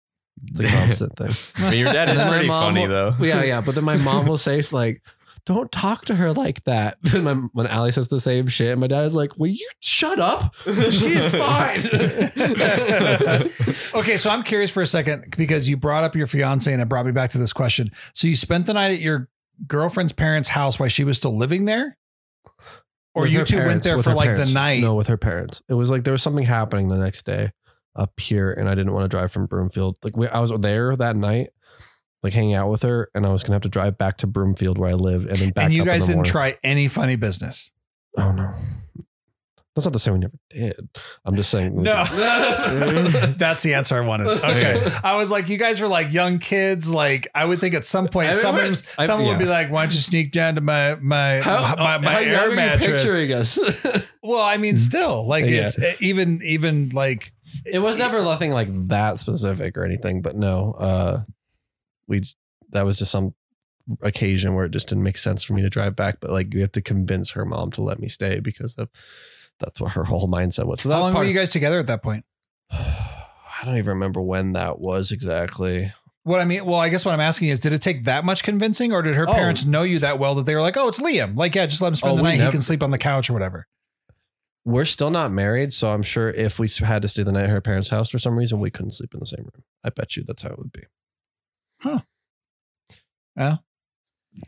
It's 0.47 0.59
a 0.61 0.67
constant 0.67 1.15
thing. 1.17 1.35
I 1.57 1.69
mean, 1.71 1.79
your 1.81 1.93
dad 1.93 2.09
is 2.15 2.23
pretty 2.23 2.47
funny 2.47 2.87
will- 2.87 3.13
though. 3.17 3.25
Yeah, 3.25 3.43
yeah. 3.43 3.61
But 3.61 3.75
then 3.75 3.83
my 3.83 3.97
mom 3.97 4.25
will 4.25 4.37
say 4.39 4.61
like, 4.71 5.01
"Don't 5.45 5.71
talk 5.71 6.05
to 6.05 6.15
her 6.15 6.31
like 6.33 6.63
that." 6.63 6.97
And 7.13 7.23
my, 7.25 7.33
when 7.53 7.67
Allie 7.67 7.91
says 7.91 8.07
the 8.07 8.19
same 8.19 8.47
shit, 8.47 8.77
my 8.77 8.87
dad's 8.87 9.13
like, 9.13 9.37
"Will 9.37 9.47
you 9.47 9.69
shut 9.81 10.17
up? 10.19 10.55
She 10.63 10.71
is 11.13 11.35
fine." 11.35 11.81
okay, 13.95 14.17
so 14.17 14.29
I'm 14.29 14.43
curious 14.43 14.71
for 14.71 14.81
a 14.81 14.87
second 14.87 15.33
because 15.37 15.67
you 15.69 15.77
brought 15.77 16.03
up 16.03 16.15
your 16.15 16.27
fiance 16.27 16.71
and 16.71 16.81
it 16.81 16.87
brought 16.89 17.05
me 17.05 17.11
back 17.11 17.31
to 17.31 17.37
this 17.37 17.53
question. 17.53 17.91
So 18.13 18.27
you 18.27 18.35
spent 18.35 18.65
the 18.65 18.73
night 18.73 18.91
at 18.93 18.99
your 18.99 19.27
girlfriend's 19.67 20.13
parents' 20.13 20.49
house 20.49 20.79
while 20.79 20.89
she 20.89 21.03
was 21.03 21.17
still 21.17 21.35
living 21.37 21.65
there, 21.65 21.97
or 23.13 23.23
With 23.23 23.33
you 23.33 23.43
two 23.43 23.57
went 23.57 23.83
there 23.83 24.01
for 24.01 24.13
like 24.13 24.29
parents. 24.31 24.49
the 24.49 24.53
night? 24.53 24.81
No, 24.81 24.95
with 24.95 25.07
her 25.07 25.17
parents. 25.17 25.61
It 25.69 25.73
was 25.73 25.89
like 25.89 26.03
there 26.03 26.13
was 26.13 26.23
something 26.23 26.45
happening 26.45 26.87
the 26.87 26.97
next 26.97 27.25
day 27.25 27.51
up 27.95 28.19
here, 28.19 28.51
and 28.51 28.69
I 28.69 28.75
didn't 28.75 28.93
want 28.93 29.03
to 29.03 29.09
drive 29.09 29.31
from 29.31 29.45
Broomfield. 29.47 29.97
Like 30.03 30.15
we, 30.15 30.27
I 30.27 30.39
was 30.39 30.51
there 30.61 30.95
that 30.95 31.15
night, 31.15 31.49
like 32.23 32.33
hanging 32.33 32.53
out 32.53 32.69
with 32.69 32.83
her, 32.83 33.09
and 33.13 33.25
I 33.25 33.29
was 33.29 33.43
gonna 33.43 33.55
have 33.55 33.61
to 33.63 33.69
drive 33.69 33.97
back 33.97 34.17
to 34.19 34.27
Broomfield 34.27 34.77
where 34.77 34.89
I 34.89 34.93
lived, 34.93 35.27
and 35.27 35.35
then 35.37 35.49
back. 35.49 35.65
and 35.65 35.73
you 35.73 35.83
guys 35.85 36.01
didn't 36.03 36.15
morning. 36.17 36.31
try 36.31 36.55
any 36.63 36.87
funny 36.87 37.15
business. 37.17 37.71
Oh 38.17 38.31
no, 38.31 38.53
that's 39.75 39.85
not 39.85 39.93
to 39.93 39.99
say 39.99 40.11
we 40.11 40.19
never 40.19 40.33
did. 40.49 40.89
I'm 41.23 41.35
just 41.35 41.49
saying. 41.49 41.81
No, 41.81 42.03
that's 43.37 43.63
the 43.63 43.73
answer 43.73 43.95
I 43.95 44.01
wanted. 44.05 44.27
Okay, 44.27 44.85
I 45.03 45.15
was 45.15 45.31
like, 45.31 45.47
you 45.49 45.57
guys 45.57 45.79
were 45.79 45.87
like 45.87 46.11
young 46.11 46.39
kids. 46.39 46.91
Like, 46.91 47.27
I 47.33 47.45
would 47.45 47.59
think 47.59 47.73
at 47.73 47.85
some 47.85 48.07
point, 48.07 48.27
I 48.27 48.31
mean, 48.31 48.39
someone, 48.41 48.63
we're- 48.63 48.75
I- 48.97 49.05
someone 49.05 49.29
would 49.29 49.39
be 49.39 49.45
like, 49.45 49.71
"Why 49.71 49.83
don't 49.83 49.93
you 49.93 50.01
sneak 50.01 50.31
down 50.31 50.55
to 50.55 50.61
my 50.61 50.95
my 50.95 51.39
How, 51.39 51.75
my, 51.77 51.97
my 51.99 52.11
how 52.11 52.19
air 52.19 52.31
young 52.31 52.41
are 52.43 52.49
you 52.49 52.55
mattress?" 52.55 53.03
picturing 53.03 53.31
us? 53.33 53.57
Well, 54.23 54.41
I 54.43 54.57
mean, 54.57 54.77
still, 54.77 55.27
like 55.27 55.45
Yeah. 55.47 55.63
it's 55.63 55.79
even 56.01 56.41
even 56.43 56.89
like 56.89 57.33
it 57.65 57.79
was 57.79 57.97
never 57.97 58.21
nothing 58.23 58.51
like 58.51 58.67
that 58.89 59.19
specific 59.19 59.75
or 59.77 59.83
anything, 59.83 60.21
but 60.21 60.35
no, 60.35 60.73
uh, 60.73 61.21
we 62.07 62.21
that 62.69 62.85
was 62.85 62.99
just 62.99 63.09
some 63.11 63.33
occasion 64.01 64.53
where 64.53 64.65
it 64.65 64.71
just 64.71 64.89
didn't 64.89 65.03
make 65.03 65.17
sense 65.17 65.43
for 65.43 65.53
me 65.53 65.61
to 65.63 65.69
drive 65.71 65.95
back. 65.95 66.19
But 66.21 66.29
like, 66.29 66.53
you 66.53 66.61
have 66.61 66.71
to 66.73 66.81
convince 66.83 67.31
her 67.31 67.45
mom 67.45 67.71
to 67.71 67.81
let 67.81 67.99
me 67.99 68.07
stay 68.07 68.39
because 68.39 68.75
of 68.75 68.89
that's 69.61 69.79
what 69.79 69.91
her 69.93 70.03
whole 70.03 70.27
mindset 70.27 70.65
was. 70.65 70.81
So 70.81 70.89
How 70.91 70.99
long 70.99 71.13
were 71.13 71.23
you 71.23 71.33
guys 71.33 71.51
together 71.51 71.79
at 71.79 71.87
that 71.87 72.03
point? 72.03 72.25
I 72.71 73.63
don't 73.65 73.77
even 73.77 73.89
remember 73.89 74.21
when 74.21 74.53
that 74.53 74.79
was 74.79 75.11
exactly. 75.11 75.93
What 76.23 76.39
I 76.39 76.45
mean, 76.45 76.65
well, 76.65 76.79
I 76.79 76.89
guess 76.89 77.05
what 77.05 77.13
I'm 77.13 77.19
asking 77.19 77.47
is, 77.49 77.59
did 77.59 77.73
it 77.73 77.81
take 77.81 78.03
that 78.05 78.25
much 78.25 78.43
convincing, 78.43 78.91
or 78.93 79.01
did 79.01 79.15
her 79.15 79.27
Oh. 79.29 79.33
parents 79.33 79.65
know 79.65 79.83
you 79.83 79.99
that 79.99 80.19
well 80.19 80.35
that 80.35 80.45
they 80.45 80.53
were 80.55 80.61
like, 80.61 80.77
"Oh, 80.77 80.87
it's 80.87 80.99
Liam. 80.99 81.35
Like, 81.35 81.55
yeah, 81.55 81.65
just 81.65 81.81
let 81.81 81.87
him 81.89 81.95
spend 81.95 82.13
Oh, 82.13 82.17
the 82.17 82.23
night. 82.23 82.37
never- 82.37 82.45
he 82.45 82.51
can 82.51 82.61
sleep 82.61 82.83
on 82.83 82.91
the 82.91 82.97
couch 82.97 83.29
or 83.29 83.33
whatever." 83.33 83.67
We're 84.63 84.85
still 84.85 85.09
not 85.09 85.31
married, 85.31 85.73
so 85.73 85.89
I'm 85.89 86.03
sure 86.03 86.29
if 86.29 86.59
we 86.59 86.67
had 86.69 87.01
to 87.01 87.07
stay 87.07 87.23
the 87.23 87.31
night 87.31 87.45
at 87.45 87.49
her 87.49 87.61
parents' 87.61 87.89
house 87.89 88.11
for 88.11 88.19
some 88.19 88.37
reason, 88.37 88.59
we 88.59 88.69
couldn't 88.69 88.91
sleep 88.91 89.13
in 89.15 89.19
the 89.19 89.25
same 89.25 89.45
room. 89.53 89.63
I 89.83 89.89
bet 89.89 90.15
you 90.15 90.23
that's 90.23 90.43
how 90.43 90.49
it 90.49 90.59
would 90.59 90.71
be. 90.71 90.83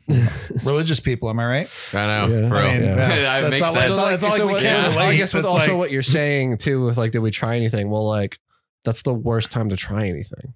Religious 0.64 1.00
people, 1.00 1.30
am 1.30 1.40
I 1.40 1.46
right? 1.46 1.70
I 1.94 2.08
know. 2.08 2.28
Yeah. 2.42 2.50
For 2.50 2.56
I 2.56 2.62
real. 2.62 2.72
mean, 2.72 2.82
Yeah. 2.84 2.90
yeah, 2.90 2.96
That 2.96 3.42
that's 3.42 3.50
makes 3.52 3.62
all- 3.62 3.74
sense. 3.74 3.88
that's 3.88 4.00
all- 4.00 4.14
it's 4.14 4.24
not 4.24 4.48
like 4.48 4.56
we 4.56 4.62
can't 4.62 4.98
I 4.98 5.16
guess 5.16 5.34
with 5.34 5.44
It's 5.44 5.54
also 5.54 5.72
like- 5.72 5.78
what 5.78 5.92
you're 5.92 6.02
saying 6.04 6.58
too, 6.60 6.86
with 6.86 6.98
like, 6.98 7.12
did 7.12 7.20
we 7.20 7.32
try 7.32 7.56
anything? 7.56 7.90
Well, 7.90 8.08
like, 8.08 8.40
that's 8.86 9.02
the 9.02 9.14
worst 9.14 9.52
time 9.52 9.70
to 9.70 9.78
try 9.78 10.08
anything. 10.08 10.54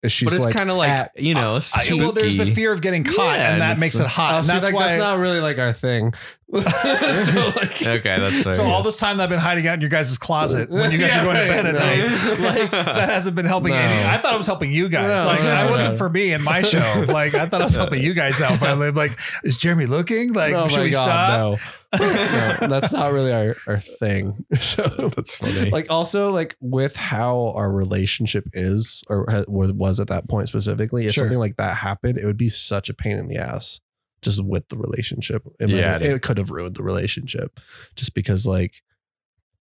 Is 0.00 0.12
she's 0.12 0.28
but 0.28 0.36
it's 0.36 0.44
like, 0.44 0.54
kind 0.54 0.70
of 0.70 0.76
like 0.76 0.90
at- 0.90 1.12
you 1.20 1.34
know, 1.34 1.56
I- 1.56 1.58
spooky. 1.58 1.98
well, 2.00 2.12
there's 2.12 2.36
the 2.36 2.46
fear 2.46 2.72
of 2.72 2.80
getting 2.80 3.02
caught, 3.02 3.36
Yeah, 3.36 3.52
and 3.52 3.60
that 3.62 3.72
and 3.72 3.80
makes 3.80 3.98
it 3.98 4.06
hot. 4.06 4.34
Oh, 4.34 4.36
and 4.38 4.46
see, 4.46 4.52
that's 4.52 4.66
like, 4.66 4.74
why. 4.74 4.86
that's 4.88 4.98
not 5.00 5.18
really 5.18 5.40
like 5.40 5.58
our 5.58 5.72
thing. 5.72 6.14
so 6.54 6.60
like, 6.62 7.82
okay, 7.86 8.16
that's 8.18 8.42
fair. 8.42 8.52
so 8.54 8.64
all 8.64 8.82
this 8.82 8.96
time 8.96 9.16
that 9.18 9.24
I've 9.24 9.28
been 9.28 9.38
hiding 9.40 9.66
out 9.66 9.74
in 9.74 9.80
your 9.80 9.90
guys' 9.90 10.16
closet 10.18 10.70
when 10.70 10.92
you 10.92 10.98
guys 10.98 11.08
Yeah, 11.10 11.20
are 11.20 11.24
going 11.24 11.36
to 11.36 11.52
bed 11.52 11.66
at 11.66 11.74
no. 11.74 11.80
night, 11.80 12.40
like 12.62 12.70
that 12.70 13.08
hasn't 13.10 13.34
been 13.36 13.44
helping 13.44 13.72
No. 13.72 13.78
any. 13.78 14.04
I 14.08 14.18
thought 14.18 14.34
it 14.34 14.38
was 14.38 14.46
helping 14.46 14.70
you 14.72 14.88
guys. 14.88 15.24
No, 15.24 15.30
like 15.30 15.40
no, 15.40 15.44
that 15.46 15.70
wasn't 15.70 15.90
no. 15.92 15.96
for 15.98 16.08
me 16.08 16.32
and 16.32 16.42
my 16.44 16.62
show. 16.62 17.04
Like 17.08 17.34
I 17.34 17.46
thought 17.46 17.60
I 17.60 17.64
was 17.64 17.74
helping 17.74 18.00
you 18.02 18.14
guys 18.14 18.40
out. 18.40 18.60
But 18.60 18.70
I'm 18.70 18.94
like, 18.94 19.18
is 19.42 19.58
Jeremy 19.58 19.86
looking? 19.86 20.32
Like, 20.32 20.54
oh 20.54 20.68
should 20.68 20.84
we 20.84 20.90
God, 20.90 21.58
stop? 21.58 21.72
No. 21.98 22.56
no, 22.60 22.66
that's 22.68 22.92
not 22.92 23.12
really 23.12 23.32
our, 23.32 23.54
our 23.66 23.80
thing. 23.80 24.44
So 24.58 24.82
that's 25.14 25.38
funny. 25.38 25.70
like 25.70 25.86
also 25.90 26.30
like 26.32 26.56
with 26.60 26.96
how 26.96 27.52
our 27.56 27.70
relationship 27.70 28.44
is 28.52 29.02
or 29.08 29.24
ha- 29.30 29.44
was 29.48 29.98
at 30.00 30.08
that 30.08 30.28
point 30.28 30.48
specifically 30.48 31.06
if 31.06 31.14
Sure. 31.14 31.24
something 31.24 31.38
like 31.38 31.56
that 31.56 31.76
happened 31.78 32.18
it 32.18 32.26
would 32.26 32.36
be 32.36 32.48
such 32.50 32.90
a 32.90 32.94
pain 32.94 33.16
in 33.16 33.28
the 33.28 33.36
ass 33.38 33.80
just 34.20 34.44
with 34.44 34.68
the 34.68 34.76
relationship 34.76 35.42
it, 35.58 35.68
might- 35.70 35.76
Yeah, 35.76 35.96
it 35.96 36.02
it, 36.02 36.22
could 36.22 36.36
have 36.38 36.50
ruined 36.50 36.74
the 36.76 36.82
relationship 36.82 37.58
just 37.96 38.12
because 38.14 38.46
like 38.46 38.82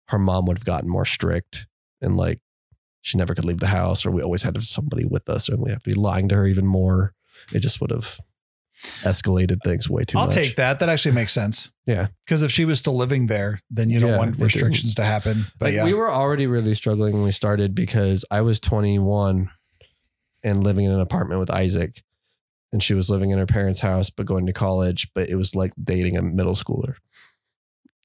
her 0.09 0.19
mom 0.19 0.45
would 0.47 0.57
have 0.57 0.65
gotten 0.65 0.89
more 0.89 1.05
strict 1.05 1.65
and 2.01 2.17
like 2.17 2.39
she 3.01 3.17
never 3.17 3.35
could 3.35 3.45
leave 3.45 3.59
the 3.59 3.67
house 3.67 4.05
or 4.05 4.11
we 4.11 4.21
always 4.21 4.43
had 4.43 4.55
to 4.55 4.59
have 4.59 4.65
somebody 4.67 5.05
with 5.05 5.29
us 5.29 5.47
and 5.47 5.59
we 5.61 5.69
have 5.69 5.83
to 5.83 5.89
be 5.89 5.95
lying 5.95 6.27
to 6.29 6.35
her 6.35 6.45
even 6.47 6.65
more 6.65 7.13
it 7.53 7.59
just 7.59 7.79
would 7.79 7.91
have 7.91 8.19
escalated 9.03 9.61
things 9.63 9.89
way 9.89 10.03
too 10.03 10.17
much. 10.17 10.21
I'll 10.21 10.27
much 10.27 10.35
take 10.35 10.55
that. 10.57 10.79
That 10.79 10.89
actually 10.89 11.13
makes 11.15 11.33
sense. 11.33 11.69
Yeah. 11.85 12.07
Because 12.25 12.43
if 12.43 12.51
she 12.51 12.65
was 12.65 12.79
still 12.79 12.95
living 12.95 13.27
there, 13.27 13.59
then 13.69 13.89
you 13.89 13.99
don't 13.99 14.11
Yeah, 14.11 14.17
want 14.17 14.35
it 14.35 14.41
restrictions 14.41 14.95
to 14.95 15.03
happen. 15.03 15.45
But 15.59 15.67
Like, 15.67 15.73
yeah. 15.75 15.83
we 15.85 15.93
were 15.93 16.11
already 16.11 16.47
really 16.47 16.73
struggling 16.73 17.13
when 17.13 17.23
we 17.23 17.31
started 17.31 17.73
because 17.75 18.23
I 18.29 18.41
was 18.41 18.59
21 18.59 19.49
and 20.43 20.63
living 20.63 20.85
in 20.85 20.91
an 20.91 20.99
apartment 21.01 21.39
with 21.39 21.49
Isaac, 21.51 22.03
and 22.71 22.83
she 22.83 22.93
was 22.93 23.09
living 23.09 23.31
in 23.31 23.39
her 23.39 23.45
parents' 23.47 23.79
house 23.79 24.09
but 24.09 24.25
going 24.25 24.45
to 24.45 24.53
college. 24.53 25.07
But 25.15 25.29
it 25.29 25.35
was 25.35 25.55
like 25.55 25.73
dating 25.81 26.17
a 26.17 26.21
middle 26.21 26.55
schooler. 26.55 26.95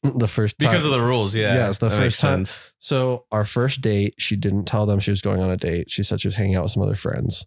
The 0.02 0.26
first 0.26 0.58
time, 0.58 0.68
because 0.70 0.84
of 0.84 0.90
the 0.90 1.00
rules, 1.00 1.32
yeah. 1.32 1.54
Yeah, 1.54 1.68
it's 1.68 1.78
the 1.78 1.88
that 1.88 1.96
makes 2.00 2.14
first 2.16 2.20
time- 2.22 2.44
sense. 2.44 2.72
so 2.80 3.24
our 3.30 3.44
first 3.44 3.82
date, 3.82 4.14
she 4.18 4.34
didn't 4.34 4.64
tell 4.64 4.84
them 4.84 4.98
she 4.98 5.12
was 5.12 5.20
going 5.20 5.40
on 5.40 5.48
a 5.50 5.56
date. 5.56 5.92
She 5.92 6.02
said 6.02 6.20
she 6.20 6.26
was 6.26 6.34
hanging 6.34 6.56
out 6.56 6.64
with 6.64 6.72
some 6.72 6.82
other 6.82 6.96
friends, 6.96 7.46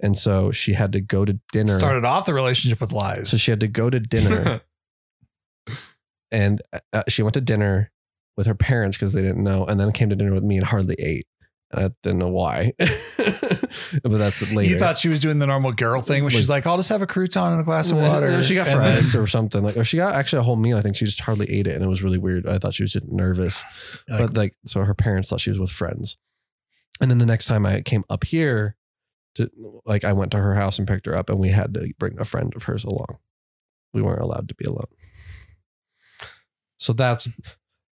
and 0.00 0.16
so 0.16 0.50
she 0.52 0.72
had 0.74 0.92
to 0.92 1.00
go 1.00 1.24
to 1.24 1.38
dinner. 1.52 1.76
started 1.78 2.04
off 2.04 2.24
the 2.26 2.34
relationship 2.34 2.80
with 2.80 2.92
lies. 2.92 3.30
So 3.30 3.36
she 3.36 3.50
had 3.50 3.60
to 3.60 3.68
go 3.68 3.90
to 3.90 3.98
dinner 4.00 4.60
and 6.30 6.60
uh, 6.92 7.02
she 7.08 7.22
went 7.22 7.34
to 7.34 7.40
dinner 7.40 7.90
with 8.36 8.46
her 8.46 8.54
parents 8.54 8.96
because 8.96 9.12
they 9.12 9.22
didn't 9.22 9.42
know, 9.42 9.64
and 9.66 9.80
then 9.80 9.90
came 9.92 10.10
to 10.10 10.16
dinner 10.16 10.32
with 10.32 10.44
me 10.44 10.56
and 10.58 10.66
hardly 10.66 10.94
ate. 10.98 11.26
And 11.70 11.84
I 11.84 11.90
didn't 12.02 12.18
know 12.18 12.28
why, 12.28 12.72
but 12.78 14.16
that's 14.16 14.52
later. 14.52 14.70
you 14.70 14.78
thought 14.78 14.96
she 14.96 15.08
was 15.10 15.20
doing 15.20 15.38
the 15.38 15.46
normal 15.46 15.72
girl 15.72 16.00
thing 16.00 16.22
where 16.22 16.30
she's 16.30 16.48
like, 16.48 16.66
I'll 16.66 16.78
just 16.78 16.88
have 16.88 17.02
a 17.02 17.06
crouton 17.06 17.52
and 17.52 17.60
a 17.60 17.64
glass 17.64 17.90
of 17.90 17.98
water. 18.00 18.30
No, 18.30 18.40
she 18.40 18.54
got 18.54 18.68
fries 18.68 19.14
or 19.14 19.26
something 19.26 19.62
like, 19.62 19.76
or 19.76 19.84
she 19.84 19.98
got 19.98 20.14
actually 20.14 20.38
a 20.40 20.42
whole 20.44 20.56
meal. 20.56 20.78
I 20.78 20.80
think 20.80 20.96
she 20.96 21.04
just 21.04 21.20
hardly 21.20 21.50
ate 21.50 21.66
it, 21.66 21.74
and 21.74 21.84
it 21.84 21.88
was 21.88 22.02
really 22.02 22.16
weird. 22.16 22.46
I 22.46 22.56
thought 22.56 22.72
she 22.72 22.82
was 22.84 22.92
just 22.92 23.06
nervous, 23.08 23.64
Like- 24.08 24.18
but 24.18 24.34
like, 24.34 24.54
so 24.64 24.82
her 24.82 24.94
parents 24.94 25.28
thought 25.28 25.40
she 25.40 25.50
was 25.50 25.58
with 25.58 25.70
friends. 25.70 26.16
And 27.02 27.10
then 27.10 27.18
the 27.18 27.26
next 27.26 27.44
time 27.44 27.66
I 27.66 27.82
came 27.82 28.04
up 28.08 28.24
here, 28.24 28.76
to 29.38 29.50
like, 29.86 30.04
I 30.04 30.12
went 30.12 30.30
to 30.32 30.38
her 30.38 30.54
house 30.54 30.78
and 30.78 30.86
picked 30.86 31.06
her 31.06 31.16
up, 31.16 31.28
and 31.30 31.38
we 31.40 31.48
had 31.48 31.74
to 31.74 31.90
bring 31.98 32.20
a 32.20 32.24
friend 32.24 32.52
of 32.54 32.62
hers 32.64 32.84
along. 32.84 33.18
We 33.92 34.02
weren't 34.02 34.20
allowed 34.20 34.48
to 34.50 34.54
be 34.54 34.64
alone. 34.66 34.86
So 36.76 36.92
that's 36.92 37.30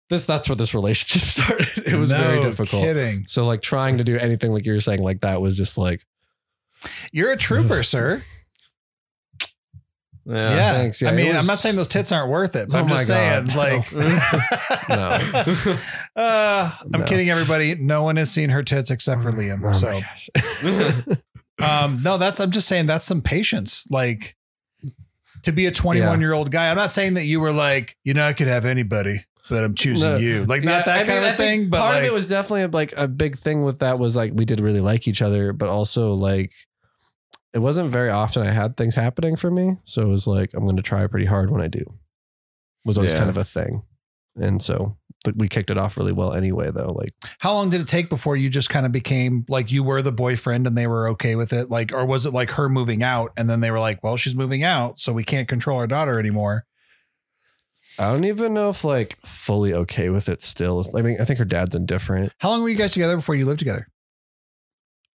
this 0.09 0.25
that's 0.25 0.49
where 0.49 0.55
this 0.57 0.73
relationship 0.73 1.21
started. 1.45 1.87
It 1.87 1.95
was 1.95 2.11
very 2.11 2.37
No 2.37 2.43
difficult. 2.43 2.83
Kidding. 2.83 3.25
So 3.27 3.45
like 3.45 3.61
trying 3.61 3.99
to 3.99 4.03
do 4.03 4.17
anything 4.17 4.51
like 4.51 4.65
you 4.65 4.73
were 4.73 4.81
saying 4.81 5.01
like 5.01 5.21
that 5.21 5.41
was 5.41 5.55
just 5.55 5.77
like 5.77 6.05
You're 7.11 7.31
a 7.31 7.37
trooper, 7.37 7.83
sir. 7.83 8.23
Yeah. 10.25 10.55
Yeah. 10.55 10.73
thanks. 10.75 11.01
Yeah, 11.01 11.09
I 11.09 11.13
mean, 11.13 11.35
I'm 11.35 11.45
not 11.45 11.59
saying 11.59 11.75
those 11.75 11.87
tits 11.89 12.11
aren't 12.11 12.29
worth 12.29 12.55
it, 12.55 12.69
but 12.69 12.77
Oh 12.77 12.79
I'm 12.83 12.87
just 12.87 13.07
saying, 13.07 13.47
God, 13.47 13.55
like, 13.57 13.91
No. 14.89 16.21
uh, 16.21 16.71
I'm 16.93 17.01
No. 17.01 17.03
kidding, 17.03 17.29
everybody. 17.29 17.75
No 17.75 18.03
one 18.03 18.15
has 18.15 18.31
seen 18.31 18.49
her 18.49 18.63
tits 18.63 18.89
except 18.89 19.21
for 19.21 19.31
Liam. 19.31 19.61
Oh 19.63 19.73
so, 19.73 19.99
gosh. 19.99 20.29
Um, 21.61 22.01
no, 22.03 22.17
that's, 22.17 22.39
I'm 22.39 22.51
just 22.51 22.67
saying 22.67 22.87
that's 22.87 23.05
some 23.05 23.21
patience. 23.21 23.85
Like, 23.89 24.35
to 25.43 25.51
be 25.51 25.65
a 25.65 25.71
21 25.71 26.21
year 26.21 26.33
old 26.33 26.51
guy, 26.51 26.69
I'm 26.69 26.77
not 26.77 26.91
saying 26.91 27.15
that 27.15 27.25
you 27.25 27.39
were 27.39 27.51
like, 27.51 27.97
you 28.03 28.13
know, 28.13 28.25
I 28.25 28.33
could 28.33 28.47
have 28.47 28.65
anybody, 28.65 29.25
but 29.49 29.63
I'm 29.63 29.75
choosing 29.75 30.19
you. 30.19 30.45
Like, 30.45 30.63
not 30.63 30.71
Yeah, 30.71 30.81
that 30.83 30.99
I 31.01 31.05
kind 31.05 31.21
mean, 31.21 31.29
of 31.31 31.37
thing, 31.37 31.69
but 31.69 31.79
part 31.81 31.95
like, 31.95 32.03
of 32.03 32.07
it 32.09 32.13
was 32.13 32.29
definitely 32.29 32.65
like 32.67 32.93
a 32.95 33.07
big 33.07 33.37
thing 33.37 33.63
with 33.63 33.79
that 33.79 33.99
was 33.99 34.15
like 34.15 34.31
we 34.33 34.45
did 34.45 34.59
really 34.61 34.79
like 34.81 35.07
each 35.07 35.21
other, 35.21 35.51
but 35.53 35.67
also 35.69 36.13
like 36.13 36.51
it 37.53 37.59
wasn't 37.59 37.89
very 37.91 38.09
often 38.09 38.41
I 38.47 38.51
had 38.51 38.77
things 38.77 38.95
happening 38.95 39.35
for 39.35 39.51
me. 39.51 39.77
So 39.83 40.01
it 40.01 40.07
was 40.07 40.25
like 40.27 40.53
I'm 40.53 40.63
going 40.63 40.77
to 40.77 40.81
try 40.81 41.05
pretty 41.07 41.25
hard 41.27 41.51
when 41.51 41.61
I 41.61 41.67
do. 41.67 41.83
Was 42.85 42.97
always 42.97 43.13
Yeah. 43.13 43.19
kind 43.19 43.29
of 43.29 43.37
a 43.37 43.43
thing, 43.43 43.83
and 44.35 44.61
so 44.61 44.97
we 45.35 45.47
kicked 45.47 45.69
it 45.69 45.77
off 45.77 45.97
really 45.97 46.11
well 46.11 46.33
anyway. 46.33 46.71
Though, 46.71 46.91
like 46.91 47.11
how 47.39 47.53
long 47.53 47.69
did 47.69 47.81
it 47.81 47.87
take 47.87 48.09
before 48.09 48.35
you 48.35 48.49
just 48.49 48.69
kind 48.69 48.85
of 48.85 48.91
became 48.91 49.45
like 49.47 49.71
you 49.71 49.83
were 49.83 50.01
the 50.01 50.11
boyfriend 50.11 50.67
and 50.67 50.77
they 50.77 50.87
were 50.87 51.07
okay 51.09 51.35
with 51.35 51.53
it? 51.53 51.69
Like, 51.69 51.93
or 51.93 52.05
was 52.05 52.25
it 52.25 52.33
like 52.33 52.51
her 52.51 52.69
moving 52.69 53.03
out 53.03 53.31
and 53.37 53.49
then 53.49 53.61
they 53.61 53.71
were 53.71 53.79
like, 53.79 54.03
well, 54.03 54.17
she's 54.17 54.35
moving 54.35 54.63
out, 54.63 54.99
so 54.99 55.13
we 55.13 55.23
can't 55.23 55.47
control 55.47 55.77
our 55.79 55.87
daughter 55.87 56.19
anymore? 56.19 56.65
I 57.99 58.11
don't 58.11 58.23
even 58.25 58.53
know 58.53 58.69
if 58.69 58.83
like 58.83 59.17
fully 59.25 59.73
okay 59.73 60.09
with 60.09 60.27
it 60.27 60.41
still. 60.41 60.83
I 60.95 61.01
mean, 61.01 61.21
I 61.21 61.25
think 61.25 61.39
her 61.39 61.45
dad's 61.45 61.75
indifferent. 61.75 62.33
How 62.39 62.49
long 62.49 62.63
were 62.63 62.69
you 62.69 62.75
guys 62.75 62.93
together 62.93 63.15
before 63.15 63.35
you 63.35 63.45
lived 63.45 63.59
together? 63.59 63.87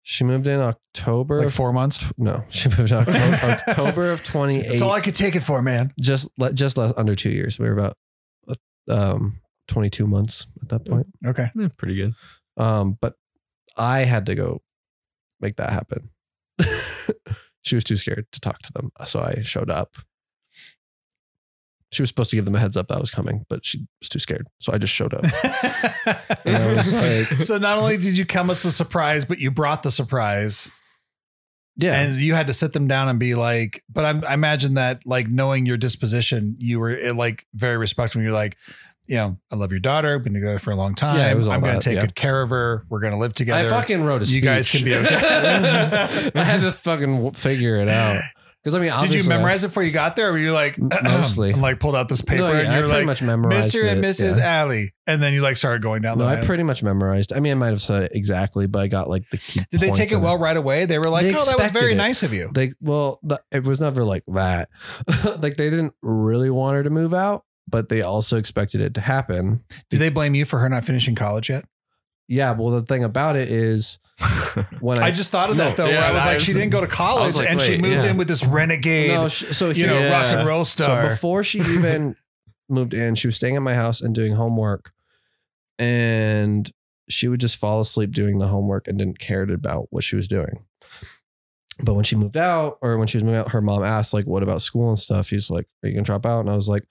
She 0.02 0.22
moved 0.22 0.46
in 0.46 0.60
October. 0.60 1.42
Like 1.42 1.50
four 1.50 1.72
months? 1.72 1.98
no, 2.16 2.44
she 2.50 2.68
moved 2.68 2.92
in 2.92 2.98
October, 2.98 3.62
October 3.68 4.12
of 4.12 4.24
twenty 4.24 4.62
That's 4.68 4.82
all 4.82 4.92
I 4.92 5.00
could 5.00 5.16
take 5.16 5.34
it 5.34 5.40
for, 5.40 5.62
man. 5.62 5.92
just 5.98 6.28
just 6.54 6.76
less 6.76 6.92
under 6.96 7.16
two 7.16 7.30
years. 7.30 7.58
We 7.58 7.66
were 7.66 7.72
about 7.72 7.96
um 8.88 9.40
22 9.68 10.06
months 10.06 10.46
at 10.62 10.68
that 10.70 10.84
point. 10.84 11.06
Okay. 11.24 11.48
Yeah, 11.54 11.68
pretty 11.76 11.94
good. 11.96 12.14
Um, 12.56 12.96
but 13.00 13.14
I 13.76 14.00
had 14.00 14.26
to 14.26 14.34
go 14.34 14.62
make 15.40 15.56
that 15.56 15.70
happen. 15.70 16.10
she 17.62 17.74
was 17.74 17.84
too 17.84 17.96
scared 17.96 18.26
to 18.32 18.40
talk 18.40 18.60
to 18.62 18.72
them, 18.72 18.90
so 19.04 19.20
I 19.20 19.42
showed 19.42 19.70
up. 19.70 19.96
She 21.92 22.02
was 22.02 22.08
supposed 22.10 22.30
to 22.30 22.36
give 22.36 22.44
them 22.44 22.54
a 22.54 22.58
heads 22.58 22.76
up 22.76 22.88
that 22.88 22.96
I 22.96 23.00
was 23.00 23.10
coming, 23.10 23.44
but 23.48 23.64
she 23.64 23.86
was 24.00 24.08
too 24.08 24.18
scared, 24.18 24.48
so 24.58 24.72
I 24.72 24.78
just 24.78 24.92
showed 24.92 25.14
up. 25.14 25.24
And 26.44 26.56
I 26.56 26.74
was 26.74 26.92
like- 26.92 27.40
so 27.40 27.58
not 27.58 27.78
only 27.78 27.96
did 27.96 28.16
you 28.16 28.24
come 28.24 28.50
as 28.50 28.64
a 28.64 28.70
surprise, 28.72 29.24
but 29.24 29.38
you 29.38 29.50
brought 29.50 29.82
the 29.82 29.90
surprise, 29.90 30.70
Yeah, 31.76 32.00
and 32.00 32.16
you 32.16 32.34
had 32.34 32.46
to 32.46 32.52
sit 32.52 32.72
them 32.72 32.86
down 32.86 33.08
and 33.08 33.18
be 33.18 33.34
like. 33.34 33.82
But 33.88 34.04
I'm, 34.04 34.24
I 34.24 34.34
imagine 34.34 34.74
that, 34.74 35.02
like 35.04 35.28
knowing 35.28 35.66
your 35.66 35.76
disposition, 35.76 36.54
you 36.58 36.78
were 36.80 36.90
eh, 36.90 37.12
like 37.12 37.46
very 37.54 37.76
respectful. 37.76 38.22
You're 38.22 38.30
like, 38.32 38.56
you 39.08 39.16
know, 39.16 39.38
I 39.50 39.56
love 39.56 39.70
your 39.70 39.80
daughter. 39.80 40.16
We've 40.16 40.24
been 40.24 40.34
together 40.34 40.58
for 40.58 40.70
a 40.70 40.76
long 40.76 40.94
time. 40.94 41.16
Yeah, 41.16 41.30
it 41.30 41.36
was 41.36 41.46
all 41.48 41.54
I'm 41.54 41.60
going 41.60 41.78
to 41.78 41.84
take 41.84 41.96
yeah. 41.96 42.02
good 42.02 42.14
care 42.14 42.42
of 42.42 42.50
her. 42.50 42.84
We're 42.88 43.00
going 43.00 43.12
to 43.12 43.18
live 43.18 43.34
together. 43.34 43.66
I 43.66 43.70
fucking 43.70 44.04
wrote 44.04 44.22
a 44.22 44.26
speech. 44.26 44.36
You 44.36 44.40
guys 44.42 44.70
can 44.70 44.84
be 44.84 44.94
okay. 44.94 45.14
I 46.34 46.42
had 46.42 46.60
to 46.60 46.72
fucking 46.72 47.32
figure 47.32 47.76
it 47.76 47.88
out 47.88 48.20
because 48.66 48.74
I 48.74 48.78
mean, 48.80 48.86
Did 48.86 48.94
you 48.94 49.00
obviously 49.00 49.32
I- 49.32 49.36
memorize 49.36 49.62
it 49.62 49.68
before 49.68 49.84
you 49.84 49.92
got 49.92 50.16
there, 50.16 50.30
or 50.30 50.32
were 50.32 50.38
you 50.38 50.50
like 50.52 50.76
uh-uh, 50.76 50.98
mostly. 51.04 51.52
and 51.52 51.62
like 51.62 51.78
pulled 51.78 51.94
out 51.94 52.08
this 52.08 52.20
paper 52.20 52.42
No, 52.42 52.52
yeah, 52.52 52.58
and 52.62 52.72
you're 52.72 52.82
pretty 52.82 52.96
like 52.96 53.06
much 53.06 53.22
memorized 53.22 53.72
Mr. 53.72 53.84
and 53.84 54.02
Mrs. 54.02 54.38
yeah. 54.38 54.60
Alley, 54.60 54.92
and 55.06 55.22
then 55.22 55.32
you 55.34 55.40
like 55.40 55.56
started 55.56 55.82
going 55.82 56.02
down 56.02 56.18
No, 56.18 56.28
the 56.28 56.42
I 56.42 56.44
pretty 56.44 56.64
much 56.64 56.82
memorized. 56.82 57.32
I 57.32 57.38
mean, 57.38 57.52
I 57.52 57.54
might 57.54 57.68
have 57.68 57.80
said 57.80 58.02
it 58.02 58.12
exactly, 58.12 58.66
but 58.66 58.80
I 58.80 58.88
got 58.88 59.08
like 59.08 59.22
the 59.30 59.38
key. 59.38 59.60
Did 59.70 59.78
they 59.78 59.92
take 59.92 60.10
it 60.10 60.16
well 60.16 60.36
right 60.36 60.56
away? 60.56 60.84
They 60.84 60.98
were 60.98 61.08
like, 61.08 61.26
They 61.26 61.34
"Oh, 61.36 61.44
that 61.44 61.60
was 61.60 61.70
very 61.70 61.92
it. 61.92 61.94
nice 61.94 62.24
of 62.24 62.32
you." 62.32 62.50
They 62.52 62.72
well, 62.80 63.20
it 63.52 63.62
was 63.62 63.80
never 63.80 64.02
like 64.02 64.24
that. 64.34 64.68
like 65.38 65.56
they 65.56 65.70
didn't 65.70 65.92
really 66.02 66.50
want 66.50 66.74
her 66.74 66.82
to 66.82 66.90
move 66.90 67.14
out, 67.14 67.44
but 67.68 67.88
they 67.88 68.02
also 68.02 68.36
expected 68.36 68.80
it 68.80 68.94
to 68.94 69.00
happen. 69.00 69.64
Did 69.90 69.98
they 69.98 70.08
blame 70.08 70.34
you 70.34 70.44
for 70.44 70.58
her 70.60 70.68
not 70.68 70.84
finishing 70.84 71.14
college 71.14 71.48
yet? 71.50 71.64
Yeah. 72.28 72.52
Well, 72.52 72.70
the 72.70 72.82
thing 72.82 73.04
about 73.04 73.36
it 73.36 73.50
is 73.50 73.98
when 74.80 74.98
I, 75.02 75.06
I 75.06 75.10
just 75.10 75.30
thought 75.30 75.50
of 75.50 75.56
No, 75.56 75.64
that 75.64 75.76
though. 75.76 75.86
where 75.86 76.02
I 76.02 76.12
was 76.12 76.22
I 76.22 76.26
like, 76.26 76.34
was- 76.36 76.44
she 76.44 76.52
didn't 76.52 76.70
go 76.70 76.80
to 76.80 76.86
college, 76.86 77.34
like, 77.34 77.48
and 77.50 77.60
she 77.60 77.76
moved 77.78 78.04
yeah. 78.04 78.10
in 78.10 78.16
with 78.16 78.28
this 78.28 78.44
renegade, 78.46 79.10
no, 79.10 79.28
sh- 79.28 79.54
so 79.56 79.70
you 79.70 79.86
know, 79.86 79.98
here- 79.98 80.10
rock 80.10 80.24
and 80.26 80.46
roll 80.46 80.64
So 80.64 80.84
star. 80.84 81.08
before 81.10 81.44
she 81.44 81.58
even 81.76 82.16
moved 82.68 82.94
in, 82.94 83.14
she 83.14 83.26
was 83.28 83.36
staying 83.36 83.56
at 83.56 83.62
my 83.62 83.74
house 83.74 84.00
and 84.00 84.14
doing 84.14 84.34
homework, 84.34 84.92
and 85.78 86.72
she 87.08 87.28
would 87.28 87.40
just 87.40 87.56
fall 87.56 87.80
asleep 87.80 88.12
doing 88.12 88.38
the 88.38 88.48
homework 88.48 88.88
and 88.88 88.98
didn't 88.98 89.18
care 89.18 89.42
about 89.42 89.86
what 89.90 90.02
she 90.04 90.16
was 90.16 90.26
doing. 90.26 90.64
But 91.82 91.94
when 91.94 92.04
she 92.04 92.16
moved 92.16 92.36
out, 92.36 92.78
or 92.80 92.96
when 92.96 93.06
she 93.06 93.18
was 93.18 93.24
moving 93.24 93.38
out, 93.40 93.50
her 93.52 93.60
mom 93.60 93.84
asked, 93.84 94.14
like, 94.14 94.24
"What 94.26 94.42
about 94.42 94.62
school 94.62 94.88
and 94.88 94.98
stuff?" 94.98 95.26
She's 95.28 95.50
like, 95.50 95.66
"Are 95.84 95.88
you 95.88 95.94
gonna 95.94 96.04
drop 96.04 96.24
out?" 96.24 96.40
And 96.40 96.50
I 96.50 96.56
was 96.56 96.68
like, 96.68 96.84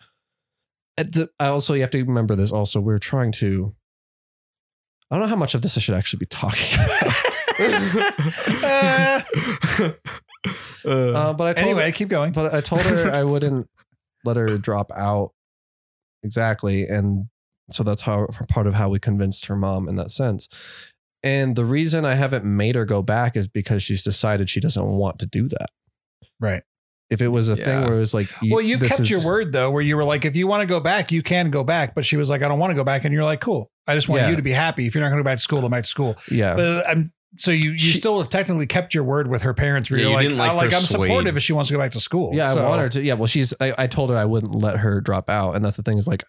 "I 0.97 1.47
also 1.47 1.73
you 1.73 1.81
have 1.81 1.91
to 1.91 2.03
remember 2.03 2.35
this. 2.35 2.51
Also, 2.51 2.79
we're 2.79 2.99
trying 2.99 3.31
to. 3.33 3.75
I 5.11 5.15
don't 5.15 5.23
know 5.23 5.29
how 5.29 5.35
much 5.35 5.53
of 5.53 5.61
this 5.61 5.77
I 5.77 5.79
should 5.79 5.95
actually 5.95 6.19
be 6.19 6.25
talking 6.25 6.79
about. 6.79 7.15
uh, 10.85 11.33
but 11.33 11.47
I 11.47 11.53
told 11.53 11.57
anyway, 11.57 11.85
her, 11.85 11.91
keep 11.91 12.09
going. 12.09 12.31
but 12.31 12.53
I 12.53 12.61
told 12.61 12.81
her 12.81 13.11
I 13.11 13.23
wouldn't 13.23 13.69
let 14.23 14.35
her 14.35 14.57
drop 14.57 14.91
out 14.95 15.31
exactly, 16.23 16.85
and 16.85 17.27
so 17.69 17.83
that's 17.83 18.01
how 18.01 18.27
part 18.49 18.67
of 18.67 18.73
how 18.73 18.89
we 18.89 18.99
convinced 18.99 19.45
her 19.45 19.55
mom 19.55 19.87
in 19.87 19.95
that 19.97 20.11
sense. 20.11 20.47
And 21.23 21.55
the 21.55 21.65
reason 21.65 22.05
I 22.05 22.13
haven't 22.13 22.45
made 22.45 22.75
her 22.75 22.85
go 22.85 23.01
back 23.01 23.35
is 23.35 23.47
because 23.47 23.81
she's 23.81 24.03
decided 24.03 24.49
she 24.49 24.59
doesn't 24.59 24.85
want 24.85 25.17
to 25.19 25.25
do 25.25 25.47
that. 25.49 25.69
Right. 26.39 26.61
If 27.09 27.21
it 27.21 27.27
was 27.27 27.49
a 27.49 27.55
thing 27.55 27.83
where 27.83 27.93
it 27.93 27.99
was 27.99 28.13
like, 28.15 28.27
Well, 28.49 28.61
you 28.61 28.77
this 28.77 28.89
kept 28.89 29.01
is- 29.01 29.09
your 29.11 29.23
word 29.23 29.51
though, 29.51 29.69
where 29.69 29.83
you 29.83 29.95
were 29.95 30.03
like, 30.03 30.25
if 30.25 30.35
you 30.35 30.47
want 30.47 30.61
to 30.61 30.67
go 30.67 30.79
back, 30.79 31.11
you 31.11 31.21
can 31.21 31.51
go 31.51 31.63
back. 31.63 31.93
But 31.93 32.03
she 32.05 32.17
was 32.17 32.29
like, 32.29 32.41
I 32.41 32.47
don't 32.47 32.57
want 32.59 32.71
to 32.71 32.75
go 32.75 32.83
back, 32.83 33.05
and 33.05 33.13
you're 33.13 33.23
like, 33.23 33.41
cool. 33.41 33.69
I 33.87 33.93
just 33.93 34.09
want 34.09 34.23
Yeah. 34.23 34.29
you 34.31 34.35
to 34.37 34.41
be 34.41 34.51
happy. 34.51 34.87
If 34.87 34.95
you're 34.95 35.03
not 35.03 35.09
going 35.09 35.17
to 35.19 35.23
go 35.23 35.29
back 35.29 35.37
to 35.37 35.43
school, 35.43 35.61
go 35.61 35.69
back 35.69 35.83
to 35.83 35.89
school. 35.89 36.15
yeah, 36.31 36.55
But 36.55 36.89
I'm 36.89 37.11
so 37.37 37.51
you 37.51 37.71
you 37.71 37.77
She- 37.77 37.97
still 37.99 38.17
have 38.19 38.29
technically 38.29 38.65
kept 38.65 38.95
your 38.95 39.03
word 39.03 39.27
with 39.27 39.43
her 39.43 39.53
parents. 39.53 39.91
Where 39.91 39.99
Yeah, 39.99 40.03
you're 40.05 40.09
you 40.11 40.15
like, 40.15 40.27
didn't, 40.29 40.41
I, 40.41 40.47
like, 40.53 40.71
like 40.71 40.73
I'm 40.73 40.81
supportive 40.87 41.37
if 41.37 41.43
she 41.43 41.53
wants 41.53 41.67
to 41.67 41.73
go 41.75 41.79
back 41.79 41.91
to 41.91 41.99
school. 41.99 42.31
yeah, 42.33 42.49
So- 42.49 42.65
I 42.65 42.69
want 42.69 42.81
her 42.81 42.89
to. 42.89 43.01
Yeah, 43.03 43.13
well, 43.13 43.27
she's. 43.27 43.53
I, 43.59 43.73
I 43.77 43.87
told 43.87 44.09
her 44.09 44.17
I 44.17 44.25
wouldn't 44.25 44.55
let 44.55 44.77
her 44.77 44.99
drop 45.01 45.29
out, 45.29 45.55
and 45.55 45.63
that's 45.63 45.77
the 45.77 45.83
thing 45.83 45.97
is 45.99 46.07
like 46.07 46.23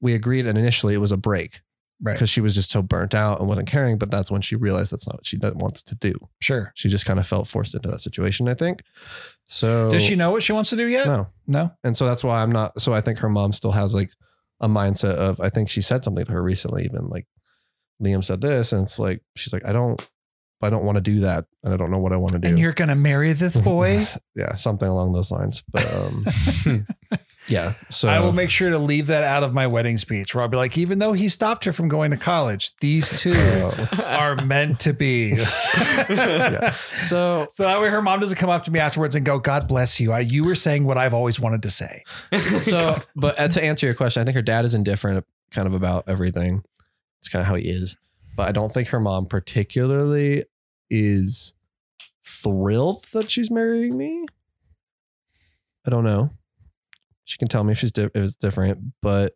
we 0.00 0.14
agreed, 0.14 0.46
and 0.46 0.56
initially 0.56 0.94
it 0.94 0.98
was 0.98 1.12
a 1.12 1.16
break 1.18 1.60
Right. 2.00 2.14
because 2.14 2.30
she 2.30 2.40
was 2.40 2.54
just 2.54 2.70
so 2.72 2.80
burnt 2.82 3.14
out 3.14 3.38
and 3.40 3.48
wasn't 3.48 3.68
caring. 3.68 3.98
But 3.98 4.10
that's 4.10 4.30
when 4.30 4.40
she 4.40 4.56
realized 4.56 4.92
that's 4.92 5.06
not 5.06 5.16
what 5.16 5.26
she 5.26 5.36
wants 5.42 5.82
to 5.82 5.94
do. 5.96 6.14
Sure. 6.40 6.72
She 6.74 6.88
just 6.88 7.04
kind 7.06 7.20
of 7.20 7.26
felt 7.26 7.46
forced 7.48 7.74
into 7.74 7.88
that 7.90 8.00
situation. 8.00 8.48
I 8.48 8.54
think. 8.54 8.82
So 9.48 9.90
Does 9.90 10.02
she 10.02 10.16
know 10.16 10.30
what 10.30 10.42
she 10.42 10.52
wants 10.52 10.70
to 10.70 10.76
do 10.76 10.86
yet? 10.86 11.06
No, 11.06 11.28
No. 11.46 11.72
and 11.84 11.96
so 11.96 12.06
that's 12.06 12.24
why 12.24 12.42
I'm 12.42 12.50
not. 12.52 12.80
So 12.80 12.92
I 12.94 13.00
think 13.00 13.18
her 13.18 13.28
mom 13.28 13.52
still 13.52 13.72
has 13.72 13.92
like 13.94 14.10
a 14.60 14.68
mindset 14.68 15.14
of. 15.14 15.40
I 15.40 15.50
think 15.50 15.68
she 15.68 15.82
said 15.82 16.04
something 16.04 16.24
to 16.24 16.32
her 16.32 16.42
recently, 16.42 16.84
even 16.84 17.08
like 17.08 17.26
Liam 18.02 18.24
said 18.24 18.40
this, 18.40 18.72
and 18.72 18.82
it's 18.84 18.98
like 18.98 19.22
she's 19.36 19.52
like, 19.52 19.66
I 19.68 19.72
don't, 19.72 20.00
I 20.62 20.70
don't 20.70 20.84
want 20.84 20.96
to 20.96 21.00
do 21.02 21.20
that, 21.20 21.44
and 21.62 21.72
I 21.72 21.76
don't 21.76 21.90
know 21.90 21.98
what 21.98 22.12
I 22.12 22.16
want 22.16 22.32
to 22.32 22.38
do. 22.38 22.48
And 22.48 22.58
you're 22.58 22.72
gonna 22.72 22.94
marry 22.96 23.32
this 23.32 23.56
boy. 23.58 24.06
yeah, 24.34 24.54
something 24.56 24.88
along 24.88 25.12
those 25.12 25.30
lines. 25.30 25.62
But 25.70 25.92
um, 25.94 26.26
yeah, 27.48 27.74
so 27.90 28.08
I 28.08 28.20
will 28.20 28.32
make 28.32 28.50
sure 28.50 28.70
to 28.70 28.78
leave 28.78 29.08
that 29.08 29.24
out 29.24 29.42
of 29.42 29.52
my 29.54 29.66
wedding 29.66 29.98
speech. 29.98 30.34
Where 30.34 30.42
I'll 30.42 30.48
be 30.48 30.56
like, 30.56 30.78
even 30.78 30.98
though 30.98 31.12
he 31.12 31.28
stopped 31.28 31.64
her 31.64 31.72
from 31.72 31.88
going 31.88 32.10
to 32.12 32.16
college, 32.16 32.74
these 32.80 33.10
two 33.10 33.32
uh, 33.34 33.86
are 34.04 34.36
meant 34.44 34.80
to 34.80 34.92
be. 34.92 35.34
Yeah. 36.12 36.72
so 37.06 37.46
So 37.52 37.62
that 37.64 37.80
way 37.80 37.88
her 37.88 38.02
mom 38.02 38.20
doesn't 38.20 38.38
come 38.38 38.50
up 38.50 38.64
to 38.64 38.70
me 38.70 38.78
afterwards 38.78 39.14
and 39.14 39.24
go, 39.24 39.38
God 39.38 39.68
bless 39.68 39.98
you. 40.00 40.12
I, 40.12 40.20
you 40.20 40.44
were 40.44 40.54
saying 40.54 40.84
what 40.84 40.98
I've 40.98 41.14
always 41.14 41.38
wanted 41.40 41.62
to 41.62 41.70
say. 41.70 42.02
so 42.38 42.96
but 43.16 43.38
uh, 43.38 43.48
to 43.48 43.62
answer 43.62 43.86
your 43.86 43.94
question 43.94 44.20
i 44.20 44.24
think 44.24 44.34
her 44.34 44.42
dad 44.42 44.64
is 44.64 44.74
indifferent 44.74 45.24
kind 45.50 45.66
of 45.66 45.74
about 45.74 46.04
everything 46.08 46.62
it's 47.20 47.28
kind 47.28 47.40
of 47.40 47.46
how 47.46 47.54
he 47.54 47.68
is 47.68 47.96
but 48.36 48.48
i 48.48 48.52
don't 48.52 48.72
think 48.72 48.88
her 48.88 49.00
mom 49.00 49.26
particularly 49.26 50.44
is 50.94 51.54
thrilled 52.24 53.06
that 53.12 53.30
she's 53.30 53.50
marrying 53.50 53.96
me? 53.96 54.26
I 55.86 55.90
don't 55.90 56.04
know. 56.04 56.30
She 57.24 57.38
can 57.38 57.48
tell 57.48 57.64
me 57.64 57.72
if 57.72 57.78
she's 57.78 57.92
di- 57.92 58.04
if 58.04 58.16
it's 58.16 58.36
different 58.36 58.92
but 59.00 59.32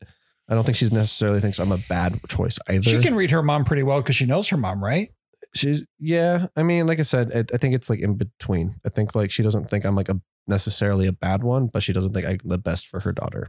i 0.48 0.54
don't 0.54 0.64
think 0.64 0.76
she 0.76 0.86
necessarily 0.88 1.40
thinks 1.40 1.58
i'm 1.58 1.72
a 1.72 1.78
bad 1.88 2.20
choice 2.28 2.58
either. 2.68 2.82
She 2.82 3.00
can 3.00 3.14
read 3.14 3.30
her 3.30 3.42
mom 3.42 3.64
pretty 3.64 3.82
well 3.82 4.02
because 4.02 4.16
she 4.16 4.26
knows 4.26 4.48
her 4.50 4.56
mom, 4.56 4.84
right? 4.84 5.08
she's 5.54 5.86
yeah 5.98 6.48
i 6.56 6.62
mean 6.62 6.86
like 6.86 6.98
i 6.98 7.02
said 7.02 7.30
I, 7.34 7.38
I 7.54 7.56
think 7.56 7.74
it's 7.74 7.88
like 7.88 8.00
in 8.00 8.14
between. 8.16 8.76
I 8.84 8.90
think 8.90 9.14
like 9.14 9.30
she 9.30 9.42
doesn't 9.42 9.70
think 9.70 9.86
i'm 9.86 9.96
like 9.96 10.10
a 10.10 10.20
necessarily 10.46 11.06
a 11.06 11.12
bad 11.12 11.42
one 11.42 11.68
but 11.68 11.82
she 11.82 11.92
doesn't 11.94 12.12
think 12.12 12.26
i'm 12.26 12.38
the 12.44 12.58
best 12.58 12.86
for 12.86 13.00
her 13.00 13.12
daughter. 13.12 13.48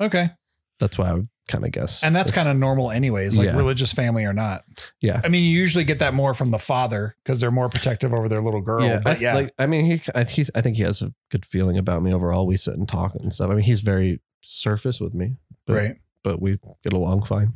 Okay. 0.00 0.30
that's 0.78 0.98
why 0.98 1.08
i 1.10 1.14
would 1.14 1.28
kind 1.48 1.64
of 1.64 1.70
guess 1.70 2.02
And 2.02 2.14
that's 2.14 2.30
kind 2.32 2.48
of 2.48 2.56
normal 2.56 2.90
anyways, 2.90 3.38
like 3.38 3.46
Yeah. 3.46 3.56
religious 3.56 3.92
family 3.92 4.24
or 4.24 4.32
not. 4.32 4.62
Yeah. 5.00 5.20
I 5.22 5.28
mean, 5.28 5.44
you 5.44 5.50
usually 5.50 5.84
get 5.84 6.00
that 6.00 6.12
more 6.14 6.34
from 6.34 6.50
the 6.50 6.58
father 6.58 7.16
because 7.24 7.38
they're 7.40 7.50
more 7.52 7.68
protective 7.68 8.12
over 8.12 8.28
their 8.28 8.42
little 8.42 8.60
girl. 8.62 8.84
yeah, 8.84 9.00
but 9.02 9.18
I, 9.18 9.20
yeah. 9.20 9.34
like 9.34 9.54
I 9.58 9.66
mean, 9.66 9.84
he, 9.84 10.00
I, 10.14 10.24
he's, 10.24 10.50
I 10.54 10.60
think 10.60 10.76
he 10.76 10.82
has 10.82 11.02
a 11.02 11.12
good 11.30 11.46
feeling 11.46 11.78
about 11.78 12.02
me 12.02 12.12
overall. 12.12 12.46
We 12.46 12.56
sit 12.56 12.74
and 12.74 12.88
talk 12.88 13.14
and 13.14 13.32
stuff. 13.32 13.50
I 13.50 13.54
mean, 13.54 13.64
he's 13.64 13.80
very 13.80 14.20
surface 14.42 15.00
with 15.00 15.14
me, 15.14 15.36
but, 15.66 15.74
right. 15.74 15.96
but 16.24 16.40
we 16.42 16.58
get 16.82 16.92
along 16.92 17.22
fine. 17.22 17.54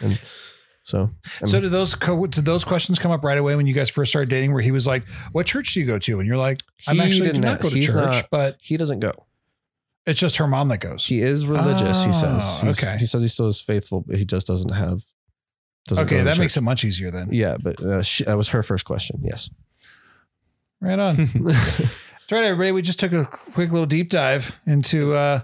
And 0.00 0.20
so, 0.84 1.10
I 1.40 1.46
so 1.46 1.54
mean, 1.54 1.62
did 1.62 1.70
those 1.72 1.94
co- 1.94 2.26
did 2.26 2.44
those 2.44 2.64
questions 2.64 2.98
come 2.98 3.10
up 3.12 3.22
right 3.22 3.38
away 3.38 3.54
when 3.56 3.66
you 3.66 3.74
guys 3.74 3.88
first 3.90 4.10
started 4.10 4.28
dating? 4.30 4.52
Where 4.52 4.62
he 4.62 4.72
was 4.72 4.84
like, 4.86 5.04
"What 5.30 5.46
church 5.46 5.74
do 5.74 5.80
you 5.80 5.86
go 5.86 5.98
to?" 6.00 6.18
And 6.18 6.26
you're 6.26 6.36
like, 6.36 6.58
"I'm 6.88 6.96
He 6.96 7.02
actually 7.02 7.18
do 7.20 7.24
didn't 7.26 7.40
not 7.42 7.60
go 7.60 7.68
to 7.68 7.74
he's 7.74 7.86
church, 7.86 7.94
not- 8.14 8.26
but 8.32 8.56
he 8.58 8.76
doesn't 8.76 8.98
go. 9.00 9.12
It's 10.06 10.18
just 10.20 10.36
her 10.38 10.46
mom 10.46 10.68
that 10.68 10.78
goes." 10.78 11.06
He 11.06 11.20
is 11.20 11.46
religious. 11.46 12.02
he 12.02 12.08
Oh, 12.10 12.12
says. 12.12 12.60
He's- 12.60 12.82
okay. 12.82 12.96
He 12.98 13.06
says 13.06 13.22
he 13.22 13.28
still 13.28 13.46
is 13.48 13.60
faithful, 13.60 14.02
but 14.06 14.16
he 14.18 14.24
just 14.24 14.46
doesn't 14.46 14.72
have. 14.72 15.02
Doesn't 15.86 16.04
okay, 16.04 16.22
that 16.22 16.32
church. 16.34 16.38
makes 16.38 16.56
it 16.56 16.60
much 16.60 16.84
easier 16.84 17.10
then. 17.10 17.28
Yeah, 17.32 17.56
but 17.60 17.80
uh, 17.82 18.02
she, 18.02 18.22
that 18.24 18.36
was 18.36 18.50
her 18.50 18.62
first 18.62 18.84
question. 18.84 19.20
Yes. 19.24 19.50
Right 20.80 20.98
on. 20.98 21.16
That's 21.34 22.30
right, 22.30 22.44
everybody. 22.44 22.72
We 22.72 22.82
just 22.82 23.00
took 23.00 23.12
a 23.12 23.24
quick 23.24 23.70
little 23.72 23.86
deep 23.86 24.08
dive 24.08 24.60
into 24.66 25.12
uh, 25.14 25.40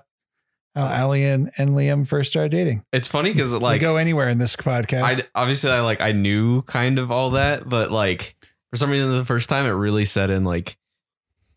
how 0.74 0.86
Allie 0.86 1.24
and, 1.24 1.50
and 1.58 1.70
Liam 1.70 2.06
first 2.06 2.30
started 2.30 2.50
dating. 2.50 2.84
It's 2.92 3.08
funny 3.08 3.32
because 3.32 3.52
we 3.52 3.58
like 3.58 3.80
go 3.80 3.96
anywhere 3.96 4.28
in 4.28 4.38
this 4.38 4.54
podcast. 4.56 5.02
I 5.02 5.22
obviously 5.34 5.70
I 5.70 5.80
like 5.80 6.00
I 6.00 6.12
knew 6.12 6.62
kind 6.62 6.98
of 7.00 7.10
all 7.10 7.30
that, 7.30 7.68
but 7.68 7.90
like 7.90 8.36
for 8.70 8.76
some 8.76 8.90
reason 8.90 9.12
the 9.12 9.24
first 9.24 9.48
time 9.48 9.66
it 9.66 9.70
really 9.70 10.04
set 10.04 10.30
in 10.30 10.44
like, 10.44 10.76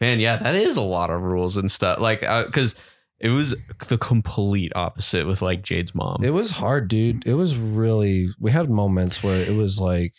man, 0.02 0.20
yeah, 0.20 0.36
that 0.38 0.56
is 0.56 0.76
a 0.76 0.82
lot 0.82 1.10
of 1.10 1.22
rules 1.22 1.56
and 1.58 1.72
stuff. 1.72 2.00
Like 2.00 2.24
uh, 2.24 2.46
because 2.46 2.76
it 3.20 3.30
was 3.30 3.56
the 3.88 3.98
complete 4.00 4.72
opposite 4.76 5.28
with 5.28 5.42
like 5.44 5.62
Jade's 5.62 5.94
mom. 5.96 6.24
It 6.24 6.32
was 6.32 6.50
hard, 6.52 6.88
dude. 6.88 7.26
It 7.26 7.36
was 7.36 7.56
really. 7.56 8.30
We 8.40 8.52
had 8.52 8.70
moments 8.70 9.22
where 9.24 9.40
it 9.40 9.56
was 9.56 9.80
like, 9.80 10.14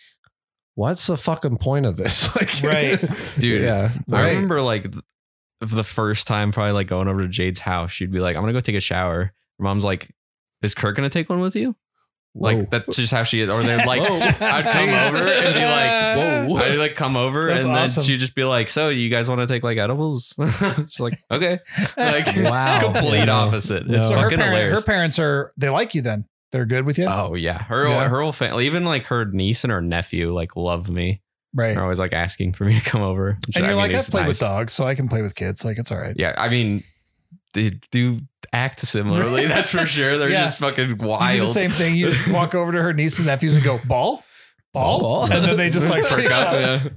"What's 0.76 1.06
the 1.08 1.16
fucking 1.16 1.58
point 1.58 1.84
of 1.86 1.96
this?" 1.96 2.34
Like, 2.36 2.62
Right. 2.62 3.10
Dude, 3.38 3.62
Yeah. 3.62 3.90
I 4.10 4.12
Right. 4.12 4.28
remember 4.34 4.60
like 4.62 4.92
th- 4.92 5.02
the 5.60 5.84
first 5.84 6.26
time 6.26 6.52
probably 6.52 6.72
like 6.72 6.86
going 6.86 7.08
over 7.08 7.22
to 7.22 7.28
Jade's 7.28 7.60
house, 7.60 7.90
she'd 7.92 8.10
be 8.12 8.20
like, 8.20 8.36
I'm 8.36 8.42
gonna 8.42 8.52
go 8.52 8.60
take 8.60 8.76
a 8.76 8.80
shower. 8.80 9.32
Her 9.58 9.62
mom's 9.64 9.84
like, 9.84 10.10
Is 10.62 10.74
Kurt 10.74 10.94
gonna 10.96 11.10
take 11.10 11.28
one 11.28 11.40
with 11.40 11.56
you? 11.56 11.74
Whoa. 12.34 12.52
Like 12.54 12.70
that's 12.70 12.96
just 12.96 13.12
how 13.12 13.24
she 13.24 13.40
is. 13.40 13.50
Or 13.50 13.62
they're 13.62 13.76
like 13.86 14.00
I'd 14.02 14.64
come 14.72 14.88
over 14.88 15.18
and 15.18 15.54
be 15.54 15.60
like, 15.60 16.48
Whoa. 16.48 16.56
I'd 16.72 16.78
like 16.78 16.94
come 16.94 17.16
over 17.16 17.48
That's 17.48 17.64
and 17.66 17.74
awesome. 17.76 18.00
then 18.00 18.08
she'd 18.08 18.18
just 18.20 18.34
be 18.34 18.44
like, 18.44 18.68
So 18.70 18.88
you 18.88 19.08
guys 19.10 19.28
want 19.28 19.40
to 19.42 19.46
take 19.46 19.62
like 19.62 19.76
edibles? 19.78 20.32
She's 20.88 20.98
like, 21.00 21.14
Okay. 21.30 21.58
Like 21.96 22.26
Wow. 22.36 22.80
complete 22.92 23.26
No. 23.26 23.34
opposite. 23.34 23.86
No. 23.86 23.98
It's 23.98 24.08
so 24.08 24.14
her, 24.14 24.22
fucking 24.24 24.38
parent, 24.38 24.54
hilarious. 24.54 24.78
her 24.78 24.84
parents 24.84 25.18
are 25.18 25.52
they 25.58 25.68
like 25.68 25.94
you 25.94 26.00
then? 26.02 26.24
They're 26.52 26.66
good 26.66 26.86
with 26.86 26.98
you, 26.98 27.06
Oh 27.06 27.34
yeah. 27.34 27.62
Her 27.64 27.86
Yeah. 27.88 28.08
her 28.08 28.20
whole 28.22 28.32
family, 28.32 28.66
even 28.66 28.84
like 28.84 29.04
her 29.06 29.24
niece 29.26 29.64
and 29.64 29.70
her 29.70 29.82
nephew, 29.82 30.32
like 30.34 30.56
love 30.56 30.88
me. 30.88 31.20
right? 31.54 31.74
They're 31.74 31.82
always 31.82 31.98
like 31.98 32.12
asking 32.14 32.54
for 32.54 32.64
me 32.64 32.78
to 32.78 32.84
come 32.84 33.02
over. 33.02 33.38
Which, 33.46 33.56
And 33.56 33.64
I 33.66 33.68
you're 33.68 33.76
mean, 33.76 33.82
like, 33.82 33.92
I've 33.94 34.00
is 34.00 34.10
played 34.10 34.26
with 34.26 34.40
nice. 34.40 34.48
dogs, 34.48 34.72
so 34.72 34.84
I 34.86 34.94
can 34.94 35.06
play 35.08 35.20
with 35.20 35.34
kids. 35.34 35.64
Like 35.66 35.78
it's 35.78 35.90
all 35.92 35.98
right. 35.98 36.14
Yeah, 36.18 36.34
I 36.38 36.48
mean, 36.48 36.82
they 37.52 37.70
do 37.90 38.18
act 38.52 38.80
similarly. 38.80 39.46
That's 39.46 39.70
for 39.70 39.86
sure. 39.86 40.18
They're 40.18 40.28
Yeah. 40.30 40.44
just 40.44 40.60
fucking 40.60 40.84
You 40.90 40.94
do 40.96 41.02
the 41.02 41.06
wild. 41.06 41.48
same 41.48 41.70
thing. 41.70 41.94
You 41.94 42.10
just 42.10 42.28
walk 42.32 42.54
over 42.54 42.72
to 42.72 42.82
her 42.82 42.92
nieces 42.92 43.20
and 43.20 43.26
nephews 43.28 43.54
and 43.54 43.64
go, 43.64 43.80
ball? 43.86 44.22
Ball? 44.72 45.00
Ball? 45.00 45.24
And 45.24 45.44
then 45.44 45.56
they 45.56 45.70
just 45.70 45.90
like 45.90 46.02
Perk 46.04 46.12
freak 46.14 46.30
up, 46.30 46.48
out. 46.48 46.60
yeah. 46.60 46.88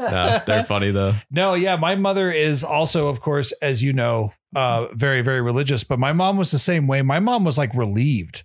Yeah, 0.00 0.38
they're 0.46 0.62
funny 0.64 0.90
though. 0.92 1.14
No, 1.30 1.54
yeah. 1.54 1.74
My 1.76 1.96
mother 1.96 2.30
is 2.30 2.62
also, 2.62 3.08
of 3.08 3.20
course, 3.20 3.50
as 3.60 3.82
you 3.82 3.92
know, 3.92 4.32
uh, 4.54 4.86
very, 4.94 5.22
very 5.22 5.40
religious. 5.42 5.82
But 5.82 5.98
my 5.98 6.12
mom 6.12 6.36
was 6.36 6.52
the 6.52 6.58
same 6.58 6.86
way. 6.86 7.02
My 7.02 7.18
mom 7.18 7.42
was 7.44 7.58
like 7.58 7.74
relieved. 7.74 8.44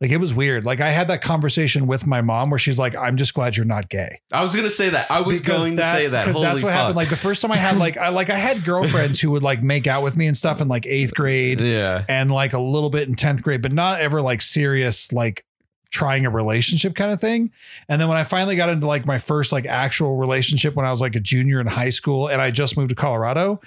Like 0.00 0.10
it 0.10 0.16
was 0.16 0.32
weird. 0.32 0.64
Like 0.64 0.80
I 0.80 0.90
had 0.90 1.08
that 1.08 1.20
conversation 1.20 1.86
with 1.86 2.06
my 2.06 2.22
mom 2.22 2.48
where 2.48 2.58
she's 2.58 2.78
like, 2.78 2.96
I'm 2.96 3.18
just 3.18 3.34
glad 3.34 3.56
you're 3.56 3.66
not 3.66 3.90
gay. 3.90 4.20
I 4.32 4.42
was 4.42 4.56
gonna 4.56 4.70
say 4.70 4.88
that. 4.88 5.10
I 5.10 5.20
was 5.20 5.40
Because 5.40 5.66
going 5.66 5.76
to 5.76 5.82
say 5.82 6.06
that. 6.06 6.26
Because 6.26 6.40
that's 6.40 6.62
what 6.62 6.70
fuck. 6.70 6.78
happened. 6.78 6.96
Like 6.96 7.10
the 7.10 7.16
first 7.16 7.42
time 7.42 7.52
I 7.52 7.56
had 7.56 7.76
like 7.76 7.98
I 7.98 8.08
like 8.08 8.30
I 8.30 8.36
had 8.36 8.64
girlfriends 8.64 9.20
who 9.20 9.30
would 9.32 9.42
like 9.42 9.62
make 9.62 9.86
out 9.86 10.02
with 10.02 10.16
me 10.16 10.26
and 10.26 10.34
stuff 10.36 10.62
in 10.62 10.68
like 10.68 10.86
eighth 10.86 11.14
grade 11.14 11.60
yeah. 11.60 12.04
and 12.08 12.30
like 12.30 12.54
a 12.54 12.58
little 12.58 12.88
bit 12.88 13.08
in 13.08 13.14
10th 13.14 13.42
grade, 13.42 13.60
but 13.60 13.72
not 13.72 14.00
ever 14.00 14.22
like 14.22 14.40
serious, 14.40 15.12
like 15.12 15.44
trying 15.90 16.24
a 16.24 16.30
relationship 16.30 16.94
kind 16.94 17.12
of 17.12 17.20
thing. 17.20 17.50
And 17.88 18.00
then 18.00 18.08
when 18.08 18.16
I 18.16 18.24
finally 18.24 18.56
got 18.56 18.68
into 18.70 18.86
like 18.86 19.04
my 19.04 19.18
first 19.18 19.52
like 19.52 19.66
actual 19.66 20.16
relationship 20.16 20.76
when 20.76 20.86
I 20.86 20.90
was 20.90 21.00
like 21.02 21.14
a 21.14 21.20
junior 21.20 21.60
in 21.60 21.66
high 21.66 21.90
school 21.90 22.28
and 22.28 22.40
I 22.40 22.50
just 22.50 22.76
moved 22.76 22.88
to 22.90 22.94
Colorado, 22.94 23.60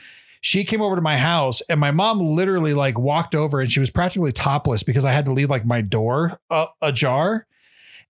she 0.44 0.66
came 0.66 0.82
over 0.82 0.98
to 0.98 1.02
my 1.02 1.18
house 1.18 1.62
and 1.70 1.80
my 1.80 1.90
mom 1.90 2.20
literally 2.20 2.74
like 2.74 3.00
walked 3.00 3.34
over 3.34 3.62
and 3.62 3.72
she 3.72 3.80
was 3.80 3.90
practically 3.90 4.34
topless 4.34 4.84
because 4.84 5.06
I 5.06 5.14
had 5.14 5.24
to 5.26 5.32
leave 5.32 5.50
like 5.50 5.66
my 5.66 5.80
door 5.80 6.38
uh, 6.52 6.66
ajar. 6.82 7.48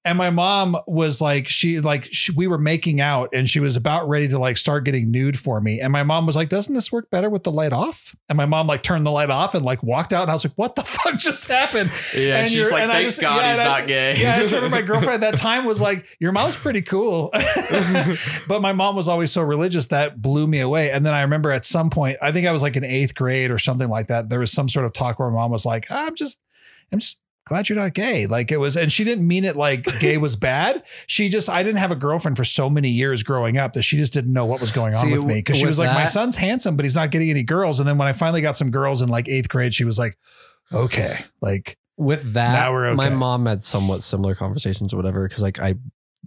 And 0.05 0.17
my 0.17 0.31
mom 0.31 0.77
was 0.85 1.21
like, 1.21 1.47
she 1.47 1.79
like 1.79 2.05
she, 2.11 2.33
we 2.33 2.45
were 2.47 2.57
making 2.57 2.99
out, 2.99 3.29
and 3.31 3.49
she 3.49 3.61
was 3.61 3.77
about 3.77 4.09
ready 4.09 4.27
to 4.27 4.37
like 4.37 4.57
start 4.57 4.83
getting 4.83 5.11
nude 5.11 5.39
for 5.39 5.61
me. 5.61 5.79
And 5.79 5.93
my 5.93 6.03
mom 6.03 6.25
was 6.25 6.35
like, 6.35 6.49
"Doesn't 6.49 6.73
this 6.73 6.91
work 6.91 7.09
better 7.09 7.29
with 7.29 7.43
the 7.43 7.51
light 7.53 7.71
off?" 7.71 8.13
And 8.27 8.35
my 8.35 8.45
mom 8.45 8.67
like 8.67 8.83
turned 8.83 9.05
the 9.05 9.11
light 9.11 9.29
off 9.29 9.55
and 9.55 9.63
like 9.63 9.81
walked 9.81 10.11
out, 10.11 10.23
and 10.23 10.29
I 10.31 10.33
was 10.33 10.43
like, 10.43 10.55
"What 10.55 10.75
the 10.75 10.83
fuck 10.83 11.17
just 11.19 11.47
happened?" 11.47 11.91
Yeah, 12.13 12.39
And 12.39 12.49
she's 12.49 12.69
like, 12.69 12.81
and 12.81 12.91
thank 12.91 13.05
just- 13.05 13.21
God 13.21 13.37
yeah, 13.37 13.49
he's 13.51 13.57
not 13.79 13.87
gay. 13.87 14.17
Yeah, 14.17 14.35
I 14.35 14.39
just 14.39 14.51
remember 14.51 14.75
my 14.75 14.81
girlfriend 14.85 15.23
at 15.23 15.31
that 15.31 15.37
time 15.39 15.63
was 15.63 15.79
like, 15.79 16.05
"Your 16.19 16.33
mom's 16.33 16.57
pretty 16.57 16.81
cool," 16.81 17.29
but 18.47 18.61
my 18.61 18.73
mom 18.73 18.95
was 18.97 19.07
always 19.07 19.31
so 19.31 19.41
religious 19.41 19.87
that 19.87 20.21
blew 20.21 20.47
me 20.47 20.59
away. 20.59 20.91
And 20.91 21.05
then 21.05 21.13
I 21.13 21.21
remember 21.21 21.51
at 21.51 21.63
some 21.65 21.89
point, 21.89 22.17
I 22.21 22.33
think 22.33 22.45
I 22.45 22.51
was 22.51 22.61
like 22.61 22.75
in 22.75 22.83
eighth 22.83 23.15
grade 23.15 23.51
or 23.51 23.57
something 23.57 23.87
like 23.87 24.07
that. 24.07 24.29
There 24.29 24.39
was 24.39 24.51
some 24.51 24.67
sort 24.67 24.85
of 24.85 24.93
talk 24.93 25.17
where 25.19 25.29
my 25.29 25.35
mom 25.35 25.51
was 25.51 25.65
like, 25.65 25.89
"I'm 25.89 26.15
just, 26.15 26.41
I'm 26.91 26.99
just." 26.99 27.21
Glad 27.45 27.67
you're 27.67 27.77
not 27.77 27.93
gay. 27.93 28.25
Like 28.25 28.51
it 28.51 28.57
was, 28.57 28.77
and 28.77 28.91
she 28.91 29.03
didn't 29.03 29.27
mean 29.27 29.43
it 29.43 29.55
like 29.55 29.83
gay 29.99 30.17
was 30.17 30.35
bad. 30.35 30.83
She 31.07 31.29
just, 31.29 31.49
I 31.49 31.61
didn't 31.63 31.79
have 31.79 31.91
a 31.91 31.95
girlfriend 31.95 32.37
for 32.37 32.45
so 32.45 32.69
many 32.69 32.89
years 32.89 33.21
growing 33.23 33.57
up 33.57 33.73
that 33.73 33.81
she 33.81 33.97
just 33.97 34.13
didn't 34.13 34.31
know 34.31 34.45
what 34.45 34.61
was 34.61 34.71
going 34.71 34.93
on 34.95 35.01
See, 35.01 35.11
with 35.11 35.25
me. 35.25 35.41
Cause 35.41 35.57
she 35.57 35.65
was 35.65 35.77
like, 35.77 35.93
my 35.93 36.05
son's 36.05 36.37
handsome, 36.37 36.77
but 36.77 36.85
he's 36.85 36.95
not 36.95 37.11
getting 37.11 37.29
any 37.29 37.43
girls. 37.43 37.79
And 37.79 37.87
then 37.87 37.97
when 37.97 38.07
I 38.07 38.13
finally 38.13 38.41
got 38.41 38.55
some 38.55 38.71
girls 38.71 39.01
in 39.01 39.09
like 39.09 39.27
eighth 39.27 39.49
grade, 39.49 39.75
she 39.75 39.83
was 39.83 39.99
like, 39.99 40.17
okay, 40.71 41.25
like, 41.41 41.77
with 41.97 42.33
that, 42.33 42.53
Now 42.53 42.71
we're 42.71 42.87
okay. 42.87 42.95
my 42.95 43.09
mom 43.09 43.45
had 43.45 43.63
somewhat 43.63 44.01
similar 44.01 44.33
conversations 44.33 44.93
or 44.93 44.97
whatever 44.97 45.27
because 45.27 45.43
like 45.43 45.59
I 45.59 45.75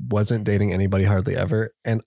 wasn't 0.08 0.44
dating 0.44 0.72
anybody 0.72 1.02
hardly 1.04 1.36
ever, 1.36 1.74
and 1.84 2.02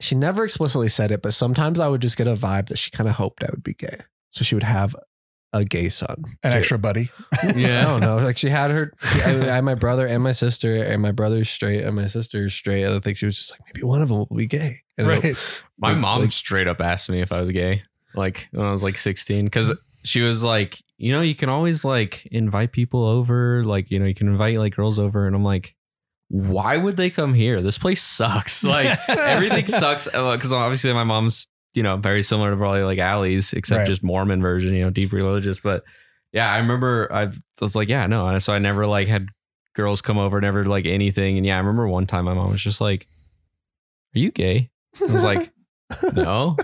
she 0.00 0.14
never 0.14 0.42
explicitly 0.42 0.88
said 0.88 1.10
it, 1.12 1.20
but 1.20 1.34
sometimes 1.34 1.78
I 1.78 1.88
would 1.88 2.00
just 2.00 2.16
get 2.16 2.26
a 2.26 2.34
vibe 2.34 2.68
that 2.68 2.78
she 2.78 2.90
kind 2.90 3.10
of 3.10 3.16
hoped 3.16 3.44
I 3.44 3.48
would 3.50 3.62
be 3.62 3.74
gay, 3.74 3.98
so 4.30 4.42
she 4.42 4.54
would 4.54 4.64
have 4.64 4.96
a 5.52 5.64
gay 5.64 5.88
son, 5.90 6.16
an 6.42 6.50
Dude, 6.52 6.58
extra 6.60 6.78
buddy. 6.78 7.10
Yeah, 7.56 7.80
I 7.80 7.84
don't 7.84 8.00
know. 8.00 8.16
Like 8.18 8.38
she 8.38 8.48
had 8.48 8.70
her, 8.70 8.92
I, 9.24 9.30
I 9.30 9.54
had 9.56 9.64
my 9.64 9.74
brother 9.74 10.06
and 10.06 10.22
my 10.22 10.32
sister, 10.32 10.82
and 10.82 11.02
my 11.02 11.12
brother's 11.12 11.50
straight 11.50 11.82
and 11.84 11.94
my 11.96 12.06
sister's 12.06 12.54
straight. 12.54 12.84
And 12.84 12.94
I 12.94 13.00
think 13.00 13.18
she 13.18 13.26
was 13.26 13.36
just 13.36 13.50
like, 13.50 13.60
maybe 13.66 13.82
one 13.84 14.00
of 14.02 14.08
them 14.08 14.18
will 14.28 14.36
be 14.36 14.46
gay. 14.46 14.82
And 14.96 15.10
it'll- 15.10 15.22
Right. 15.22 15.36
My 15.78 15.94
mom 15.94 16.20
like- 16.22 16.32
straight 16.32 16.68
up 16.68 16.80
asked 16.80 17.10
me 17.10 17.20
if 17.20 17.32
I 17.32 17.40
was 17.40 17.50
gay, 17.50 17.82
like 18.14 18.48
when 18.52 18.66
I 18.66 18.70
was 18.70 18.82
like 18.82 18.96
16, 18.96 19.44
because 19.46 19.72
she 20.04 20.20
was 20.22 20.42
like, 20.42 20.82
you 20.98 21.12
know, 21.12 21.20
you 21.20 21.34
can 21.34 21.48
always 21.48 21.84
like 21.84 22.24
invite 22.26 22.72
people 22.72 23.04
over, 23.04 23.62
like 23.64 23.90
you 23.90 23.98
know, 23.98 24.06
you 24.06 24.14
can 24.14 24.28
invite 24.28 24.58
like 24.58 24.74
girls 24.76 24.98
over, 24.98 25.26
and 25.26 25.34
I'm 25.36 25.44
like, 25.44 25.74
why 26.28 26.76
would 26.78 26.96
they 26.96 27.10
come 27.10 27.34
here? 27.34 27.60
This 27.60 27.76
place 27.78 28.02
sucks. 28.02 28.64
Like 28.72 28.98
everything 29.08 29.66
sucks. 29.80 30.08
Uh, 30.12 30.34
because 30.36 30.52
obviously 30.52 30.92
my 30.94 31.04
mom's, 31.04 31.46
you 31.74 31.82
know, 31.82 31.96
very 31.96 32.22
similar 32.22 32.50
to 32.50 32.56
probably 32.56 32.82
like 32.82 32.98
Allie's, 32.98 33.52
except 33.52 33.78
Right. 33.80 33.86
just 33.86 34.02
Mormon 34.02 34.42
version, 34.42 34.74
you 34.74 34.84
know, 34.84 34.90
deep 34.90 35.12
religious. 35.12 35.60
But 35.60 35.84
yeah, 36.32 36.52
I 36.52 36.58
remember 36.58 37.08
I 37.12 37.30
was 37.60 37.74
like, 37.76 37.88
yeah, 37.88 38.06
no. 38.06 38.26
And 38.28 38.42
so 38.42 38.52
I 38.52 38.58
never 38.58 38.86
like 38.86 39.08
had 39.08 39.28
girls 39.74 40.02
come 40.02 40.18
over, 40.18 40.40
never 40.40 40.64
like 40.64 40.86
anything. 40.86 41.36
And 41.36 41.46
yeah, 41.46 41.54
I 41.56 41.58
remember 41.58 41.88
one 41.88 42.06
time 42.06 42.24
my 42.26 42.34
mom 42.34 42.50
was 42.50 42.62
just 42.62 42.80
like, 42.80 43.06
are 44.14 44.18
you 44.18 44.30
gay? 44.30 44.70
I 45.00 45.12
was 45.12 45.24
like, 45.24 45.50
no. 46.14 46.56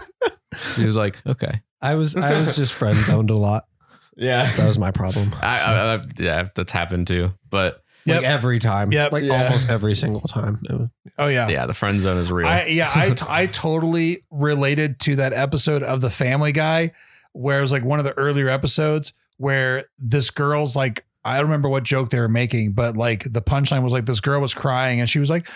He 0.76 0.84
was 0.84 0.96
like, 0.96 1.24
okay. 1.26 1.62
I 1.80 1.94
was 1.94 2.16
I 2.16 2.38
was 2.40 2.56
just 2.56 2.74
friend 2.74 2.96
zoned 2.96 3.30
a 3.30 3.36
lot. 3.36 3.64
Yeah. 4.20 4.50
That 4.56 4.66
was 4.66 4.80
my 4.80 4.90
problem. 4.90 5.32
I, 5.40 5.60
I, 5.60 5.94
I 5.94 6.00
yeah, 6.18 6.48
that's 6.52 6.72
happened 6.72 7.06
too. 7.06 7.34
But 7.50 7.80
Like 8.16 8.24
every 8.24 8.58
time. 8.58 8.92
Yep. 8.92 9.12
Like 9.12 9.24
Yeah. 9.24 9.44
almost 9.44 9.68
every 9.68 9.94
single 9.94 10.20
time. 10.22 10.60
It 10.68 10.72
was- 10.72 10.88
Oh 11.18 11.26
yeah. 11.26 11.48
yeah, 11.48 11.66
the 11.66 11.74
friend 11.74 12.00
zone 12.00 12.18
is 12.18 12.30
real. 12.30 12.46
I 12.46 12.66
yeah, 12.66 12.90
I 12.94 13.10
t- 13.14 13.26
I 13.28 13.46
totally 13.46 14.24
related 14.30 15.00
to 15.00 15.16
that 15.16 15.32
episode 15.32 15.82
of 15.82 16.00
The 16.00 16.10
Family 16.10 16.52
Guy 16.52 16.92
where 17.32 17.58
it 17.58 17.62
was 17.62 17.72
like 17.72 17.84
one 17.84 17.98
of 17.98 18.04
the 18.04 18.12
earlier 18.16 18.48
episodes 18.48 19.12
where 19.36 19.86
this 19.98 20.30
girl's 20.30 20.74
like 20.76 21.04
I 21.24 21.36
don't 21.36 21.46
remember 21.46 21.68
what 21.68 21.82
joke 21.82 22.10
they 22.10 22.20
were 22.20 22.28
making, 22.28 22.72
but 22.72 22.96
like 22.96 23.24
the 23.32 23.42
punchline 23.42 23.82
was 23.82 23.92
like 23.92 24.06
this 24.06 24.20
girl 24.20 24.40
was 24.40 24.54
crying 24.54 25.00
and 25.00 25.10
she 25.10 25.18
was 25.18 25.28
like, 25.28 25.48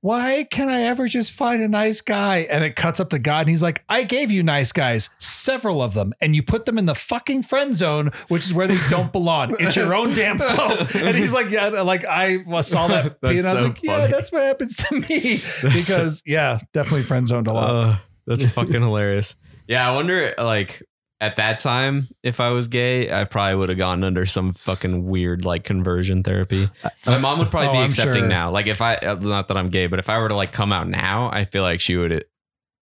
"Why 0.00 0.46
can't 0.50 0.70
I 0.70 0.82
ever 0.82 1.08
just 1.08 1.32
find 1.32 1.62
a 1.62 1.68
nice 1.68 2.00
guy?" 2.00 2.46
And 2.50 2.64
it 2.64 2.76
cuts 2.76 3.00
up 3.00 3.10
to 3.10 3.18
God 3.18 3.40
and 3.40 3.48
he's 3.50 3.62
like, 3.62 3.82
"I 3.88 4.02
gave 4.04 4.30
you 4.30 4.42
nice 4.42 4.72
guys, 4.72 5.10
several 5.18 5.82
of 5.82 5.94
them, 5.94 6.12
and 6.20 6.34
you 6.36 6.42
put 6.42 6.66
them 6.66 6.78
in 6.78 6.86
the 6.86 6.94
fucking 6.94 7.42
friend 7.42 7.76
zone, 7.76 8.10
which 8.28 8.44
is 8.44 8.54
where 8.54 8.66
they 8.66 8.78
don't 8.90 9.12
belong. 9.12 9.54
It's 9.58 9.76
your 9.76 9.94
own 9.94 10.14
damn 10.14 10.38
fault." 10.38 10.94
And 10.94 11.16
he's 11.16 11.34
like, 11.34 11.50
"Yeah, 11.50 11.68
like 11.68 12.04
I 12.04 12.42
saw 12.60 12.88
that 12.88 13.20
That's 13.22 13.38
and 13.38 13.46
I 13.46 13.52
was 13.52 13.60
so 13.60 13.66
like, 13.68 13.82
"Yeah, 13.82 13.96
funny. 13.98 14.12
that's 14.12 14.32
what 14.32 14.42
happens 14.42 14.76
to 14.76 15.00
me." 15.00 15.42
Because 15.62 16.22
yeah, 16.26 16.58
definitely 16.72 17.02
friend 17.04 17.26
zoned 17.28 17.46
a 17.46 17.52
lot. 17.52 17.70
Uh, 17.70 17.96
that's 18.26 18.44
fucking 18.50 18.80
hilarious. 18.82 19.34
Yeah, 19.66 19.88
I 19.90 19.94
wonder 19.94 20.34
like 20.38 20.82
at 21.20 21.36
that 21.36 21.58
time 21.58 22.06
if 22.22 22.38
I 22.40 22.50
was 22.50 22.68
gay, 22.68 23.10
I 23.12 23.24
probably 23.24 23.56
would 23.56 23.68
have 23.70 23.78
gone 23.78 24.04
under 24.04 24.24
some 24.26 24.52
fucking 24.54 25.04
weird 25.06 25.44
like 25.44 25.64
conversion 25.64 26.22
therapy. 26.22 26.70
My 27.06 27.18
mom 27.18 27.38
would 27.40 27.50
probably 27.50 27.68
Oh, 27.68 27.72
be 27.72 27.78
I'm 27.78 27.86
accepting 27.86 28.22
sure. 28.22 28.28
now. 28.28 28.50
Like 28.50 28.66
if 28.68 28.80
I 28.80 28.94
uh, 28.96 29.14
not 29.16 29.48
that 29.48 29.56
I'm 29.56 29.68
gay, 29.70 29.86
but 29.88 29.98
if 29.98 30.08
I 30.08 30.18
were 30.18 30.28
to 30.28 30.36
like 30.36 30.52
come 30.52 30.72
out 30.72 30.88
now, 30.88 31.28
I 31.32 31.44
feel 31.44 31.62
like 31.62 31.80
she 31.80 31.96
would 31.96 32.24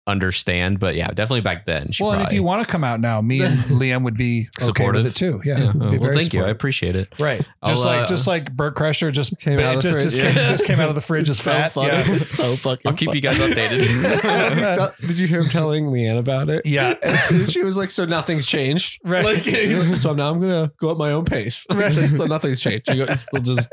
understand. 0.07 0.81
But 0.81 0.95
yeah, 0.97 1.09
definitely 1.09 1.43
back 1.43 1.65
then. 1.67 1.93
She 1.93 2.03
well, 2.03 2.13
and 2.13 2.23
if 2.23 2.33
you 2.33 2.43
want 2.43 2.65
to 2.67 2.71
come 2.71 2.83
out 2.85 3.01
now, 3.01 3.21
me 3.21 3.41
and 3.43 3.55
Liam 3.69 4.03
would 4.05 4.17
be 4.17 4.49
okay 4.59 4.67
Supportive. 4.67 5.05
with 5.05 5.13
it 5.15 5.17
too. 5.17 5.41
Yeah, 5.45 5.59
yeah, 5.59 5.67
we'd 5.67 5.73
be 5.73 5.79
oh, 5.79 5.91
well, 5.91 6.01
very 6.01 6.17
thank 6.19 6.33
you. 6.35 6.45
I 6.45 6.49
appreciate 6.49 6.97
it. 6.97 7.09
Right, 7.19 7.41
I'll, 7.63 7.71
just 7.75 7.85
like 7.85 8.05
uh, 8.05 8.07
just 8.07 8.27
like 8.27 8.53
Bert 8.53 8.75
Kreischer 8.75 9.13
just 9.13 9.39
Came 9.39 9.59
out 9.59 9.77
of 9.77 9.83
the 9.83 9.93
just, 9.93 10.05
just, 10.05 10.19
fridge. 10.21 10.35
came, 10.35 10.49
just 10.49 10.65
came 10.65 10.81
out 10.81 10.89
of 10.89 10.95
the 10.95 11.01
fridge 11.03 11.29
as 11.31 11.39
so 11.41 11.51
fat. 11.53 11.73
funny. 11.73 11.89
Yeah, 11.89 12.05
It's 12.17 12.31
so 12.37 12.57
fucking. 12.57 12.83
I'll 12.91 12.97
keep 12.97 13.09
funny. 13.09 13.19
you 13.19 13.23
guys 13.23 13.39
updated. 13.39 15.07
Did 15.07 15.19
you 15.19 15.27
hear 15.27 15.41
him 15.41 15.49
telling 15.49 15.87
LeeAnn 15.87 16.19
about 16.19 16.51
it? 16.51 16.67
yeah. 16.67 16.95
And 17.03 17.51
she 17.51 17.63
was 17.63 17.77
like, 17.77 17.91
"So 17.91 18.05
nothing's 18.05 18.47
changed, 18.47 19.01
Right. 19.05 19.25
Like, 19.25 19.47
like, 19.47 19.97
so 19.99 20.13
now 20.15 20.31
I'm 20.31 20.41
gonna 20.41 20.73
go 20.79 20.91
at 20.91 20.97
my 20.97 21.13
own 21.13 21.25
pace. 21.25 21.65
Right. 21.73 21.93
So, 21.93 22.07
so 22.07 22.27
nothing's 22.27 22.61
changed. 22.61 22.89
She 22.91 22.97
goes, 22.99 23.27
"We'll 23.33 23.43
just 23.43 23.69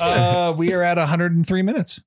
Uh, 0.00 0.54
we 0.56 0.72
are 0.72 0.82
at 0.82 0.96
103 0.98 1.62
minutes, 1.62 2.00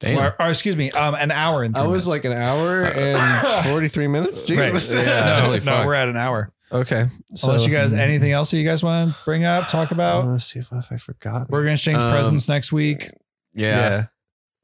Damn. 0.00 0.18
or, 0.18 0.34
or 0.40 0.48
excuse 0.50 0.76
me, 0.76 0.90
um, 0.92 1.14
an 1.14 1.30
hour 1.30 1.62
and. 1.62 1.76
I 1.76 1.82
three 1.82 1.90
was 1.92 2.06
minutes. 2.06 2.24
like 2.24 2.24
an 2.24 2.38
hour 2.42 2.84
and 2.84 3.64
43 3.70 4.06
minutes. 4.08 4.50
Right. 4.50 4.72
Jesus. 4.72 4.94
Yeah, 4.94 5.04
no, 5.40 5.40
holy 5.46 5.58
no, 5.60 5.64
fuck. 5.64 5.86
we're 5.86 5.94
at 5.94 6.08
an 6.08 6.16
hour. 6.16 6.52
Okay. 6.72 7.06
So, 7.34 7.48
Unless 7.48 7.66
you 7.66 7.72
guys, 7.72 7.92
anything 7.92 8.32
else 8.32 8.50
that 8.52 8.56
you 8.58 8.64
guys 8.64 8.82
want 8.82 9.10
to 9.12 9.16
bring 9.24 9.44
up, 9.44 9.68
talk 9.68 9.90
about? 9.90 10.26
Let's 10.26 10.44
see 10.46 10.60
if, 10.60 10.70
if 10.72 10.90
I 10.90 10.96
forgot. 10.96 11.50
We're 11.50 11.62
gonna 11.62 11.72
exchange 11.74 11.98
Um, 11.98 12.10
presents 12.12 12.48
next 12.48 12.72
week. 12.72 13.10
yeah. 13.52 14.06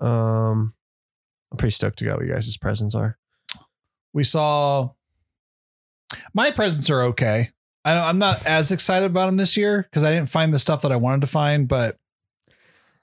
Um, 0.00 0.72
I'm 1.50 1.58
pretty 1.58 1.72
stoked 1.72 1.98
to 1.98 2.04
get 2.04 2.16
what 2.16 2.26
you 2.26 2.32
guys' 2.32 2.56
presents 2.56 2.94
are. 2.94 3.18
We 4.12 4.24
saw. 4.24 4.90
My 6.32 6.50
presents 6.50 6.88
are 6.90 7.02
okay. 7.02 7.50
I 7.84 7.94
don't, 7.94 8.04
I'm 8.04 8.18
not 8.18 8.44
as 8.46 8.70
excited 8.70 9.06
about 9.06 9.26
them 9.26 9.36
this 9.36 9.56
year 9.56 9.82
because 9.82 10.02
I 10.04 10.12
didn't 10.12 10.28
find 10.30 10.52
the 10.54 10.58
stuff 10.58 10.82
that 10.82 10.92
I 10.92 10.96
wanted 10.96 11.20
to 11.22 11.26
find, 11.28 11.66
but 11.68 11.98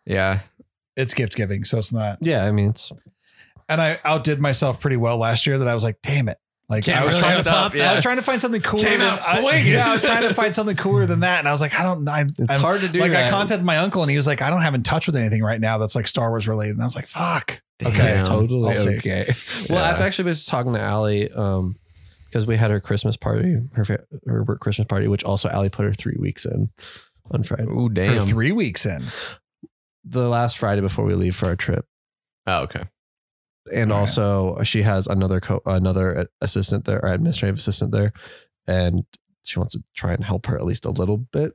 Yeah. 0.05 0.39
It's 0.95 1.13
gift 1.13 1.35
giving, 1.35 1.63
so 1.63 1.77
it's 1.77 1.93
not. 1.93 2.19
Yeah, 2.21 2.45
I 2.45 2.51
mean, 2.51 2.69
it's 2.69 2.91
And 3.69 3.81
I 3.81 3.99
outdid 4.03 4.39
myself 4.39 4.81
pretty 4.81 4.97
well 4.97 5.17
last 5.17 5.45
year. 5.45 5.57
That 5.57 5.67
I 5.67 5.75
was 5.75 5.83
like, 5.83 6.01
damn 6.01 6.29
it. 6.29 6.37
Like 6.69 6.85
Came 6.85 6.95
I 6.95 7.03
was 7.03 7.15
really 7.15 7.21
trying 7.21 7.43
to 7.43 7.51
up, 7.51 7.71
find, 7.71 7.73
yeah. 7.75 7.91
I 7.91 7.95
was 7.95 8.03
trying 8.03 8.15
to 8.15 8.23
find 8.23 8.41
something 8.41 8.61
cooler. 8.61 8.83
Came 8.83 8.99
than, 8.99 9.09
out 9.09 9.19
I, 9.21 9.57
yeah, 9.57 9.89
I 9.89 9.93
was 9.93 10.01
trying 10.01 10.27
to 10.27 10.33
find 10.33 10.55
something 10.55 10.77
cooler 10.77 11.05
than 11.05 11.19
that, 11.19 11.39
and 11.39 11.47
I 11.47 11.51
was 11.51 11.59
like, 11.59 11.77
I 11.77 11.83
don't. 11.83 12.07
I, 12.07 12.21
it's 12.21 12.49
I'm, 12.49 12.61
hard 12.61 12.81
to 12.81 12.87
do. 12.87 12.99
like 12.99 13.11
I 13.11 13.29
contacted 13.29 13.65
my 13.65 13.77
uncle, 13.79 14.01
and 14.01 14.09
he 14.09 14.17
was 14.17 14.25
like, 14.25 14.41
I 14.41 14.49
don't 14.49 14.61
have 14.61 14.73
in 14.73 14.81
touch 14.81 15.05
with 15.05 15.15
anything 15.15 15.43
right 15.43 15.59
now 15.59 15.77
that's 15.77 15.93
like 15.93 16.07
Star 16.07 16.29
Wars 16.29 16.47
related. 16.47 16.75
And 16.75 16.81
I 16.81 16.85
was 16.85 16.95
like, 16.95 17.07
fuck. 17.07 17.61
Okay. 17.83 17.95
Damn. 17.97 18.17
It's 18.17 18.27
totally 18.27 18.69
I'll 18.69 18.75
see. 18.75 18.97
okay. 18.97 19.33
Well, 19.69 19.83
I've 19.83 20.01
actually 20.01 20.31
been 20.31 20.37
talking 20.45 20.73
to 20.73 20.79
Allie 20.79 21.29
um 21.31 21.75
because 22.25 22.47
we 22.47 22.55
had 22.55 22.71
her 22.71 22.79
Christmas 22.79 23.17
party, 23.17 23.57
her 23.73 24.07
her 24.25 24.45
Christmas 24.55 24.87
party, 24.87 25.07
which 25.07 25.23
also 25.23 25.49
Allie 25.49 25.69
put 25.69 25.85
her 25.85 25.93
three 25.93 26.17
weeks 26.17 26.45
in 26.45 26.69
on 27.31 27.43
Friday. 27.43 27.65
Ooh, 27.65 27.83
We're 27.83 27.89
damn. 27.89 28.21
three 28.21 28.51
weeks 28.51 28.85
in. 28.85 29.03
The 30.03 30.27
last 30.27 30.57
Friday 30.57 30.81
before 30.81 31.05
we 31.05 31.15
leave 31.15 31.35
for 31.35 31.47
our 31.47 31.55
trip, 31.55 31.85
Oh, 32.45 32.63
okay. 32.63 32.83
and 33.73 33.91
Okay. 33.91 33.99
also 33.99 34.61
she 34.63 34.81
has 34.83 35.07
another 35.07 35.39
co- 35.39 35.61
another 35.65 36.27
assistant 36.41 36.85
there, 36.85 36.99
or 37.03 37.09
administrative 37.11 37.57
assistant 37.57 37.91
there, 37.91 38.11
and 38.67 39.03
she 39.43 39.59
wants 39.59 39.73
to 39.73 39.83
try 39.95 40.13
and 40.13 40.23
help 40.23 40.45
her 40.47 40.57
at 40.57 40.65
least 40.65 40.85
a 40.85 40.89
little 40.91 41.17
bit 41.17 41.53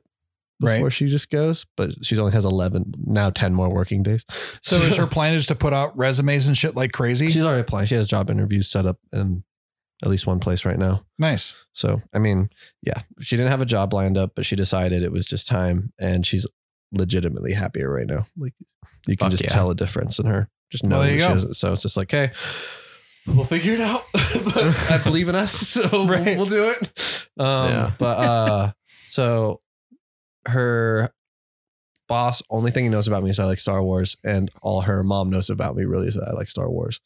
before 0.59 0.83
Right. 0.85 0.93
she 0.93 1.07
just 1.07 1.29
goes. 1.29 1.65
But 1.77 2.03
she 2.05 2.17
only 2.17 2.31
has 2.33 2.45
eleven 2.45 2.93
now, 3.05 3.29
ten 3.29 3.53
more 3.53 3.71
working 3.73 4.01
days. 4.03 4.25
So 4.63 4.77
is 4.77 4.97
her 4.97 5.07
plan 5.17 5.35
is 5.35 5.45
to 5.47 5.55
put 5.55 5.73
out 5.73 5.95
resumes 5.97 6.47
and 6.47 6.57
shit 6.57 6.75
like 6.75 6.91
crazy? 6.91 7.29
She's 7.29 7.43
already 7.43 7.61
applying. 7.61 7.85
She 7.85 7.95
has 7.95 8.07
job 8.07 8.29
interviews 8.29 8.67
set 8.69 8.85
up 8.85 8.97
in 9.13 9.43
at 10.01 10.07
least 10.09 10.25
one 10.25 10.39
place 10.39 10.63
right 10.65 10.79
now. 10.79 11.03
nice. 11.17 11.53
So, 11.73 12.01
I 12.13 12.19
mean, 12.19 12.49
yeah, 12.81 13.01
she 13.19 13.35
didn't 13.35 13.51
have 13.51 13.59
a 13.61 13.65
job 13.65 13.93
lined 13.93 14.17
up, 14.17 14.31
but 14.33 14.45
she 14.45 14.55
decided 14.55 15.03
it 15.03 15.11
was 15.11 15.25
just 15.25 15.45
time 15.45 15.91
and 15.99 16.25
she's 16.25 16.45
legitimately 16.91 17.53
happier 17.53 17.91
right 17.91 18.07
now. 18.07 18.25
Like 18.37 18.53
you 19.07 19.15
can 19.17 19.25
Fuck 19.25 19.31
just 19.31 19.43
yeah. 19.43 19.49
tell 19.49 19.69
a 19.71 19.75
difference 19.75 20.19
in 20.19 20.25
her. 20.25 20.49
Just 20.71 20.83
know 20.83 20.97
Well, 20.99 21.07
there 21.07 21.09
that 21.11 21.15
you 21.15 21.21
she 21.21 21.27
go. 21.27 21.33
doesn't. 21.33 21.53
So 21.55 21.73
it's 21.73 21.81
just 21.81 21.97
like, 21.97 22.11
hey, 22.11 22.31
we'll 23.27 23.45
figure 23.45 23.73
it 23.73 23.81
out. 23.81 24.03
but 24.13 24.91
I 24.91 24.97
believe 25.03 25.29
in 25.29 25.35
us. 25.35 25.51
So 25.51 25.87
we'll- 25.91 26.07
Right. 26.07 26.37
we'll, 26.37 26.45
do 26.45 26.69
it. 26.69 27.27
Um, 27.37 27.69
Yeah. 27.69 27.91
But 27.97 28.17
uh, 28.19 28.71
so 29.09 29.61
her 30.47 31.11
boss, 32.07 32.41
only 32.49 32.71
thing 32.71 32.83
he 32.85 32.89
knows 32.89 33.07
about 33.07 33.23
me 33.23 33.29
is 33.29 33.39
I 33.39 33.45
like 33.45 33.59
Star 33.59 33.83
Wars, 33.83 34.17
and 34.23 34.49
all 34.63 34.81
her 34.81 35.03
mom 35.03 35.29
knows 35.29 35.49
about 35.49 35.75
me 35.75 35.83
really 35.85 36.07
is 36.07 36.15
that 36.15 36.27
I 36.27 36.31
like 36.33 36.49
Star 36.49 36.69
Wars. 36.69 36.99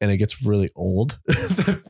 And 0.00 0.10
it 0.10 0.18
gets 0.18 0.42
really 0.42 0.70
old. 0.76 1.18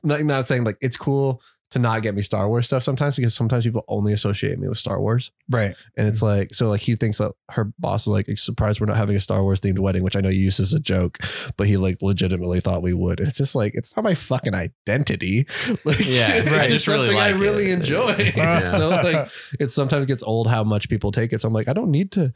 not, 0.03 0.22
not 0.22 0.47
saying 0.47 0.64
like 0.64 0.78
it's 0.80 0.97
cool 0.97 1.41
to 1.70 1.78
not 1.80 2.02
get 2.02 2.14
me 2.14 2.22
Star 2.22 2.48
Wars 2.48 2.66
stuff 2.66 2.84
sometimes 2.84 3.16
because 3.16 3.34
sometimes 3.34 3.64
people 3.64 3.84
only 3.88 4.12
associate 4.12 4.58
me 4.58 4.68
with 4.68 4.78
Star 4.78 5.00
Wars. 5.00 5.32
Right. 5.48 5.74
And 5.96 6.06
it's 6.06 6.18
mm-hmm. 6.18 6.38
like, 6.38 6.54
so 6.54 6.68
like 6.68 6.80
he 6.80 6.94
thinks 6.94 7.18
that 7.18 7.32
her 7.50 7.72
boss 7.78 8.02
is 8.02 8.08
like 8.08 8.26
surprised 8.38 8.80
we're 8.80 8.86
not 8.86 8.96
having 8.96 9.16
a 9.16 9.20
Star 9.20 9.42
Wars 9.42 9.60
themed 9.60 9.80
wedding, 9.80 10.04
which 10.04 10.14
I 10.14 10.20
know 10.20 10.28
you 10.28 10.42
use 10.42 10.60
as 10.60 10.72
a 10.72 10.78
joke, 10.78 11.18
but 11.56 11.66
he 11.66 11.76
like 11.76 12.00
legitimately 12.02 12.60
thought 12.60 12.82
we 12.82 12.94
would. 12.94 13.18
And 13.18 13.28
it's 13.28 13.38
just 13.38 13.56
like, 13.56 13.74
it's 13.74 13.96
not 13.96 14.04
my 14.04 14.14
fucking 14.14 14.54
identity. 14.54 15.46
Like, 15.84 16.00
Yeah, 16.00 16.34
it's 16.34 16.50
right. 16.50 16.70
just 16.70 16.72
Just 16.72 16.88
really 16.88 17.08
something 17.08 17.22
I 17.22 17.28
really 17.30 17.70
it. 17.70 17.74
enjoy. 17.74 18.32
Yeah. 18.36 18.72
so 18.76 18.88
like, 18.88 19.28
it 19.60 19.70
sometimes 19.70 20.06
gets 20.06 20.22
old 20.22 20.48
how 20.48 20.64
much 20.64 20.88
people 20.88 21.12
take 21.12 21.32
it. 21.32 21.40
So 21.40 21.48
I'm 21.48 21.54
like, 21.54 21.68
I 21.68 21.72
don't 21.72 21.90
need 21.90 22.12
to 22.12 22.32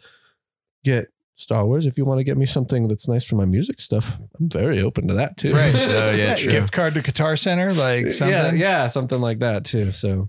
get 0.84 1.08
Star 1.40 1.66
Wars. 1.66 1.86
If 1.86 1.96
you 1.98 2.04
want 2.04 2.18
to 2.18 2.24
get 2.24 2.36
me 2.36 2.46
something 2.46 2.86
that's 2.88 3.08
nice 3.08 3.24
for 3.24 3.34
my 3.36 3.44
music 3.46 3.80
stuff, 3.80 4.18
I'm 4.38 4.48
very 4.48 4.80
open 4.82 5.08
to 5.08 5.14
that 5.14 5.36
too. 5.36 5.52
Right. 5.52 5.74
Oh, 6.00 6.12
yeah, 6.12 6.34
true. 6.36 6.52
Gift 6.52 6.72
card 6.72 6.94
to 6.94 7.02
Guitar 7.02 7.36
Center, 7.36 7.72
like 7.74 8.12
something. 8.12 8.34
Yeah, 8.36 8.52
yeah, 8.52 8.86
something 8.86 9.20
like 9.20 9.38
that 9.40 9.64
too. 9.64 9.92
So 9.92 10.28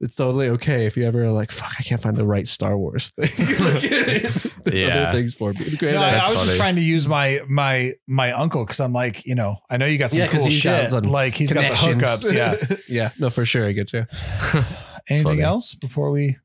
it's 0.00 0.16
totally 0.16 0.48
okay 0.50 0.86
if 0.86 0.96
you 0.96 1.04
ever 1.06 1.24
are 1.24 1.30
like, 1.30 1.50
fuck, 1.50 1.72
I 1.78 1.82
can't 1.82 2.00
find 2.00 2.16
the 2.16 2.26
right 2.26 2.46
Star 2.48 2.76
Wars 2.78 3.10
thing. 3.18 3.28
There's 4.64 4.82
Yeah. 4.82 5.08
other 5.08 5.12
things 5.18 5.34
for 5.34 5.52
me. 5.52 5.76
Great 5.76 5.92
No, 5.94 6.00
I, 6.02 6.08
I 6.10 6.18
idea. 6.20 6.30
was 6.36 6.44
just 6.46 6.56
trying 6.58 6.76
to 6.76 6.82
use 6.82 7.06
my 7.08 7.40
my 7.48 7.92
my 8.06 8.32
uncle 8.32 8.64
because 8.64 8.80
I'm 8.80 8.92
like, 8.92 9.26
you 9.26 9.34
know, 9.34 9.56
I 9.70 9.76
know 9.78 9.86
you 9.86 9.98
got 9.98 10.10
some 10.10 10.20
Yeah, 10.20 10.26
'cause 10.28 10.40
cool 10.42 10.50
he's 10.50 10.62
got 10.64 10.90
shit. 10.90 11.04
Like 11.04 11.34
he's 11.34 11.52
got 11.52 11.62
the 11.62 11.74
hookups. 11.74 12.32
Yeah. 12.32 12.76
yeah. 12.88 13.10
No, 13.18 13.30
for 13.30 13.44
sure. 13.46 13.66
I 13.66 13.72
get 13.72 13.92
you. 13.92 14.06
Anything 15.08 15.24
funny. 15.24 15.42
else 15.42 15.74
before 15.74 16.10
we? 16.10 16.36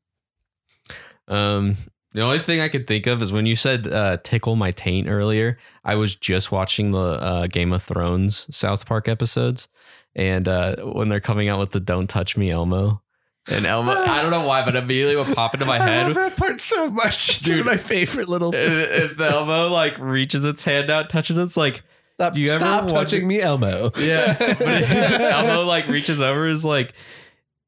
Um, 1.28 1.76
the 2.16 2.22
only 2.22 2.38
thing 2.40 2.60
I 2.60 2.68
could 2.68 2.86
think 2.86 3.06
of 3.06 3.20
is 3.22 3.32
when 3.32 3.46
you 3.46 3.54
said 3.54 3.86
uh, 3.86 4.16
"tickle 4.24 4.56
my 4.56 4.70
taint" 4.72 5.06
earlier. 5.08 5.58
I 5.84 5.94
was 5.94 6.16
just 6.16 6.50
watching 6.50 6.90
the 6.92 6.98
uh, 6.98 7.46
Game 7.46 7.72
of 7.72 7.82
Thrones 7.82 8.46
South 8.50 8.86
Park 8.86 9.06
episodes, 9.06 9.68
and 10.14 10.48
uh, 10.48 10.76
when 10.92 11.08
they're 11.10 11.20
coming 11.20 11.48
out 11.48 11.58
with 11.58 11.72
the 11.72 11.80
"Don't 11.80 12.08
touch 12.08 12.36
me, 12.36 12.50
Elmo," 12.50 13.02
and 13.48 13.66
Elmo, 13.66 13.92
I 13.96 14.22
don't 14.22 14.30
know 14.30 14.46
why, 14.46 14.64
but 14.64 14.74
immediately 14.76 15.14
what 15.16 15.34
popped 15.36 15.54
into 15.54 15.66
my 15.66 15.78
head. 15.78 16.14
that 16.14 16.36
part 16.36 16.60
so 16.60 16.90
much. 16.90 17.28
It's 17.28 17.38
Dude. 17.40 17.64
my 17.66 17.76
favorite 17.76 18.28
little. 18.28 18.54
And 18.54 19.20
Elmo 19.20 19.68
like 19.68 19.98
reaches 19.98 20.44
its 20.44 20.64
hand 20.64 20.90
out, 20.90 21.10
touches 21.10 21.38
it, 21.38 21.42
it's 21.42 21.56
like 21.56 21.82
Stop, 22.14 22.32
Do 22.32 22.40
you 22.40 22.50
ever 22.50 22.64
stop 22.64 22.84
wonder- 22.84 22.94
touching 22.94 23.28
me, 23.28 23.42
Elmo. 23.42 23.90
yeah. 23.98 24.34
But 24.38 24.58
Elmo 25.20 25.64
like 25.66 25.86
reaches 25.88 26.22
over, 26.22 26.48
is 26.48 26.64
like, 26.64 26.94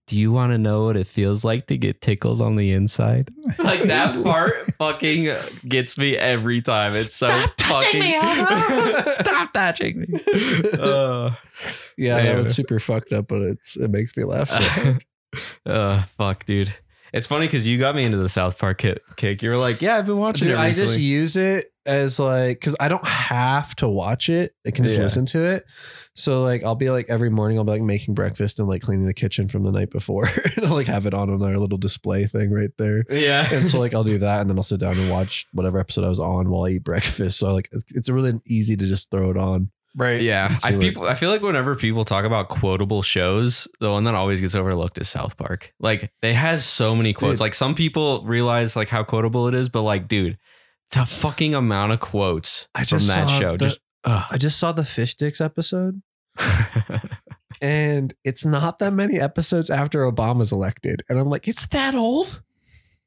"Do 0.09 0.19
you 0.19 0.33
want 0.33 0.53
to 0.53 0.59
know 0.59 0.85
what 0.87 0.97
it 0.97 1.07
feels 1.07 1.45
like 1.45 1.67
to 1.69 1.79
get 1.79 2.01
tickled 2.01 2.41
on 2.41 2.57
the 2.57 2.73
inside?" 2.75 3.29
Like 3.59 3.83
that 3.85 4.23
part 4.25 4.75
fucking 4.79 5.31
gets 5.67 5.97
me 5.99 6.17
every 6.17 6.61
time. 6.63 6.95
It's 6.97 7.15
so 7.15 7.29
Stop 7.29 7.83
fucking. 7.83 8.21
Stop 9.21 9.53
touching 9.53 10.01
me. 10.01 10.07
Uh, 10.79 11.31
yeah, 11.97 12.17
that 12.17 12.25
Man. 12.25 12.39
was 12.39 12.55
super 12.55 12.79
fucked 12.79 13.13
up, 13.13 13.29
but 13.29 13.43
it's 13.43 13.77
it 13.77 13.91
makes 13.91 14.17
me 14.17 14.25
laugh. 14.25 14.51
So 14.51 14.63
hard. 14.63 15.05
uh, 15.67 16.03
fuck, 16.03 16.45
dude. 16.47 16.75
It's 17.13 17.27
funny 17.27 17.47
because 17.47 17.67
you 17.67 17.79
got 17.79 17.95
me 17.95 18.05
into 18.05 18.19
the 18.19 18.29
South 18.29 18.59
Park 18.59 18.79
ki- 18.79 18.97
kick. 19.17 19.43
You 19.43 19.51
were 19.51 19.57
like, 19.57 19.81
"Yeah, 19.81 19.97
I've 19.97 20.07
been 20.07 20.19
watching 20.19 20.49
Dude, 20.49 20.57
it." 20.57 20.61
I 20.61 20.71
just 20.73 20.99
use 20.99 21.37
it 21.37 21.73
as 21.87 22.19
like 22.19 22.61
because 22.61 22.77
I 22.79 22.89
don't 22.89 23.07
have 23.07 23.75
to 23.77 23.89
watch 23.89 24.29
it. 24.29 24.53
I 24.67 24.71
can 24.73 24.85
just 24.85 24.97
Yeah. 24.97 25.03
listen 25.05 25.25
to 25.27 25.43
it. 25.45 25.65
So 26.19 26.43
like 26.43 26.64
I'll 26.64 26.75
be 26.75 26.91
like 26.91 27.07
every 27.09 27.31
morning 27.31 27.59
I'll 27.59 27.64
be 27.64 27.71
like 27.73 27.83
making 27.83 28.14
breakfast 28.14 28.59
and 28.59 28.69
like 28.69 28.83
cleaning 28.83 29.07
the 29.07 29.14
kitchen 29.14 29.47
from 29.49 29.62
the 29.62 29.71
night 29.71 29.91
before. 29.91 30.27
and 30.57 30.66
I'll 30.66 30.75
like 30.75 30.87
have 30.89 31.07
it 31.07 31.14
on 31.14 31.31
on 31.31 31.43
our 31.43 31.57
little 31.57 31.79
display 31.79 32.27
thing 32.27 32.51
right 32.51 32.71
there. 32.77 33.05
yeah. 33.09 33.47
And 33.53 33.69
so 33.69 33.79
like 33.79 33.95
I'll 33.95 34.05
do 34.05 34.19
that 34.27 34.41
and 34.41 34.51
then 34.51 34.59
I'll 34.59 34.62
sit 34.64 34.81
down 34.81 34.99
and 34.99 35.11
watch 35.11 35.47
whatever 35.53 35.79
episode 35.79 36.05
I 36.05 36.09
was 36.09 36.19
on 36.19 36.51
while 36.51 36.66
I 36.66 36.71
eat 36.71 36.85
breakfast. 36.85 37.39
So 37.39 37.55
like 37.55 37.71
it's 37.95 38.09
really 38.09 38.41
easy 38.45 38.77
to 38.77 38.87
just 38.87 39.11
throw 39.11 39.31
it 39.31 39.37
on. 39.37 39.71
Right. 39.97 40.21
Yeah, 40.21 40.55
I 40.64 40.73
what- 40.73 40.81
people. 40.81 41.05
I 41.07 41.14
feel 41.14 41.31
like 41.31 41.41
whenever 41.43 41.75
people 41.75 42.05
talk 42.05 42.25
about 42.25 42.49
quotable 42.49 43.03
shows, 43.03 43.66
the 43.81 43.91
one 43.91 44.05
that 44.05 44.14
always 44.14 44.41
gets 44.41 44.55
overlooked 44.55 44.99
is 44.99 45.09
South 45.09 45.37
Park. 45.37 45.73
Like 45.81 46.12
they 46.21 46.35
has 46.35 46.64
so 46.64 46.95
many 46.95 47.12
quotes. 47.12 47.35
Dude. 47.35 47.41
Like 47.41 47.55
some 47.55 47.75
people 47.75 48.23
realize 48.25 48.77
like 48.77 48.89
how 48.89 49.03
quotable 49.03 49.49
it 49.49 49.55
is, 49.55 49.69
but 49.69 49.83
like, 49.83 50.07
dude, 50.07 50.37
the 50.93 51.05
fucking 51.07 51.55
amount 51.55 51.93
of 51.93 52.01
quotes 52.01 52.69
I 52.75 52.81
from 52.85 52.99
just 52.99 53.09
that 53.09 53.27
show. 53.29 53.53
the- 53.57 53.64
just 53.66 53.81
ugh. 54.05 54.25
I 54.31 54.37
just 54.37 54.59
saw 54.59 54.73
the 54.73 54.85
fish 54.85 55.12
sticks 55.12 55.41
episode 55.41 56.03
and 57.61 58.14
it's 58.24 58.45
not 58.45 58.78
that 58.78 58.93
many 58.93 59.18
episodes 59.18 59.70
after 59.70 60.11
Obama's 60.11 60.53
elected. 60.53 61.03
And 61.09 61.18
I'm 61.18 61.28
like, 61.28 61.49
it's 61.49 61.66
that 61.68 61.95
old? 61.95 62.43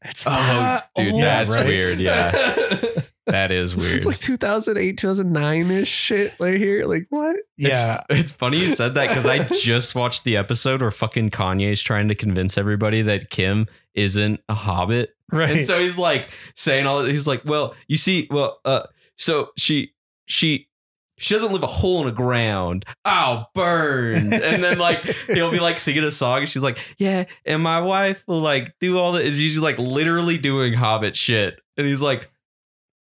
It's 0.04 0.26
oh, 0.26 0.32
that 0.32 0.90
dude, 0.96 1.14
old. 1.14 1.22
that's 1.22 1.54
right? 1.54 1.66
weird. 1.66 2.00
Yeah, 2.00 2.32
that 3.28 3.52
is 3.52 3.76
weird. 3.76 3.98
It's 3.98 4.06
like 4.06 4.18
2008, 4.20 4.98
2009 4.98 5.72
ish 5.72 5.88
shit 5.88 6.34
right 6.40 6.58
here. 6.58 6.86
Like, 6.86 7.06
what? 7.10 7.36
Yeah. 7.56 8.02
It's, 8.10 8.20
it's 8.20 8.32
funny 8.32 8.58
you 8.58 8.70
said 8.70 8.96
that 8.96 9.10
because 9.10 9.28
I 9.28 9.44
just 9.44 9.94
watched 9.94 10.24
the 10.24 10.38
episode 10.38 10.82
where 10.82 10.90
fucking 10.90 11.30
Kanye's 11.30 11.84
trying 11.84 12.08
to 12.08 12.16
convince 12.16 12.58
everybody 12.58 13.04
that 13.04 13.30
Kim 13.30 13.68
isn't 13.94 14.42
a 14.50 14.56
hobbit. 14.56 15.16
right. 15.32 15.52
And 15.58 15.66
so 15.66 15.80
he's 15.80 16.00
like 16.00 16.30
saying 16.56 16.88
all 16.88 17.04
he's 17.04 17.28
like, 17.28 17.44
well, 17.46 17.76
you 17.88 17.98
see, 17.98 18.28
well, 18.32 18.60
uh, 18.66 18.88
so 19.18 19.52
she 19.56 19.94
she 20.26 20.68
she 21.22 21.36
doesn't 21.36 21.54
live 21.54 21.62
a 21.62 21.68
hole 21.68 22.00
in 22.02 22.08
the 22.08 22.12
ground. 22.12 22.84
I'll 23.06 23.52
burn. 23.54 24.34
And 24.34 24.64
then 24.64 24.80
like 24.80 25.02
he'll 25.28 25.52
be 25.52 25.60
like 25.60 25.78
singing 25.78 26.04
a 26.04 26.12
song, 26.12 26.40
and 26.40 26.50
she's 26.50 26.64
like, 26.64 26.80
yeah. 26.98 27.26
And 27.46 27.62
my 27.62 27.80
wife 27.80 28.24
will 28.28 28.42
like 28.42 28.74
do 28.80 28.98
all 28.98 29.12
the. 29.12 29.26
It's 29.26 29.40
usually 29.40 29.64
like 29.64 29.78
literally 29.80 30.38
doing 30.38 30.74
Hobbit 30.74 31.16
shit, 31.16 31.62
and 31.78 31.86
he's 31.86 32.02
like, 32.02 32.30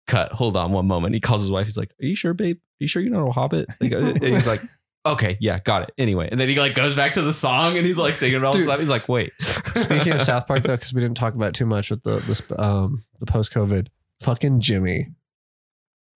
cut. 0.06 0.32
Hold 0.32 0.56
on 0.56 0.72
one 0.72 0.86
moment. 0.86 1.14
He 1.14 1.20
calls 1.20 1.42
his 1.42 1.50
wife. 1.50 1.66
He's 1.66 1.76
like, 1.76 1.94
are 2.02 2.06
you 2.06 2.16
sure, 2.16 2.34
babe? 2.34 2.56
Are 2.56 2.60
you 2.80 2.88
sure 2.88 3.00
you're 3.00 3.12
not 3.12 3.28
a 3.28 3.32
Hobbit? 3.32 3.68
Like, 3.80 3.92
uh, 3.92 3.98
and 3.98 4.22
he's 4.22 4.46
like. 4.46 4.62
Okay, 5.06 5.38
yeah, 5.40 5.58
got 5.60 5.82
it. 5.82 5.92
Anyway, 5.96 6.28
and 6.30 6.38
then 6.38 6.50
he 6.50 6.56
like 6.56 6.74
goes 6.74 6.94
back 6.94 7.14
to 7.14 7.22
the 7.22 7.32
song 7.32 7.78
and 7.78 7.86
he's 7.86 7.96
like 7.96 8.18
singing 8.18 8.44
all 8.44 8.52
the 8.52 8.58
Dude. 8.58 8.66
stuff. 8.66 8.80
He's 8.80 8.90
like, 8.90 9.08
wait, 9.08 9.32
Speaking 9.74 10.12
of 10.12 10.20
South 10.20 10.46
Park 10.46 10.64
though, 10.64 10.76
because 10.76 10.92
we 10.92 11.00
didn't 11.00 11.16
talk 11.16 11.34
about 11.34 11.50
it 11.50 11.54
too 11.54 11.64
much 11.64 11.88
with 11.88 12.02
the 12.02 12.16
this 12.26 12.42
um 12.58 13.04
the 13.18 13.24
post 13.24 13.52
COVID, 13.52 13.86
fucking 14.20 14.60
Jimmy. 14.60 15.14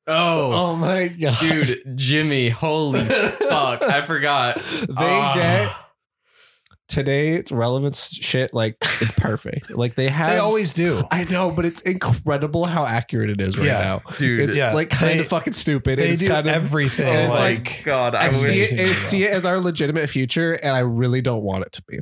Oh, 0.07 0.53
oh 0.53 0.77
my 0.77 1.09
god, 1.09 1.39
dude, 1.41 1.83
Jimmy, 1.97 2.49
holy 2.49 3.01
fuck, 3.05 3.83
I 3.83 4.01
forgot. 4.07 4.57
they 4.57 4.95
Ah. 4.99 5.35
get 5.35 5.77
It's 7.09 7.51
relevance 7.51 8.13
shit 8.13 8.53
like 8.53 8.77
it's 9.01 9.13
perfect. 9.13 9.71
Like 9.71 9.95
they 9.95 10.09
have 10.09 10.29
They 10.31 10.37
always 10.39 10.75
do. 10.75 11.01
I 11.11 11.25
know, 11.25 11.51
but 11.51 11.65
it's 11.65 11.81
incredible 11.83 12.67
how 12.67 12.85
accurate 12.85 13.31
it 13.31 13.41
is 13.41 13.57
right 13.57 13.67
Yeah. 13.67 13.81
now. 13.81 14.03
dude. 14.19 14.41
It's 14.41 14.57
Yeah, 14.59 14.75
like 14.75 14.91
kind 14.91 15.15
they- 15.15 15.21
of 15.21 15.27
fucking 15.29 15.55
stupid. 15.55 15.99
They 15.99 16.11
it's 16.11 16.21
do 16.21 16.29
kind 16.29 16.47
of 16.47 16.55
everything. 16.55 17.09
and 17.09 17.21
it's 17.29 17.35
like, 17.35 17.67
like- 17.67 17.85
God, 17.85 18.15
I 18.15 18.27
I 18.27 18.31
see 18.31 18.61
it, 18.61 18.73
I 18.79 18.93
see 18.93 19.25
it 19.25 19.31
as 19.33 19.47
our 19.47 19.59
legitimate 19.59 20.11
future, 20.11 20.53
and 20.53 20.77
I 20.77 20.81
really 20.81 21.23
don't 21.23 21.43
want 21.43 21.65
it 21.65 21.73
to 21.73 21.83
be. 21.89 22.01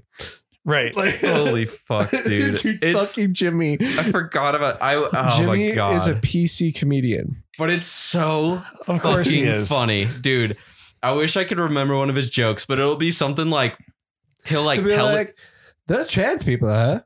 right. 0.64 0.94
Like, 0.96 1.20
Holy 1.20 1.66
fuck, 1.66 2.10
dude! 2.10 2.60
it's 2.82 3.14
fucking 3.14 3.34
Jimmy. 3.34 3.78
I 3.80 4.02
forgot 4.02 4.56
about 4.56 4.82
I. 4.82 4.96
Oh 4.96 5.36
Jimmy 5.36 5.68
my 5.68 5.74
god! 5.76 5.96
is 5.98 6.06
a 6.08 6.14
PC 6.14 6.74
comedian. 6.74 7.44
But 7.60 7.68
it's 7.68 7.86
so 7.86 8.62
Of 8.88 9.02
course 9.02 9.30
he 9.30 9.42
is. 9.42 9.68
funny, 9.68 10.08
dude. 10.22 10.56
I 11.02 11.12
wish 11.12 11.36
I 11.36 11.44
could 11.44 11.58
remember 11.58 11.94
one 11.94 12.08
of 12.08 12.16
his 12.16 12.30
jokes, 12.30 12.64
but 12.64 12.78
it'll 12.78 12.96
be 12.96 13.10
something 13.10 13.50
like 13.50 13.76
he'll 14.46 14.64
like 14.64 14.84
tell 14.86 15.04
like, 15.04 15.38
those 15.86 16.08
trans 16.08 16.42
people, 16.42 16.70
huh? 16.70 17.02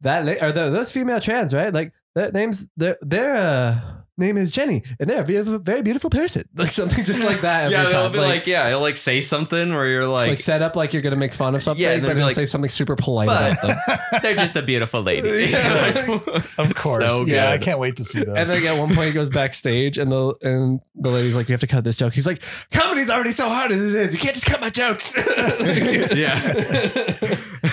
That 0.00 0.40
are 0.40 0.52
those, 0.52 0.92
female 0.92 1.20
trans, 1.20 1.52
right? 1.52 1.74
Like 1.74 1.92
their 2.14 2.30
names, 2.30 2.66
their 2.76 2.96
their 3.02 3.36
uh, 3.36 3.80
name 4.18 4.36
is 4.36 4.50
Jenny, 4.50 4.82
and 5.00 5.08
they're 5.08 5.22
a 5.22 5.24
beautiful, 5.24 5.58
very 5.58 5.82
beautiful 5.82 6.10
person. 6.10 6.44
Like 6.54 6.70
something 6.70 7.04
just 7.04 7.24
like 7.24 7.40
that. 7.40 7.64
Every 7.64 7.76
Yeah, 7.76 7.86
it'll 7.88 8.02
time. 8.02 8.12
be 8.12 8.18
like, 8.18 8.46
yeah, 8.46 8.68
he'll 8.68 8.80
like 8.80 8.96
say 8.96 9.20
something 9.20 9.72
where 9.72 9.86
you're 9.88 10.06
like, 10.06 10.28
like, 10.30 10.40
set 10.40 10.62
up 10.62 10.76
like 10.76 10.92
you're 10.92 11.02
gonna 11.02 11.16
make 11.16 11.32
fun 11.34 11.54
of 11.54 11.62
something, 11.62 11.82
Yeah, 11.82 11.92
and 11.92 12.04
then 12.04 12.10
but 12.10 12.14
be 12.14 12.20
then 12.20 12.26
like, 12.26 12.34
say 12.34 12.44
something 12.46 12.68
super 12.70 12.94
polite 12.94 13.26
"But- 13.28 13.52
about 13.64 13.86
them. 13.86 13.98
they're 14.22 14.34
just 14.34 14.54
a 14.56 14.62
beautiful 14.62 15.02
lady. 15.02 15.28
Yeah. 15.52 16.20
Of 16.58 16.74
course. 16.74 17.10
So 17.12 17.24
yeah, 17.26 17.50
I 17.50 17.58
can't 17.58 17.78
wait 17.78 17.96
to 17.96 18.04
see 18.04 18.20
those. 18.22 18.36
And 18.36 18.48
then 18.48 18.66
at 18.66 18.78
one 18.78 18.94
point 18.94 19.08
he 19.08 19.12
goes 19.12 19.30
backstage, 19.30 19.98
and 19.98 20.12
the 20.12 20.34
and 20.42 20.80
the 20.94 21.10
lady's 21.10 21.34
like, 21.36 21.48
"You 21.48 21.54
have 21.54 21.60
to 21.60 21.66
cut 21.66 21.82
this 21.84 21.96
joke." 21.96 22.12
He's 22.12 22.26
like, 22.26 22.42
"Comedy's 22.70 23.10
already 23.10 23.32
so 23.32 23.48
hard 23.48 23.72
as 23.72 23.94
it 23.94 24.00
is. 24.00 24.12
You 24.14 24.20
can't 24.20 24.34
just 24.34 24.46
cut 24.46 24.60
my 24.60 24.70
jokes." 24.70 25.12
yeah. 26.14 26.38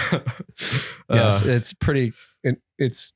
yeah, 0.02 0.20
Uh, 1.10 1.42
it's 1.46 1.74
pretty. 1.74 2.14
It, 2.44 2.62
it's 2.78 3.14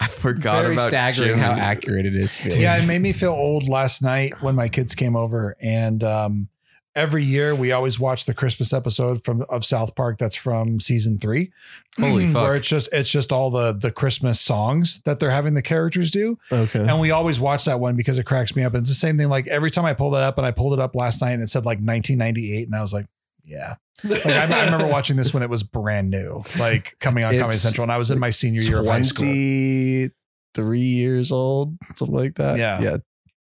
I 0.00 0.06
forgot 0.06 0.62
very 0.62 0.74
about 0.74 0.88
staggering 0.88 1.36
Jimmy. 1.36 1.40
how 1.40 1.52
accurate 1.52 2.06
it 2.06 2.16
is. 2.16 2.44
yeah, 2.56 2.76
it 2.76 2.86
made 2.86 3.02
me 3.02 3.12
feel 3.12 3.32
old 3.32 3.68
last 3.68 4.02
night 4.02 4.40
when 4.42 4.54
my 4.54 4.68
kids 4.68 4.94
came 4.94 5.14
over, 5.14 5.56
and 5.60 6.02
um, 6.02 6.48
every 6.94 7.22
year 7.22 7.54
we 7.54 7.70
always 7.70 8.00
watch 8.00 8.24
the 8.24 8.34
Christmas 8.34 8.72
episode 8.72 9.24
from 9.24 9.42
of 9.50 9.64
South 9.64 9.94
Park 9.94 10.18
that's 10.18 10.34
from 10.34 10.80
season 10.80 11.18
three. 11.18 11.52
Holy 11.98 12.26
fuck. 12.26 12.42
Where 12.42 12.54
it's 12.54 12.68
just 12.68 12.88
it's 12.92 13.10
just 13.10 13.30
all 13.30 13.50
the 13.50 13.72
the 13.72 13.92
Christmas 13.92 14.40
songs 14.40 15.00
that 15.04 15.20
they're 15.20 15.30
having 15.30 15.54
the 15.54 15.62
characters 15.62 16.10
do, 16.10 16.38
okay. 16.50 16.80
and 16.80 16.98
we 16.98 17.10
always 17.10 17.38
watch 17.38 17.66
that 17.66 17.78
one 17.78 17.94
because 17.94 18.16
it 18.16 18.24
cracks 18.24 18.56
me 18.56 18.64
up. 18.64 18.74
And 18.74 18.82
it's 18.82 18.90
the 18.90 18.94
same 18.94 19.18
thing. 19.18 19.28
Like 19.28 19.46
every 19.48 19.70
time 19.70 19.84
I 19.84 19.92
pull 19.92 20.10
that 20.12 20.22
up, 20.22 20.38
and 20.38 20.46
I 20.46 20.50
pulled 20.50 20.72
it 20.72 20.80
up 20.80 20.94
last 20.94 21.20
night, 21.20 21.32
and 21.32 21.42
it 21.42 21.50
said 21.50 21.64
like 21.64 21.78
1998, 21.78 22.66
and 22.66 22.74
I 22.74 22.80
was 22.80 22.94
like, 22.94 23.06
yeah. 23.44 23.74
Like 24.02 24.24
I, 24.26 24.62
I 24.62 24.64
remember 24.64 24.86
watching 24.90 25.16
this 25.16 25.34
when 25.34 25.42
it 25.42 25.50
was 25.50 25.62
brand 25.62 26.10
new, 26.10 26.42
like 26.58 26.96
coming 27.00 27.24
on 27.24 27.38
Comedy 27.38 27.58
Central, 27.58 27.82
and 27.82 27.92
I 27.92 27.98
was 27.98 28.10
in 28.10 28.18
my 28.18 28.30
senior 28.30 28.62
year 28.62 28.78
of 28.80 28.86
high 28.86 29.02
school. 29.02 29.26
Twenty-three 29.26 30.80
years 30.80 31.32
old, 31.32 31.76
something 31.96 32.14
like 32.16 32.36
that. 32.36 32.56
Yeah. 32.58 32.80
yeah. 32.80 32.96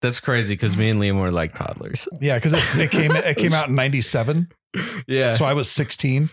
That's 0.02 0.18
crazy 0.18 0.54
because 0.54 0.76
me 0.78 0.88
and 0.88 0.98
Liam 1.00 1.20
were 1.20 1.30
like 1.30 1.52
toddlers. 1.52 2.08
Yeah, 2.20 2.36
because 2.38 2.52
it, 2.74 2.80
it 2.80 2.90
came 2.90 3.12
it 3.14 3.36
came 3.36 3.52
out 3.52 3.68
in 3.68 3.74
'97. 3.76 4.48
Yeah. 5.06 5.32
So 5.32 5.44
I 5.44 5.52
was 5.52 5.70
16. 5.70 6.30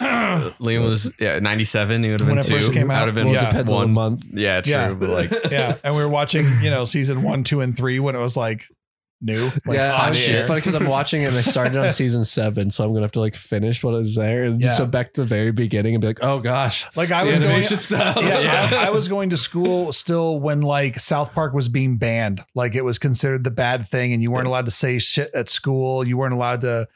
Uh, 0.00 0.04
Liam 0.60 0.84
was 0.88 1.12
yeah 1.18 1.38
97. 1.38 2.02
He 2.02 2.10
would 2.10 2.20
have 2.20 2.28
been 2.28 2.38
it 2.38 2.44
two. 2.44 2.58
first 2.58 2.72
came 2.72 2.90
out, 2.90 3.02
I'd 3.02 3.06
have 3.06 3.14
been 3.14 3.26
Well, 3.28 3.34
Yeah. 3.34 3.56
it 3.56 3.68
on 3.68 3.74
one. 3.74 3.90
month. 3.92 4.26
Yeah, 4.32 4.60
true. 4.60 4.72
Yeah. 4.72 4.92
But 4.94 5.08
like, 5.08 5.30
yeah. 5.50 5.76
And 5.82 5.94
we 5.96 6.02
were 6.02 6.08
watching, 6.08 6.44
you 6.60 6.70
know, 6.70 6.84
season 6.84 7.22
one, 7.22 7.44
two, 7.44 7.60
and 7.60 7.74
three 7.76 7.98
when 7.98 8.14
it 8.14 8.20
was 8.20 8.36
like 8.36 8.64
new. 9.20 9.44
Like 9.66 9.76
yeah, 9.76 9.92
hot 9.92 10.02
I'm- 10.06 10.14
it's 10.16 10.46
funny 10.46 10.60
because 10.60 10.74
I'm 10.74 10.86
watching 10.86 11.22
it 11.22 11.26
and 11.26 11.36
I 11.36 11.40
started 11.40 11.76
on 11.76 11.90
season 11.92 12.24
seven, 12.24 12.70
so 12.70 12.84
I'm 12.84 12.90
gonna 12.92 13.02
have 13.04 13.12
to 13.12 13.20
like 13.20 13.34
finish 13.36 13.82
what 13.82 13.94
is 13.94 14.14
there 14.14 14.44
and 14.44 14.60
just 14.60 14.78
Yeah. 14.78 14.84
go 14.84 14.90
back 14.90 15.12
to 15.14 15.22
the 15.22 15.26
very 15.26 15.52
beginning 15.52 15.94
and 15.94 16.00
be 16.00 16.06
like, 16.06 16.20
oh 16.22 16.38
gosh, 16.40 16.86
Like 16.96 17.10
I 17.10 17.24
was 17.24 17.38
going 17.38 17.50
animation 17.50 17.78
style. 17.78 18.22
yeah, 18.22 18.40
Yeah. 18.40 18.68
I, 18.80 18.86
I 18.86 18.90
was 18.90 19.08
going 19.08 19.30
to 19.30 19.36
school 19.36 19.92
still 19.92 20.38
when 20.40 20.60
like 20.62 21.00
South 21.00 21.32
Park 21.34 21.52
was 21.54 21.68
being 21.68 21.96
banned. 21.96 22.42
Like 22.54 22.74
it 22.74 22.84
was 22.84 22.98
considered 22.98 23.44
the 23.44 23.50
bad 23.50 23.88
thing, 23.88 24.12
and 24.12 24.22
you 24.22 24.30
weren't 24.30 24.46
allowed 24.46 24.66
to 24.66 24.70
say 24.72 24.98
shit 24.98 25.30
at 25.34 25.48
school. 25.48 26.06
You 26.06 26.16
weren't 26.16 26.34
allowed 26.34 26.60
to 26.62 26.86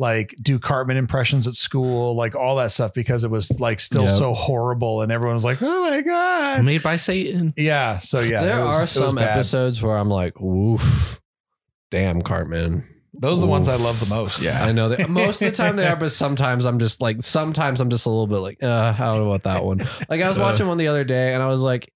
like 0.00 0.32
do 0.40 0.60
Cartman 0.60 0.96
impressions 0.96 1.48
at 1.48 1.54
school, 1.54 2.14
like 2.14 2.36
all 2.36 2.54
that 2.56 2.70
stuff 2.70 2.94
because 2.94 3.24
it 3.24 3.30
was 3.32 3.50
like 3.58 3.80
still 3.80 4.02
Yep. 4.02 4.10
so 4.12 4.32
horrible, 4.34 5.02
and 5.02 5.10
everyone 5.10 5.34
was 5.34 5.44
like, 5.44 5.58
"Oh 5.60 5.82
my 5.90 6.00
god." 6.02 6.64
made 6.64 6.82
by 6.84 6.94
Satan. 6.96 7.52
Yeah. 7.56 7.98
So 7.98 8.20
yeah, 8.20 8.42
there 8.44 8.64
was- 8.64 8.84
are 8.84 8.86
some 8.86 9.18
episodes 9.18 9.82
where 9.82 9.96
I'm 9.96 10.08
like, 10.08 10.40
oof, 10.40 11.20
damn, 11.90 12.22
Cartman. 12.22 12.86
Those 13.14 13.38
are 13.38 13.46
the 13.46 13.50
ones 13.50 13.68
I 13.68 13.76
love 13.76 13.98
the 14.00 14.14
most. 14.14 14.42
Yeah. 14.42 14.64
I 14.64 14.70
know 14.72 14.90
that 14.90 15.08
most 15.10 15.42
of 15.42 15.50
the 15.50 15.56
time 15.56 15.76
they 15.76 15.86
are, 15.86 15.96
but 15.96 16.12
sometimes 16.12 16.64
I'm 16.66 16.78
just 16.78 17.00
like, 17.00 17.22
sometimes 17.22 17.80
I'm 17.80 17.88
just 17.90 18.06
a 18.06 18.10
little 18.10 18.26
bit 18.28 18.36
like, 18.38 18.62
uh, 18.62 18.94
I 18.96 19.04
don't 19.06 19.18
know 19.24 19.30
about 19.32 19.42
that 19.44 19.64
one. 19.64 19.78
Like 20.08 20.20
I 20.20 20.28
was 20.28 20.38
Uh. 20.38 20.42
watching 20.42 20.68
one 20.68 20.78
the 20.78 20.88
other 20.88 21.04
day 21.04 21.34
and 21.34 21.42
I 21.42 21.46
was 21.46 21.62
like, 21.62 21.92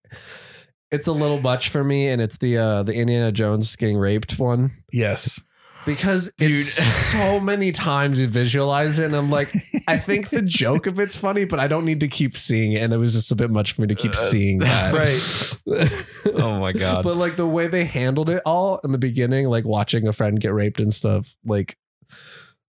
it's 0.90 1.06
a 1.06 1.12
little 1.12 1.40
much 1.40 1.70
for 1.70 1.82
me, 1.82 2.08
and 2.08 2.20
it's 2.20 2.36
the 2.36 2.58
uh 2.58 2.82
the 2.82 2.92
Indiana 2.92 3.32
Jones 3.32 3.76
getting 3.76 3.96
raped 3.96 4.38
one 4.38 4.72
Yes. 4.92 5.40
Because 5.86 6.30
Dude. 6.36 6.50
it's 6.52 6.72
so 7.12 7.40
many 7.52 7.72
times 7.72 8.20
you 8.20 8.26
visualize 8.26 8.98
it, 8.98 9.06
and 9.06 9.16
I'm 9.16 9.30
like, 9.30 9.52
I 9.88 9.98
think 9.98 10.30
the 10.30 10.42
joke 10.42 10.86
of 10.86 10.98
it's 11.00 11.16
funny, 11.16 11.44
but 11.44 11.58
I 11.60 11.66
don't 11.68 11.84
need 11.84 12.00
to 12.00 12.08
keep 12.08 12.36
seeing 12.36 12.72
it, 12.72 12.82
and 12.82 12.92
it 12.92 12.98
was 12.98 13.12
just 13.14 13.32
a 13.32 13.36
bit 13.36 13.50
much 13.50 13.72
for 13.72 13.82
me 13.82 13.88
to 13.88 13.94
keep 13.94 14.12
Uh, 14.12 14.16
seeing 14.16 14.58
that. 14.60 14.94
Right. 14.94 15.98
Oh 16.34 16.60
my 16.60 16.70
god. 16.72 17.02
but 17.02 17.16
like 17.16 17.36
the 17.36 17.46
way 17.46 17.66
they 17.66 17.84
handled 17.84 18.30
it 18.30 18.42
all 18.46 18.78
in 18.84 18.92
the 18.92 18.98
beginning, 18.98 19.48
like 19.48 19.64
watching 19.64 20.06
a 20.06 20.12
friend 20.12 20.40
get 20.40 20.52
raped 20.54 20.80
and 20.80 20.92
stuff, 20.94 21.34
like 21.44 21.76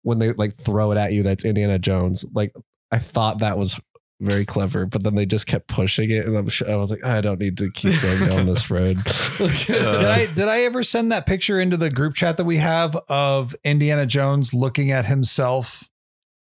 when 0.02 0.18
they 0.18 0.32
like 0.32 0.56
throw 0.56 0.90
it 0.92 0.98
at 0.98 1.12
you, 1.12 1.22
that's 1.22 1.44
Indiana 1.44 1.78
Jones. 1.78 2.24
Like 2.34 2.52
I 2.90 2.98
thought 2.98 3.38
that 3.38 3.56
was 3.56 3.80
very 4.20 4.44
clever, 4.46 4.86
but 4.86 5.02
then 5.02 5.14
they 5.14 5.26
just 5.26 5.46
kept 5.46 5.68
pushing 5.68 6.10
it, 6.10 6.24
and 6.26 6.36
I'm 6.36 6.48
sh- 6.48 6.62
I 6.62 6.76
was 6.76 6.90
like, 6.90 7.04
I 7.04 7.20
don't 7.20 7.38
need 7.38 7.58
to 7.58 7.70
keep 7.70 8.00
going 8.00 8.28
down 8.30 8.46
this 8.46 8.70
road. 8.70 8.98
Did 9.38 9.76
I 9.84 10.26
did 10.26 10.48
I 10.48 10.60
ever 10.62 10.82
send 10.82 11.12
that 11.12 11.26
picture 11.26 11.60
into 11.60 11.76
the 11.76 11.90
group 11.90 12.14
chat 12.14 12.36
that 12.38 12.44
we 12.44 12.56
have 12.56 12.96
of 13.08 13.54
Indiana 13.64 14.06
Jones 14.06 14.54
looking 14.54 14.90
at 14.90 15.04
himself 15.06 15.88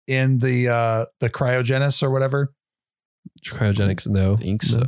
in 0.07 0.39
the 0.39 0.67
uh 0.69 1.05
the 1.19 1.29
cryogenis 1.29 2.01
or 2.01 2.09
whatever? 2.09 2.53
Cryogenics, 3.45 4.07
no. 4.07 4.33
I 4.33 4.37
think 4.37 4.63
so. 4.63 4.87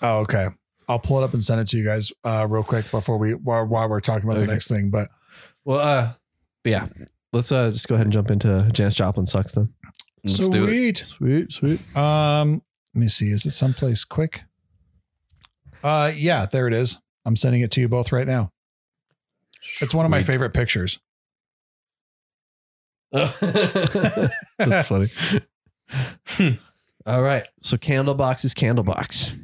Oh, 0.00 0.18
okay. 0.20 0.48
I'll 0.88 0.98
pull 0.98 1.18
it 1.20 1.24
up 1.24 1.32
and 1.32 1.42
send 1.42 1.60
it 1.60 1.68
to 1.68 1.76
you 1.76 1.84
guys 1.84 2.12
uh 2.24 2.46
real 2.48 2.62
quick 2.62 2.90
before 2.90 3.18
we 3.18 3.34
while, 3.34 3.66
while 3.66 3.88
we're 3.88 4.00
talking 4.00 4.28
about 4.28 4.36
Okay. 4.38 4.46
the 4.46 4.52
next 4.52 4.68
thing. 4.68 4.90
But 4.90 5.08
Well, 5.64 5.78
uh, 5.80 6.12
but 6.64 6.70
yeah. 6.70 6.86
Let's 7.32 7.50
uh 7.50 7.70
just 7.70 7.88
go 7.88 7.94
ahead 7.94 8.06
and 8.06 8.12
jump 8.12 8.30
into 8.30 8.68
Janis 8.72 8.94
Joplin 8.94 9.26
sucks 9.26 9.54
then. 9.54 9.72
Let's 10.24 10.48
do 10.48 10.64
it. 10.64 10.96
sweet. 10.98 10.98
Sweet, 11.06 11.52
sweet. 11.52 11.96
Um, 11.96 12.62
let 12.94 13.00
me 13.00 13.08
see. 13.08 13.30
Is 13.30 13.44
it 13.46 13.50
someplace 13.52 14.04
quick? 14.04 14.42
Uh, 15.82 16.12
yeah, 16.14 16.46
there 16.46 16.68
it 16.68 16.74
is. 16.74 16.98
I'm 17.24 17.36
sending 17.36 17.60
it 17.62 17.70
to 17.72 17.80
you 17.80 17.88
both 17.88 18.12
right 18.12 18.26
now. 18.26 18.52
It's 19.80 19.94
one 19.94 20.04
of 20.04 20.10
my 20.10 20.22
Sweet. 20.22 20.32
favorite 20.32 20.54
pictures. 20.54 20.98
That's 23.12 24.88
funny. 24.88 25.08
All 27.06 27.22
right. 27.22 27.44
So 27.62 27.76
Candlebox 27.76 28.44
is 28.44 28.54
Candlebox. 28.54 29.38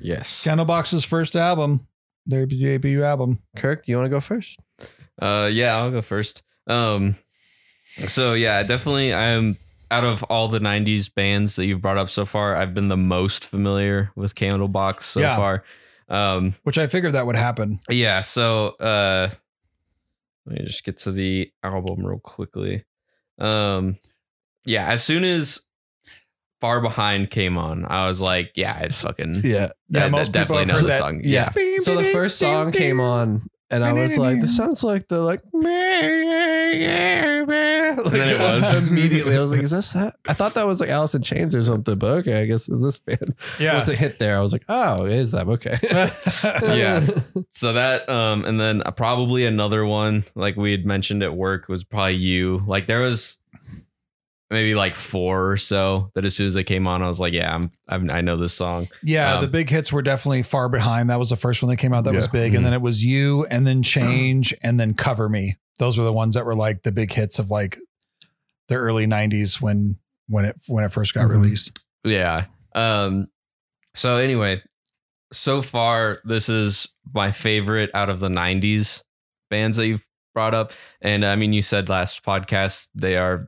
Yes. 0.00 0.44
Candlebox's 0.44 1.04
first 1.04 1.34
album, 1.36 1.86
their 2.26 2.46
debut 2.46 3.02
album. 3.02 3.40
Kirk, 3.56 3.88
you 3.88 3.96
want 3.96 4.06
to 4.06 4.10
go 4.10 4.20
first? 4.20 4.58
Uh, 5.20 5.48
yeah, 5.52 5.76
I'll 5.76 5.90
go 5.90 6.00
first. 6.02 6.42
Um, 6.66 7.16
so 7.96 8.34
yeah, 8.34 8.62
definitely, 8.62 9.12
I'm 9.14 9.56
out 9.90 10.04
of 10.04 10.22
all 10.24 10.48
the 10.48 10.58
'90s 10.60 11.12
bands 11.14 11.56
that 11.56 11.66
you've 11.66 11.80
brought 11.82 11.98
up 11.98 12.08
so 12.08 12.24
far, 12.24 12.56
I've 12.56 12.74
been 12.74 12.88
the 12.88 12.96
most 12.96 13.44
familiar 13.44 14.10
with 14.16 14.34
Candlebox 14.34 15.02
so 15.02 15.20
Yeah. 15.20 15.36
far. 15.36 15.64
Um, 16.08 16.54
Which 16.64 16.78
I 16.78 16.86
figured 16.86 17.12
that 17.14 17.26
would 17.26 17.36
happen. 17.36 17.80
yeah. 17.88 18.20
So, 18.20 18.68
uh, 18.80 19.30
let 20.46 20.58
me 20.58 20.64
just 20.66 20.84
get 20.84 20.98
to 20.98 21.12
the 21.12 21.50
album 21.62 22.04
real 22.04 22.18
quickly. 22.18 22.84
Um, 23.38 23.96
yeah, 24.66 24.86
as 24.90 25.02
soon 25.02 25.24
as 25.24 25.60
Far 26.60 26.80
Behind 26.80 27.30
came 27.30 27.56
on, 27.58 27.84
I 27.86 28.06
was 28.06 28.20
like, 28.20 28.52
yeah, 28.54 28.78
it's 28.80 29.02
fucking 29.02 29.36
Yeah. 29.44 29.50
Yeah, 29.52 29.68
that- 29.88 30.10
most 30.10 30.32
that 30.32 30.42
people 30.44 30.56
definitely 30.56 30.72
have 30.74 30.82
know 30.82 30.88
the 30.88 30.96
song. 30.98 31.20
Yeah. 31.24 31.50
Yeah. 31.56 31.78
So 31.80 31.96
the 32.00 32.12
first 32.12 32.38
song 32.38 32.72
came 32.72 33.00
on 33.00 33.48
and 33.70 33.84
I 33.84 33.92
was 33.92 34.18
like, 34.18 34.40
"This 34.40 34.56
sounds 34.56 34.84
like 34.84 35.08
the 35.08 35.20
like." 35.20 35.40
and 35.52 35.64
then 38.12 38.28
it 38.28 38.38
was. 38.38 38.88
immediately. 38.88 39.36
I 39.36 39.40
was 39.40 39.50
like, 39.50 39.62
"Is 39.66 39.70
this 39.70 39.92
that?" 39.92 40.16
I 40.26 40.32
thought 40.32 40.54
that 40.54 40.66
was 40.66 40.80
like 40.80 40.88
Alice 40.88 41.14
in 41.14 41.22
Chains 41.22 41.54
or 41.54 41.62
something, 41.62 41.96
but 41.96 42.10
okay, 42.18 42.42
I 42.42 42.46
guess 42.46 42.68
it's 42.68 42.82
this 42.82 42.98
band. 42.98 43.34
Yeah. 43.58 43.76
Once 43.76 43.88
it 43.88 43.98
hit 43.98 44.18
there, 44.18 44.36
I 44.36 44.40
was 44.40 44.52
like, 44.52 44.64
"Oh, 44.68 45.06
it 45.06 45.12
is 45.12 45.30
them." 45.30 45.48
Okay. 45.50 45.78
Yes. 45.82 47.12
So 47.50 47.72
that, 47.74 48.08
um, 48.08 48.44
and 48.44 48.58
then 48.58 48.82
probably 48.96 49.46
another 49.46 49.86
one 49.86 50.24
like 50.34 50.56
we 50.56 50.72
had 50.72 50.84
mentioned 50.84 51.22
at 51.22 51.34
work 51.34 51.68
was 51.68 51.84
probably 51.84 52.14
you. 52.14 52.62
Like 52.66 52.86
there 52.86 53.00
was 53.00 53.38
maybe 54.50 54.74
like 54.74 54.94
four 54.94 55.50
or 55.50 55.56
so 55.56 56.10
that 56.14 56.24
as 56.24 56.36
soon 56.36 56.46
as 56.46 56.54
they 56.54 56.64
came 56.64 56.86
on, 56.86 57.02
I 57.02 57.06
was 57.08 57.18
like, 57.20 57.32
yeah, 57.32 57.54
I'm, 57.54 57.70
I'm 57.88 58.10
I 58.10 58.20
know 58.20 58.36
this 58.36 58.52
song. 58.54 58.88
Yeah, 59.02 59.34
Um, 59.34 59.40
the 59.40 59.48
big 59.48 59.70
hits 59.70 59.92
were 59.92 60.02
definitely 60.02 60.42
far 60.42 60.68
behind. 60.68 61.10
That 61.10 61.18
was 61.18 61.30
the 61.30 61.36
first 61.36 61.62
one 61.62 61.70
that 61.70 61.76
came 61.78 61.92
out 61.92 62.04
that 62.04 62.14
was 62.14 62.26
Yeah. 62.26 62.32
big. 62.32 62.54
And 62.54 62.64
then 62.64 62.72
it 62.72 62.80
was 62.82 63.02
You, 63.04 63.46
and 63.50 63.66
then 63.66 63.82
Change, 63.82 64.54
and 64.62 64.78
then 64.78 64.94
Cover 64.94 65.28
Me. 65.28 65.56
Those 65.78 65.98
were 65.98 66.04
the 66.04 66.12
ones 66.12 66.34
that 66.34 66.44
were 66.44 66.54
like 66.54 66.82
the 66.82 66.92
big 66.92 67.12
hits 67.12 67.38
of 67.38 67.50
like 67.50 67.76
the 68.68 68.76
early 68.76 69.06
90s 69.06 69.60
when 69.60 69.98
when 70.28 70.44
it 70.44 70.56
when 70.68 70.84
it 70.84 70.92
first 70.92 71.14
got 71.14 71.26
Mhm. 71.26 71.30
released. 71.30 71.78
Yeah. 72.04 72.46
Um. 72.74 73.28
So 73.94 74.16
anyway, 74.16 74.62
so 75.32 75.62
far 75.62 76.20
this 76.24 76.48
is 76.48 76.88
my 77.12 77.30
favorite 77.30 77.90
out 77.94 78.08
of 78.10 78.20
the 78.20 78.28
'90s 78.28 79.02
bands 79.50 79.76
that 79.78 79.86
you've 79.88 80.04
brought 80.34 80.54
up, 80.54 80.72
and 81.00 81.24
I 81.24 81.36
mean, 81.36 81.52
you 81.52 81.62
said 81.62 81.88
last 81.88 82.24
podcast 82.24 82.88
they 82.94 83.16
are 83.16 83.34
a 83.34 83.46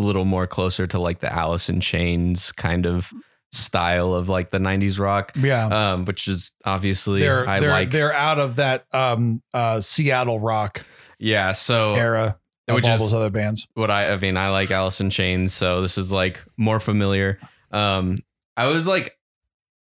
little 0.00 0.24
more 0.24 0.46
closer 0.46 0.86
to 0.86 0.98
like 0.98 1.20
the 1.20 1.32
Alice 1.32 1.68
in 1.68 1.80
Chains 1.80 2.52
kind 2.52 2.86
of 2.86 3.12
style 3.52 4.12
of 4.14 4.28
like 4.28 4.50
the 4.50 4.58
'90s 4.58 4.98
rock, 4.98 5.32
Yeah. 5.36 5.92
um, 5.92 6.04
which 6.04 6.28
is 6.28 6.52
obviously 6.64 7.20
they're 7.20 7.48
I 7.48 7.60
they're 7.60 7.70
like. 7.70 7.90
they're 7.90 8.12
out 8.12 8.38
of 8.38 8.56
that 8.56 8.84
um 8.92 9.42
uh 9.54 9.80
Seattle 9.80 10.40
rock 10.40 10.84
yeah. 11.18 11.52
So 11.52 11.94
era 11.94 12.38
Which 12.68 12.86
all 12.86 12.94
is- 12.94 12.98
those 13.00 13.14
other 13.14 13.30
bands. 13.30 13.66
what 13.74 13.90
I 13.90 14.12
I 14.12 14.16
mean, 14.18 14.36
I 14.36 14.50
like 14.50 14.70
Alice 14.70 15.00
in 15.00 15.10
Chains, 15.10 15.54
so 15.54 15.80
this 15.80 15.96
is 15.96 16.12
like 16.12 16.44
more 16.56 16.80
familiar. 16.80 17.38
Um, 17.70 18.18
I 18.56 18.66
was 18.66 18.86
like, 18.86 19.16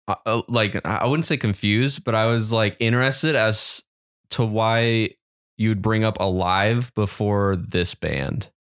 uh, 0.08 0.14
uh, 0.26 0.42
like 0.48 0.84
I 0.84 1.06
wouldn't 1.06 1.26
say 1.26 1.36
confused, 1.36 2.04
but 2.04 2.14
I 2.14 2.26
was 2.26 2.52
like 2.52 2.76
interested 2.80 3.34
as 3.36 3.82
to 4.30 4.44
why 4.44 5.10
you'd 5.56 5.80
bring 5.80 6.04
up 6.04 6.18
Alive 6.20 6.92
before 6.94 7.56
this 7.56 7.94
band. 7.94 8.50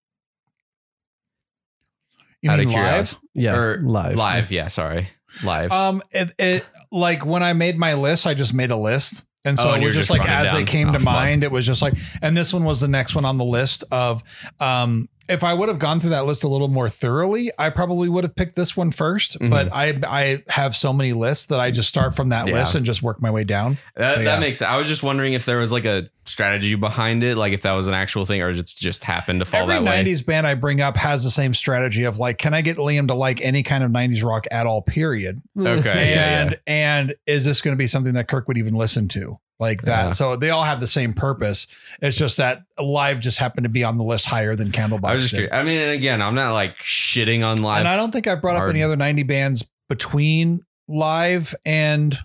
You 2.42 2.50
Out 2.50 2.60
of 2.60 2.66
mean 2.66 2.74
live? 2.74 3.16
yeah, 3.34 3.56
Or 3.56 3.80
live. 3.82 4.16
Live, 4.16 4.52
yeah, 4.52 4.68
sorry, 4.68 5.08
live. 5.44 5.72
Um, 5.72 6.02
it, 6.10 6.32
it 6.38 6.66
like 6.92 7.24
when 7.24 7.42
I 7.42 7.52
made 7.54 7.76
my 7.78 7.94
list, 7.94 8.26
I 8.26 8.34
just 8.34 8.54
made 8.54 8.70
a 8.70 8.76
list. 8.76 9.24
And 9.44 9.56
so 9.56 9.68
Oh, 9.70 9.72
and 9.74 9.82
it 9.82 9.86
was 9.86 9.94
just 9.96 10.08
just 10.08 10.18
like 10.18 10.28
as 10.28 10.52
they 10.52 10.64
came 10.64 10.88
Oh, 10.88 10.92
to 10.92 10.98
fuck. 10.98 11.04
mind, 11.04 11.44
it 11.44 11.52
was 11.52 11.64
just 11.64 11.80
like, 11.80 11.94
and 12.20 12.36
this 12.36 12.52
one 12.52 12.64
was 12.64 12.80
the 12.80 12.88
next 12.88 13.14
one 13.14 13.24
on 13.24 13.38
the 13.38 13.44
list 13.44 13.84
of, 13.92 14.22
um, 14.60 15.08
if 15.28 15.42
I 15.44 15.54
would 15.54 15.68
have 15.68 15.78
gone 15.78 16.00
through 16.00 16.10
that 16.10 16.26
list 16.26 16.44
a 16.44 16.48
little 16.48 16.68
more 16.68 16.88
thoroughly, 16.88 17.50
I 17.58 17.70
probably 17.70 18.08
would 18.08 18.24
have 18.24 18.34
picked 18.34 18.56
this 18.56 18.76
one 18.76 18.90
1st 18.90 19.38
Mhm. 19.40 19.50
But 19.50 19.72
I 19.72 19.98
I 20.06 20.42
have 20.48 20.74
so 20.76 20.92
many 20.92 21.12
lists 21.12 21.46
that 21.46 21.60
I 21.60 21.70
just 21.70 21.88
start 21.88 22.14
from 22.14 22.28
that 22.30 22.46
Yeah. 22.48 22.54
list 22.54 22.74
and 22.74 22.84
just 22.86 23.02
work 23.02 23.20
my 23.20 23.30
way 23.30 23.44
down. 23.44 23.78
that, 23.96 24.18
yeah. 24.18 24.24
that 24.24 24.40
makes. 24.40 24.62
I 24.62 24.76
was 24.76 24.88
just 24.88 25.02
wondering 25.02 25.32
if 25.32 25.44
there 25.46 25.58
was 25.58 25.72
like 25.72 25.84
a 25.84 26.08
strategy 26.24 26.74
behind 26.74 27.22
it, 27.22 27.36
like 27.38 27.52
if 27.52 27.62
that 27.62 27.72
was 27.72 27.86
an 27.88 27.94
actual 27.94 28.24
thing, 28.26 28.42
or 28.42 28.52
just 28.52 28.76
just 28.76 29.04
happened 29.04 29.38
to 29.40 29.44
fall 29.44 29.62
Every 29.62 29.74
that 29.74 29.82
way. 29.84 29.90
'90s 30.04 30.22
band 30.26 30.46
I 30.46 30.54
bring 30.54 30.80
up 30.80 30.96
has 30.96 31.22
the 31.24 31.30
same 31.30 31.54
strategy 31.54 32.04
of 32.04 32.18
like, 32.18 32.38
can 32.38 32.52
I 32.54 32.62
get 32.62 32.76
Liam 32.78 33.06
to 33.08 33.14
like 33.14 33.40
any 33.40 33.62
kind 33.62 33.84
of 33.84 33.90
'90s 33.90 34.22
rock 34.24 34.46
at 34.50 34.66
all? 34.66 34.82
Period. 34.82 35.40
Okay, 35.58 36.14
yeah, 36.14 36.40
and 36.42 36.58
and 36.66 37.14
is 37.26 37.44
this 37.44 37.60
going 37.60 37.72
to 37.74 37.78
be 37.78 37.86
something 37.86 38.14
that 38.14 38.28
Kirk 38.28 38.48
would 38.48 38.58
even 38.58 38.74
listen 38.74 39.06
to 39.08 39.38
like 39.58 39.82
that? 39.82 40.04
Yeah. 40.06 40.10
So 40.10 40.36
they 40.36 40.50
all 40.50 40.64
have 40.64 40.80
the 40.80 40.86
same 40.86 41.12
purpose. 41.12 41.66
It's 42.02 42.16
just 42.16 42.36
that 42.36 42.62
live 42.78 43.20
just 43.20 43.38
happened 43.38 43.64
to 43.64 43.70
be 43.70 43.84
on 43.84 43.96
the 43.98 44.04
list 44.04 44.26
higher 44.26 44.54
than 44.56 44.70
Candlebox. 44.70 45.08
I 45.08 45.14
was 45.14 45.22
just 45.22 45.34
curious. 45.34 45.52
I 45.54 45.62
mean, 45.62 45.78
and 45.78 45.92
again, 45.92 46.20
I'm 46.22 46.34
not 46.34 46.52
like 46.52 46.76
shitting 46.78 47.44
on 47.46 47.62
live. 47.62 47.78
and 47.80 47.88
I 47.88 47.96
don't 47.96 48.10
think 48.12 48.26
I've 48.26 48.42
brought 48.42 48.56
up 48.56 48.68
any 48.68 48.82
other 48.82 48.96
'90 48.96 49.22
bands 49.24 49.68
between 49.88 50.60
live 50.88 51.54
and 51.64 52.18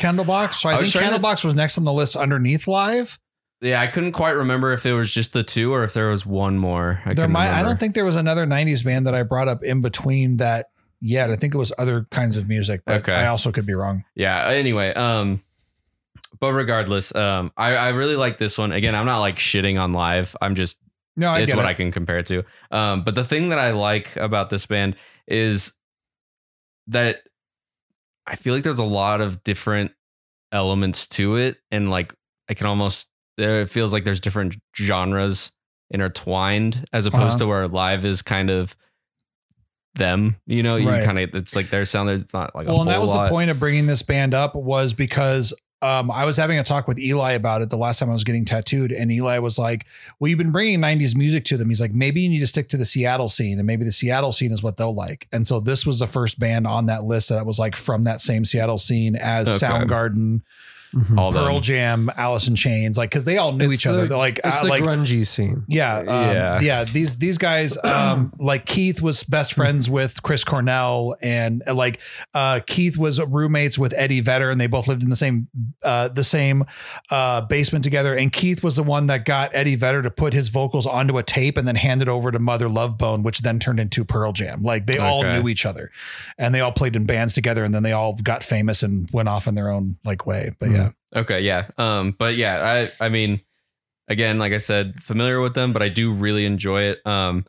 Candlebox. 0.00 0.54
So 0.54 0.68
I, 0.68 0.74
I 0.74 0.84
think 0.84 0.92
Candlebox 0.92 1.44
was 1.44 1.54
next 1.54 1.78
on 1.78 1.84
the 1.84 1.92
list 1.92 2.16
underneath 2.16 2.68
live. 2.68 3.18
Yeah, 3.60 3.80
I 3.80 3.88
couldn't 3.88 4.12
quite 4.12 4.36
remember 4.36 4.72
if 4.72 4.86
it 4.86 4.92
was 4.92 5.12
just 5.12 5.32
the 5.32 5.42
two 5.42 5.72
or 5.74 5.82
if 5.82 5.92
there 5.92 6.10
was 6.10 6.24
one 6.24 6.58
more. 6.58 7.02
I 7.04 7.14
there 7.14 7.26
might. 7.26 7.50
I 7.50 7.62
don't 7.64 7.78
think 7.78 7.94
there 7.94 8.04
was 8.04 8.14
another 8.14 8.46
'90s 8.46 8.84
band 8.84 9.06
that 9.06 9.14
I 9.14 9.24
brought 9.24 9.48
up 9.48 9.64
in 9.64 9.80
between 9.80 10.36
that 10.36 10.66
yet. 11.00 11.30
I 11.30 11.36
think 11.36 11.54
it 11.54 11.58
was 11.58 11.72
other 11.76 12.06
kinds 12.12 12.36
of 12.36 12.48
music, 12.48 12.82
but 12.86 13.00
Okay. 13.00 13.12
I 13.14 13.26
also 13.26 13.50
could 13.50 13.66
be 13.66 13.74
wrong. 13.74 14.04
Yeah. 14.14 14.46
Anyway, 14.46 14.92
um, 14.94 15.42
but 16.40 16.52
regardless, 16.52 17.14
um, 17.14 17.52
I 17.56 17.74
I 17.76 17.88
really 17.90 18.16
like 18.16 18.38
this 18.38 18.56
one. 18.58 18.72
Again, 18.72 18.94
I'm 18.94 19.06
not 19.06 19.18
like 19.18 19.36
shitting 19.36 19.80
on 19.80 19.92
live. 19.92 20.34
I'm 20.40 20.54
just 20.54 20.76
No, 21.16 21.30
I 21.30 21.40
it's 21.40 21.54
what 21.54 21.64
it. 21.64 21.68
I 21.68 21.74
can 21.74 21.90
compare 21.92 22.18
it 22.18 22.26
to. 22.26 22.44
Um, 22.70 23.02
but 23.02 23.14
the 23.14 23.24
thing 23.24 23.48
that 23.50 23.58
I 23.58 23.72
like 23.72 24.16
about 24.16 24.50
this 24.50 24.66
band 24.66 24.96
is 25.26 25.76
that 26.88 27.22
I 28.26 28.36
feel 28.36 28.54
like 28.54 28.62
there's 28.64 28.78
a 28.78 28.84
lot 28.84 29.20
of 29.20 29.42
different 29.44 29.92
elements 30.52 31.06
to 31.08 31.36
it, 31.36 31.58
and 31.70 31.90
like 31.90 32.14
I 32.48 32.54
can 32.54 32.66
almost 32.66 33.08
it 33.36 33.70
feels 33.70 33.92
like 33.92 34.04
there's 34.04 34.20
different 34.20 34.56
genres 34.76 35.52
intertwined 35.90 36.84
as 36.92 37.06
opposed 37.06 37.24
Uh-huh. 37.30 37.38
to 37.38 37.46
where 37.46 37.68
live 37.68 38.04
is 38.04 38.20
kind 38.22 38.50
of 38.50 38.76
them. 39.94 40.36
You 40.46 40.62
know, 40.62 40.76
you 40.76 40.88
Right. 40.88 41.04
kind 41.04 41.18
of 41.18 41.34
it's 41.34 41.54
like 41.56 41.70
their 41.70 41.84
sound. 41.84 42.10
It's 42.10 42.32
not 42.32 42.54
like 42.54 42.66
a 42.66 42.70
well, 42.70 42.82
and 42.82 42.90
that 42.90 43.00
was 43.00 43.10
lot. 43.10 43.24
the 43.24 43.30
point 43.30 43.50
of 43.50 43.58
bringing 43.58 43.86
this 43.86 44.02
band 44.02 44.34
up 44.34 44.54
was 44.54 44.92
because 44.94 45.52
um, 45.80 46.10
I 46.10 46.24
was 46.24 46.36
having 46.36 46.58
a 46.58 46.64
talk 46.64 46.88
with 46.88 46.98
Eli 46.98 47.32
about 47.32 47.62
it 47.62 47.70
the 47.70 47.76
last 47.76 48.00
time 48.00 48.10
I 48.10 48.12
was 48.12 48.24
getting 48.24 48.44
tattooed, 48.44 48.90
and 48.90 49.12
Eli 49.12 49.38
was 49.38 49.58
like, 49.58 49.86
"Well, 50.18 50.28
you've 50.28 50.38
been 50.38 50.50
bringing 50.50 50.80
'90s 50.80 51.16
music 51.16 51.44
to 51.46 51.56
them." 51.56 51.68
He's 51.68 51.80
like, 51.80 51.94
"Maybe 51.94 52.20
you 52.20 52.28
need 52.28 52.40
to 52.40 52.46
stick 52.48 52.68
to 52.70 52.76
the 52.76 52.84
Seattle 52.84 53.28
scene, 53.28 53.58
and 53.58 53.66
maybe 53.66 53.84
the 53.84 53.92
Seattle 53.92 54.32
scene 54.32 54.50
is 54.52 54.62
what 54.62 54.76
they'll 54.76 54.94
like." 54.94 55.28
And 55.30 55.46
so 55.46 55.60
this 55.60 55.86
was 55.86 56.00
the 56.00 56.08
first 56.08 56.38
band 56.40 56.66
on 56.66 56.86
that 56.86 57.04
list 57.04 57.28
that 57.28 57.46
was 57.46 57.58
like 57.58 57.76
from 57.76 58.02
that 58.04 58.20
same 58.20 58.44
Seattle 58.44 58.78
scene 58.78 59.14
as 59.14 59.48
Okay. 59.48 59.72
Soundgarden, 59.72 60.42
Mhm. 60.94 61.18
All 61.18 61.32
Pearl 61.32 61.54
them. 61.54 61.62
Jam, 61.62 62.10
Alice 62.16 62.48
in 62.48 62.56
Chains, 62.56 62.96
like 62.96 63.10
because 63.10 63.24
they 63.24 63.36
all 63.36 63.52
knew 63.52 63.66
It's 63.70 63.74
each 63.80 63.86
other. 63.86 64.02
the- 64.02 64.08
They're 64.08 64.18
like, 64.18 64.40
It's 64.42 64.56
uh, 64.58 64.62
the 64.62 64.68
like 64.68 64.82
grungy 64.82 65.26
scene. 65.26 65.64
yeah, 65.68 65.98
um, 65.98 66.06
Yeah. 66.06 66.58
yeah, 66.60 66.84
These 66.84 67.16
these 67.18 67.36
guys, 67.38 67.76
um, 67.84 68.32
like 68.38 68.64
Keith 68.64 69.02
was 69.02 69.22
best 69.22 69.52
friends 69.54 69.90
with 69.90 70.22
Chris 70.22 70.44
Cornell, 70.44 71.14
and 71.22 71.62
uh, 71.66 71.74
like 71.74 72.00
uh, 72.34 72.60
Keith 72.66 72.96
was 72.96 73.20
roommates 73.20 73.78
with 73.78 73.92
Eddie 73.96 74.20
Vedder, 74.20 74.50
and 74.50 74.60
they 74.60 74.66
both 74.66 74.88
lived 74.88 75.02
in 75.02 75.10
the 75.10 75.16
same 75.16 75.48
uh, 75.82 76.08
the 76.08 76.24
same 76.24 76.64
uh, 77.10 77.42
basement 77.42 77.84
together. 77.84 78.14
And 78.14 78.32
Keith 78.32 78.62
was 78.62 78.76
the 78.76 78.82
one 78.82 79.08
that 79.08 79.24
got 79.24 79.50
Eddie 79.54 79.76
Vedder 79.76 80.02
to 80.02 80.10
put 80.10 80.32
his 80.32 80.48
vocals 80.48 80.86
onto 80.86 81.18
a 81.18 81.22
tape 81.22 81.56
and 81.58 81.68
then 81.68 81.76
hand 81.76 82.00
it 82.02 82.08
over 82.08 82.30
to 82.30 82.38
Mother 82.38 82.68
Love 82.68 82.96
Bone, 82.98 83.22
which 83.22 83.40
then 83.40 83.58
turned 83.58 83.80
into 83.80 84.04
Pearl 84.04 84.32
Jam. 84.32 84.62
Like 84.62 84.86
they 84.86 84.98
all 84.98 85.22
knew 85.22 85.48
each 85.48 85.66
other, 85.66 85.90
and 86.38 86.54
they 86.54 86.60
all 86.60 86.72
played 86.72 86.96
in 86.96 87.04
bands 87.04 87.34
together, 87.34 87.62
and 87.64 87.74
then 87.74 87.82
they 87.82 87.92
all 87.92 88.14
got 88.14 88.42
famous 88.42 88.82
and 88.82 89.08
went 89.12 89.28
off 89.28 89.46
in 89.46 89.54
their 89.54 89.68
own 89.70 89.96
like 90.04 90.26
way. 90.26 90.52
But 90.58 90.70
yeah, 90.70 90.77
Okay, 91.14 91.40
yeah. 91.40 91.68
Um, 91.78 92.12
but 92.18 92.36
yeah, 92.36 92.86
I 93.00 93.06
I 93.06 93.08
mean, 93.08 93.40
again, 94.08 94.38
like 94.38 94.52
I 94.52 94.58
said, 94.58 95.02
familiar 95.02 95.40
with 95.40 95.54
them, 95.54 95.72
but 95.72 95.82
I 95.82 95.88
do 95.88 96.12
really 96.12 96.44
enjoy 96.44 96.82
it. 96.82 97.06
Um, 97.06 97.44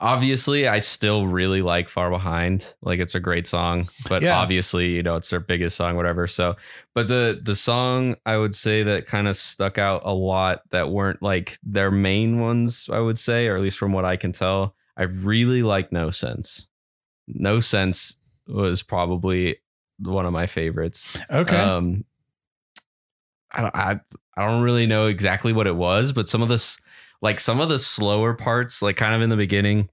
obviously, 0.00 0.66
I 0.68 0.78
still 0.78 1.26
really 1.26 1.62
like 1.62 1.88
Far 1.88 2.10
Behind. 2.10 2.74
Like 2.82 3.00
it's 3.00 3.14
a 3.14 3.20
great 3.20 3.46
song, 3.46 3.88
but 4.08 4.22
Yeah. 4.22 4.38
obviously, 4.38 4.90
you 4.94 5.02
know, 5.02 5.16
it's 5.16 5.30
their 5.30 5.40
biggest 5.40 5.76
song, 5.76 5.96
whatever. 5.96 6.26
So, 6.26 6.56
but 6.94 7.08
the 7.08 7.40
the 7.42 7.56
song 7.56 8.16
I 8.26 8.36
would 8.36 8.54
say 8.54 8.82
that 8.82 9.06
kind 9.06 9.28
of 9.28 9.36
stuck 9.36 9.78
out 9.78 10.02
a 10.04 10.12
lot 10.14 10.62
that 10.70 10.90
weren't 10.90 11.22
like 11.22 11.58
their 11.62 11.90
main 11.90 12.38
ones, 12.40 12.88
I 12.92 12.98
would 13.00 13.18
say, 13.18 13.48
or 13.48 13.56
at 13.56 13.62
least 13.62 13.78
from 13.78 13.92
what 13.92 14.04
I 14.04 14.16
can 14.16 14.32
tell, 14.32 14.74
I 14.96 15.04
really 15.04 15.62
like 15.62 15.92
No 15.92 16.10
Sense. 16.10 16.68
No 17.28 17.60
Sense 17.60 18.16
was 18.46 18.82
probably 18.82 19.56
one 19.98 20.26
of 20.26 20.32
my 20.32 20.46
favorites. 20.46 21.06
okay, 21.30 21.56
Um, 21.58 22.04
I 23.52 23.62
don't, 23.62 23.76
I, 23.76 24.00
I 24.36 24.46
don't 24.46 24.62
really 24.62 24.86
know 24.86 25.06
exactly 25.06 25.52
what 25.52 25.66
it 25.66 25.76
was, 25.76 26.12
but 26.12 26.28
some 26.28 26.42
of 26.42 26.48
this, 26.48 26.78
like 27.22 27.40
some 27.40 27.60
of 27.60 27.68
the 27.68 27.78
slower 27.78 28.34
parts, 28.34 28.82
like 28.82 28.96
kind 28.96 29.14
of 29.14 29.22
in 29.22 29.30
the 29.30 29.36
beginning. 29.36 29.88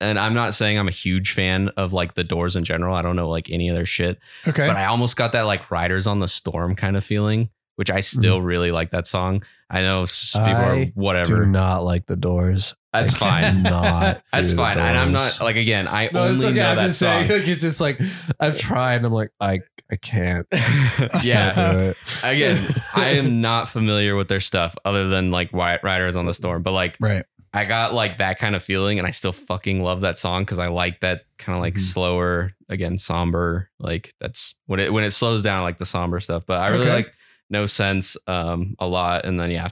And 0.00 0.18
I'm 0.18 0.34
not 0.34 0.54
saying 0.54 0.78
I'm 0.78 0.88
a 0.88 0.92
huge 0.92 1.32
fan 1.32 1.70
of 1.76 1.92
like 1.92 2.14
the 2.14 2.22
Doors 2.22 2.54
in 2.54 2.64
general. 2.64 2.94
I 2.94 3.02
don't 3.02 3.16
know 3.16 3.28
like 3.28 3.50
any 3.50 3.68
of 3.68 3.74
their 3.74 3.86
shit, 3.86 4.18
okay, 4.46 4.68
but 4.68 4.76
I 4.76 4.84
almost 4.84 5.16
got 5.16 5.32
that 5.32 5.42
like 5.42 5.72
Riders 5.72 6.06
on 6.06 6.20
the 6.20 6.28
Storm 6.28 6.76
kind 6.76 6.96
of 6.96 7.04
feeling, 7.04 7.50
which 7.74 7.90
I 7.90 7.98
mm-hmm. 7.98 8.20
still 8.20 8.40
really 8.40 8.70
like 8.70 8.90
that 8.90 9.08
song. 9.08 9.42
I 9.68 9.82
know 9.82 10.06
people 10.32 10.50
are 10.50 10.72
I 10.72 10.84
Do 10.84 10.92
whatever. 10.94 11.46
not 11.46 11.82
like 11.82 12.06
the 12.06 12.16
Doors. 12.16 12.76
That's 12.92 13.14
I 13.16 13.18
fine. 13.18 13.42
cannot 13.62 14.22
That's 14.32 14.54
fine. 14.54 14.78
And 14.78 14.96
I'm 14.96 15.12
not 15.12 15.40
like 15.40 15.56
again. 15.56 15.86
I 15.88 16.08
No, 16.12 16.24
only 16.24 16.46
okay. 16.46 16.54
know 16.56 16.70
I'm 16.70 16.76
that 16.76 16.86
just 16.86 16.98
song. 17.00 17.26
saying. 17.26 17.30
Like, 17.40 17.48
it's 17.48 17.60
just 17.62 17.80
like 17.80 18.00
I've 18.40 18.58
tried. 18.58 18.94
and 18.96 19.06
I'm 19.06 19.12
like, 19.12 19.30
I 19.40 19.60
I 19.90 19.96
can't. 19.96 20.46
yeah, 20.52 21.54
Can't 21.54 21.56
do 21.72 21.78
it. 21.90 21.96
again, 22.22 22.74
I 22.94 23.10
am 23.16 23.40
not 23.40 23.68
familiar 23.68 24.16
with 24.16 24.28
their 24.28 24.40
stuff 24.40 24.74
other 24.84 25.08
than 25.08 25.30
like 25.30 25.52
Riders 25.52 26.16
on 26.16 26.24
the 26.26 26.34
Storm, 26.34 26.62
but 26.62 26.72
like 26.72 26.96
right. 27.00 27.24
I 27.54 27.64
got 27.64 27.94
like 27.94 28.18
that 28.18 28.38
kind 28.38 28.54
of 28.54 28.62
feeling, 28.62 28.98
and 28.98 29.06
I 29.06 29.10
still 29.10 29.32
fucking 29.32 29.82
love 29.82 30.00
that 30.02 30.18
song 30.18 30.42
because 30.42 30.58
I 30.58 30.68
like 30.68 31.00
that 31.00 31.24
kind 31.38 31.56
of 31.56 31.62
like 31.62 31.74
Mhm. 31.74 31.80
slower, 31.80 32.52
again, 32.68 32.98
somber. 32.98 33.70
Like 33.78 34.12
that's 34.20 34.54
when 34.66 34.80
it 34.80 34.92
when 34.92 35.04
it 35.04 35.12
slows 35.12 35.40
down, 35.42 35.62
like 35.62 35.78
the 35.78 35.86
somber 35.86 36.20
stuff. 36.20 36.44
But 36.46 36.60
I 36.60 36.68
really 36.68 36.82
Okay. 36.84 36.94
like 36.94 37.12
No 37.50 37.64
Sense 37.66 38.16
um, 38.26 38.76
a 38.78 38.86
lot, 38.86 39.24
and 39.24 39.40
then 39.40 39.50
yeah, 39.50 39.68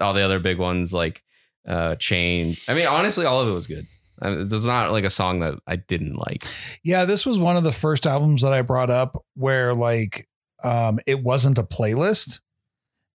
all 0.00 0.14
the 0.14 0.22
other 0.22 0.38
big 0.38 0.58
ones 0.58 0.94
like 0.94 1.22
uh, 1.66 1.94
Chain. 1.96 2.56
I 2.68 2.74
mean, 2.74 2.86
honestly, 2.86 3.24
all 3.26 3.40
of 3.40 3.48
it 3.48 3.52
was 3.52 3.66
good. 3.66 3.86
I 4.22 4.30
mean, 4.30 4.48
there's 4.48 4.64
not 4.64 4.92
like 4.92 5.04
a 5.04 5.10
song 5.10 5.40
that 5.40 5.54
I 5.66 5.76
didn't 5.76 6.14
like. 6.16 6.42
Yeah, 6.82 7.04
this 7.04 7.26
was 7.26 7.38
one 7.38 7.56
of 7.56 7.64
the 7.64 7.72
first 7.72 8.06
albums 8.06 8.42
that 8.42 8.52
I 8.52 8.62
brought 8.62 8.90
up 8.90 9.22
where 9.34 9.74
like 9.74 10.26
um 10.64 10.98
it 11.06 11.22
wasn't 11.22 11.58
a 11.58 11.62
playlist 11.62 12.40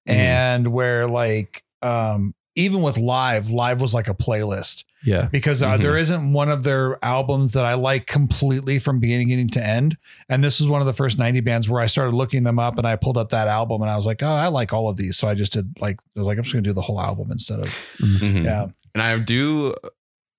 Mhm. 0.09 0.12
and 0.14 0.68
where 0.68 1.06
like 1.06 1.62
um 1.82 2.35
even 2.55 2.82
with 2.82 2.97
live, 2.98 3.48
live 3.51 3.81
was 3.81 3.94
like 3.94 4.09
a 4.09 4.14
playlist 4.14 4.85
Yeah. 5.05 5.27
because 5.31 5.62
uh, 5.62 5.77
Mhm. 5.77 5.82
there 5.82 5.97
isn't 5.97 6.32
one 6.32 6.48
of 6.51 6.62
their 6.64 6.98
albums 7.05 7.52
that 7.52 7.64
I 7.64 7.74
like 7.74 8.06
completely 8.06 8.78
from 8.78 8.98
beginning 9.01 9.48
to 9.51 9.64
end. 9.64 9.97
And 10.28 10.43
this 10.43 10.59
was 10.60 10.68
one 10.68 10.81
of 10.81 10.86
the 10.86 10.93
first 10.93 11.16
90 11.18 11.40
bands 11.40 11.68
where 11.68 11.81
I 11.81 11.86
started 11.86 12.14
looking 12.14 12.43
them 12.43 12.59
up 12.59 12.77
and 12.77 12.86
I 12.86 12.97
pulled 12.97 13.16
up 13.16 13.28
that 13.31 13.47
album 13.48 13.82
and 13.82 13.90
I 13.90 13.97
was 13.97 14.05
like, 14.06 14.22
oh, 14.22 14.28
I 14.35 14.48
like 14.48 14.72
all 14.72 14.89
of 14.89 14.97
these. 14.97 15.16
So 15.16 15.28
I 15.28 15.35
just 15.35 15.52
did 15.52 15.72
like, 15.81 15.98
I 16.16 16.18
was 16.20 16.27
like, 16.27 16.39
I'm 16.39 16.44
just 16.44 16.52
going 16.52 16.64
to 16.64 16.70
do 16.70 16.74
the 16.74 16.82
whole 16.82 17.01
album 17.01 17.31
instead 17.31 17.60
of, 17.60 17.66
Mhm. 17.98 18.44
yeah. 18.44 18.66
And 18.94 19.02
I 19.02 19.16
do 19.18 19.74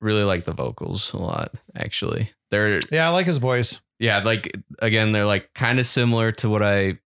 really 0.01 0.23
like 0.23 0.43
the 0.45 0.53
vocals 0.53 1.13
a 1.13 1.17
lot. 1.17 1.53
Actually, 1.75 2.31
they're 2.49 2.81
Yeah. 2.91 3.07
I 3.07 3.09
like 3.11 3.27
his 3.27 3.37
voice. 3.37 3.79
yeah, 3.99 4.19
like 4.19 4.51
again, 4.79 5.11
they're 5.13 5.25
like 5.25 5.53
kind 5.53 5.79
of 5.79 5.85
similar 5.85 6.31
to 6.33 6.49
what 6.49 6.61
I 6.63 6.97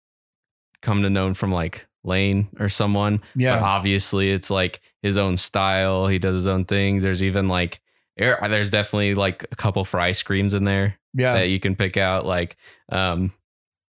come 0.82 1.02
to 1.04 1.10
know 1.10 1.34
from 1.34 1.52
like 1.52 1.86
Layne 2.06 2.48
or 2.60 2.70
someone. 2.70 3.18
But 3.36 3.42
Yeah. 3.42 3.60
obviously, 3.62 4.32
it's 4.32 4.50
like 4.50 4.82
his 5.02 5.18
own 5.18 5.38
style. 5.38 6.08
He 6.08 6.20
does 6.20 6.36
his 6.36 6.48
own 6.48 6.66
things. 6.66 7.04
There's 7.04 7.24
even 7.24 7.48
like 7.48 7.80
there's 8.18 8.70
definitely 8.70 9.14
like 9.14 9.46
a 9.52 9.56
couple 9.56 9.84
fry 9.84 10.12
screams 10.14 10.54
in 10.54 10.64
there 10.64 10.96
Yeah. 11.14 11.34
that 11.34 11.50
you 11.50 11.60
can 11.60 11.76
pick 11.76 11.98
out. 11.98 12.26
Like 12.26 12.56
um, 12.92 13.34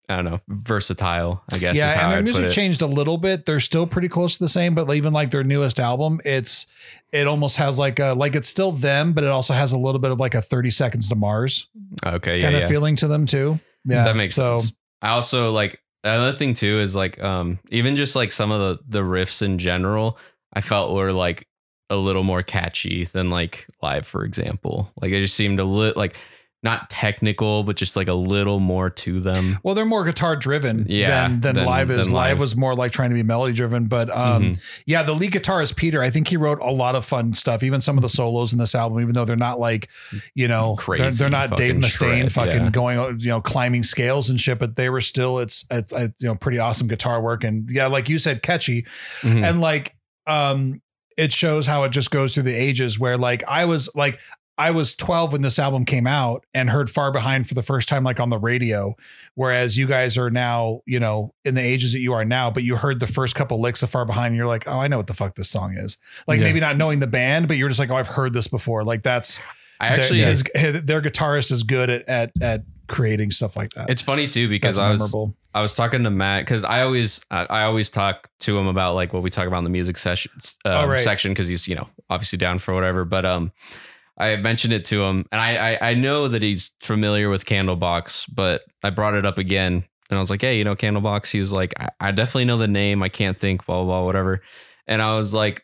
I 0.08 0.18
don't 0.18 0.26
know, 0.26 0.42
versatile. 0.48 1.44
I 1.52 1.58
guess. 1.58 1.76
yeah, 1.78 2.04
and 2.04 2.12
their 2.12 2.20
I'd 2.20 2.24
music 2.24 2.52
changed 2.52 2.82
a 2.84 2.88
little 2.88 3.18
bit. 3.18 3.46
They're 3.46 3.60
still 3.60 3.88
pretty 3.88 4.08
close 4.10 4.34
to 4.38 4.44
the 4.44 4.48
same, 4.50 4.76
but 4.76 4.90
even 4.94 5.14
like 5.14 5.32
their 5.32 5.44
newest 5.44 5.80
album, 5.80 6.20
it's 6.26 6.68
it 7.12 7.26
almost 7.28 7.58
has 7.58 7.80
like 7.80 8.00
a 8.00 8.14
like 8.14 8.36
it's 8.36 8.48
still 8.50 8.72
them, 8.72 9.14
but 9.14 9.24
it 9.24 9.30
also 9.32 9.54
has 9.54 9.72
a 9.72 9.78
little 9.78 10.00
bit 10.00 10.12
of 10.12 10.20
like 10.20 10.36
a 10.36 10.42
30 10.42 10.70
seconds 10.72 11.10
to 11.10 11.16
Mars 11.16 11.68
Okay, 12.06 12.38
yeah, 12.38 12.44
kind 12.46 12.56
of 12.56 12.62
yeah. 12.64 12.68
feeling 12.68 12.96
to 12.98 13.08
them 13.08 13.26
too. 13.26 13.60
Yeah. 13.84 14.04
that 14.04 14.16
makes 14.16 14.36
so, 14.36 14.58
sense. 14.58 14.76
I 15.02 15.10
also 15.10 15.52
like 15.52 15.80
another 16.14 16.38
thing 16.38 16.54
too 16.54 16.80
is 16.80 16.96
like 16.96 17.22
um 17.24 17.60
even 17.70 17.96
just 17.96 18.16
like 18.16 18.32
some 18.32 18.52
of 18.52 18.60
the 18.60 18.84
the 19.00 19.04
riffs 19.04 19.42
in 19.42 19.58
general, 19.58 20.18
I 20.54 20.62
felt 20.62 20.94
were 20.94 21.12
like 21.12 21.48
a 21.90 21.96
little 21.96 22.24
more 22.24 22.42
catchy 22.44 23.06
than 23.06 23.30
like 23.30 23.68
live, 23.82 24.08
for 24.08 24.24
example. 24.24 24.92
Like 25.02 25.12
it 25.12 25.22
just 25.22 25.36
seemed 25.36 25.60
a 25.60 25.66
little 25.66 26.00
like 26.00 26.16
not 26.64 26.90
technical, 26.90 27.64
but 27.64 27.76
just 27.76 27.96
like 27.96 28.08
a 28.08 28.14
little 28.14 28.60
more 28.60 28.90
to 28.90 29.20
them. 29.20 29.60
Well, 29.62 29.76
they're 29.76 29.86
more 29.86 30.04
guitar 30.04 30.36
driven 30.36 30.88
Yeah, 30.90 31.28
than, 31.28 31.40
than, 31.42 31.56
than- 31.58 31.66
live 31.66 31.92
is. 31.92 32.06
than 32.08 32.14
live. 32.16 32.32
live. 32.32 32.40
was 32.40 32.56
more 32.56 32.74
like 32.76 32.92
trying 32.92 33.10
to 33.10 33.14
be 33.14 33.22
melody 33.22 33.54
driven. 33.54 33.86
But 33.86 34.10
um, 34.10 34.44
Mhm. 34.44 34.60
yeah, 34.88 35.04
the 35.04 35.14
lead 35.14 35.32
guitarist 35.34 35.76
Peter, 35.76 36.02
I 36.02 36.10
think 36.10 36.28
he 36.28 36.38
wrote 36.38 36.60
a 36.62 36.72
lot 36.72 36.96
of 36.96 37.06
fun 37.06 37.34
stuff. 37.36 37.62
Even 37.62 37.82
some 37.82 37.98
of 37.98 38.02
the 38.02 38.10
solos 38.10 38.52
in 38.52 38.58
this 38.58 38.74
album, 38.74 39.00
even 39.00 39.14
though 39.14 39.26
they're 39.26 39.36
not 39.36 39.60
like, 39.60 39.90
you 40.34 40.48
know, 40.48 40.76
they're, 40.98 41.12
they're 41.12 41.30
not 41.30 41.56
Dave 41.56 41.76
Mustaine 41.76 42.22
shred, 42.22 42.32
fucking 42.32 42.64
yeah. 42.64 42.70
going, 42.72 43.20
you 43.20 43.28
know, 43.30 43.42
climbing 43.42 43.84
scales 43.84 44.30
and 44.32 44.42
shit. 44.42 44.58
But 44.58 44.76
they 44.76 44.90
were 44.90 45.02
still, 45.02 45.38
it's, 45.38 45.66
it's, 45.70 45.92
it's 45.92 46.20
you 46.22 46.28
know, 46.30 46.36
pretty 46.36 46.58
awesome 46.58 46.88
guitar 46.88 47.22
work. 47.22 47.44
And 47.44 47.70
yeah, 47.70 47.86
like 47.88 48.10
you 48.10 48.18
said, 48.18 48.42
catchy. 48.42 48.86
Mhm. 49.22 49.48
and 49.48 49.62
like 49.62 49.96
um 50.26 50.82
it 51.18 51.32
shows 51.32 51.66
how 51.68 51.84
it 51.84 51.90
just 51.90 52.10
goes 52.12 52.34
through 52.34 52.44
the 52.44 52.54
ages 52.56 52.98
where 53.00 53.18
like 53.18 53.44
i 53.48 53.64
was 53.66 53.90
like 53.96 54.18
i 54.58 54.72
was 54.72 54.96
12 54.96 55.34
when 55.34 55.42
this 55.42 55.60
album 55.60 55.86
came 55.86 56.08
out 56.08 56.46
and 56.54 56.70
heard 56.70 56.90
far 56.90 57.12
behind 57.12 57.48
for 57.48 57.54
the 57.54 57.62
first 57.64 57.90
time 57.90 58.04
like 58.04 58.20
on 58.20 58.30
the 58.30 58.38
radio 58.38 58.96
whereas 59.36 59.78
you 59.78 59.86
guys 59.88 60.18
are 60.18 60.30
now 60.30 60.82
you 60.86 61.00
know 61.00 61.34
in 61.44 61.56
the 61.56 61.62
ages 61.62 61.92
that 61.94 62.00
you 62.00 62.14
are 62.14 62.26
now 62.26 62.50
but 62.50 62.64
you 62.64 62.76
heard 62.78 63.00
the 63.00 63.08
first 63.08 63.36
couple 63.36 63.60
licks 63.60 63.84
of 63.84 63.90
far 63.90 64.06
behind 64.06 64.28
and 64.28 64.36
you're 64.36 64.48
like 64.48 64.68
oh 64.68 64.80
i 64.80 64.88
know 64.88 64.98
what 64.98 65.08
the 65.08 65.14
fuck 65.14 65.36
this 65.36 65.50
song 65.50 65.76
is 65.78 65.98
like 66.28 66.40
Yeah. 66.40 66.46
maybe 66.46 66.60
not 66.60 66.78
knowing 66.78 67.00
the 67.00 67.08
band 67.08 67.48
but 67.48 67.58
you're 67.58 67.70
just 67.70 67.80
like 67.80 67.90
oh 67.92 67.96
i've 67.96 68.08
heard 68.08 68.34
this 68.34 68.48
before 68.48 68.84
like 68.84 69.04
that's 69.04 69.40
I 69.80 69.88
actually 69.88 70.22
their, 70.22 70.30
his, 70.56 70.84
their 70.84 71.02
guitarist 71.02 71.52
is 71.52 71.64
good 71.64 71.90
at 71.90 72.08
at, 72.08 72.32
at 72.42 72.64
creating 72.88 73.32
stuff 73.32 73.58
like 73.58 73.72
that 73.72 73.90
it's 73.90 74.02
funny 74.02 74.28
too 74.28 74.48
because 74.48 74.78
that's 74.78 74.86
I 74.88 74.92
was 74.92 75.00
memorable 75.02 75.36
I 75.54 75.62
was 75.62 75.74
talking 75.74 76.04
to 76.04 76.10
Matt 76.12 76.44
because 76.44 76.66
I 76.66 76.82
always 76.82 77.22
I, 77.32 77.64
always 77.64 77.90
talk 77.90 78.30
to 78.42 78.58
him 78.58 78.68
about 78.68 78.94
like 78.96 79.14
what 79.14 79.24
we 79.24 79.30
talk 79.30 79.48
about 79.48 79.60
in 79.60 79.64
the 79.64 79.70
music 79.70 79.98
session 79.98 80.34
uh, 80.66 80.82
Oh, 80.84 80.88
right. 80.88 81.00
section 81.00 81.32
because 81.32 81.48
he's 81.48 81.66
you 81.66 81.76
know 81.76 81.88
obviously 82.10 82.38
down 82.38 82.60
for 82.60 82.74
whatever. 82.74 83.06
But 83.06 83.26
um, 83.26 83.54
I 84.18 84.36
mentioned 84.38 84.74
it 84.74 84.86
to 84.86 85.04
him, 85.04 85.26
and 85.32 85.42
I, 85.42 85.74
I 85.74 85.90
I 85.90 85.94
know 85.94 86.28
that 86.28 86.42
he's 86.42 86.72
familiar 86.80 87.30
with 87.30 87.46
Candlebox, 87.46 88.30
but 88.34 88.62
I 88.84 88.90
brought 88.90 89.14
it 89.16 89.26
up 89.26 89.38
again, 89.38 89.84
and 90.10 90.18
I 90.18 90.20
was 90.20 90.30
like, 90.30 90.42
hey, 90.42 90.58
you 90.58 90.64
know 90.64 90.76
Candlebox? 90.76 91.32
He 91.32 91.40
was 91.40 91.52
like, 91.52 91.74
I, 91.80 91.90
I 92.00 92.12
definitely 92.12 92.46
know 92.46 92.58
the 92.58 92.68
name. 92.68 93.04
I 93.04 93.10
can't 93.10 93.38
think, 93.40 93.66
blah 93.66 93.84
blah 93.84 94.00
blah, 94.00 94.06
whatever. 94.06 94.42
And 94.88 95.02
I 95.02 95.16
was 95.16 95.34
like. 95.34 95.64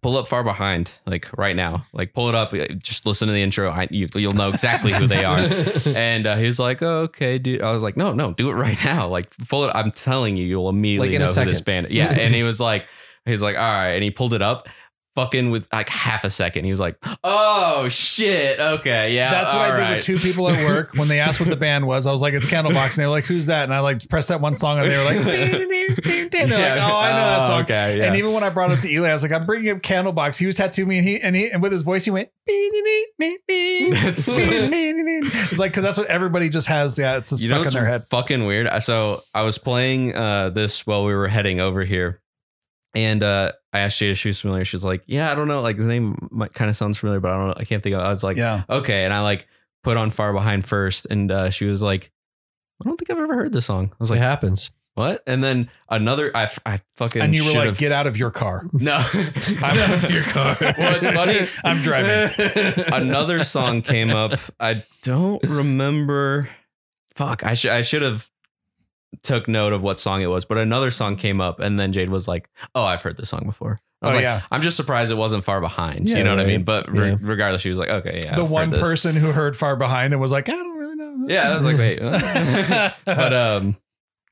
Pull 0.00 0.16
up 0.16 0.26
far 0.26 0.42
behind, 0.42 0.90
like 1.04 1.28
right 1.36 1.54
now. 1.54 1.84
Like 1.92 2.14
pull 2.14 2.30
it 2.30 2.34
up. 2.34 2.54
Just 2.78 3.04
listen 3.04 3.28
to 3.28 3.34
the 3.34 3.42
intro. 3.42 3.68
I, 3.68 3.88
you, 3.90 4.06
you'll 4.14 4.32
know 4.32 4.48
exactly 4.48 4.90
who 4.90 5.06
they 5.06 5.22
are 5.22 5.36
and 5.94 6.24
uh, 6.24 6.36
he 6.36 6.46
was 6.46 6.58
like, 6.58 6.82
oh, 6.82 7.00
"Okay, 7.00 7.38
dude." 7.38 7.60
I 7.60 7.72
was 7.72 7.82
like, 7.82 7.94
"No, 7.94 8.14
no, 8.14 8.32
do 8.32 8.48
it 8.48 8.54
right 8.54 8.82
now. 8.86 9.06
Like, 9.08 9.28
full 9.28 9.64
it. 9.64 9.72
I'm 9.74 9.90
telling 9.90 10.38
you, 10.38 10.46
you'll 10.46 10.70
immediately 10.70 11.10
Like, 11.10 11.18
know 11.18 11.26
who 11.26 11.44
this 11.44 11.60
band." 11.60 11.88
Yeah, 11.90 12.10
and 12.10 12.34
he 12.34 12.42
was 12.42 12.58
like, 12.58 12.86
"He's 13.26 13.42
like, 13.42 13.56
all 13.56 13.60
right," 13.70 13.90
and 13.90 14.02
he 14.02 14.10
pulled 14.10 14.32
it 14.32 14.40
up, 14.40 14.66
fucking 15.14 15.50
with 15.50 15.68
like 15.72 15.88
half 15.88 16.24
a 16.24 16.30
second. 16.30 16.64
He 16.64 16.70
was 16.70 16.80
like, 16.80 16.96
"Oh 17.24 17.88
shit, 17.88 18.58
okay, 18.58 19.04
yeah." 19.10 19.30
That's 19.30 19.54
what 19.54 19.62
I 19.70 19.74
did 19.74 19.82
right." 19.82 19.90
with 19.96 20.04
two 20.04 20.18
people 20.18 20.48
at 20.48 20.64
work 20.64 20.94
when 20.94 21.08
they 21.08 21.20
asked 21.20 21.40
what 21.40 21.48
the 21.50 21.56
band 21.56 21.86
was. 21.86 22.06
I 22.06 22.12
was 22.12 22.22
like, 22.22 22.34
"It's 22.34 22.46
Candlebox," 22.46 22.90
and 22.90 22.98
they 22.98 23.04
were 23.04 23.10
like, 23.10 23.24
"Who's 23.24 23.46
that?" 23.46 23.64
And 23.64 23.74
I 23.74 23.80
like 23.80 24.08
pressed 24.08 24.28
that 24.28 24.40
one 24.40 24.54
song, 24.56 24.78
and 24.78 24.90
they 24.90 24.96
were 24.96 25.04
like, 25.04 25.16
and 25.26 25.26
they're 26.30 26.76
like, 26.76 26.82
"Oh, 26.82 26.96
I 26.96 27.12
know 27.12 27.20
that 27.20 27.38
Oh, 27.42 27.46
song." 27.46 27.60
Okay, 27.62 27.98
yeah. 27.98 28.04
And 28.06 28.16
even 28.16 28.32
when 28.32 28.42
I 28.42 28.50
brought 28.50 28.70
it 28.70 28.74
up 28.74 28.80
to 28.80 28.88
Eli, 28.90 29.08
I 29.08 29.12
was 29.12 29.22
like, 29.22 29.32
"I'm 29.32 29.46
bringing 29.46 29.70
up 29.70 29.78
Candlebox." 29.82 30.36
He 30.38 30.46
was 30.46 30.54
tattooing 30.56 30.88
me, 30.88 30.98
and 30.98 31.06
he 31.06 31.20
and 31.20 31.36
he 31.36 31.50
and 31.50 31.62
with 31.62 31.72
his 31.72 31.82
voice, 31.82 32.04
he 32.04 32.10
went. 32.10 32.28
That's 32.48 34.28
it's 34.28 35.58
like 35.58 35.70
because 35.72 35.82
that's 35.82 35.98
what 35.98 36.06
everybody 36.08 36.48
just 36.48 36.66
has. 36.68 36.98
Yeah, 36.98 37.16
it's 37.18 37.30
just 37.30 37.42
you 37.42 37.48
know 37.48 37.56
stuck 37.62 37.68
in 37.68 37.72
their 37.74 37.86
head. 37.86 38.02
fucking 38.10 38.44
weird? 38.46 38.68
So 38.82 39.20
I 39.34 39.42
was 39.42 39.58
playing 39.58 40.14
uh, 40.14 40.50
this 40.50 40.86
while 40.86 41.04
we 41.04 41.14
were 41.14 41.28
heading 41.28 41.60
over 41.60 41.84
here, 41.84 42.20
and 42.94 43.22
uh, 43.22 43.52
I 43.72 43.80
asked 43.80 44.00
Jada 44.00 44.12
if 44.12 44.18
she 44.18 44.28
was 44.28 44.40
familiar. 44.40 44.64
She's 44.64 44.84
like, 44.84 45.02
"Yeah, 45.06 45.30
I 45.32 45.34
don't 45.34 45.48
know. 45.48 45.60
Like 45.62 45.78
the 45.78 45.84
name 45.86 46.28
might 46.30 46.52
kind 46.54 46.68
of 46.68 46.76
sounds 46.76 46.98
familiar, 46.98 47.20
but 47.20 47.30
I 47.30 47.36
don't 47.38 47.46
know. 47.48 47.54
I 47.56 47.64
can't 47.64 47.82
think 47.82 47.94
of." 47.94 48.00
it. 48.02 48.04
I 48.04 48.10
was 48.10 48.22
like, 48.22 48.36
yeah, 48.36 48.62
okay. 48.68 49.04
And 49.04 49.14
I 49.14 49.20
like 49.20 49.46
put 49.82 49.96
on 49.96 50.10
Far 50.10 50.32
Behind 50.32 50.64
first, 50.66 51.06
and 51.10 51.30
uh, 51.32 51.50
she 51.50 51.64
was 51.64 51.80
like, 51.82 52.12
I 52.84 52.88
don't 52.88 52.96
think 52.96 53.10
I've 53.10 53.18
ever 53.22 53.34
heard 53.34 53.52
this 53.52 53.66
song. 53.66 53.90
I 53.92 53.96
was 53.98 54.10
it 54.10 54.14
like, 54.14 54.20
happens. 54.20 54.70
what? 54.94 55.22
And 55.26 55.42
then 55.42 55.70
another, 55.88 56.30
I, 56.36 56.50
I 56.66 56.80
fucking 56.96 57.22
and 57.22 57.34
you 57.34 57.44
were 57.44 57.52
like, 57.52 57.64
should've- 57.64 57.78
"Get 57.78 57.92
out 57.92 58.06
of 58.06 58.16
your 58.16 58.30
car." 58.30 58.66
no, 58.72 58.96
I'm 59.62 59.78
out 59.78 60.04
of 60.04 60.10
your 60.10 60.24
car. 60.24 60.56
well, 60.60 60.96
it's 60.96 61.08
funny. 61.08 61.40
I'm 61.64 61.82
driving. 61.82 62.84
Another 62.92 63.42
song 63.44 63.82
came 63.82 64.10
up. 64.10 64.38
I 64.60 64.84
don't 65.02 65.42
remember. 65.44 66.48
Fuck, 67.14 67.44
I 67.44 67.54
should 67.54 67.70
I 67.70 67.82
should 67.82 68.02
have 68.02 68.28
took 69.22 69.46
note 69.48 69.72
of 69.72 69.82
what 69.82 69.98
song 70.00 70.22
it 70.22 70.26
was, 70.26 70.44
but 70.44 70.58
another 70.58 70.90
song 70.90 71.16
came 71.16 71.40
up, 71.40 71.60
and 71.60 71.78
then 71.78 71.92
Jade 71.92 72.10
was 72.10 72.26
like, 72.26 72.48
"Oh, 72.74 72.84
I've 72.84 73.02
heard 73.02 73.16
this 73.16 73.28
song 73.28 73.42
before." 73.46 73.78
I 74.00 74.06
was 74.06 74.14
Oh, 74.14 74.16
like, 74.16 74.22
yeah. 74.22 74.40
I'm 74.50 74.62
just 74.62 74.76
surprised 74.76 75.12
it 75.12 75.16
wasn't 75.16 75.44
far 75.44 75.60
behind. 75.60 76.08
Yeah, 76.08 76.18
you 76.18 76.24
know 76.24 76.30
what 76.30 76.40
I 76.40 76.44
mean? 76.46 76.64
But 76.64 76.90
re- 76.90 77.10
Yeah. 77.10 77.16
regardless, 77.20 77.60
she 77.62 77.68
was 77.68 77.78
like, 77.78 77.88
"Okay, 77.90 78.22
yeah." 78.24 78.34
the 78.34 78.42
I've 78.44 78.50
one 78.50 78.70
person 78.72 79.14
who 79.16 79.30
heard 79.32 79.56
Far 79.56 79.76
Behind 79.76 80.12
and 80.12 80.20
was 80.20 80.32
like, 80.32 80.48
"I 80.48 80.52
don't 80.52 80.76
really 80.76 80.96
know." 80.96 81.24
Yeah, 81.28 81.52
I 81.52 81.56
was 81.56 81.64
like, 81.64 81.78
wait. 81.78 82.00
but 83.04 83.32
um, 83.32 83.76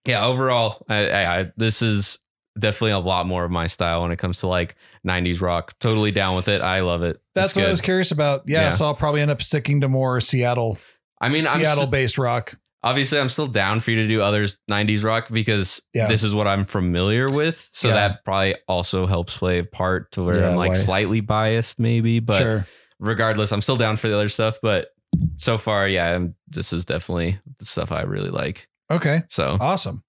yeah. 0.06 0.24
Overall, 0.24 0.84
I, 0.88 1.08
I, 1.08 1.40
I 1.40 1.52
this 1.56 1.82
is 1.82 2.18
definitely 2.58 2.90
a 2.92 2.98
lot 2.98 3.26
more 3.26 3.44
of 3.44 3.50
my 3.50 3.66
style 3.68 4.02
when 4.02 4.10
it 4.10 4.16
comes 4.18 4.40
to 4.40 4.48
like 4.48 4.74
'90s 5.06 5.40
rock. 5.40 5.72
Totally 5.78 6.10
down 6.10 6.34
with 6.36 6.48
it. 6.48 6.62
I 6.62 6.80
love 6.80 7.02
it. 7.02 7.20
That's 7.34 7.52
It's 7.52 7.56
what 7.56 7.66
I 7.66 7.70
was 7.70 7.80
curious 7.80 8.10
about. 8.10 8.42
Yeah, 8.46 8.70
so 8.70 8.86
I'll 8.86 8.94
probably 8.94 9.20
end 9.20 9.30
up 9.30 9.40
sticking 9.42 9.82
to 9.82 9.88
more 9.88 10.20
Seattle, 10.20 10.78
I 11.20 11.28
mean, 11.28 11.46
I'm 11.46 11.60
Seattle 11.60 11.82
st- 11.82 11.90
based 11.92 12.18
rock. 12.18 12.58
Obviously 12.82 13.18
I'm 13.20 13.28
still 13.28 13.46
down 13.46 13.80
for 13.80 13.90
you 13.90 13.98
to 14.02 14.08
do 14.08 14.22
other 14.22 14.46
'90s 14.70 15.04
rock 15.04 15.28
because 15.30 15.80
Yeah. 15.94 16.06
this 16.08 16.22
is 16.22 16.34
what 16.34 16.46
I'm 16.46 16.64
familiar 16.64 17.26
with. 17.28 17.68
So 17.72 17.88
Yeah. 17.88 17.94
that 17.94 18.24
probably 18.24 18.54
also 18.68 19.06
helps 19.06 19.36
play 19.36 19.58
a 19.58 19.64
part 19.64 20.12
to 20.12 20.22
where 20.24 20.40
Yeah, 20.40 20.50
I'm 20.50 20.56
like 20.56 20.70
why- 20.72 20.76
slightly 20.78 21.20
biased, 21.20 21.78
maybe. 21.78 22.20
But 22.20 22.36
sure. 22.36 22.66
regardless, 22.98 23.52
I'm 23.52 23.60
still 23.60 23.76
down 23.76 23.96
for 23.96 24.08
the 24.08 24.14
other 24.14 24.28
stuff. 24.28 24.58
But 24.62 24.88
so 25.36 25.58
far, 25.58 25.88
yeah, 25.88 26.14
I'm, 26.14 26.34
this 26.48 26.72
is 26.72 26.84
definitely 26.84 27.38
the 27.58 27.64
stuff 27.64 27.90
I 27.92 28.02
really 28.02 28.30
like. 28.30 28.68
Okay. 28.90 29.22
So 29.28 29.56
Awesome. 29.60 30.02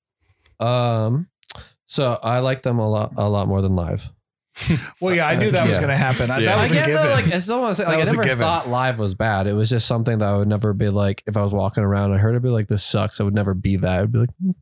Um, 0.60 1.28
so 1.88 2.20
I 2.24 2.40
like 2.40 2.62
them 2.64 2.80
a 2.80 2.90
lot, 2.90 3.14
a 3.18 3.28
lot 3.28 3.48
more 3.48 3.62
than 3.62 3.76
live. 3.76 4.12
Well, 5.00 5.16
yeah, 5.16 5.28
I 5.28 5.36
knew 5.38 5.50
that 5.52 5.66
was 5.68 5.78
Yeah. 5.78 5.82
going 5.82 5.90
to 5.92 5.98
happen. 5.98 6.30
I- 6.30 6.40
Yeah. 6.40 6.46
That 6.46 6.58
I 6.58 6.62
was 6.62 6.72
a 6.72 6.74
get 6.74 6.86
given. 6.88 7.04
that, 7.04 7.24
like 7.26 7.34
I 7.34 7.40
still 7.40 7.62
want 7.62 7.72
to 7.72 7.76
say, 7.76 7.84
That 7.84 7.90
like 7.90 7.98
I 7.98 8.02
was 8.02 8.10
a 8.10 8.14
never 8.14 8.24
given. 8.24 8.40
thought 8.46 8.68
live 8.70 9.00
was 9.00 9.16
bad. 9.16 9.48
It 9.48 9.54
was 9.54 9.70
just 9.70 9.88
something 9.88 10.18
that 10.18 10.28
I 10.28 10.38
would 10.38 10.48
never 10.50 10.74
be 10.74 10.90
like. 10.90 11.24
If 11.26 11.38
I 11.38 11.42
was 11.42 11.54
walking 11.54 11.84
around, 11.84 12.06
and 12.12 12.16
I 12.16 12.18
heard 12.18 12.36
it 12.36 12.42
be 12.42 12.50
like, 12.50 12.68
"This 12.68 12.84
sucks." 12.84 13.22
I 13.22 13.24
would 13.24 13.34
never 13.34 13.54
be 13.54 13.78
that. 13.78 14.00
I'd 14.02 14.12
be 14.12 14.20
like, 14.20 14.30
"Mm, 14.44 14.54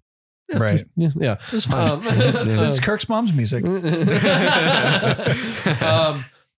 yeah, 0.51 0.57
Right. 0.59 0.85
yeah, 0.95 1.09
yeah." 1.15 1.35
it's 1.51 1.65
fine. 1.65 1.89
Um, 1.91 2.01
this, 2.03 2.39
this 2.39 2.73
is 2.73 2.79
Kirk's 2.79 3.09
mom's 3.09 3.33
music. 3.33 3.65
um, 3.65 3.73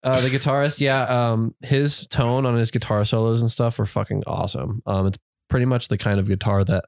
uh, 0.03 0.19
the 0.21 0.29
guitarist, 0.29 0.79
yeah, 0.79 1.03
um, 1.03 1.53
his 1.61 2.07
tone 2.07 2.45
on 2.45 2.55
his 2.57 2.71
guitar 2.71 3.05
solos 3.05 3.41
and 3.41 3.51
stuff 3.51 3.77
were 3.79 3.85
fucking 3.85 4.23
awesome. 4.27 4.81
Um, 4.85 5.07
it's 5.07 5.17
pretty 5.49 5.65
much 5.65 5.87
the 5.89 5.97
kind 5.97 6.19
of 6.19 6.27
guitar 6.27 6.63
that 6.63 6.85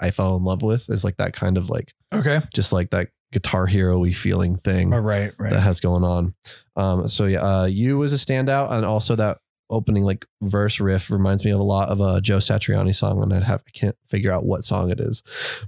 I 0.00 0.10
fell 0.10 0.36
in 0.36 0.44
love 0.44 0.62
with 0.62 0.88
is 0.90 1.04
like 1.04 1.16
that 1.18 1.32
kind 1.32 1.56
of 1.58 1.70
like 1.70 1.92
Okay. 2.12 2.40
just 2.54 2.72
like 2.72 2.90
that 2.90 3.08
guitar 3.32 3.66
hero 3.66 4.04
feeling 4.10 4.56
thing 4.56 4.92
All 4.94 5.00
right. 5.00 5.32
right. 5.38 5.52
That 5.52 5.60
has 5.60 5.80
going 5.80 6.04
on. 6.04 6.34
Um, 6.76 7.08
so 7.08 7.26
yeah, 7.26 7.40
uh, 7.40 7.64
you 7.64 7.98
was 7.98 8.12
a 8.12 8.16
standout, 8.16 8.70
and 8.72 8.84
also 8.84 9.16
that 9.16 9.38
opening 9.68 10.04
like 10.04 10.26
verse 10.42 10.78
riff 10.78 11.10
reminds 11.10 11.44
me 11.44 11.50
of 11.50 11.58
a 11.58 11.64
lot 11.64 11.88
of 11.88 12.00
a 12.00 12.20
Joe 12.20 12.38
Satriani 12.38 12.94
song, 12.94 13.22
and 13.22 13.32
I 13.32 13.40
have 13.40 13.62
I 13.66 13.70
can't 13.70 13.96
figure 14.08 14.32
out 14.32 14.44
what 14.44 14.64
song 14.64 14.90
it 14.90 15.00
is, 15.00 15.22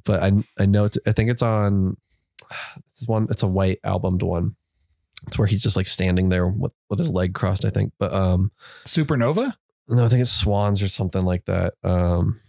but 0.05 0.23
I 0.23 0.33
I 0.59 0.67
know 0.67 0.85
it's 0.85 0.99
I 1.07 1.13
think 1.13 1.31
it's 1.31 1.43
on 1.43 1.97
it's 2.93 3.07
one 3.07 3.27
it's 3.31 3.43
a 3.43 3.49
white 3.49 3.81
albumed 3.85 4.23
one. 4.23 4.57
It's 5.27 5.37
where 5.37 5.49
he's 5.49 5.63
just 5.63 5.77
like 5.77 5.89
standing 5.89 6.29
there 6.29 6.47
with, 6.47 6.73
with 6.89 7.01
his 7.01 7.09
leg 7.09 7.35
crossed, 7.35 7.65
I 7.65 7.71
think. 7.71 7.93
But 7.99 8.13
um, 8.13 8.53
Supernova. 8.87 9.53
no, 9.89 10.05
I 10.05 10.09
think 10.09 10.21
it's 10.23 10.31
Swans 10.31 10.81
or 10.81 10.89
something 10.89 11.23
like 11.23 11.45
that. 11.47 11.75
Um, 11.83 12.41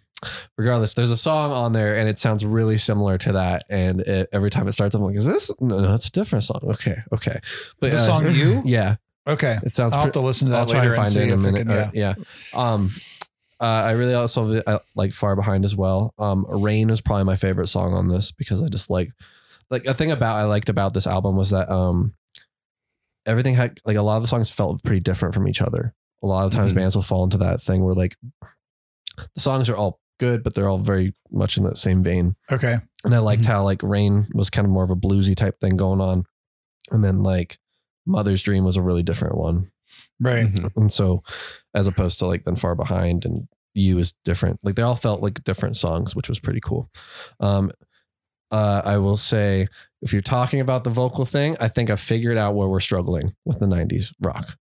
regardless, 0.58 0.94
there's 0.94 1.12
a 1.12 1.18
song 1.18 1.52
on 1.52 1.74
there 1.74 1.98
and 1.98 2.10
it 2.10 2.20
sounds 2.20 2.46
really 2.46 2.78
similar 2.78 3.18
to 3.20 3.32
that. 3.34 3.64
And 3.70 4.02
it, 4.02 4.30
every 4.32 4.50
time 4.50 4.68
it 4.68 4.74
starts, 4.74 4.96
I'm 4.96 5.02
like, 5.02 5.16
is 5.16 5.26
this? 5.26 5.52
No, 5.60 5.80
no, 5.80 5.94
it's 5.96 6.08
a 6.08 6.12
different 6.12 6.44
song. 6.46 6.60
Okay, 6.64 6.98
okay. 7.14 7.40
But 7.80 7.92
The 7.92 7.98
uh, 7.98 8.00
song 8.00 8.26
You? 8.32 8.62
yeah, 8.66 8.96
Okay. 9.28 9.60
it 9.64 9.76
sounds. 9.76 9.96
I'll 9.96 10.04
have 10.04 10.12
to 10.14 10.22
listen 10.22 10.48
to 10.48 10.52
that 10.54 10.60
I'll 10.62 10.66
try 10.68 10.80
later 10.80 10.90
to 10.92 10.96
find 10.96 11.08
and 11.08 11.14
see 11.14 11.20
it 11.22 11.28
in 11.28 11.34
a 11.34 11.38
minute. 11.38 11.68
can- 11.68 11.72
Uh, 11.72 11.92
yeah. 11.94 12.16
yeah. 12.54 12.74
Um, 12.74 12.92
uh, 13.62 13.66
I 13.66 13.92
really 13.92 14.14
also 14.14 14.62
I 14.66 14.80
like 14.96 15.12
Far 15.14 15.36
Behind 15.36 15.66
as 15.66 15.76
well. 15.76 16.14
Um, 16.18 16.46
Rain 16.48 16.90
is 16.90 17.02
probably 17.02 17.26
my 17.26 17.36
favorite 17.36 17.68
song 17.68 17.94
on 17.94 18.08
this 18.08 18.32
because 18.32 18.64
I 18.64 18.70
just 18.70 18.90
like, 18.90 19.12
like 19.70 19.86
a 19.86 19.94
thing 19.94 20.12
about 20.12 20.38
I 20.38 20.44
liked 20.46 20.70
about 20.70 20.94
this 20.94 21.06
album 21.06 21.36
was 21.36 21.50
that 21.50 21.70
um, 21.70 22.14
everything 23.26 23.56
had 23.56 23.78
like 23.86 23.98
a 23.98 24.02
lot 24.02 24.16
of 24.16 24.22
the 24.22 24.28
songs 24.30 24.50
felt 24.50 24.82
pretty 24.84 25.02
different 25.02 25.34
from 25.34 25.48
each 25.48 25.62
other. 25.62 25.94
A 26.24 26.28
lot 26.28 26.46
of 26.46 26.52
times 26.54 26.72
Mhm. 26.72 26.76
bands 26.78 26.96
will 26.96 27.02
fall 27.04 27.24
into 27.26 27.38
that 27.40 27.62
thing 27.62 27.84
where 27.84 27.94
like 27.94 28.16
the 29.36 29.42
songs 29.42 29.70
are 29.70 29.76
all 29.76 29.99
good, 30.20 30.44
but 30.44 30.54
they're 30.54 30.70
all 30.70 30.78
very 30.78 31.14
much 31.32 31.58
in 31.58 31.64
that 31.64 31.78
same 31.78 32.04
vein. 32.04 32.36
Okay. 32.52 32.80
And 33.04 33.16
I 33.16 33.20
liked 33.20 33.44
Mhm. 33.44 33.48
how 33.48 33.64
like 33.64 33.82
Rain 33.82 34.28
was 34.34 34.50
kind 34.50 34.66
of 34.66 34.72
more 34.72 34.84
of 34.84 34.92
a 34.92 34.96
bluesy 34.96 35.36
type 35.36 35.60
thing 35.60 35.76
going 35.78 36.02
on, 36.02 36.26
and 36.92 37.04
then 37.04 37.24
like 37.24 37.58
Mother's 38.06 38.44
Dream 38.44 38.64
was 38.64 38.78
a 38.78 38.82
really 38.82 39.04
different 39.04 39.38
one. 39.38 39.72
Right. 40.20 40.48
Mhm. 40.54 40.72
And 40.76 40.92
so, 40.94 41.24
as 41.74 41.88
opposed 41.88 42.20
to 42.20 42.26
like 42.28 42.44
then 42.46 42.56
far 42.56 42.76
behind 42.76 43.26
and 43.26 43.48
you 43.74 43.98
is 44.00 44.14
different. 44.26 44.60
Like 44.64 44.76
they 44.76 44.82
all 44.82 44.96
felt 44.96 45.22
like 45.22 45.44
different 45.44 45.78
songs, 45.78 46.16
which 46.16 46.28
was 46.30 46.40
pretty 46.40 46.60
cool. 46.60 46.90
Um, 47.40 47.72
uh, 48.52 48.82
I 48.84 48.98
will 48.98 49.16
say, 49.18 49.68
if 50.02 50.12
you're 50.12 50.22
talking 50.24 50.60
about 50.60 50.84
the 50.84 50.90
vocal 50.90 51.24
thing, 51.26 51.56
I 51.60 51.68
think 51.68 51.90
I've 51.90 52.00
figured 52.00 52.38
out 52.38 52.56
where 52.56 52.68
we're 52.68 52.80
struggling 52.80 53.36
with 53.46 53.60
the 53.60 53.68
'90s 53.68 54.12
rock. 54.22 54.58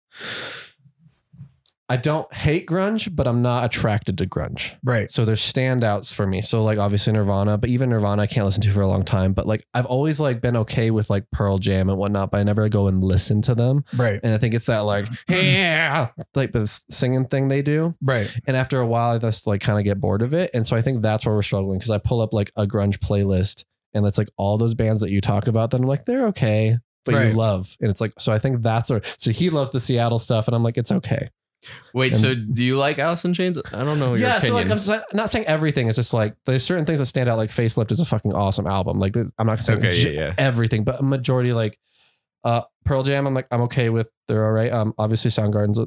I 1.86 1.98
don't 1.98 2.32
hate 2.32 2.66
grunge, 2.66 3.14
but 3.14 3.26
I'm 3.26 3.42
not 3.42 3.66
attracted 3.66 4.16
to 4.16 4.26
grunge. 4.26 4.74
Right. 4.82 5.10
So 5.10 5.26
there's 5.26 5.40
standouts 5.42 6.14
for 6.14 6.26
me. 6.26 6.40
So 6.40 6.64
like 6.64 6.78
obviously 6.78 7.12
Nirvana, 7.12 7.58
but 7.58 7.68
even 7.68 7.90
Nirvana 7.90 8.22
I 8.22 8.26
can't 8.26 8.46
listen 8.46 8.62
to 8.62 8.70
for 8.70 8.80
a 8.80 8.86
long 8.86 9.02
time. 9.04 9.34
But 9.34 9.46
like 9.46 9.66
I've 9.74 9.84
always 9.84 10.18
like 10.18 10.40
been 10.40 10.56
okay 10.56 10.90
with 10.90 11.10
like 11.10 11.30
Pearl 11.30 11.58
Jam 11.58 11.90
and 11.90 11.98
whatnot, 11.98 12.30
but 12.30 12.38
I 12.38 12.42
never 12.42 12.66
go 12.70 12.88
and 12.88 13.04
listen 13.04 13.42
to 13.42 13.54
them. 13.54 13.84
Right. 13.94 14.18
And 14.22 14.32
I 14.32 14.38
think 14.38 14.54
it's 14.54 14.64
that 14.66 14.78
like 14.80 15.06
yeah, 15.28 16.08
like 16.34 16.52
the 16.52 16.66
singing 16.90 17.26
thing 17.26 17.48
they 17.48 17.60
do. 17.60 17.94
Right. 18.00 18.34
And 18.46 18.56
after 18.56 18.80
a 18.80 18.86
while, 18.86 19.14
I 19.16 19.18
just 19.18 19.46
like 19.46 19.60
kind 19.60 19.78
of 19.78 19.84
get 19.84 20.00
bored 20.00 20.22
of 20.22 20.32
it. 20.32 20.52
And 20.54 20.66
so 20.66 20.76
I 20.76 20.80
think 20.80 21.02
that's 21.02 21.26
where 21.26 21.34
we're 21.34 21.42
struggling 21.42 21.78
because 21.78 21.90
I 21.90 21.98
pull 21.98 22.22
up 22.22 22.32
like 22.32 22.50
a 22.56 22.66
grunge 22.66 22.98
playlist 22.98 23.64
and 23.92 24.06
it's 24.06 24.16
like 24.16 24.28
all 24.38 24.56
those 24.56 24.74
bands 24.74 25.02
that 25.02 25.10
you 25.10 25.20
talk 25.20 25.48
about. 25.48 25.70
Then 25.70 25.82
I'm 25.82 25.88
like 25.88 26.06
they're 26.06 26.28
okay, 26.28 26.78
but 27.04 27.14
Right. 27.14 27.28
you 27.28 27.34
love. 27.34 27.76
And 27.80 27.90
it's 27.90 28.00
like 28.00 28.14
so 28.18 28.32
I 28.32 28.38
think 28.38 28.62
that's 28.62 28.90
where 28.90 29.02
so 29.18 29.30
he 29.32 29.50
loves 29.50 29.70
the 29.70 29.80
Seattle 29.80 30.18
stuff, 30.18 30.48
and 30.48 30.54
I'm 30.56 30.62
like 30.62 30.78
it's 30.78 30.90
okay. 30.90 31.28
Wait, 31.92 32.12
And- 32.12 32.16
so 32.16 32.34
do 32.34 32.62
you 32.64 32.76
like 32.76 32.98
Alice 32.98 33.24
in 33.24 33.34
Chains? 33.34 33.58
I 33.72 33.84
don't 33.84 33.98
know 33.98 34.14
your 34.14 34.28
yeah, 34.28 34.38
so 34.38 34.52
like 34.54 34.70
I'm 34.70 34.78
just, 34.78 34.90
not 35.12 35.30
saying 35.30 35.46
everything. 35.46 35.88
It's 35.88 35.96
just 35.96 36.12
like 36.12 36.34
there's 36.46 36.64
certain 36.64 36.84
things 36.84 36.98
that 36.98 37.06
stand 37.06 37.28
out. 37.28 37.36
Like 37.38 37.50
Facelift 37.50 37.92
is 37.92 38.00
a 38.00 38.04
fucking 38.04 38.32
awesome 38.34 38.66
album. 38.66 38.98
Like 38.98 39.16
I'm 39.16 39.24
not 39.38 39.46
gonna 39.46 39.62
say 39.62 39.74
okay, 39.74 39.90
j- 39.90 40.14
yeah, 40.14 40.20
yeah. 40.20 40.34
everything, 40.38 40.84
but 40.84 41.00
a 41.00 41.02
majority 41.02 41.52
like 41.52 41.78
uh 42.44 42.62
Pearl 42.84 43.02
Jam. 43.02 43.26
I'm 43.26 43.34
like 43.34 43.46
I'm 43.50 43.62
okay 43.62 43.88
with. 43.90 44.08
They're 44.28 44.44
all 44.44 44.52
right. 44.52 44.72
Um, 44.72 44.94
obviously 44.98 45.30
Soundgarden's 45.30 45.80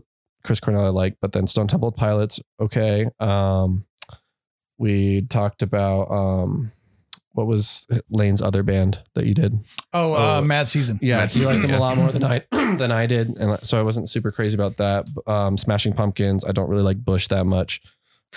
Chris 0.44 0.60
Cornell 0.60 0.86
I 0.86 0.90
like, 0.90 1.18
but 1.22 1.32
then 1.32 1.48
Stone 1.48 1.68
Temple 1.68 1.92
Pilots 1.92 2.40
okay. 2.60 3.08
Um, 3.20 3.86
we 4.78 5.22
talked 5.24 5.62
about 5.64 6.12
um, 6.12 6.72
what 7.38 7.46
was 7.46 7.86
Layne's 8.10 8.42
other 8.42 8.64
band 8.64 8.98
that 9.14 9.28
you 9.28 9.36
did? 9.36 9.60
Oh, 9.94 10.14
uh, 10.14 10.40
Oh. 10.40 10.42
Mad 10.42 10.68
Season. 10.68 10.98
Yeah, 11.02 11.18
Mad 11.18 11.36
you 11.36 11.46
liked 11.46 11.62
them 11.62 11.70
Season, 11.70 11.76
a 11.76 11.80
lot 11.80 11.96
more 11.98 12.12
than 12.12 12.24
I 12.24 12.44
than 12.78 12.92
I 12.92 13.06
did, 13.06 13.38
and 13.38 13.60
so 13.66 13.80
I 13.80 13.84
wasn't 13.84 14.10
super 14.10 14.32
crazy 14.32 14.56
about 14.56 14.78
that. 14.78 15.06
Um, 15.28 15.56
Smashing 15.58 15.94
Pumpkins, 15.94 16.44
I 16.44 16.52
don't 16.52 16.68
really 16.68 16.82
like 16.82 16.98
Bush 17.06 17.28
that 17.28 17.46
much. 17.46 17.80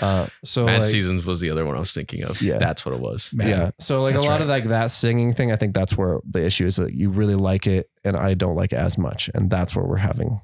Uh, 0.00 0.26
so 0.44 0.66
Mad 0.66 0.82
like, 0.82 0.84
Seasons 0.84 1.24
was 1.26 1.40
the 1.40 1.50
other 1.50 1.64
one 1.64 1.76
I 1.76 1.80
was 1.80 1.92
thinking 1.92 2.22
of. 2.22 2.40
Yeah. 2.40 2.58
That's 2.58 2.84
what 2.86 2.94
it 2.94 3.00
was. 3.00 3.30
Man. 3.32 3.48
yeah. 3.48 3.70
So 3.80 4.02
like 4.02 4.14
That's 4.14 4.24
a 4.24 4.28
lot 4.28 4.34
right. 4.34 4.42
of 4.42 4.48
like 4.48 4.64
that 4.64 4.90
singing 4.92 5.32
thing, 5.32 5.50
I 5.50 5.56
think 5.56 5.74
that's 5.74 5.96
where 5.96 6.20
the 6.24 6.44
issue 6.44 6.66
is 6.66 6.76
that 6.76 6.94
you 6.94 7.10
really 7.10 7.34
like 7.34 7.66
it 7.66 7.90
and 8.04 8.16
I 8.16 8.34
don't 8.34 8.54
like 8.54 8.72
it 8.72 8.76
as 8.78 8.96
much. 8.98 9.28
And 9.34 9.50
that's 9.50 9.74
where 9.74 9.84
we're 9.84 9.96
having 9.96 10.40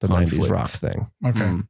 the 0.00 0.08
Conflict. 0.08 0.44
90s 0.44 0.50
rock 0.50 0.70
thing. 0.70 1.10
Okay. 1.26 1.40
Mm. 1.40 1.68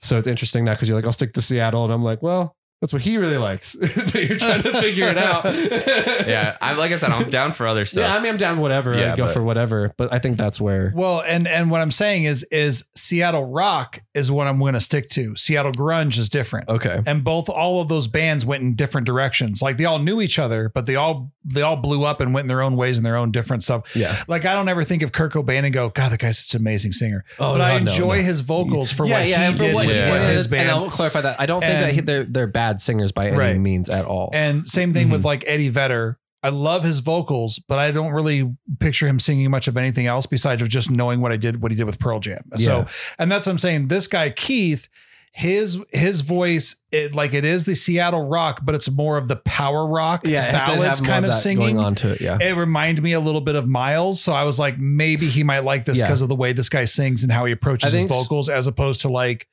So 0.00 0.16
it's 0.18 0.26
interesting 0.26 0.64
now 0.64 0.72
because 0.72 0.88
you're 0.88 0.96
like, 0.96 1.04
I'll 1.04 1.12
stick 1.12 1.34
to 1.34 1.42
Seattle. 1.42 1.84
And 1.84 1.92
I'm 1.92 2.02
like, 2.02 2.22
well, 2.22 2.56
that's 2.82 2.92
what 2.92 3.00
he 3.00 3.16
really 3.16 3.38
likes. 3.38 3.74
but 3.80 4.14
you're 4.28 4.36
trying 4.36 4.62
to 4.64 4.72
figure 4.82 5.06
it 5.08 5.16
out. 5.16 5.44
Yeah, 6.26 6.56
I 6.60 6.74
like 6.74 6.92
I 6.92 6.96
said, 6.96 7.10
I'm 7.10 7.28
down 7.30 7.52
for 7.52 7.66
other 7.66 7.84
stuff. 7.84 8.02
Yeah, 8.02 8.14
I 8.14 8.20
mean, 8.20 8.30
I'm 8.32 8.36
down 8.36 8.58
whatever. 8.58 8.96
Yeah, 8.96 9.12
I 9.12 9.16
go 9.16 9.24
but- 9.24 9.32
for 9.34 9.42
whatever. 9.42 9.92
But 9.96 10.12
I 10.12 10.18
think 10.18 10.36
that's 10.36 10.60
where. 10.60 10.92
Well, 10.94 11.22
and 11.26 11.46
and 11.48 11.70
what 11.70 11.80
I'm 11.80 11.90
saying 11.90 12.24
is 12.24 12.42
is 12.44 12.84
Seattle 12.94 13.44
rock 13.44 14.02
is 14.14 14.30
what 14.30 14.46
I'm 14.46 14.58
going 14.58 14.74
to 14.74 14.80
stick 14.80 15.08
to. 15.10 15.34
Seattle 15.36 15.72
grunge 15.72 16.18
is 16.18 16.28
different. 16.28 16.68
Okay. 16.68 17.00
And 17.06 17.22
both 17.24 17.48
all 17.48 17.80
of 17.80 17.88
those 17.88 18.06
bands 18.08 18.44
went 18.44 18.62
in 18.62 18.74
different 18.74 19.06
directions. 19.06 19.62
Like 19.62 19.76
they 19.76 19.84
all 19.84 19.98
knew 19.98 20.20
each 20.20 20.38
other, 20.38 20.68
but 20.68 20.86
they 20.86 20.96
all 20.96 21.32
they 21.44 21.62
all 21.62 21.76
blew 21.76 22.04
up 22.04 22.20
and 22.20 22.32
went 22.34 22.44
in 22.44 22.48
their 22.48 22.62
own 22.62 22.76
ways 22.76 22.96
and 22.96 23.06
their 23.06 23.16
own 23.16 23.30
different 23.30 23.62
stuff. 23.64 23.94
Yeah. 23.96 24.16
Like 24.28 24.44
I 24.44 24.54
don't 24.54 24.68
ever 24.68 24.84
think 24.84 25.02
of 25.02 25.12
Kurt 25.12 25.32
Cobain 25.32 25.64
and 25.64 25.72
go, 25.72 25.88
God, 25.88 26.10
that 26.10 26.18
guy's 26.20 26.38
such 26.38 26.54
an 26.54 26.60
amazing 26.60 26.92
singer. 26.92 27.24
Oh, 27.38 27.52
but 27.52 27.58
no, 27.58 27.64
I 27.64 27.72
enjoy 27.74 28.16
no. 28.18 28.22
his 28.22 28.40
vocals 28.40 28.92
for 28.92 29.06
yeah, 29.06 29.18
what 29.20 29.28
yeah, 29.28 29.38
he 29.38 29.44
and 29.44 29.58
for 29.58 29.64
did 29.64 29.74
what 29.74 29.86
with, 29.86 29.94
he 29.94 30.00
Yeah. 30.00 30.12
with 30.12 30.22
did. 30.22 30.34
his 30.34 30.52
And. 30.52 30.70
I'll 30.70 30.90
clarify 30.90 31.20
that. 31.22 31.40
I 31.40 31.46
don't 31.46 31.60
think 31.60 31.72
And- 31.74 31.82
that 31.84 31.94
he, 31.94 32.00
they're 32.00 32.24
they're 32.24 32.46
bad 32.46 32.71
singers 32.80 33.12
by 33.12 33.26
any 33.28 33.36
Right. 33.36 33.58
means 33.60 33.88
at 33.90 34.04
all. 34.04 34.30
And 34.32 34.68
same 34.68 34.92
thing 34.92 35.04
Mm-hmm. 35.04 35.12
with 35.12 35.24
like 35.24 35.44
Eddie 35.46 35.68
Vedder. 35.68 36.18
I 36.44 36.48
love 36.48 36.82
his 36.82 36.98
vocals, 36.98 37.60
but 37.60 37.78
I 37.78 37.92
don't 37.92 38.10
really 38.12 38.52
picture 38.80 39.06
him 39.06 39.20
singing 39.20 39.48
much 39.50 39.68
of 39.68 39.76
anything 39.76 40.06
else 40.06 40.26
besides 40.26 40.60
of 40.60 40.68
just 40.68 40.90
knowing 40.90 41.20
what 41.20 41.30
I 41.30 41.36
did, 41.36 41.62
what 41.62 41.70
he 41.70 41.76
did 41.76 41.84
with 41.84 42.00
Pearl 42.00 42.18
Jam. 42.18 42.42
Yeah. 42.56 42.64
So, 42.64 42.86
and 43.18 43.30
that's 43.30 43.46
what 43.46 43.52
I'm 43.52 43.58
saying. 43.58 43.86
This 43.88 44.08
guy 44.08 44.30
Keith, 44.30 44.88
his 45.34 45.78
his 45.92 46.20
voice, 46.22 46.76
it 46.90 47.14
like 47.14 47.32
it 47.32 47.44
is 47.44 47.64
the 47.64 47.74
Seattle 47.76 48.26
rock, 48.28 48.60
but 48.64 48.74
it's 48.74 48.90
more 48.90 49.16
of 49.18 49.28
the 49.28 49.36
power 49.36 49.86
rock 49.86 50.22
yeah, 50.26 50.50
ballads 50.50 51.00
kind 51.00 51.24
of 51.24 51.30
that 51.30 51.38
singing. 51.38 51.76
going 51.76 51.78
on 51.78 51.94
to 51.94 52.10
it. 52.12 52.20
Yeah. 52.20 52.38
It 52.40 52.56
reminded 52.56 53.02
me 53.02 53.12
a 53.12 53.20
little 53.20 53.40
bit 53.40 53.54
of 53.54 53.68
Miles, 53.68 54.20
so 54.20 54.32
I 54.32 54.42
was 54.42 54.58
like, 54.58 54.76
maybe 54.78 55.26
he 55.28 55.42
might 55.44 55.64
like 55.64 55.84
this 55.84 55.98
Yeah. 55.98 56.06
because 56.06 56.22
of 56.22 56.28
the 56.28 56.34
way 56.34 56.52
this 56.52 56.68
guy 56.68 56.84
sings 56.86 57.22
and 57.22 57.30
how 57.32 57.44
he 57.44 57.52
approaches 57.52 57.92
his 57.92 58.06
vocals, 58.06 58.48
as 58.48 58.66
opposed 58.66 59.00
to 59.02 59.08
like 59.08 59.46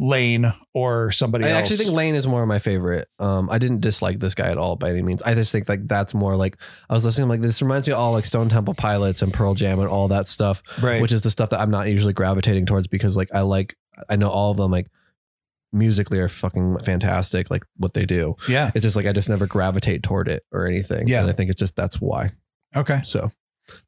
Layne 0.00 0.52
or 0.74 1.10
somebody 1.10 1.44
I 1.44 1.48
else. 1.48 1.58
actually 1.58 1.76
think 1.78 1.90
Layne 1.90 2.14
is 2.14 2.26
more 2.26 2.42
of 2.42 2.48
my 2.48 2.60
favorite. 2.60 3.08
Um, 3.18 3.50
I 3.50 3.58
didn't 3.58 3.80
dislike 3.80 4.20
this 4.20 4.32
guy 4.34 4.48
at 4.48 4.56
all 4.56 4.76
by 4.76 4.90
any 4.90 5.02
means. 5.02 5.22
I 5.22 5.34
just 5.34 5.50
think 5.50 5.68
like 5.68 5.88
that's 5.88 6.14
more 6.14 6.36
like 6.36 6.56
I 6.88 6.94
was 6.94 7.04
listening 7.04 7.24
I'm 7.24 7.30
like 7.30 7.40
this 7.40 7.60
reminds 7.60 7.88
me 7.88 7.94
of 7.94 7.98
all 7.98 8.12
like 8.12 8.24
Stone 8.24 8.48
Temple 8.48 8.74
Pilots 8.74 9.22
and 9.22 9.34
Pearl 9.34 9.54
Jam 9.54 9.80
and 9.80 9.88
all 9.88 10.06
that 10.08 10.28
stuff, 10.28 10.62
right. 10.80 11.02
which 11.02 11.10
is 11.10 11.22
the 11.22 11.32
stuff 11.32 11.50
that 11.50 11.60
I'm 11.60 11.72
not 11.72 11.88
usually 11.88 12.12
gravitating 12.12 12.64
towards 12.64 12.86
because 12.86 13.16
like 13.16 13.28
I 13.34 13.40
like 13.40 13.76
I 14.08 14.14
know 14.14 14.28
all 14.28 14.52
of 14.52 14.56
them 14.56 14.70
like 14.70 14.86
musically 15.72 16.20
are 16.20 16.28
fucking 16.28 16.78
fantastic 16.78 17.50
like 17.50 17.64
what 17.76 17.94
they 17.94 18.06
do. 18.06 18.36
yeah. 18.48 18.70
It's 18.76 18.84
just 18.84 18.94
like 18.94 19.06
I 19.06 19.12
just 19.12 19.28
never 19.28 19.46
gravitate 19.46 20.04
toward 20.04 20.28
it 20.28 20.44
or 20.52 20.68
anything. 20.68 21.08
Yeah. 21.08 21.22
and 21.22 21.28
I 21.28 21.32
think 21.32 21.50
it's 21.50 21.58
just 21.58 21.74
that's 21.74 22.00
why. 22.00 22.30
Okay. 22.76 23.00
So. 23.04 23.32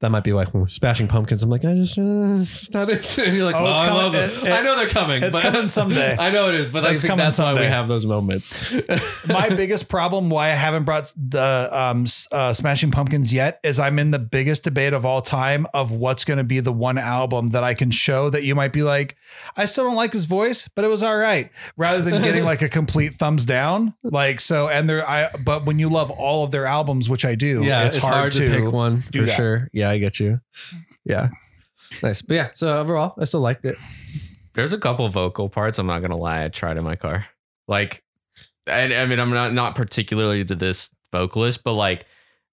That 0.00 0.10
might 0.10 0.24
be 0.24 0.32
like 0.32 0.52
when 0.54 0.62
we're 0.62 0.68
smashing 0.68 1.08
pumpkins. 1.08 1.42
I'm 1.42 1.50
like, 1.50 1.64
I 1.64 1.74
just, 1.74 1.98
uh, 1.98 2.38
it's 2.40 2.70
not 2.72 2.88
it. 2.90 3.18
And 3.18 3.36
you're 3.36 3.44
like, 3.44 3.54
Oh, 3.56 3.68
it's 3.70 3.78
I 3.78 3.92
love 3.92 4.12
them. 4.12 4.30
it- 4.30 4.44
it- 4.46 4.52
I 4.52 4.62
know 4.62 4.76
they're 4.76 4.88
coming. 4.88 5.22
it's 5.22 5.36
but- 5.36 5.42
coming 5.42 5.68
someday. 5.80 6.16
I 6.18 6.30
know 6.30 6.48
it 6.48 6.54
is, 6.54 6.72
but 6.72 6.84
I 6.84 6.90
think 6.90 7.02
coming 7.04 7.18
that's 7.24 7.38
why 7.38 7.54
we 7.54 7.60
have 7.66 7.88
those 7.88 8.06
moments. 8.06 8.72
my 9.28 9.48
biggest 9.50 9.88
problem 9.88 10.30
why 10.30 10.46
I 10.46 10.54
haven't 10.54 10.84
brought 10.84 11.12
the 11.16 11.68
um, 11.70 12.06
uh, 12.32 12.52
Smashing 12.52 12.90
Pumpkins 12.90 13.32
yet 13.32 13.60
is 13.62 13.78
I'm 13.78 13.98
in 13.98 14.10
the 14.10 14.18
biggest 14.18 14.64
debate 14.64 14.92
of 14.92 15.04
all 15.04 15.22
time 15.22 15.66
of 15.74 15.90
what's 15.90 16.24
going 16.24 16.38
to 16.38 16.44
be 16.44 16.60
the 16.60 16.72
one 16.72 16.98
album 16.98 17.50
that 17.50 17.64
I 17.64 17.74
can 17.74 17.90
show 17.90 18.30
that 18.30 18.42
you 18.44 18.54
might 18.54 18.72
be 18.72 18.82
like, 18.82 19.16
I 19.56 19.64
still 19.66 19.84
don't 19.84 19.96
like 19.96 20.12
his 20.12 20.24
voice, 20.24 20.68
but 20.68 20.84
it 20.84 20.88
was 20.88 21.02
all 21.02 21.16
right, 21.16 21.50
rather 21.76 22.02
than 22.02 22.22
getting 22.22 22.44
like 22.44 22.62
a 22.62 22.68
complete 22.68 23.14
thumbs 23.14 23.44
down. 23.46 23.94
Like 24.02 24.40
so, 24.40 24.68
and 24.68 24.88
there, 24.88 25.08
I 25.08 25.30
but 25.44 25.64
when 25.66 25.78
you 25.78 25.88
love 25.88 26.10
all 26.10 26.44
of 26.44 26.50
their 26.50 26.66
albums, 26.66 27.08
which 27.08 27.24
I 27.24 27.34
do, 27.34 27.64
yeah, 27.64 27.86
it's, 27.86 27.96
hard, 27.96 28.32
to, 28.32 28.48
pick 28.48 28.72
one 28.72 29.00
for 29.02 29.22
that. 29.22 29.28
sure. 29.36 29.69
Yeah, 29.72 29.90
I 29.90 29.98
get 29.98 30.18
you. 30.20 30.40
Yeah, 31.04 31.28
nice. 32.02 32.22
But 32.22 32.34
yeah, 32.34 32.48
so 32.54 32.78
overall, 32.80 33.14
I 33.18 33.24
still 33.24 33.40
liked 33.40 33.64
it. 33.64 33.76
There's 34.54 34.72
a 34.72 34.78
couple 34.78 35.08
vocal 35.08 35.48
parts. 35.48 35.78
I'm 35.78 35.86
not 35.86 36.00
gonna 36.00 36.16
lie. 36.16 36.44
I 36.44 36.48
tried 36.48 36.76
in 36.76 36.84
my 36.84 36.96
car. 36.96 37.26
Like, 37.68 38.02
I, 38.68 38.94
I 38.94 39.06
mean, 39.06 39.20
I'm 39.20 39.30
not 39.30 39.52
not 39.54 39.74
particularly 39.74 40.44
to 40.44 40.54
this 40.54 40.90
vocalist, 41.12 41.62
but 41.64 41.74
like, 41.74 42.04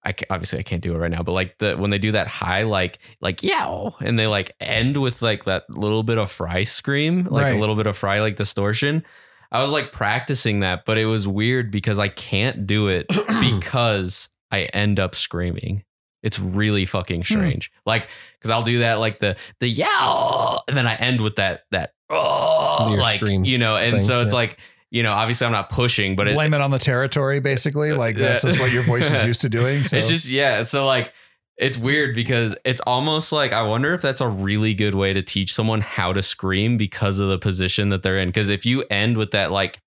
I 0.03 0.13
ca- 0.13 0.25
obviously 0.29 0.59
I 0.59 0.63
can't 0.63 0.81
do 0.81 0.93
it 0.93 0.97
right 0.99 1.11
now. 1.11 1.23
But 1.23 1.31
like 1.33 1.57
the 1.57 1.75
when 1.75 1.89
they 1.89 1.97
do 1.97 2.11
that 2.13 2.27
high, 2.27 2.63
like 2.63 2.99
like 3.19 3.41
yow, 3.43 3.95
and 3.99 4.17
they 4.17 4.27
like 4.27 4.53
end 4.61 4.97
with 4.97 5.21
like 5.21 5.45
that 5.45 5.63
little 5.69 6.03
bit 6.03 6.17
of 6.19 6.31
fry 6.31 6.63
scream, 6.63 7.25
like 7.25 7.43
Right. 7.45 7.55
a 7.55 7.59
little 7.59 7.75
bit 7.75 7.87
of 7.87 7.97
fry 7.97 8.19
like 8.19 8.35
distortion. 8.35 9.03
I 9.51 9.61
was 9.61 9.71
like 9.71 9.91
practicing 9.91 10.59
that, 10.59 10.83
but 10.85 10.97
it 10.97 11.05
was 11.05 11.27
weird 11.27 11.71
because 11.71 11.99
I 11.99 12.09
can't 12.09 12.67
do 12.67 12.89
it 12.89 13.07
because 13.41 14.29
I 14.51 14.63
end 14.65 14.99
up 14.99 15.15
screaming. 15.15 15.83
It's 16.27 16.39
really 16.39 16.85
fucking 16.85 17.21
Hmm. 17.21 17.35
strange. 17.35 17.71
Like, 17.85 18.09
because 18.37 18.51
I'll 18.51 18.61
do 18.61 18.79
that 18.79 18.95
like 18.95 19.19
the 19.19 19.37
the 19.61 19.69
yell, 19.69 20.63
and 20.67 20.75
then 20.75 20.85
I 20.85 20.95
end 20.95 21.21
with 21.21 21.37
that 21.37 21.63
that 21.71 21.93
oh, 22.09 22.95
like 22.99 23.21
you 23.21 23.57
know, 23.57 23.77
and 23.77 23.93
thing, 23.93 24.01
so 24.03 24.21
it's 24.21 24.33
yeah. 24.33 24.39
like 24.39 24.57
you 24.91 25.03
know, 25.03 25.11
obviously 25.13 25.45
I'm 25.45 25.53
not 25.53 25.69
pushing, 25.69 26.17
but 26.17 26.27
it, 26.27 26.33
Blame 26.33 26.53
it 26.53 26.61
on 26.61 26.71
the 26.71 26.79
territory, 26.79 27.39
basically. 27.39 27.93
Like 27.93 28.17
this 28.17 28.43
is 28.43 28.59
what 28.59 28.71
your 28.71 28.83
voice 28.83 29.09
is 29.09 29.23
used 29.23 29.41
to 29.41 29.49
doing. 29.49 29.83
So. 29.87 29.95
it's 29.95 30.09
just 30.09 30.27
yeah. 30.27 30.63
So 30.63 30.85
like 30.85 31.13
it's 31.57 31.77
weird 31.77 32.13
because 32.13 32.55
it's 32.65 32.81
almost 32.81 33.31
like 33.31 33.53
I 33.53 33.61
wonder 33.63 33.93
if 33.93 34.01
that's 34.01 34.21
a 34.21 34.27
really 34.27 34.73
good 34.73 34.95
way 34.95 35.13
to 35.13 35.21
teach 35.21 35.53
someone 35.53 35.81
how 35.81 36.11
to 36.13 36.21
scream 36.21 36.77
because 36.77 37.19
of 37.19 37.29
the 37.29 37.37
position 37.39 37.89
that 37.89 38.03
they're 38.03 38.17
in. 38.17 38.29
Because 38.29 38.49
if 38.49 38.65
you 38.65 38.83
end 38.91 39.15
with 39.15 39.31
that 39.31 39.51
like 39.51 39.79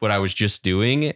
what 0.00 0.10
I 0.10 0.18
was 0.18 0.34
just 0.34 0.62
doing, 0.62 1.14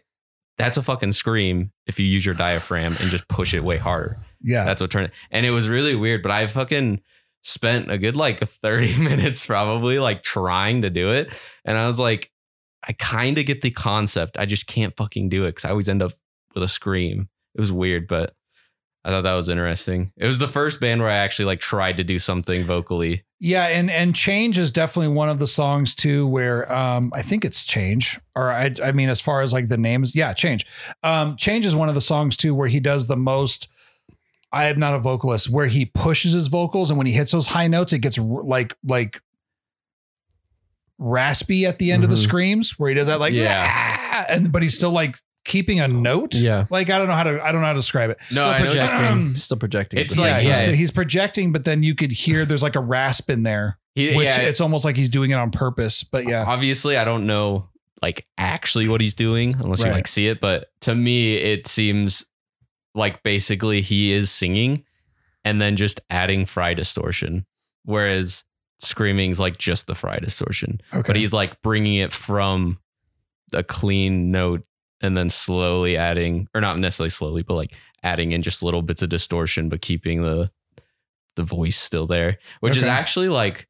that's 0.59 0.77
a 0.77 0.83
fucking 0.83 1.13
scream 1.13 1.73
if 1.87 1.99
you 1.99 2.07
use 2.07 2.25
your 2.25 2.35
diaphragm 2.35 2.97
and 3.01 3.11
just 3.11 3.29
push 3.29 3.55
it 3.55 3.63
way 3.65 3.77
harder. 3.79 4.19
Yeah. 4.43 4.65
That's 4.65 4.81
what 4.81 4.91
turned 4.91 5.07
it. 5.07 5.13
and 5.31 5.45
it 5.45 5.51
was 5.51 5.69
really 5.69 5.95
weird. 5.95 6.23
But 6.23 6.33
I 6.33 6.47
fucking 6.47 7.01
spent 7.43 7.91
a 7.91 7.99
good 7.99 8.17
like 8.17 8.41
30 8.41 8.99
minutes 9.03 9.47
probably 9.47 9.99
like 9.99 10.23
trying 10.23 10.83
to 10.83 10.91
do 10.91 11.11
it. 11.11 11.33
And 11.65 11.79
I 11.79 11.87
was 11.87 11.99
like, 11.99 12.31
I 12.87 12.93
kind 12.93 13.39
of 13.39 13.47
get 13.47 13.63
the 13.63 13.71
concept. 13.71 14.39
I 14.39 14.47
just 14.47 14.67
can't 14.67 14.97
fucking 14.97 15.29
do 15.29 15.45
it 15.45 15.51
because 15.51 15.65
I 15.65 15.71
always 15.71 15.89
end 15.89 16.03
up 16.03 16.13
with 16.55 16.63
a 16.63 16.69
scream. 16.69 17.29
It 17.55 17.61
was 17.61 17.73
weird, 17.73 18.09
but 18.09 18.35
I 19.05 19.11
thought 19.11 19.23
that 19.23 19.35
was 19.35 19.49
interesting. 19.49 20.13
It 20.17 20.27
was 20.27 20.39
the 20.39 20.49
first 20.49 20.81
band 20.81 21.01
where 21.01 21.11
I 21.11 21.17
actually 21.17 21.47
like 21.47 21.61
tried 21.61 21.97
to 21.97 22.05
do 22.05 22.19
something 22.19 22.65
vocally. 22.65 23.25
Yeah, 23.39 23.67
and 23.67 23.91
and 23.91 24.15
change 24.15 24.59
is 24.59 24.71
definitely 24.71 25.15
one 25.15 25.31
of 25.31 25.39
the 25.39 25.47
songs 25.47 25.95
too, 25.95 26.27
where 26.27 26.71
um 26.71 27.11
I 27.15 27.23
think 27.23 27.45
it's 27.45 27.65
change, 27.65 28.19
or 28.37 28.51
I 28.51 28.75
I 28.83 28.93
mean 28.93 29.09
as 29.09 29.21
far 29.21 29.41
as 29.41 29.53
like 29.53 29.69
the 29.69 29.79
names, 29.79 30.15
yeah, 30.15 30.35
change. 30.35 30.67
Um, 31.03 31.37
change 31.37 31.65
is 31.65 31.75
one 31.75 31.89
of 31.89 31.95
the 31.95 32.03
songs 32.03 32.37
too 32.37 32.55
where 32.55 32.69
he 32.69 32.81
does 32.81 33.07
the 33.07 33.17
most. 33.17 33.69
I 34.53 34.67
am 34.67 34.79
not 34.81 34.95
a 34.95 34.99
vocalist 34.99 35.49
where 35.49 35.67
he 35.67 35.87
pushes 35.87 36.33
his 36.33 36.49
vocals, 36.49 36.91
and 36.91 36.99
when 36.99 37.07
he 37.07 37.13
hits 37.13 37.33
those 37.33 37.47
high 37.49 37.67
notes, 37.69 37.93
it 37.93 38.01
gets 38.01 38.19
r- 38.19 38.25
like 38.43 38.75
like 38.85 39.21
raspy 40.99 41.65
at 41.67 41.79
the 41.79 41.93
end 41.93 42.05
of 42.05 42.11
the 42.11 42.17
Mhm. 42.17 42.23
screams, 42.25 42.79
where 42.79 42.89
he 42.91 42.95
does 42.95 43.07
that 43.07 43.21
like 43.21 43.33
Yeah. 43.33 43.45
yeah, 43.45 44.27
and 44.29 44.53
but 44.53 44.63
he's 44.63 44.77
still 44.77 44.91
like 44.91 45.17
keeping 45.45 45.81
a 45.81 45.89
note. 45.89 46.35
Yeah. 46.35 46.67
like 46.71 46.91
I 46.91 46.99
don't 46.99 47.09
know 47.09 47.15
how 47.15 47.23
to 47.23 47.43
I 47.45 47.51
don't 47.53 47.63
know 47.63 47.69
how 47.69 47.73
to 47.73 47.79
describe 47.79 48.11
it. 48.11 48.19
No, 48.21 48.27
Still 48.29 48.45
I 48.45 48.59
know- 48.59 48.65
projecting. 48.67 49.37
Still 49.37 49.57
projecting. 49.57 49.99
at 50.01 50.05
It's 50.07 50.19
like, 50.19 50.43
yeah, 50.43 50.55
he's, 50.59 50.67
yeah. 50.69 50.73
he's 50.75 50.91
projecting, 50.91 51.53
but 51.53 51.65
then 51.65 51.83
you 51.83 51.95
could 51.95 52.13
hear 52.13 52.45
there's 52.45 52.63
like 52.63 52.77
a 52.77 52.81
rasp 52.81 53.31
in 53.31 53.43
there 53.45 53.79
He, 53.95 54.15
which 54.15 54.27
yeah, 54.27 54.41
it's 54.41 54.61
almost 54.61 54.85
like 54.85 54.97
he's 54.97 55.09
doing 55.09 55.31
it 55.31 55.35
on 55.35 55.51
purpose. 55.51 56.05
But 56.05 56.27
yeah, 56.29 56.45
obviously 56.47 56.97
I 56.99 57.05
don't 57.05 57.27
know 57.27 57.69
like 58.03 58.27
actually 58.37 58.89
what 58.89 59.01
he's 59.01 59.15
doing 59.15 59.55
unless 59.59 59.83
you 59.83 59.91
like 59.91 60.07
see 60.07 60.27
it, 60.29 60.41
but 60.41 60.69
to 60.83 60.95
me 60.95 61.37
it 61.37 61.67
seems 61.67 62.27
like 63.01 63.23
basically 63.25 63.81
he 63.81 64.13
is 64.13 64.31
singing 64.31 64.85
and 65.43 65.61
then 65.61 65.75
just 65.75 66.01
adding 66.11 66.47
fry 66.47 66.75
distortion, 66.75 67.47
whereas 67.85 68.45
screaming's 68.79 69.41
like 69.41 69.59
just 69.59 69.87
the 69.87 69.95
fry 69.95 70.19
distortion, 70.19 70.81
okay. 70.93 71.03
but 71.07 71.17
he's 71.17 71.33
like 71.33 71.61
bringing 71.63 71.97
it 71.97 72.13
from 72.13 72.79
a 73.53 73.65
clean 73.65 74.31
note 74.31 74.63
and 75.01 75.17
then 75.17 75.31
slowly 75.31 75.97
adding, 75.97 76.47
or 76.55 76.61
not 76.61 76.79
necessarily 76.79 77.11
slowly, 77.11 77.43
but 77.43 77.55
like 77.55 77.75
adding 78.03 78.33
in 78.33 78.43
just 78.43 78.63
little 78.63 78.83
bits 78.83 79.03
of 79.03 79.09
distortion, 79.09 79.69
but 79.69 79.81
keeping 79.81 80.23
the 80.23 80.51
the 81.37 81.43
voice 81.43 81.77
still 81.77 82.07
there, 82.07 82.39
which 82.61 82.77
is 82.77 82.85
actually 82.85 83.29
like 83.29 83.67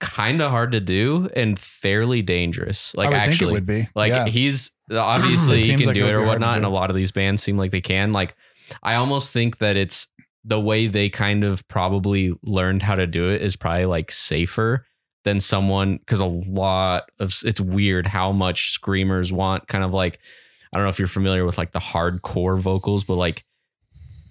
kind 0.00 0.40
of 0.42 0.50
hard 0.50 0.72
to 0.72 0.80
do 0.80 1.28
and 1.36 1.58
fairly 1.58 2.22
dangerous. 2.22 2.96
Like 2.96 3.12
actually, 3.12 3.32
think 3.32 3.42
it 3.42 3.52
would 3.52 3.66
be 3.66 3.88
like 3.94 4.10
yeah. 4.10 4.26
he's 4.26 4.70
obviously 4.92 5.60
he 5.60 5.76
can 5.76 5.86
like 5.86 5.94
do 5.94 6.06
it 6.06 6.12
or 6.12 6.20
be 6.20 6.24
hard 6.24 6.24
to 6.24 6.28
whatnot, 6.28 6.56
and 6.56 6.66
a 6.66 6.70
lot 6.70 6.90
of 6.90 6.96
these 6.96 7.12
bands 7.12 7.42
seem 7.42 7.56
like 7.56 7.70
they 7.70 7.80
can. 7.80 8.12
Like 8.12 8.34
I 8.82 8.94
almost 8.94 9.32
think 9.32 9.58
that 9.58 9.76
it's 9.76 10.08
the 10.44 10.60
way 10.60 10.86
they 10.86 11.08
kind 11.10 11.44
of 11.44 11.66
probably 11.68 12.32
learned 12.42 12.82
how 12.82 12.94
to 12.94 13.06
do 13.06 13.28
it 13.30 13.42
is 13.42 13.56
probably 13.56 13.84
like 13.84 14.10
safer 14.10 14.86
than 15.24 15.38
someone 15.38 15.98
because 15.98 16.20
a 16.20 16.24
lot 16.24 17.04
of 17.18 17.34
it's 17.44 17.60
weird 17.60 18.06
how 18.06 18.32
much 18.32 18.70
screamers 18.70 19.32
want 19.32 19.68
kind 19.68 19.84
of 19.84 19.92
like 19.92 20.18
I 20.72 20.78
don't 20.78 20.86
know 20.86 20.90
if 20.90 20.98
you're 20.98 21.08
familiar 21.08 21.44
with 21.44 21.58
like 21.58 21.72
the 21.72 21.78
hardcore 21.80 22.58
vocals, 22.58 23.04
but 23.04 23.16
like 23.16 23.44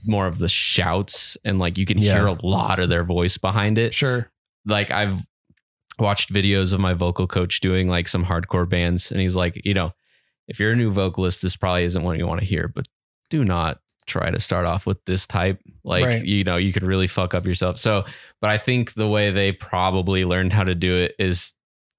more 0.05 0.25
of 0.25 0.39
the 0.39 0.47
shouts 0.47 1.37
and 1.43 1.59
like 1.59 1.77
you 1.77 1.85
can 1.85 1.97
Yeah. 1.99 2.13
hear 2.13 2.27
a 2.27 2.37
lot 2.45 2.79
of 2.79 2.89
their 2.89 3.03
voice 3.03 3.37
behind 3.37 3.77
it 3.77 3.93
sure. 3.93 4.31
like 4.65 4.89
I've 4.91 5.19
watched 5.99 6.33
videos 6.33 6.73
of 6.73 6.79
my 6.79 6.93
vocal 6.93 7.27
coach 7.27 7.59
doing 7.59 7.87
like 7.89 8.07
some 8.07 8.25
hardcore 8.25 8.67
bands, 8.67 9.11
and 9.11 9.21
he's 9.21 9.35
like, 9.35 9.61
you 9.65 9.73
know, 9.73 9.91
if 10.47 10.59
you're 10.59 10.71
a 10.71 10.75
new 10.75 10.91
vocalist, 10.91 11.41
this 11.41 11.55
probably 11.55 11.83
isn't 11.83 12.01
what 12.03 12.17
you 12.17 12.25
want 12.27 12.39
to 12.41 12.45
hear, 12.47 12.67
but 12.67 12.87
do 13.29 13.43
not 13.45 13.79
try 14.07 14.31
to 14.31 14.39
start 14.39 14.65
off 14.65 14.87
with 14.87 14.97
this 15.05 15.27
type. 15.27 15.61
Like, 15.83 16.05
Right. 16.05 16.25
you 16.25 16.43
know, 16.43 16.57
you 16.57 16.73
could 16.73 16.81
really 16.83 17.05
fuck 17.05 17.35
up 17.35 17.45
yourself. 17.45 17.77
So, 17.77 18.05
but 18.41 18.49
I 18.49 18.57
think 18.57 18.93
the 18.93 19.07
way 19.07 19.29
they 19.31 19.51
probably 19.51 20.25
learned 20.25 20.51
how 20.53 20.63
to 20.63 20.73
do 20.73 20.95
it 20.95 21.13
is 21.19 21.53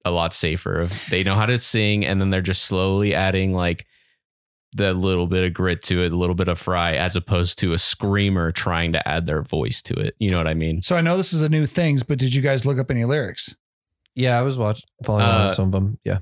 a 0.05 0.11
lot 0.11 0.35
safer. 0.35 0.89
They 1.11 1.23
know 1.23 1.37
how 1.37 1.47
to 1.47 1.59
sing, 1.59 2.05
and 2.05 2.21
then 2.21 2.31
they're 2.31 2.43
just 2.43 2.65
slowly 2.65 3.15
adding 3.15 3.53
like 3.53 3.87
the 4.73 4.95
little 4.95 5.27
bit 5.27 5.45
of 5.45 5.53
grit 5.53 5.83
to 5.83 6.03
it, 6.05 6.13
a 6.13 6.17
little 6.17 6.35
bit 6.35 6.49
of 6.49 6.59
fry, 6.59 6.95
as 6.95 7.15
opposed 7.17 7.59
to 7.59 7.73
a 7.73 7.79
screamer 7.79 8.51
trying 8.53 8.93
to 8.93 9.09
add 9.09 9.27
their 9.27 9.43
voice 9.43 9.83
to 9.83 9.95
it. 9.95 10.15
You 10.19 10.29
know 10.31 10.39
what 10.39 10.47
I 10.47 10.55
mean? 10.55 10.81
So 10.83 10.97
I 10.97 11.01
know 11.01 11.17
this 11.17 11.33
is 11.33 11.43
a 11.43 11.49
new 11.49 11.67
things, 11.67 12.03
but 12.03 12.19
did 12.19 12.35
you 12.35 12.41
guys 12.43 12.65
look 12.65 12.79
up 12.79 12.91
any 12.91 13.05
lyrics? 13.05 13.55
Yeah, 14.15 14.39
I 14.39 14.43
was 14.43 14.59
watching 14.59 14.85
following 15.05 15.25
along 15.27 15.41
Uh, 15.41 15.47
with 15.47 15.55
some 15.55 15.67
of 15.67 15.73
them. 15.73 15.99
Yeah. 16.05 16.19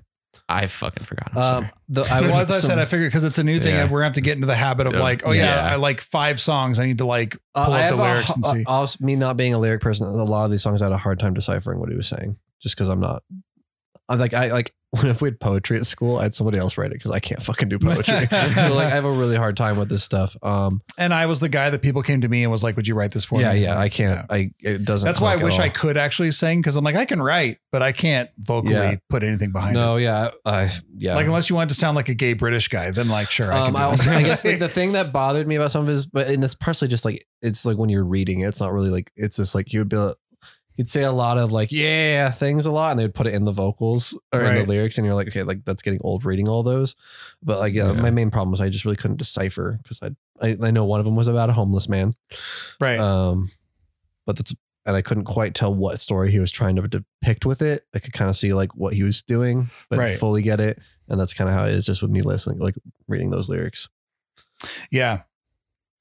I 0.50 0.66
fucking 0.66 1.04
forgot. 1.04 1.30
I'm 1.32 1.38
Um, 1.38 1.44
sorry. 1.44 1.70
the, 1.88 2.02
I 2.04 2.20
well, 2.22 2.34
would 2.36 2.50
as 2.50 2.64
I 2.64 2.66
said, 2.68 2.78
I 2.78 2.84
figured 2.86 3.10
because 3.10 3.24
it's 3.24 3.38
a 3.38 3.44
new 3.44 3.60
thing, 3.60 3.74
Yeah. 3.74 3.82
and 3.82 3.90
we're 3.90 3.98
gonna 3.98 4.06
have 4.06 4.12
to 4.14 4.20
get 4.22 4.36
into 4.36 4.46
the 4.46 4.54
habit 4.54 4.86
of 4.86 4.94
Yeah. 4.94 5.00
like, 5.00 5.22
oh 5.26 5.32
yeah, 5.32 5.66
Yeah. 5.66 5.72
I 5.72 5.76
like 5.76 6.00
five 6.00 6.40
songs. 6.40 6.78
I 6.78 6.86
need 6.86 6.98
to 6.98 7.04
like 7.06 7.36
Uh, 7.54 7.64
pull 7.66 7.74
I 7.74 7.82
up 7.82 7.90
the 7.90 7.96
have 7.96 8.06
a 8.06 8.10
lyrics 8.12 8.30
h- 8.30 8.36
and 8.36 8.46
see. 8.46 8.64
uh, 8.64 8.70
also, 8.70 9.04
me 9.04 9.14
not 9.16 9.36
being 9.36 9.52
a 9.52 9.58
lyric 9.58 9.82
person, 9.82 10.06
a 10.06 10.10
lot 10.24 10.46
of 10.46 10.50
these 10.50 10.62
songs 10.62 10.80
I 10.80 10.86
had 10.86 10.92
a 10.92 10.98
hard 10.98 11.18
time 11.20 11.34
deciphering 11.34 11.80
what 11.80 11.90
he 11.90 11.96
was 11.96 12.08
saying, 12.08 12.36
just 12.62 12.76
because 12.76 12.88
I'm 12.88 13.00
not. 13.00 13.22
I'm 14.08 14.18
like 14.18 14.34
I 14.34 14.52
like 14.52 14.74
if 14.96 15.20
we 15.20 15.26
had 15.26 15.38
poetry 15.38 15.76
at 15.76 15.86
school, 15.86 16.18
I 16.18 16.22
had 16.24 16.34
somebody 16.34 16.56
else 16.56 16.78
write 16.78 16.92
it 16.92 16.94
because 16.94 17.10
I 17.10 17.20
can't 17.20 17.42
fucking 17.42 17.68
do 17.68 17.78
poetry. 17.78 18.26
so 18.30 18.74
like 18.74 18.86
I 18.86 18.90
have 18.90 19.04
a 19.04 19.10
really 19.10 19.36
hard 19.36 19.54
time 19.54 19.76
with 19.76 19.90
this 19.90 20.02
stuff. 20.02 20.34
Um, 20.42 20.80
and 20.96 21.12
I 21.12 21.26
was 21.26 21.40
the 21.40 21.50
guy 21.50 21.68
that 21.68 21.82
people 21.82 22.02
came 22.02 22.22
to 22.22 22.28
me 22.28 22.42
and 22.42 22.50
was 22.50 22.64
like, 22.64 22.74
"Would 22.76 22.88
you 22.88 22.94
write 22.94 23.12
this 23.12 23.24
for 23.24 23.38
yeah, 23.38 23.52
me?" 23.52 23.60
yeah, 23.60 23.74
yeah. 23.74 23.78
I 23.78 23.90
can't. 23.90 24.26
I 24.30 24.50
it 24.60 24.86
doesn't. 24.86 25.06
That's 25.06 25.20
why 25.20 25.34
I 25.34 25.36
wish 25.36 25.58
I 25.58 25.68
could 25.68 25.98
actually 25.98 26.30
sing 26.30 26.60
because 26.60 26.74
I'm 26.74 26.84
like 26.84 26.96
I 26.96 27.04
can 27.04 27.20
write, 27.20 27.58
but 27.70 27.82
I 27.82 27.92
can't 27.92 28.30
vocally 28.38 28.72
Yeah. 28.72 28.96
put 29.10 29.22
anything 29.22 29.52
behind 29.52 29.76
it. 29.76 29.80
No, 29.80 29.96
yeah, 29.96 30.30
I 30.46 30.70
yeah. 30.96 31.16
Like 31.16 31.26
unless 31.26 31.50
you 31.50 31.56
want 31.56 31.68
to 31.68 31.76
sound 31.76 31.94
like 31.94 32.08
a 32.08 32.14
gay 32.14 32.32
British 32.32 32.68
guy, 32.68 32.90
then 32.90 33.08
like 33.08 33.28
sure. 33.28 33.52
I, 33.52 33.66
can 33.66 33.68
um, 33.68 33.76
I, 33.76 33.82
also. 33.82 34.10
I 34.10 34.22
guess 34.22 34.42
like 34.44 34.58
the 34.58 34.70
thing 34.70 34.92
that 34.92 35.12
bothered 35.12 35.46
me 35.46 35.56
about 35.56 35.70
some 35.70 35.82
of 35.82 35.88
his, 35.88 36.06
but 36.06 36.28
and 36.28 36.42
it's 36.42 36.54
partially 36.54 36.88
just 36.88 37.04
like 37.04 37.26
it's 37.42 37.66
like 37.66 37.76
when 37.76 37.90
you're 37.90 38.06
reading, 38.06 38.40
it, 38.40 38.48
it's 38.48 38.60
not 38.60 38.72
really 38.72 38.90
like 38.90 39.12
it's 39.16 39.36
just 39.36 39.54
like 39.54 39.74
you 39.74 39.80
would 39.80 39.90
be. 39.90 40.12
He'd 40.78 40.88
say 40.88 41.02
a 41.02 41.12
lot 41.12 41.36
of 41.36 41.52
like 41.52 41.70
yeah 41.72 42.30
things 42.30 42.64
a 42.64 42.70
lot, 42.70 42.92
and 42.92 42.98
they 42.98 43.04
would 43.04 43.14
put 43.14 43.26
it 43.26 43.34
in 43.34 43.44
the 43.44 43.52
vocals 43.52 44.18
or 44.32 44.40
in 44.40 44.54
the 44.54 44.64
lyrics, 44.64 44.96
and 44.96 45.04
you're 45.04 45.14
like, 45.14 45.28
okay, 45.28 45.42
like 45.42 45.64
that's 45.66 45.82
getting 45.82 46.00
old 46.02 46.24
reading 46.24 46.48
all 46.48 46.62
those. 46.62 46.94
But 47.42 47.58
like, 47.58 47.74
yeah, 47.74 47.88
Yeah. 47.92 48.00
my 48.00 48.10
main 48.10 48.30
problem 48.30 48.52
was 48.52 48.60
I 48.60 48.70
just 48.70 48.84
really 48.86 48.96
couldn't 48.96 49.16
decipher 49.18 49.78
because 49.82 50.00
I, 50.02 50.10
I 50.40 50.56
I 50.62 50.70
know 50.70 50.84
one 50.86 51.00
of 51.00 51.04
them 51.04 51.16
was 51.16 51.28
about 51.28 51.50
a 51.50 51.52
homeless 51.52 51.88
man, 51.88 52.14
right. 52.80 52.98
um, 52.98 53.50
but 54.24 54.36
that's 54.36 54.54
and 54.86 54.96
I 54.96 55.02
couldn't 55.02 55.24
quite 55.24 55.54
tell 55.54 55.74
what 55.74 56.00
story 56.00 56.30
he 56.30 56.38
was 56.38 56.50
trying 56.50 56.76
to 56.76 56.88
depict 56.88 57.44
with 57.44 57.60
it. 57.60 57.84
I 57.94 57.98
could 57.98 58.14
kind 58.14 58.30
of 58.30 58.36
see 58.36 58.54
like 58.54 58.74
what 58.74 58.94
he 58.94 59.02
was 59.02 59.20
doing, 59.22 59.68
but 59.90 59.98
Right. 59.98 60.16
fully 60.16 60.40
get 60.42 60.60
it, 60.60 60.78
and 61.08 61.20
that's 61.20 61.34
kind 61.34 61.50
of 61.50 61.56
how 61.56 61.66
it 61.66 61.74
is 61.74 61.84
just 61.86 62.00
with 62.02 62.10
me 62.12 62.22
listening, 62.22 62.58
like 62.60 62.76
reading 63.08 63.30
those 63.30 63.48
lyrics. 63.50 63.88
yeah. 64.92 65.22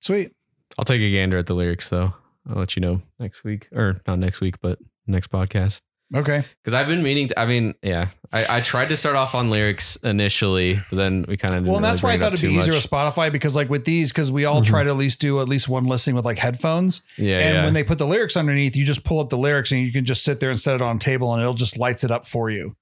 Sweet. 0.01 0.33
I'll 0.77 0.85
take 0.85 1.01
a 1.01 1.11
gander 1.11 1.39
at 1.39 1.47
the 1.47 1.55
lyrics 1.55 1.89
though. 1.89 2.13
I'll 2.49 2.57
let 2.57 2.75
you 2.75 2.81
know 2.81 3.01
next 3.19 3.43
week, 3.43 3.67
or 3.73 3.99
not 4.07 4.19
next 4.19 4.41
week, 4.41 4.55
but 4.61 4.79
next 5.05 5.29
podcast. 5.29 5.81
Okay. 6.15 6.41
Because 6.63 6.73
I've 6.73 6.87
been 6.87 7.03
meaning 7.03 7.27
to. 7.27 7.37
I 7.39 7.45
mean, 7.45 7.73
yeah, 7.83 8.09
I, 8.31 8.57
I 8.59 8.61
tried 8.61 8.87
to 8.89 8.95
start 8.97 9.17
off 9.17 9.35
on 9.35 9.49
lyrics 9.49 9.97
initially, 9.97 10.81
but 10.89 10.95
then 10.95 11.25
we 11.27 11.35
kind 11.35 11.55
of 11.55 11.65
Well, 11.65 11.75
and 11.75 11.83
that's 11.83 12.01
why 12.01 12.13
I 12.13 12.17
thought 12.17 12.31
it'd 12.31 12.47
be 12.47 12.55
easier 12.55 12.73
with 12.73 12.89
Spotify 12.89 13.29
because, 13.29 13.57
like, 13.57 13.69
with 13.69 13.83
these, 13.83 14.13
because 14.13 14.31
we 14.31 14.45
all 14.45 14.61
Mhm. 14.61 14.65
try 14.67 14.83
to 14.83 14.89
at 14.89 14.95
least 14.95 15.19
do 15.19 15.41
at 15.41 15.49
least 15.49 15.67
one 15.67 15.83
listening 15.83 16.15
with 16.15 16.23
like 16.23 16.37
headphones. 16.37 17.01
Yeah, 17.17 17.39
and 17.39 17.55
yeah. 17.57 17.65
when 17.65 17.73
they 17.73 17.83
put 17.83 17.97
the 17.97 18.07
lyrics 18.07 18.37
underneath, 18.37 18.75
you 18.77 18.85
just 18.85 19.03
pull 19.03 19.19
up 19.19 19.27
the 19.27 19.37
lyrics 19.37 19.71
and 19.73 19.81
you 19.81 19.91
can 19.91 20.05
just 20.05 20.23
sit 20.23 20.39
there 20.39 20.49
and 20.49 20.57
set 20.59 20.75
it 20.75 20.81
on 20.81 20.95
a 20.95 20.99
table 20.99 21.33
and 21.33 21.41
it'll 21.41 21.53
just 21.53 21.77
lights 21.77 22.05
it 22.05 22.11
up 22.11 22.25
for 22.25 22.49
you. 22.49 22.75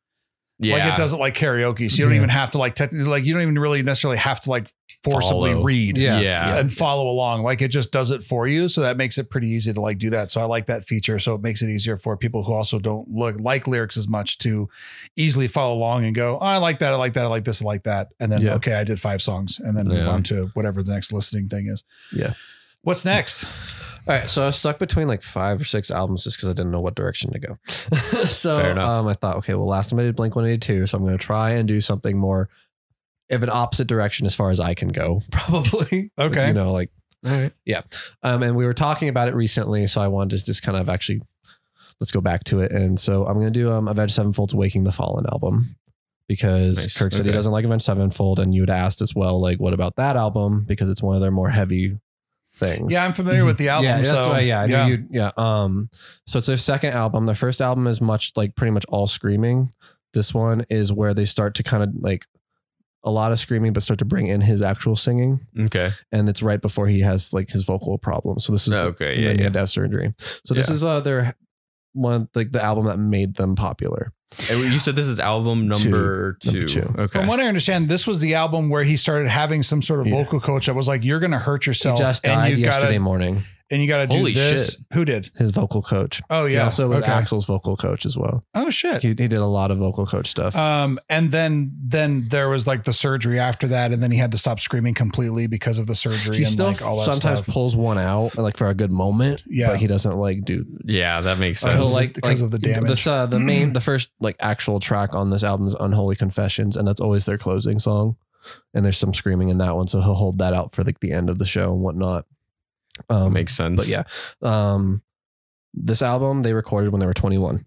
Yeah. 0.59 0.75
Like 0.75 0.93
it 0.93 0.97
doesn't 0.97 1.19
like 1.19 1.35
karaoke. 1.35 1.89
So 1.91 1.97
you 1.97 2.03
don't 2.05 2.11
Yeah. 2.13 2.17
even 2.17 2.29
have 2.29 2.51
to 2.51 2.57
like 2.57 2.75
technically, 2.75 3.07
like, 3.09 3.25
you 3.25 3.33
don't 3.33 3.41
even 3.43 3.59
really 3.59 3.83
necessarily 3.83 4.17
have 4.17 4.39
to 4.41 4.49
like 4.49 4.67
forcibly 5.03 5.51
Follow. 5.51 5.63
read 5.63 5.97
Yeah. 5.99 6.19
Yeah. 6.19 6.57
and 6.57 6.73
follow 6.73 7.07
along. 7.07 7.43
Like 7.43 7.61
it 7.61 7.67
just 7.67 7.91
does 7.91 8.09
it 8.09 8.23
for 8.23 8.47
you. 8.47 8.67
So 8.67 8.81
that 8.81 8.97
makes 8.97 9.17
it 9.19 9.29
pretty 9.29 9.49
easy 9.49 9.71
to 9.71 9.79
like 9.79 9.99
do 9.99 10.09
that. 10.09 10.31
So 10.31 10.41
I 10.41 10.45
like 10.45 10.65
that 10.65 10.85
feature. 10.85 11.19
So 11.19 11.35
it 11.35 11.41
makes 11.41 11.61
it 11.61 11.69
easier 11.69 11.95
for 11.95 12.17
people 12.17 12.43
who 12.43 12.53
also 12.53 12.79
don't 12.79 13.07
look 13.11 13.35
like 13.39 13.67
lyrics 13.67 13.97
as 13.97 14.07
much 14.07 14.39
to 14.39 14.67
easily 15.15 15.47
follow 15.47 15.75
along 15.75 16.05
and 16.05 16.15
go, 16.15 16.39
oh, 16.41 16.45
I 16.45 16.57
like 16.57 16.79
that. 16.79 16.91
I 16.93 16.95
like 16.95 17.13
that. 17.13 17.25
I 17.25 17.27
like 17.27 17.43
this. 17.43 17.61
I 17.61 17.65
like 17.65 17.83
that. 17.83 18.07
And 18.19 18.31
then, 18.31 18.41
Yeah. 18.41 18.55
okay, 18.55 18.73
I 18.73 18.83
did 18.83 18.99
five 18.99 19.21
songs 19.21 19.59
and 19.63 19.77
then 19.77 19.87
move 19.87 20.07
on 20.07 20.23
to 20.23 20.47
whatever 20.55 20.81
the 20.81 20.91
next 20.91 21.13
listening 21.13 21.49
thing 21.49 21.67
is. 21.67 21.83
Yeah. 22.11 22.33
What's 22.81 23.05
next? 23.05 23.45
All 24.07 24.15
right, 24.15 24.29
so 24.29 24.43
I 24.43 24.47
was 24.47 24.55
stuck 24.55 24.77
between 24.77 25.07
like 25.07 25.23
five 25.23 25.59
or 25.59 25.63
six 25.63 25.89
albums 25.89 26.23
just 26.23 26.37
because 26.37 26.49
I 26.49 26.53
didn't 26.53 26.71
know 26.71 26.81
what 26.81 26.95
direction 26.95 27.33
to 27.33 27.39
go. 27.39 27.57
so 28.27 28.77
um, 28.77 29.07
I 29.07 29.13
thought, 29.13 29.37
okay, 29.37 29.55
well, 29.55 29.67
last 29.67 29.89
time 29.89 29.99
I 29.99 30.03
did 30.03 30.15
Blink 30.15 30.35
182, 30.35 30.85
so 30.85 30.97
I'm 30.97 31.03
going 31.03 31.17
to 31.17 31.23
try 31.23 31.51
and 31.51 31.67
do 31.67 31.81
something 31.81 32.17
more 32.17 32.49
of 33.31 33.41
an 33.41 33.49
opposite 33.49 33.87
direction 33.87 34.27
as 34.27 34.35
far 34.35 34.51
as 34.51 34.59
I 34.59 34.75
can 34.75 34.89
go, 34.89 35.23
probably. 35.31 36.11
Okay. 36.19 36.47
You 36.47 36.53
know, 36.53 36.71
like, 36.71 36.91
All 37.25 37.31
right. 37.31 37.51
Yeah. 37.65 37.81
Um, 38.21 38.43
and 38.43 38.55
we 38.55 38.65
were 38.65 38.75
talking 38.75 39.09
about 39.09 39.27
it 39.27 39.33
recently, 39.33 39.87
so 39.87 40.01
I 40.01 40.07
wanted 40.07 40.37
to 40.37 40.45
just 40.45 40.61
kind 40.61 40.77
of 40.77 40.87
actually 40.87 41.21
let's 41.99 42.11
go 42.11 42.21
back 42.21 42.43
to 42.43 42.59
it. 42.59 42.71
And 42.71 42.99
so 42.99 43.25
I'm 43.25 43.35
going 43.35 43.51
to 43.51 43.59
do 43.59 43.71
um, 43.71 43.87
Avenged 43.87 44.13
Sevenfold's 44.13 44.53
Waking 44.53 44.83
the 44.83 44.91
Fallen 44.91 45.25
album 45.31 45.77
because 46.27 46.77
Nice. 46.77 46.97
Kirk 46.97 47.13
said 47.13 47.25
he 47.25 47.31
doesn't 47.31 47.51
like 47.51 47.65
Avenged 47.65 47.85
Sevenfold, 47.85 48.39
and 48.39 48.53
you 48.53 48.61
had 48.61 48.69
asked 48.69 49.01
as 49.01 49.15
well, 49.15 49.41
like, 49.41 49.59
what 49.59 49.73
about 49.73 49.95
that 49.95 50.15
album? 50.15 50.63
Because 50.67 50.89
it's 50.89 51.01
one 51.01 51.15
of 51.15 51.21
their 51.21 51.31
more 51.31 51.49
heavy 51.49 51.97
things. 52.55 52.91
Yeah, 52.93 53.03
I'm 53.05 53.13
familiar 53.13 53.45
with 53.45 53.57
the 53.57 53.69
album. 53.69 53.85
Yeah, 53.85 53.97
that's 53.97 54.09
so 54.09 54.29
why. 54.29 54.39
Yeah, 54.41 54.61
I 54.61 54.65
knew 54.67 54.73
yeah. 54.73 54.87
you. 54.87 55.07
Yeah. 55.11 55.31
Um. 55.37 55.89
So 56.27 56.37
it's 56.37 56.47
their 56.47 56.57
second 56.57 56.93
album. 56.93 57.25
Their 57.25 57.35
first 57.35 57.61
album 57.61 57.87
is 57.87 58.01
much 58.01 58.31
like 58.35 58.55
pretty 58.55 58.71
much 58.71 58.85
all 58.89 59.07
screaming. 59.07 59.71
This 60.13 60.33
one 60.33 60.65
is 60.69 60.93
where 60.93 61.13
they 61.13 61.25
start 61.25 61.55
to 61.55 61.63
kind 61.63 61.83
of 61.83 61.89
like 61.99 62.25
a 63.03 63.11
lot 63.11 63.31
of 63.31 63.37
screaming, 63.39 63.71
but 63.73 63.83
start 63.83 63.99
to 63.99 64.05
bring 64.05 64.27
in 64.27 64.41
his 64.41 64.63
actual 64.63 64.95
singing, 64.95 65.45
Okay. 65.59 65.91
and 66.11 66.27
it's 66.27 66.41
right 66.41 66.59
before 66.59 66.87
he 66.87 67.01
has 67.01 67.33
like 67.33 67.49
his 67.49 67.63
vocal 67.63 67.99
problems. 67.99 68.45
So 68.45 68.51
this 68.51 68.67
is 68.67 68.73
the- 68.73 68.81
Okay, 68.85 69.13
and 69.13 69.21
yeah, 69.21 69.27
then 69.27 69.37
he 69.37 69.43
had 69.43 69.53
to 69.53 69.59
have 69.59 69.69
surgery. 69.69 70.15
So 70.43 70.53
this 70.55 70.69
is 70.71 70.83
uh 70.83 71.01
their 71.01 71.35
one 71.95 72.27
like 72.35 72.51
the 72.51 72.61
album 72.63 72.85
that 72.85 72.97
made 72.97 73.35
them 73.35 73.55
popular. 73.55 74.11
And 74.49 74.59
you 74.73 74.79
said 74.79 74.95
this 74.97 75.07
is 75.07 75.19
album 75.19 75.67
number 75.67 76.37
two. 76.41 76.51
Number 76.51 76.65
two. 76.67 76.93
Okay. 76.97 77.19
From 77.19 77.27
what 77.27 77.39
I 77.39 77.47
understand, 77.47 77.87
this 77.87 78.05
was 78.05 78.19
the 78.19 78.35
album 78.35 78.69
where 78.69 78.83
he 78.83 78.97
started 78.97 79.29
having 79.29 79.63
some 79.63 79.81
sort 79.81 80.01
of 80.01 80.07
Yeah. 80.07 80.15
vocal 80.23 80.39
coach 80.41 80.65
that 80.65 80.75
was 80.75 80.87
like, 80.87 81.05
"You're 81.05 81.19
going 81.19 81.31
to 81.31 81.39
hurt 81.39 81.65
yourself, 81.65 81.99
he 81.99 82.03
just 82.05 82.25
and 82.25 82.33
died 82.33 82.51
you 82.51 82.57
yesterday 82.57 82.87
gotta 82.93 82.99
morning. 82.99 83.43
And 83.71 83.81
you 83.81 83.87
got 83.87 83.97
to 83.97 84.07
do 84.07 84.17
Holy 84.17 84.33
this." 84.33 84.73
shit. 84.75 84.85
Who 84.93 85.05
did? 85.05 85.29
His 85.37 85.51
vocal 85.51 85.81
coach. 85.81 86.21
Oh 86.29 86.45
He 86.45 86.53
yeah. 86.55 86.65
also 86.65 86.87
was 86.87 87.01
okay. 87.01 87.11
Axel's 87.11 87.45
vocal 87.45 87.75
coach 87.75 88.05
as 88.05 88.17
well. 88.17 88.45
Oh 88.53 88.69
shit. 88.69 89.01
He, 89.01 89.09
he 89.09 89.13
did 89.13 89.33
a 89.33 89.45
lot 89.45 89.71
of 89.71 89.77
vocal 89.79 90.05
coach 90.05 90.27
stuff. 90.29 90.55
Um, 90.55 90.99
and 91.09 91.31
then 91.31 91.71
then 91.81 92.27
there 92.29 92.49
was 92.49 92.67
like 92.67 92.83
the 92.83 92.93
surgery 92.93 93.39
after 93.39 93.67
that, 93.67 93.91
and 93.91 94.01
then 94.03 94.11
he 94.11 94.17
had 94.17 94.31
to 94.33 94.37
stop 94.37 94.59
screaming 94.59 94.93
completely 94.93 95.47
because 95.47 95.77
of 95.77 95.87
the 95.87 95.95
surgery 95.95 96.37
he 96.37 96.43
and 96.43 96.51
still 96.51 96.67
like 96.67 96.81
all 96.81 96.97
that 96.97 97.11
sometimes 97.11 97.39
stuff. 97.39 97.53
pulls 97.53 97.75
one 97.75 97.97
out 97.97 98.37
like 98.37 98.57
for 98.57 98.67
a 98.67 98.73
good 98.73 98.91
moment. 98.91 99.43
Yeah. 99.47 99.69
but 99.69 99.79
he 99.79 99.87
doesn't 99.87 100.15
like 100.17 100.45
do 100.45 100.65
Yeah, 100.85 101.21
that 101.21 101.39
makes 101.39 101.59
sense. 101.59 101.75
he'll 101.75 101.89
like 101.93 102.13
because 102.13 102.41
like, 102.41 102.45
of 102.45 102.51
the 102.51 102.59
damage. 102.59 102.89
This, 102.89 103.07
uh, 103.07 103.25
the 103.25 103.39
main, 103.39 103.73
the 103.73 103.81
first 103.81 104.09
like 104.19 104.35
actual 104.39 104.79
track 104.79 105.13
on 105.15 105.29
this 105.31 105.43
album 105.43 105.67
is 105.67 105.75
"Unholy 105.79 106.15
Confessions," 106.15 106.75
and 106.77 106.87
that's 106.87 107.01
always 107.01 107.25
their 107.25 107.37
closing 107.37 107.79
song. 107.79 108.15
And 108.75 108.85
there's 108.85 108.97
some 108.97 109.13
screaming 109.13 109.49
in 109.49 109.57
that 109.57 109.75
one, 109.75 109.87
so 109.87 110.01
he'll 110.01 110.13
hold 110.13 110.37
that 110.37 110.53
out 110.53 110.71
for 110.71 110.83
like 110.83 110.99
the 110.99 111.11
end 111.11 111.31
of 111.31 111.39
the 111.39 111.45
show 111.47 111.71
and 111.73 111.81
whatnot. 111.81 112.25
Um, 113.09 113.33
makes 113.33 113.53
sense. 113.55 113.81
but 113.81 113.87
yeah, 113.87 114.03
um, 114.41 115.01
this 115.73 116.01
album 116.01 116.41
they 116.43 116.53
recorded 116.53 116.91
when 116.91 116.99
they 116.99 117.05
were 117.05 117.13
21, 117.13 117.65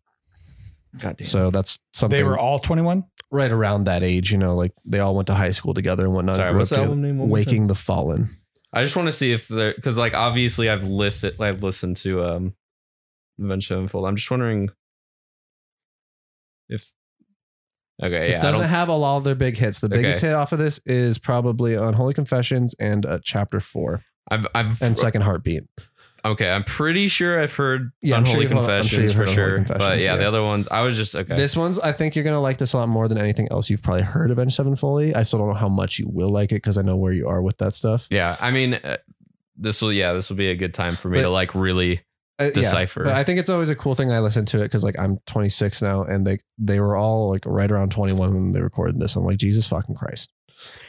God 0.98 1.16
damn. 1.18 1.26
so 1.26 1.50
that's 1.50 1.78
something 1.92 2.16
They 2.16 2.24
were 2.24 2.38
all 2.38 2.58
21. 2.58 3.04
right 3.30 3.50
around 3.50 3.84
that 3.84 4.02
age. 4.02 4.32
You 4.32 4.38
know, 4.38 4.54
like 4.56 4.72
they 4.84 5.00
all 5.00 5.14
went 5.14 5.26
to 5.26 5.34
high 5.34 5.50
school 5.50 5.74
together 5.74 6.04
and 6.04 6.14
whatnot. 6.14 6.36
Sorry, 6.36 6.54
what's 6.56 6.70
the 6.70 6.78
album 6.78 7.02
name? 7.02 7.18
one 7.18 7.28
more? 7.28 7.34
Waking 7.34 7.66
the 7.66 7.74
Fallen. 7.74 8.30
I 8.72 8.82
just 8.82 8.96
want 8.96 9.06
to 9.08 9.12
see 9.12 9.32
if 9.32 9.48
there, 9.48 9.72
because 9.74 9.98
like 9.98 10.14
obviously 10.14 10.68
I've 10.70 10.84
lifted, 10.84 11.40
I've 11.40 11.62
listened 11.62 11.96
to 11.96 12.22
um, 12.24 12.54
Avenged 13.42 13.68
Sevenfold. 13.68 14.06
I'm 14.06 14.16
just 14.16 14.30
wondering 14.30 14.70
if. 16.68 16.92
Okay, 18.00 18.28
It 18.28 18.30
yeah, 18.30 18.38
I 18.38 18.42
doesn't 18.42 18.60
don't, 18.62 18.70
have 18.70 18.88
a 18.88 18.94
lot 18.94 19.16
of 19.16 19.24
their 19.24 19.34
big 19.34 19.56
hits. 19.56 19.80
The 19.80 19.88
biggest 19.88 20.18
Okay. 20.18 20.28
hit 20.28 20.34
off 20.36 20.52
of 20.52 20.60
this 20.60 20.78
is 20.86 21.18
probably 21.18 21.74
Unholy 21.74 22.14
Confessions 22.14 22.72
and 22.78 23.04
uh, 23.04 23.18
Chapter 23.24 23.58
Four 23.58 24.04
I've, 24.30 24.46
I've, 24.54 24.82
and 24.82 24.96
Second 24.96 25.22
Heartbeat. 25.22 25.64
okay. 26.24 26.50
I'm 26.50 26.64
pretty 26.64 27.08
sure 27.08 27.40
I've 27.40 27.54
heard 27.54 27.92
Yeah, 28.02 28.18
Unholy 28.18 28.46
sure 28.48 28.56
Confessions 28.56 29.02
you've 29.02 29.14
for 29.14 29.26
sure, 29.26 29.58
but 29.58 29.66
Confessions, 29.68 30.04
yeah, 30.04 30.16
the 30.16 30.26
other 30.28 30.42
ones, 30.42 30.68
I 30.70 30.82
was 30.82 30.96
just 30.96 31.14
okay. 31.14 31.34
This 31.34 31.56
one's, 31.56 31.78
I 31.78 31.92
think 31.92 32.14
you're 32.16 32.24
gonna 32.24 32.40
like 32.40 32.58
this 32.58 32.72
a 32.72 32.76
lot 32.78 32.88
more 32.88 33.08
than 33.08 33.18
anything 33.18 33.48
else 33.50 33.70
you've 33.70 33.82
probably 33.82 34.02
heard 34.02 34.30
of 34.30 34.38
Avenged 34.38 34.54
Sevenfold. 34.56 35.14
I 35.14 35.22
still 35.22 35.38
don't 35.38 35.48
know 35.48 35.54
how 35.54 35.68
much 35.68 35.98
you 35.98 36.08
will 36.08 36.30
like 36.30 36.52
it 36.52 36.56
because 36.56 36.76
I 36.78 36.82
know 36.82 36.96
where 36.96 37.12
you 37.12 37.28
are 37.28 37.40
with 37.42 37.58
that 37.58 37.74
stuff. 37.74 38.06
yeah, 38.10 38.36
I 38.40 38.50
mean, 38.50 38.74
uh, 38.74 38.96
this 39.56 39.80
will, 39.82 39.92
yeah, 39.92 40.12
this 40.12 40.28
will 40.30 40.36
be 40.36 40.50
a 40.50 40.54
good 40.56 40.74
time 40.74 40.94
for 40.96 41.08
me 41.08 41.18
But- 41.18 41.22
to 41.22 41.30
like 41.30 41.54
really. 41.54 42.00
Uh, 42.40 42.44
yeah, 42.44 42.50
Decipher. 42.50 43.02
but 43.02 43.14
I 43.14 43.24
think 43.24 43.40
it's 43.40 43.50
always 43.50 43.68
a 43.68 43.74
cool 43.74 43.96
thing. 43.96 44.12
I 44.12 44.20
listen 44.20 44.44
to 44.46 44.58
it 44.60 44.62
because 44.66 44.84
like 44.84 44.96
I'm 44.96 45.18
26 45.26 45.82
now, 45.82 46.04
and 46.04 46.24
they 46.24 46.38
they 46.56 46.78
were 46.78 46.94
all 46.96 47.30
like 47.30 47.42
right 47.44 47.68
around 47.68 47.90
21 47.90 48.32
when 48.32 48.52
they 48.52 48.60
recorded 48.60 49.00
this. 49.00 49.16
I'm 49.16 49.24
like 49.24 49.38
Jesus 49.38 49.66
fucking 49.66 49.96
Christ. 49.96 50.30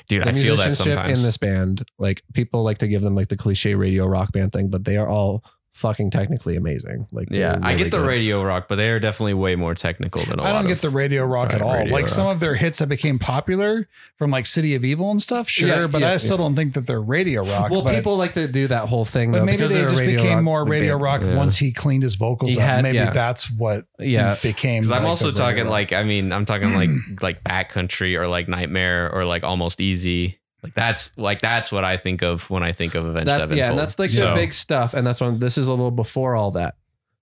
Dude, 0.07 0.23
The 0.23 0.29
I 0.29 0.33
feel 0.33 0.57
that 0.57 0.75
sometimes. 0.75 1.19
in 1.19 1.25
this 1.25 1.37
band, 1.37 1.87
like 1.97 2.23
people 2.33 2.63
like 2.63 2.79
to 2.79 2.87
give 2.87 3.01
them 3.01 3.15
like 3.15 3.27
the 3.27 3.37
cliche 3.37 3.75
radio 3.75 4.05
rock 4.07 4.31
band 4.31 4.51
thing, 4.53 4.69
but 4.69 4.85
they 4.85 4.97
are 4.97 5.07
all 5.07 5.43
fucking 5.79 6.11
technically 6.11 6.55
amazing. 6.55 7.07
Like 7.11 7.29
yeah, 7.31 7.53
they're 7.55 7.65
I 7.65 7.75
get 7.75 7.91
the 7.91 7.97
good. 7.97 8.07
radio 8.07 8.43
rock, 8.43 8.67
but 8.67 8.75
they 8.75 8.89
are 8.89 8.99
definitely 8.99 9.33
way 9.33 9.55
more 9.55 9.73
technical 9.75 10.21
than 10.23 10.39
a 10.39 10.43
I 10.43 10.45
lot 10.45 10.55
I 10.55 10.59
don't 10.59 10.67
get 10.67 10.73
of- 10.77 10.81
the 10.81 10.89
radio 10.89 11.25
rock 11.25 11.53
at 11.53 11.61
all. 11.61 11.73
radio 11.73 11.93
like 11.93 12.09
some 12.09 12.27
of 12.27 12.39
their 12.39 12.55
hits 12.55 12.79
that 12.79 12.87
became 12.89 13.17
popular 13.19 13.87
from 14.17 14.31
like 14.31 14.45
City 14.45 14.75
of 14.75 14.83
Evil 14.83 15.09
and 15.11 15.21
stuff, 15.21 15.47
sure, 15.49 15.67
Yeah, 15.69 15.87
but 15.87 16.01
yeah, 16.01 16.11
I 16.13 16.17
still 16.17 16.37
don't 16.37 16.55
think 16.55 16.73
that 16.73 16.85
they're 16.85 17.01
radio 17.01 17.43
rock. 17.43 17.71
Well, 17.71 17.81
but, 17.81 17.95
people 17.95 18.17
like 18.17 18.33
to 18.33 18.47
do 18.47 18.67
that 18.67 18.87
whole 18.89 19.05
thing, 19.05 19.31
but 19.31 19.39
though, 19.39 19.45
maybe 19.45 19.67
they 19.67 19.81
just 19.83 19.99
became 20.01 20.35
rock 20.35 20.43
more 20.43 20.65
radio 20.65 20.93
band. 20.95 21.03
rock 21.03 21.21
Yeah. 21.21 21.35
once 21.37 21.57
he 21.57 21.71
cleaned 21.71 22.03
his 22.03 22.15
vocals 22.15 22.51
He 22.51 22.57
up. 22.59 22.63
had- 22.63 22.83
maybe 22.83 22.97
yeah. 22.97 23.09
that's 23.11 23.49
what 23.49 23.85
Yeah, 23.99 24.35
became. 24.43 24.81
Because 24.81 24.91
I'm 24.91 25.05
also 25.05 25.31
talking 25.31 25.63
rock. 25.63 25.71
like 25.71 25.93
I 25.93 26.03
mean 26.03 26.31
I'm 26.31 26.45
talking 26.45 26.73
like 26.75 26.89
like 27.21 27.43
Bat 27.43 27.69
Country 27.69 28.17
or 28.17 28.27
like 28.27 28.47
Nightmare 28.47 29.09
or 29.13 29.23
like 29.25 29.43
Almost 29.43 29.79
Easy. 29.81 30.38
Like 30.63 30.73
that's 30.73 31.11
like 31.17 31.39
that's 31.41 31.71
what 31.71 31.83
I 31.85 31.97
think 31.97 32.21
of 32.21 32.49
when 32.49 32.63
I 32.63 32.71
think 32.73 32.95
of 32.95 33.05
Avenged 33.05 33.27
that's 33.27 33.37
Sevenfold. 33.37 33.57
yeah, 33.57 33.69
and 33.69 33.77
that's 33.79 33.97
like 33.97 34.09
So- 34.09 34.29
the 34.29 34.35
big 34.35 34.53
stuff, 34.53 34.93
and 34.93 35.05
that's 35.07 35.21
when 35.21 35.39
this 35.39 35.57
is 35.57 35.67
a 35.67 35.71
little 35.71 35.91
before 35.91 36.35
all 36.35 36.51
that. 36.51 36.75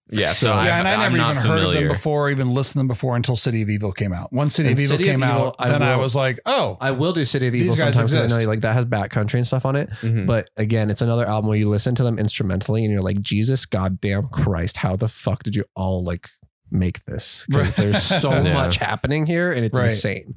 yeah. 0.09 0.30
So, 0.30 0.47
so- 0.47 0.53
I've- 0.53 0.68
yeah, 0.68 0.80
and 0.80 0.88
I 0.88 0.93
I'm 0.93 0.99
never 1.01 1.18
not 1.18 1.35
even 1.35 1.43
heard 1.47 1.61
of 1.64 1.73
them 1.73 1.88
before, 1.89 2.27
or 2.27 2.30
even 2.31 2.49
listened 2.53 2.73
to 2.76 2.80
them 2.80 2.88
before 2.88 3.15
until 3.15 3.35
City 3.35 3.61
of 3.61 3.69
Evil 3.69 3.91
came 3.91 4.11
out. 4.14 4.31
Once 4.34 4.55
City 4.55 4.69
And 4.69 4.77
of 4.77 4.81
Evil 4.84 4.97
City 4.97 5.09
of 5.09 5.14
came 5.14 5.23
Evil, 5.23 5.47
out, 5.49 5.55
I 5.59 5.68
then 5.69 5.84
I 5.84 5.95
will- 5.97 6.03
was 6.03 6.15
like, 6.15 6.39
oh, 6.47 6.77
I 6.81 6.91
will 6.91 7.14
do 7.14 7.26
City 7.26 7.45
of 7.47 7.53
These 7.53 7.64
Evil 7.64 7.76
guys 7.76 7.80
sometimes. 7.95 8.11
'cause 8.11 8.19
I 8.22 8.23
exist. 8.23 8.41
know 8.41 8.47
like 8.47 8.61
that 8.61 8.73
has 8.73 8.85
Bat 8.85 9.09
Country 9.11 9.39
and 9.39 9.45
stuff 9.45 9.65
on 9.65 9.76
it. 9.76 9.89
Mhm. 10.01 10.26
But 10.26 10.49
again, 10.57 10.89
it's 10.89 11.01
another 11.01 11.27
album 11.27 11.49
where 11.49 11.57
you 11.59 11.69
listen 11.69 11.93
to 11.95 12.03
them 12.03 12.18
instrumentally 12.18 12.84
and 12.85 12.91
you're 12.93 13.01
like, 13.03 13.19
Jesus, 13.22 13.65
goddamn 13.68 14.30
Christ, 14.30 14.77
how 14.77 14.95
the 14.95 15.07
fuck 15.09 15.43
did 15.43 15.55
you 15.57 15.65
all 15.76 16.03
like 16.03 16.30
make 16.72 17.05
this? 17.05 17.45
Because 17.47 17.77
Right. 17.77 17.85
there's 17.91 18.01
so 18.03 18.30
Yeah. 18.43 18.53
much 18.53 18.77
happening 18.77 19.26
here 19.26 19.51
and 19.51 19.64
it's 19.64 19.77
Right. 19.77 19.89
insane. 19.89 20.35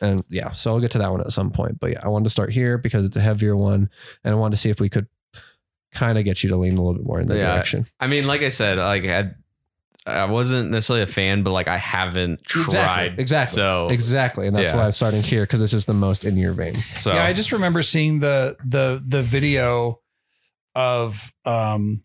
And 0.00 0.22
yeah, 0.28 0.50
so 0.52 0.72
I'll 0.72 0.80
get 0.80 0.90
to 0.92 0.98
that 0.98 1.10
one 1.10 1.20
at 1.20 1.32
some 1.32 1.50
point. 1.50 1.80
But 1.80 1.92
yeah, 1.92 2.00
I 2.02 2.08
wanted 2.08 2.24
to 2.24 2.30
start 2.30 2.52
here 2.52 2.76
because 2.78 3.06
it's 3.06 3.16
a 3.16 3.20
heavier 3.20 3.56
one, 3.56 3.88
and 4.24 4.34
I 4.34 4.36
wanted 4.36 4.56
to 4.56 4.60
see 4.60 4.70
if 4.70 4.80
we 4.80 4.88
could 4.88 5.06
kind 5.92 6.18
of 6.18 6.24
get 6.24 6.42
you 6.42 6.50
to 6.50 6.56
lean 6.56 6.76
a 6.76 6.82
little 6.82 6.94
bit 6.94 7.04
more 7.06 7.20
in 7.20 7.28
that 7.28 7.36
Yeah. 7.36 7.54
direction. 7.54 7.86
I 8.00 8.06
mean, 8.06 8.26
like 8.26 8.42
I 8.42 8.50
said, 8.50 8.76
like 8.78 9.04
I, 9.06 9.30
I 10.06 10.26
wasn't 10.26 10.70
necessarily 10.70 11.02
a 11.02 11.06
fan, 11.06 11.42
but 11.42 11.52
like 11.52 11.68
I 11.68 11.78
haven't 11.78 12.44
tried. 12.44 13.18
exactly, 13.18 13.56
So 13.56 13.88
Exactly, 13.90 14.46
and 14.46 14.54
that's 14.54 14.72
Yeah. 14.72 14.76
why 14.76 14.84
I'm 14.84 14.92
starting 14.92 15.22
here 15.22 15.42
because 15.44 15.60
this 15.60 15.72
is 15.72 15.86
the 15.86 15.94
most 15.94 16.24
in 16.24 16.36
your 16.36 16.52
vein. 16.52 16.74
so 16.98 17.12
yeah. 17.14 17.24
I 17.24 17.32
just 17.32 17.50
remember 17.52 17.82
seeing 17.82 18.20
the 18.20 18.56
the 18.64 19.02
the 19.06 19.22
video 19.22 20.00
of 20.74 21.32
um 21.46 22.02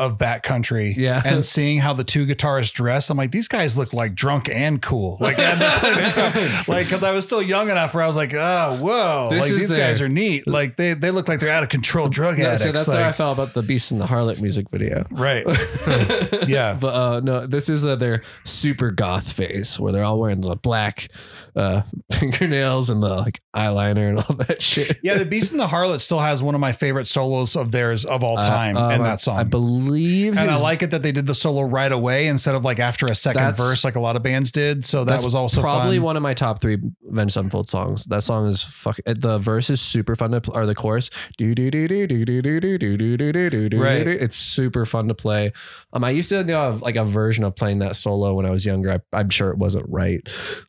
of 0.00 0.18
Bat 0.18 0.42
Country, 0.42 0.94
Yeah. 0.98 1.22
and 1.24 1.44
seeing 1.56 1.78
how 1.78 1.92
the 1.92 2.02
two 2.04 2.26
guitarists 2.26 2.72
dress. 2.72 3.10
I'm 3.10 3.16
like, 3.18 3.30
these 3.30 3.46
guys 3.48 3.78
look 3.78 3.92
like 3.92 4.14
drunk 4.14 4.48
and 4.48 4.80
cool. 4.82 5.18
Like, 5.20 5.38
I 5.38 5.42
had 5.42 5.58
to 5.58 5.80
play 5.80 5.94
that 5.94 6.14
time. 6.14 6.64
like, 6.66 6.86
because 6.86 7.04
I 7.04 7.12
was 7.12 7.24
still 7.24 7.42
young 7.42 7.68
enough 7.68 7.94
where 7.94 8.02
I 8.02 8.06
was 8.06 8.16
like, 8.16 8.34
oh, 8.34 8.78
whoa, 8.80 9.28
This 9.30 9.42
like 9.42 9.50
these 9.52 9.74
guys 9.74 10.00
are 10.00 10.08
neat. 10.08 10.46
Like, 10.48 10.76
they 10.76 10.94
they 10.94 11.10
look 11.10 11.28
like 11.28 11.38
they're 11.40 11.50
out 11.52 11.62
of 11.62 11.68
control 11.68 12.08
drug 12.08 12.38
Yeah, 12.38 12.46
addicts. 12.54 12.64
so 12.64 12.72
that's 12.72 12.88
like, 12.88 12.98
how 13.00 13.08
I 13.08 13.12
felt 13.12 13.38
about 13.38 13.54
the 13.54 13.62
Beast 13.62 13.90
and 13.92 14.00
the 14.00 14.06
Harlot 14.06 14.40
music 14.40 14.70
video. 14.70 15.06
right. 15.10 15.44
Yeah. 16.48 16.76
but 16.80 16.94
uh, 16.94 17.20
no, 17.20 17.46
this 17.46 17.68
is 17.68 17.84
uh, 17.84 17.96
their 17.96 18.22
super 18.44 18.90
goth 18.90 19.32
phase 19.32 19.78
where 19.78 19.92
they're 19.92 20.04
all 20.04 20.18
wearing 20.18 20.40
the 20.40 20.56
black 20.56 21.08
uh, 21.54 21.82
fingernails 22.12 22.88
and 22.90 23.02
the 23.02 23.14
like 23.16 23.40
eyeliner 23.54 24.08
and 24.08 24.18
all 24.18 24.34
that 24.36 24.62
shit. 24.62 24.98
Yeah, 25.02 25.18
the 25.18 25.24
Beast 25.26 25.50
and 25.52 25.60
the 25.60 25.66
Harlot 25.66 26.00
still 26.00 26.20
has 26.20 26.42
one 26.42 26.54
of 26.54 26.60
my 26.60 26.72
favorite 26.72 27.06
solos 27.06 27.56
of 27.56 27.72
theirs 27.72 28.04
of 28.04 28.22
all 28.24 28.38
Uh, 28.38 28.42
time 28.42 28.76
um, 28.76 28.90
in 28.92 29.02
that 29.02 29.20
song. 29.20 29.38
I 29.38 29.44
believe, 29.44 29.89
and 29.94 30.38
I 30.38 30.56
like 30.58 30.82
it 30.82 30.90
that 30.90 31.02
they 31.02 31.12
did 31.12 31.26
the 31.26 31.34
solo 31.34 31.62
right 31.62 31.90
away 31.90 32.26
instead 32.26 32.54
of 32.54 32.64
like 32.64 32.78
after 32.78 33.06
a 33.06 33.14
second 33.14 33.56
verse, 33.56 33.84
like 33.84 33.96
a 33.96 34.00
lot 34.00 34.16
of 34.16 34.22
bands 34.22 34.52
did. 34.52 34.84
So 34.84 35.04
that 35.04 35.22
was 35.22 35.34
also 35.34 35.60
probably 35.60 35.96
fun. 35.96 36.04
one 36.04 36.16
of 36.16 36.22
my 36.22 36.34
top 36.34 36.60
three 36.60 36.78
Avenged 37.08 37.34
Sevenfold 37.34 37.68
songs. 37.68 38.04
That 38.06 38.22
song 38.22 38.46
is 38.48 38.62
fuck. 38.62 38.98
The 39.04 39.38
verse 39.38 39.70
is 39.70 39.80
super 39.80 40.16
fun 40.16 40.32
to, 40.32 40.40
pl- 40.40 40.56
or 40.56 40.66
the 40.66 40.74
chorus. 40.74 41.10
Do 41.38 41.54
do 41.54 41.70
do 41.70 41.88
do 41.88 42.06
do 42.06 42.24
do 42.24 42.42
do 42.42 42.60
do 42.60 42.78
do 42.78 42.96
do 42.96 43.16
do 43.16 43.32
do 43.32 43.50
do 43.50 43.68
do. 43.68 43.82
Right. 43.82 44.06
It's 44.06 44.36
super 44.36 44.84
fun 44.86 45.08
to 45.08 45.14
play. 45.14 45.52
Um, 45.92 46.04
I 46.04 46.10
used 46.10 46.28
to 46.30 46.44
know 46.44 46.68
of 46.68 46.82
like 46.82 46.96
a 46.96 47.04
version 47.04 47.44
of 47.44 47.56
playing 47.56 47.78
that 47.80 47.96
solo 47.96 48.34
when 48.34 48.46
I 48.46 48.50
was 48.50 48.64
younger. 48.64 48.92
I, 48.92 49.18
I'm 49.18 49.30
sure 49.30 49.50
it 49.50 49.58
wasn't 49.58 49.86
right, 49.88 50.20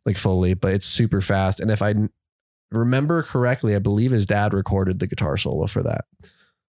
like 0.06 0.18
fully, 0.18 0.54
but 0.54 0.74
it's 0.74 0.86
super 0.86 1.22
fast. 1.22 1.60
And 1.60 1.72
if 1.72 1.82
I 1.82 1.96
remember 2.72 3.24
correctly, 3.24 3.76
I 3.76 3.80
believe 3.80 4.12
his 4.12 4.26
dad 4.26 4.54
recorded 4.54 5.00
the 5.00 5.08
guitar 5.08 5.38
solo 5.38 5.68
for 5.68 5.84
that. 5.84 6.06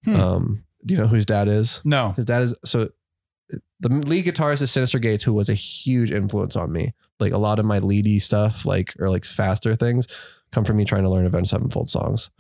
Hmm. 0.04 0.16
Um, 0.16 0.64
do 0.84 0.94
you 0.94 1.00
know 1.00 1.06
who 1.06 1.16
his 1.16 1.26
dad 1.26 1.48
is? 1.48 1.80
No. 1.84 2.10
His 2.10 2.24
dad 2.24 2.42
is 2.42 2.54
so 2.64 2.88
the 3.80 3.88
lead 3.88 4.26
guitarist 4.26 4.62
is 4.62 4.70
Synyster 4.70 5.00
Gates, 5.00 5.24
who 5.24 5.34
was 5.34 5.48
a 5.48 5.54
huge 5.54 6.10
influence 6.10 6.56
on 6.56 6.72
me. 6.72 6.94
Like 7.20 7.32
a 7.32 7.38
lot 7.38 7.58
of 7.58 7.64
my 7.64 7.78
leady 7.78 8.18
stuff, 8.18 8.64
like 8.64 8.94
or 8.98 9.10
like 9.10 9.24
faster 9.24 9.74
things, 9.74 10.06
come 10.52 10.64
from 10.64 10.76
me 10.76 10.84
trying 10.84 11.02
to 11.02 11.10
learn 11.10 11.26
Avenged 11.26 11.50
Sevenfold 11.50 11.90
songs. 11.90 12.30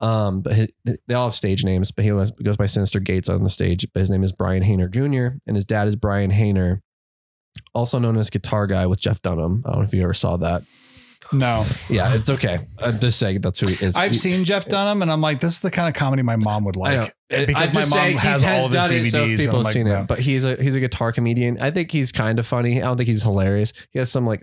Um, 0.00 0.42
but 0.42 0.52
his, 0.52 0.68
they 0.84 1.14
all 1.14 1.26
have 1.26 1.34
stage 1.34 1.64
names, 1.64 1.90
but 1.90 2.04
he 2.04 2.12
was, 2.12 2.30
goes 2.30 2.56
by 2.56 2.66
Synyster 2.66 3.02
Gates 3.02 3.28
on 3.28 3.42
the 3.42 3.50
stage. 3.50 3.86
But 3.92 4.00
his 4.00 4.10
name 4.10 4.22
is 4.22 4.32
Brian 4.32 4.62
Haner 4.62 4.90
Jr. 4.90 5.38
and 5.46 5.56
his 5.56 5.64
dad 5.64 5.88
is 5.88 5.96
Brian 5.96 6.30
Haner, 6.30 6.80
also 7.74 7.98
known 7.98 8.16
as 8.16 8.30
Guitar 8.30 8.66
Guy 8.66 8.86
with 8.86 9.00
Jeff 9.00 9.20
Dunham. 9.22 9.62
I 9.66 9.70
don't 9.70 9.80
know 9.80 9.84
if 9.84 9.94
you 9.94 10.02
ever 10.02 10.14
saw 10.14 10.36
that. 10.36 10.62
No, 11.32 11.66
Yeah, 11.90 12.14
it's 12.14 12.30
okay. 12.30 12.66
I'm 12.78 12.98
just 13.00 13.18
saying 13.18 13.40
that's 13.42 13.60
who 13.60 13.68
he 13.68 13.84
is. 13.84 13.96
I've 13.96 14.12
He- 14.12 14.18
seen 14.18 14.44
Jeff 14.44 14.66
Dunham, 14.66 15.02
and 15.02 15.10
I'm 15.10 15.20
like, 15.20 15.40
this 15.40 15.54
is 15.54 15.60
the 15.60 15.70
kind 15.70 15.86
of 15.88 15.94
comedy 15.94 16.22
my 16.22 16.36
mom 16.36 16.64
would 16.64 16.76
I 16.76 16.94
know. 16.94 17.00
like. 17.02 17.14
Because 17.28 17.46
I'm 17.68 17.74
my 17.74 17.80
just 17.82 17.90
mom 17.90 17.98
saying 17.98 18.12
he 18.18 18.26
has 18.26 18.42
all 18.44 18.64
of 18.66 18.72
his 18.72 18.82
done 18.82 18.92
it, 18.92 19.10
so 19.10 19.18
DVDs, 19.24 19.28
and 19.30 19.38
people 19.38 19.50
I'm 19.50 19.56
have 19.56 19.64
like, 19.64 19.72
seen 19.74 19.86
yeah. 19.86 20.00
it, 20.02 20.06
but 20.06 20.18
he's 20.20 20.44
a 20.46 20.56
he's 20.56 20.74
a 20.76 20.80
guitar 20.80 21.12
comedian. 21.12 21.60
I 21.60 21.70
think 21.70 21.90
he's 21.90 22.10
kind 22.12 22.38
of 22.38 22.46
funny. 22.46 22.78
I 22.80 22.86
don't 22.86 22.96
think 22.96 23.08
he's 23.08 23.22
hilarious. 23.22 23.74
He 23.90 23.98
has 23.98 24.10
some 24.10 24.24
like 24.26 24.42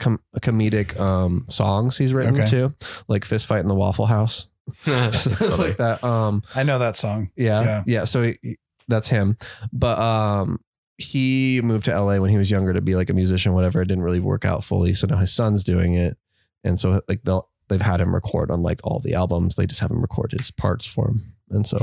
com- 0.00 0.20
comedic 0.40 0.98
um 0.98 1.44
songs 1.48 1.96
he's 1.98 2.12
written 2.12 2.34
Okay. 2.40 2.46
too, 2.50 2.74
like 3.06 3.24
"Fist 3.24 3.46
Fight 3.46 3.60
in 3.60 3.68
the 3.68 3.76
Waffle 3.76 4.06
House," 4.06 4.48
That's 4.84 5.20
Stuff 5.20 5.38
funny. 5.38 5.56
like 5.56 5.76
that. 5.76 6.02
Um, 6.02 6.42
I 6.56 6.64
know 6.64 6.80
that 6.80 6.96
song. 6.96 7.30
yeah, 7.36 7.62
Yeah. 7.62 7.82
yeah. 7.86 8.04
so 8.04 8.24
he- 8.42 8.58
that's 8.88 9.06
him. 9.08 9.36
But 9.72 9.98
um, 10.00 10.58
he 10.98 11.60
moved 11.62 11.84
to 11.86 11.98
LA 12.00 12.18
when 12.18 12.30
he 12.30 12.38
was 12.38 12.50
younger 12.50 12.72
to 12.72 12.80
be 12.80 12.94
like 12.94 13.10
a 13.10 13.14
musician, 13.14 13.52
whatever. 13.52 13.82
It 13.82 13.88
didn't 13.88 14.04
really 14.04 14.20
work 14.20 14.44
out 14.44 14.64
fully. 14.64 14.94
So 14.94 15.06
now 15.06 15.16
his 15.18 15.32
son's 15.32 15.62
doing 15.64 15.94
it, 15.94 16.16
and 16.64 16.78
so 16.78 17.02
like 17.08 17.22
they'll 17.24 17.48
they've 17.68 17.80
had 17.80 18.00
him 18.00 18.14
record 18.14 18.50
on 18.50 18.62
like 18.62 18.80
all 18.84 19.00
the 19.00 19.14
albums. 19.14 19.56
They 19.56 19.66
just 19.66 19.80
have 19.80 19.90
him 19.90 20.00
record 20.00 20.32
his 20.32 20.50
parts 20.50 20.86
for 20.86 21.08
him, 21.08 21.34
and 21.50 21.66
so 21.66 21.78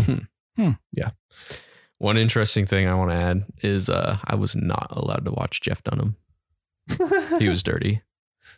yeah. 0.92 1.12
One 2.00 2.18
interesting 2.18 2.66
thing 2.66 2.88
I 2.88 2.96
want 2.96 3.12
to 3.12 3.16
add 3.16 3.46
is 3.62 3.90
uh, 3.90 4.18
I 4.26 4.36
was 4.36 4.56
not 4.56 4.88
allowed 4.92 5.24
to 5.26 5.32
watch 5.32 5.62
Jeff 5.62 5.84
Dunham. 5.84 6.18
He 7.40 7.48
was 7.48 7.64
dirty, 7.64 8.02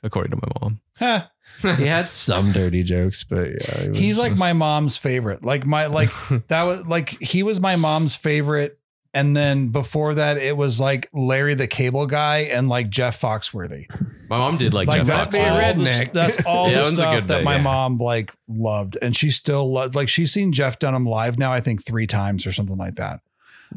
according 0.02 0.32
to 0.32 0.38
my 0.38 0.52
mom. 0.62 0.82
Huh. 0.98 1.28
he 1.78 1.86
had 1.86 2.10
some 2.12 2.52
dirty 2.52 2.82
jokes, 2.82 3.24
but 3.24 3.50
yeah, 3.50 3.84
he 3.84 3.90
was- 3.90 4.00
He's 4.00 4.18
like 4.18 4.36
my 4.36 4.54
mom's 4.54 4.98
favorite. 4.98 5.44
Like 5.44 5.66
my 5.66 5.86
like 5.88 6.10
that 6.48 6.64
was 6.64 6.88
like 6.88 7.10
he 7.22 7.44
was 7.44 7.60
my 7.60 7.76
mom's 7.76 8.16
favorite. 8.16 8.80
And 9.16 9.36
then 9.36 9.70
before 9.70 10.14
that, 10.16 10.38
it 10.38 10.56
was 10.58 10.80
like 10.80 11.10
Larry 11.14 11.56
the 11.56 11.68
Cable 11.68 12.06
Guy 12.06 12.40
and 12.52 12.68
like 12.70 12.90
Jeff 12.90 13.20
Foxworthy. 13.20 13.86
My 14.30 14.38
mom 14.38 14.58
did 14.58 14.74
like, 14.74 14.88
Like 14.88 15.06
Jeff 15.06 15.08
that's 15.08 15.28
Be 15.36 15.42
a 15.42 15.50
all, 15.50 15.58
Foxworthy. 15.58 16.00
the, 16.06 16.10
that's 16.14 16.42
all 16.46 16.70
Yeah, 16.70 16.74
that 16.74 16.78
the 16.78 16.84
one's 16.84 16.98
stuff 16.98 17.28
that 17.28 17.38
bit, 17.40 17.44
my 17.46 17.56
yeah. 17.56 17.62
mom 17.62 17.98
like 17.98 18.34
loved, 18.48 18.98
and 19.02 19.16
she 19.16 19.32
still 19.32 19.72
loved. 19.72 19.96
Like 19.96 20.10
she's 20.10 20.32
seen 20.34 20.52
Jeff 20.52 20.80
Dunham 20.80 21.06
live 21.06 21.40
now, 21.40 21.52
I 21.54 21.62
think 21.62 21.86
three 21.86 22.08
times 22.08 22.46
or 22.46 22.52
something 22.52 22.78
like 22.78 22.96
that. 22.96 23.22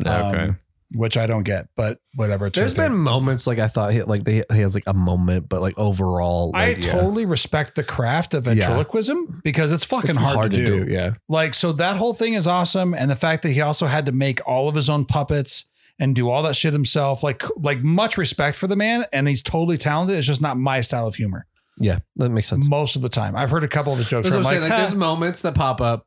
Okay. 0.01 0.10
Um, 0.10 0.59
which 0.94 1.16
I 1.16 1.27
don't 1.27 1.43
get, 1.43 1.69
but 1.77 1.98
whatever. 2.15 2.48
There's 2.51 2.74
been 2.74 2.97
moments 2.97 3.47
like 3.47 3.59
I 3.59 3.69
thought 3.69 3.93
he 3.93 4.02
like 4.02 4.24
they, 4.24 4.43
he 4.52 4.60
has 4.60 4.74
like 4.74 4.85
a 4.86 4.94
moment, 4.94 5.48
but 5.48 5.60
like 5.60 5.78
overall, 5.78 6.51
I 6.55 6.70
yeah. 6.70 6.93
totally 6.93 7.27
respect 7.27 7.74
the 7.74 7.85
craft 7.85 8.35
of 8.35 8.47
Yeah. 8.47 8.55
ventriloquism 8.55 9.40
because 9.44 9.70
it's 9.73 9.85
fucking 9.85 10.10
It's 10.10 10.19
hard, 10.19 10.52
to, 10.52 10.56
do. 10.56 10.86
Yeah, 10.90 11.15
Like, 11.28 11.55
so 11.55 11.73
that 11.73 11.97
whole 11.97 12.15
thing 12.15 12.35
is 12.35 12.47
awesome. 12.47 12.94
And 12.94 13.10
the 13.10 13.16
fact 13.16 13.43
that 13.43 13.51
he 13.51 13.60
also 13.60 13.86
had 13.86 14.06
to 14.06 14.12
make 14.12 14.40
all 14.48 14.69
of 14.69 14.74
his 14.74 14.89
own 14.89 15.05
puppets 15.05 15.65
and 15.98 16.15
do 16.15 16.31
all 16.31 16.43
that 16.44 16.56
shit 16.56 16.73
himself, 16.73 17.23
like, 17.23 17.43
like 17.56 17.82
much 17.82 18.16
respect 18.16 18.56
for 18.56 18.66
the 18.66 18.77
man. 18.77 19.05
And 19.12 19.28
he's 19.28 19.43
totally 19.43 19.77
talented. 19.78 20.16
It's 20.16 20.27
just 20.27 20.40
not 20.40 20.56
my 20.56 20.81
style 20.81 21.06
of 21.06 21.16
humor 21.16 21.44
yeah, 21.81 21.98
that 22.16 22.31
makes 22.31 22.48
sense. 22.48 22.69
most 22.69 22.97
of 22.97 23.02
the 23.02 23.09
time. 23.09 23.36
I've 23.36 23.51
heard 23.51 23.65
a 23.65 23.69
couple 23.69 23.93
of 23.93 23.98
his 23.98 24.09
jokes 24.09 24.28
where 24.28 24.35
I'm 24.35 24.39
I'm 24.39 24.44
like, 24.44 24.51
saying. 24.52 24.62
Like, 24.62 24.73
"Huh." 24.73 24.78
there's 24.78 24.94
moments 24.94 25.43
that 25.43 25.55
pop 25.55 25.81
up, 25.81 26.06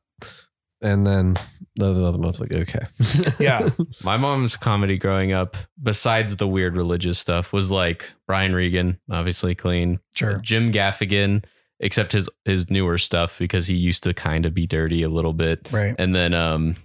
and 0.81 1.05
then 1.07 1.37
the 1.75 1.93
the 1.93 2.05
other 2.05 2.17
moments 2.17 2.39
like 2.39 2.53
okay, 2.53 2.85
yeah, 3.39 3.69
My 4.03 4.17
mom's 4.17 4.55
comedy 4.57 4.97
growing 4.97 5.31
up, 5.31 5.55
besides 5.81 6.37
the 6.37 6.47
weird 6.47 6.75
religious 6.75 7.17
stuff, 7.19 7.53
was 7.53 7.71
like 7.71 8.09
Brian 8.27 8.53
Regan, 8.53 8.99
obviously 9.09 9.55
clean, 9.55 9.99
sure. 10.15 10.39
Jim 10.43 10.71
Gaffigan, 10.71 11.43
except 11.79 12.11
his 12.11 12.29
his 12.45 12.69
newer 12.69 12.97
stuff 12.97 13.37
because 13.39 13.67
he 13.67 13.75
used 13.75 14.03
to 14.03 14.13
kind 14.13 14.45
of 14.45 14.53
be 14.53 14.67
dirty 14.67 15.01
a 15.03 15.09
little 15.09 15.33
bit. 15.33 15.71
Right. 15.71 15.95
And 15.97 16.13
then 16.13 16.33
um 16.33 16.75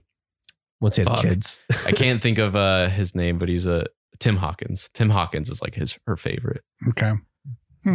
once 0.81 0.97
he 0.97 1.03
had 1.03 1.09
Fuck. 1.09 1.23
kids, 1.23 1.59
I 1.87 1.93
can't 1.93 2.23
think 2.23 2.39
of 2.39 2.55
uh 2.55 2.89
his 2.89 3.15
name, 3.15 3.39
but 3.39 3.49
he's 3.49 3.67
a 3.67 3.87
Tim 4.21 4.37
Hawkins. 4.37 4.89
Tim 4.95 5.11
Hawkins 5.11 5.51
is 5.51 5.61
like 5.61 5.75
his 5.75 5.99
her 6.07 6.17
favorite, 6.17 6.63
Okay. 6.89 7.13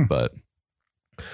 but 0.09 0.33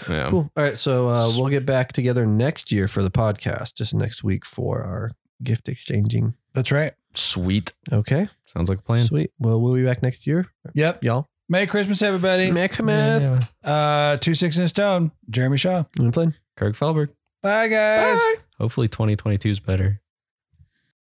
yeah. 0.09 0.29
cool. 0.29 0.49
All 0.55 0.63
right, 0.63 0.77
so 0.77 1.07
uh, 1.09 1.29
we'll 1.37 1.49
get 1.49 1.65
back 1.65 1.93
together 1.93 2.25
next 2.25 2.71
year 2.71 2.87
for 2.87 3.01
the 3.01 3.11
podcast, 3.11 3.75
just 3.75 3.93
next 3.93 4.23
week 4.23 4.45
for 4.45 4.81
our 4.83 5.11
gift 5.43 5.69
exchanging. 5.69 6.33
That's 6.53 6.71
right. 6.71 6.93
Sweet. 7.13 7.73
Okay, 7.91 8.27
Sounds 8.47 8.69
like 8.69 8.79
a 8.79 8.81
plan. 8.81 9.05
sweet. 9.05 9.31
Well, 9.39 9.59
we'll 9.61 9.73
be 9.75 9.83
back 9.83 10.01
next 10.03 10.25
year, 10.27 10.47
Yep. 10.73 11.03
y'all. 11.03 11.27
Merry 11.49 11.65
Christmas, 11.67 12.01
everybody. 12.01 12.51
Mechameth. 12.51 13.47
Uh, 13.63 14.17
two 14.17 14.33
Sticks 14.35 14.57
in 14.57 14.63
a 14.63 14.67
stone. 14.67 15.11
Jeremy 15.29 15.57
Shaw. 15.57 15.77
You 15.95 16.03
wanna 16.03 16.11
play? 16.11 16.27
Kirk 16.57 16.75
Felberg. 16.75 17.09
Bye, 17.41 17.67
guys. 17.69 18.19
Hopefully 18.57 18.87
2022 18.87 19.49
is 19.49 19.59
better. 19.59 20.01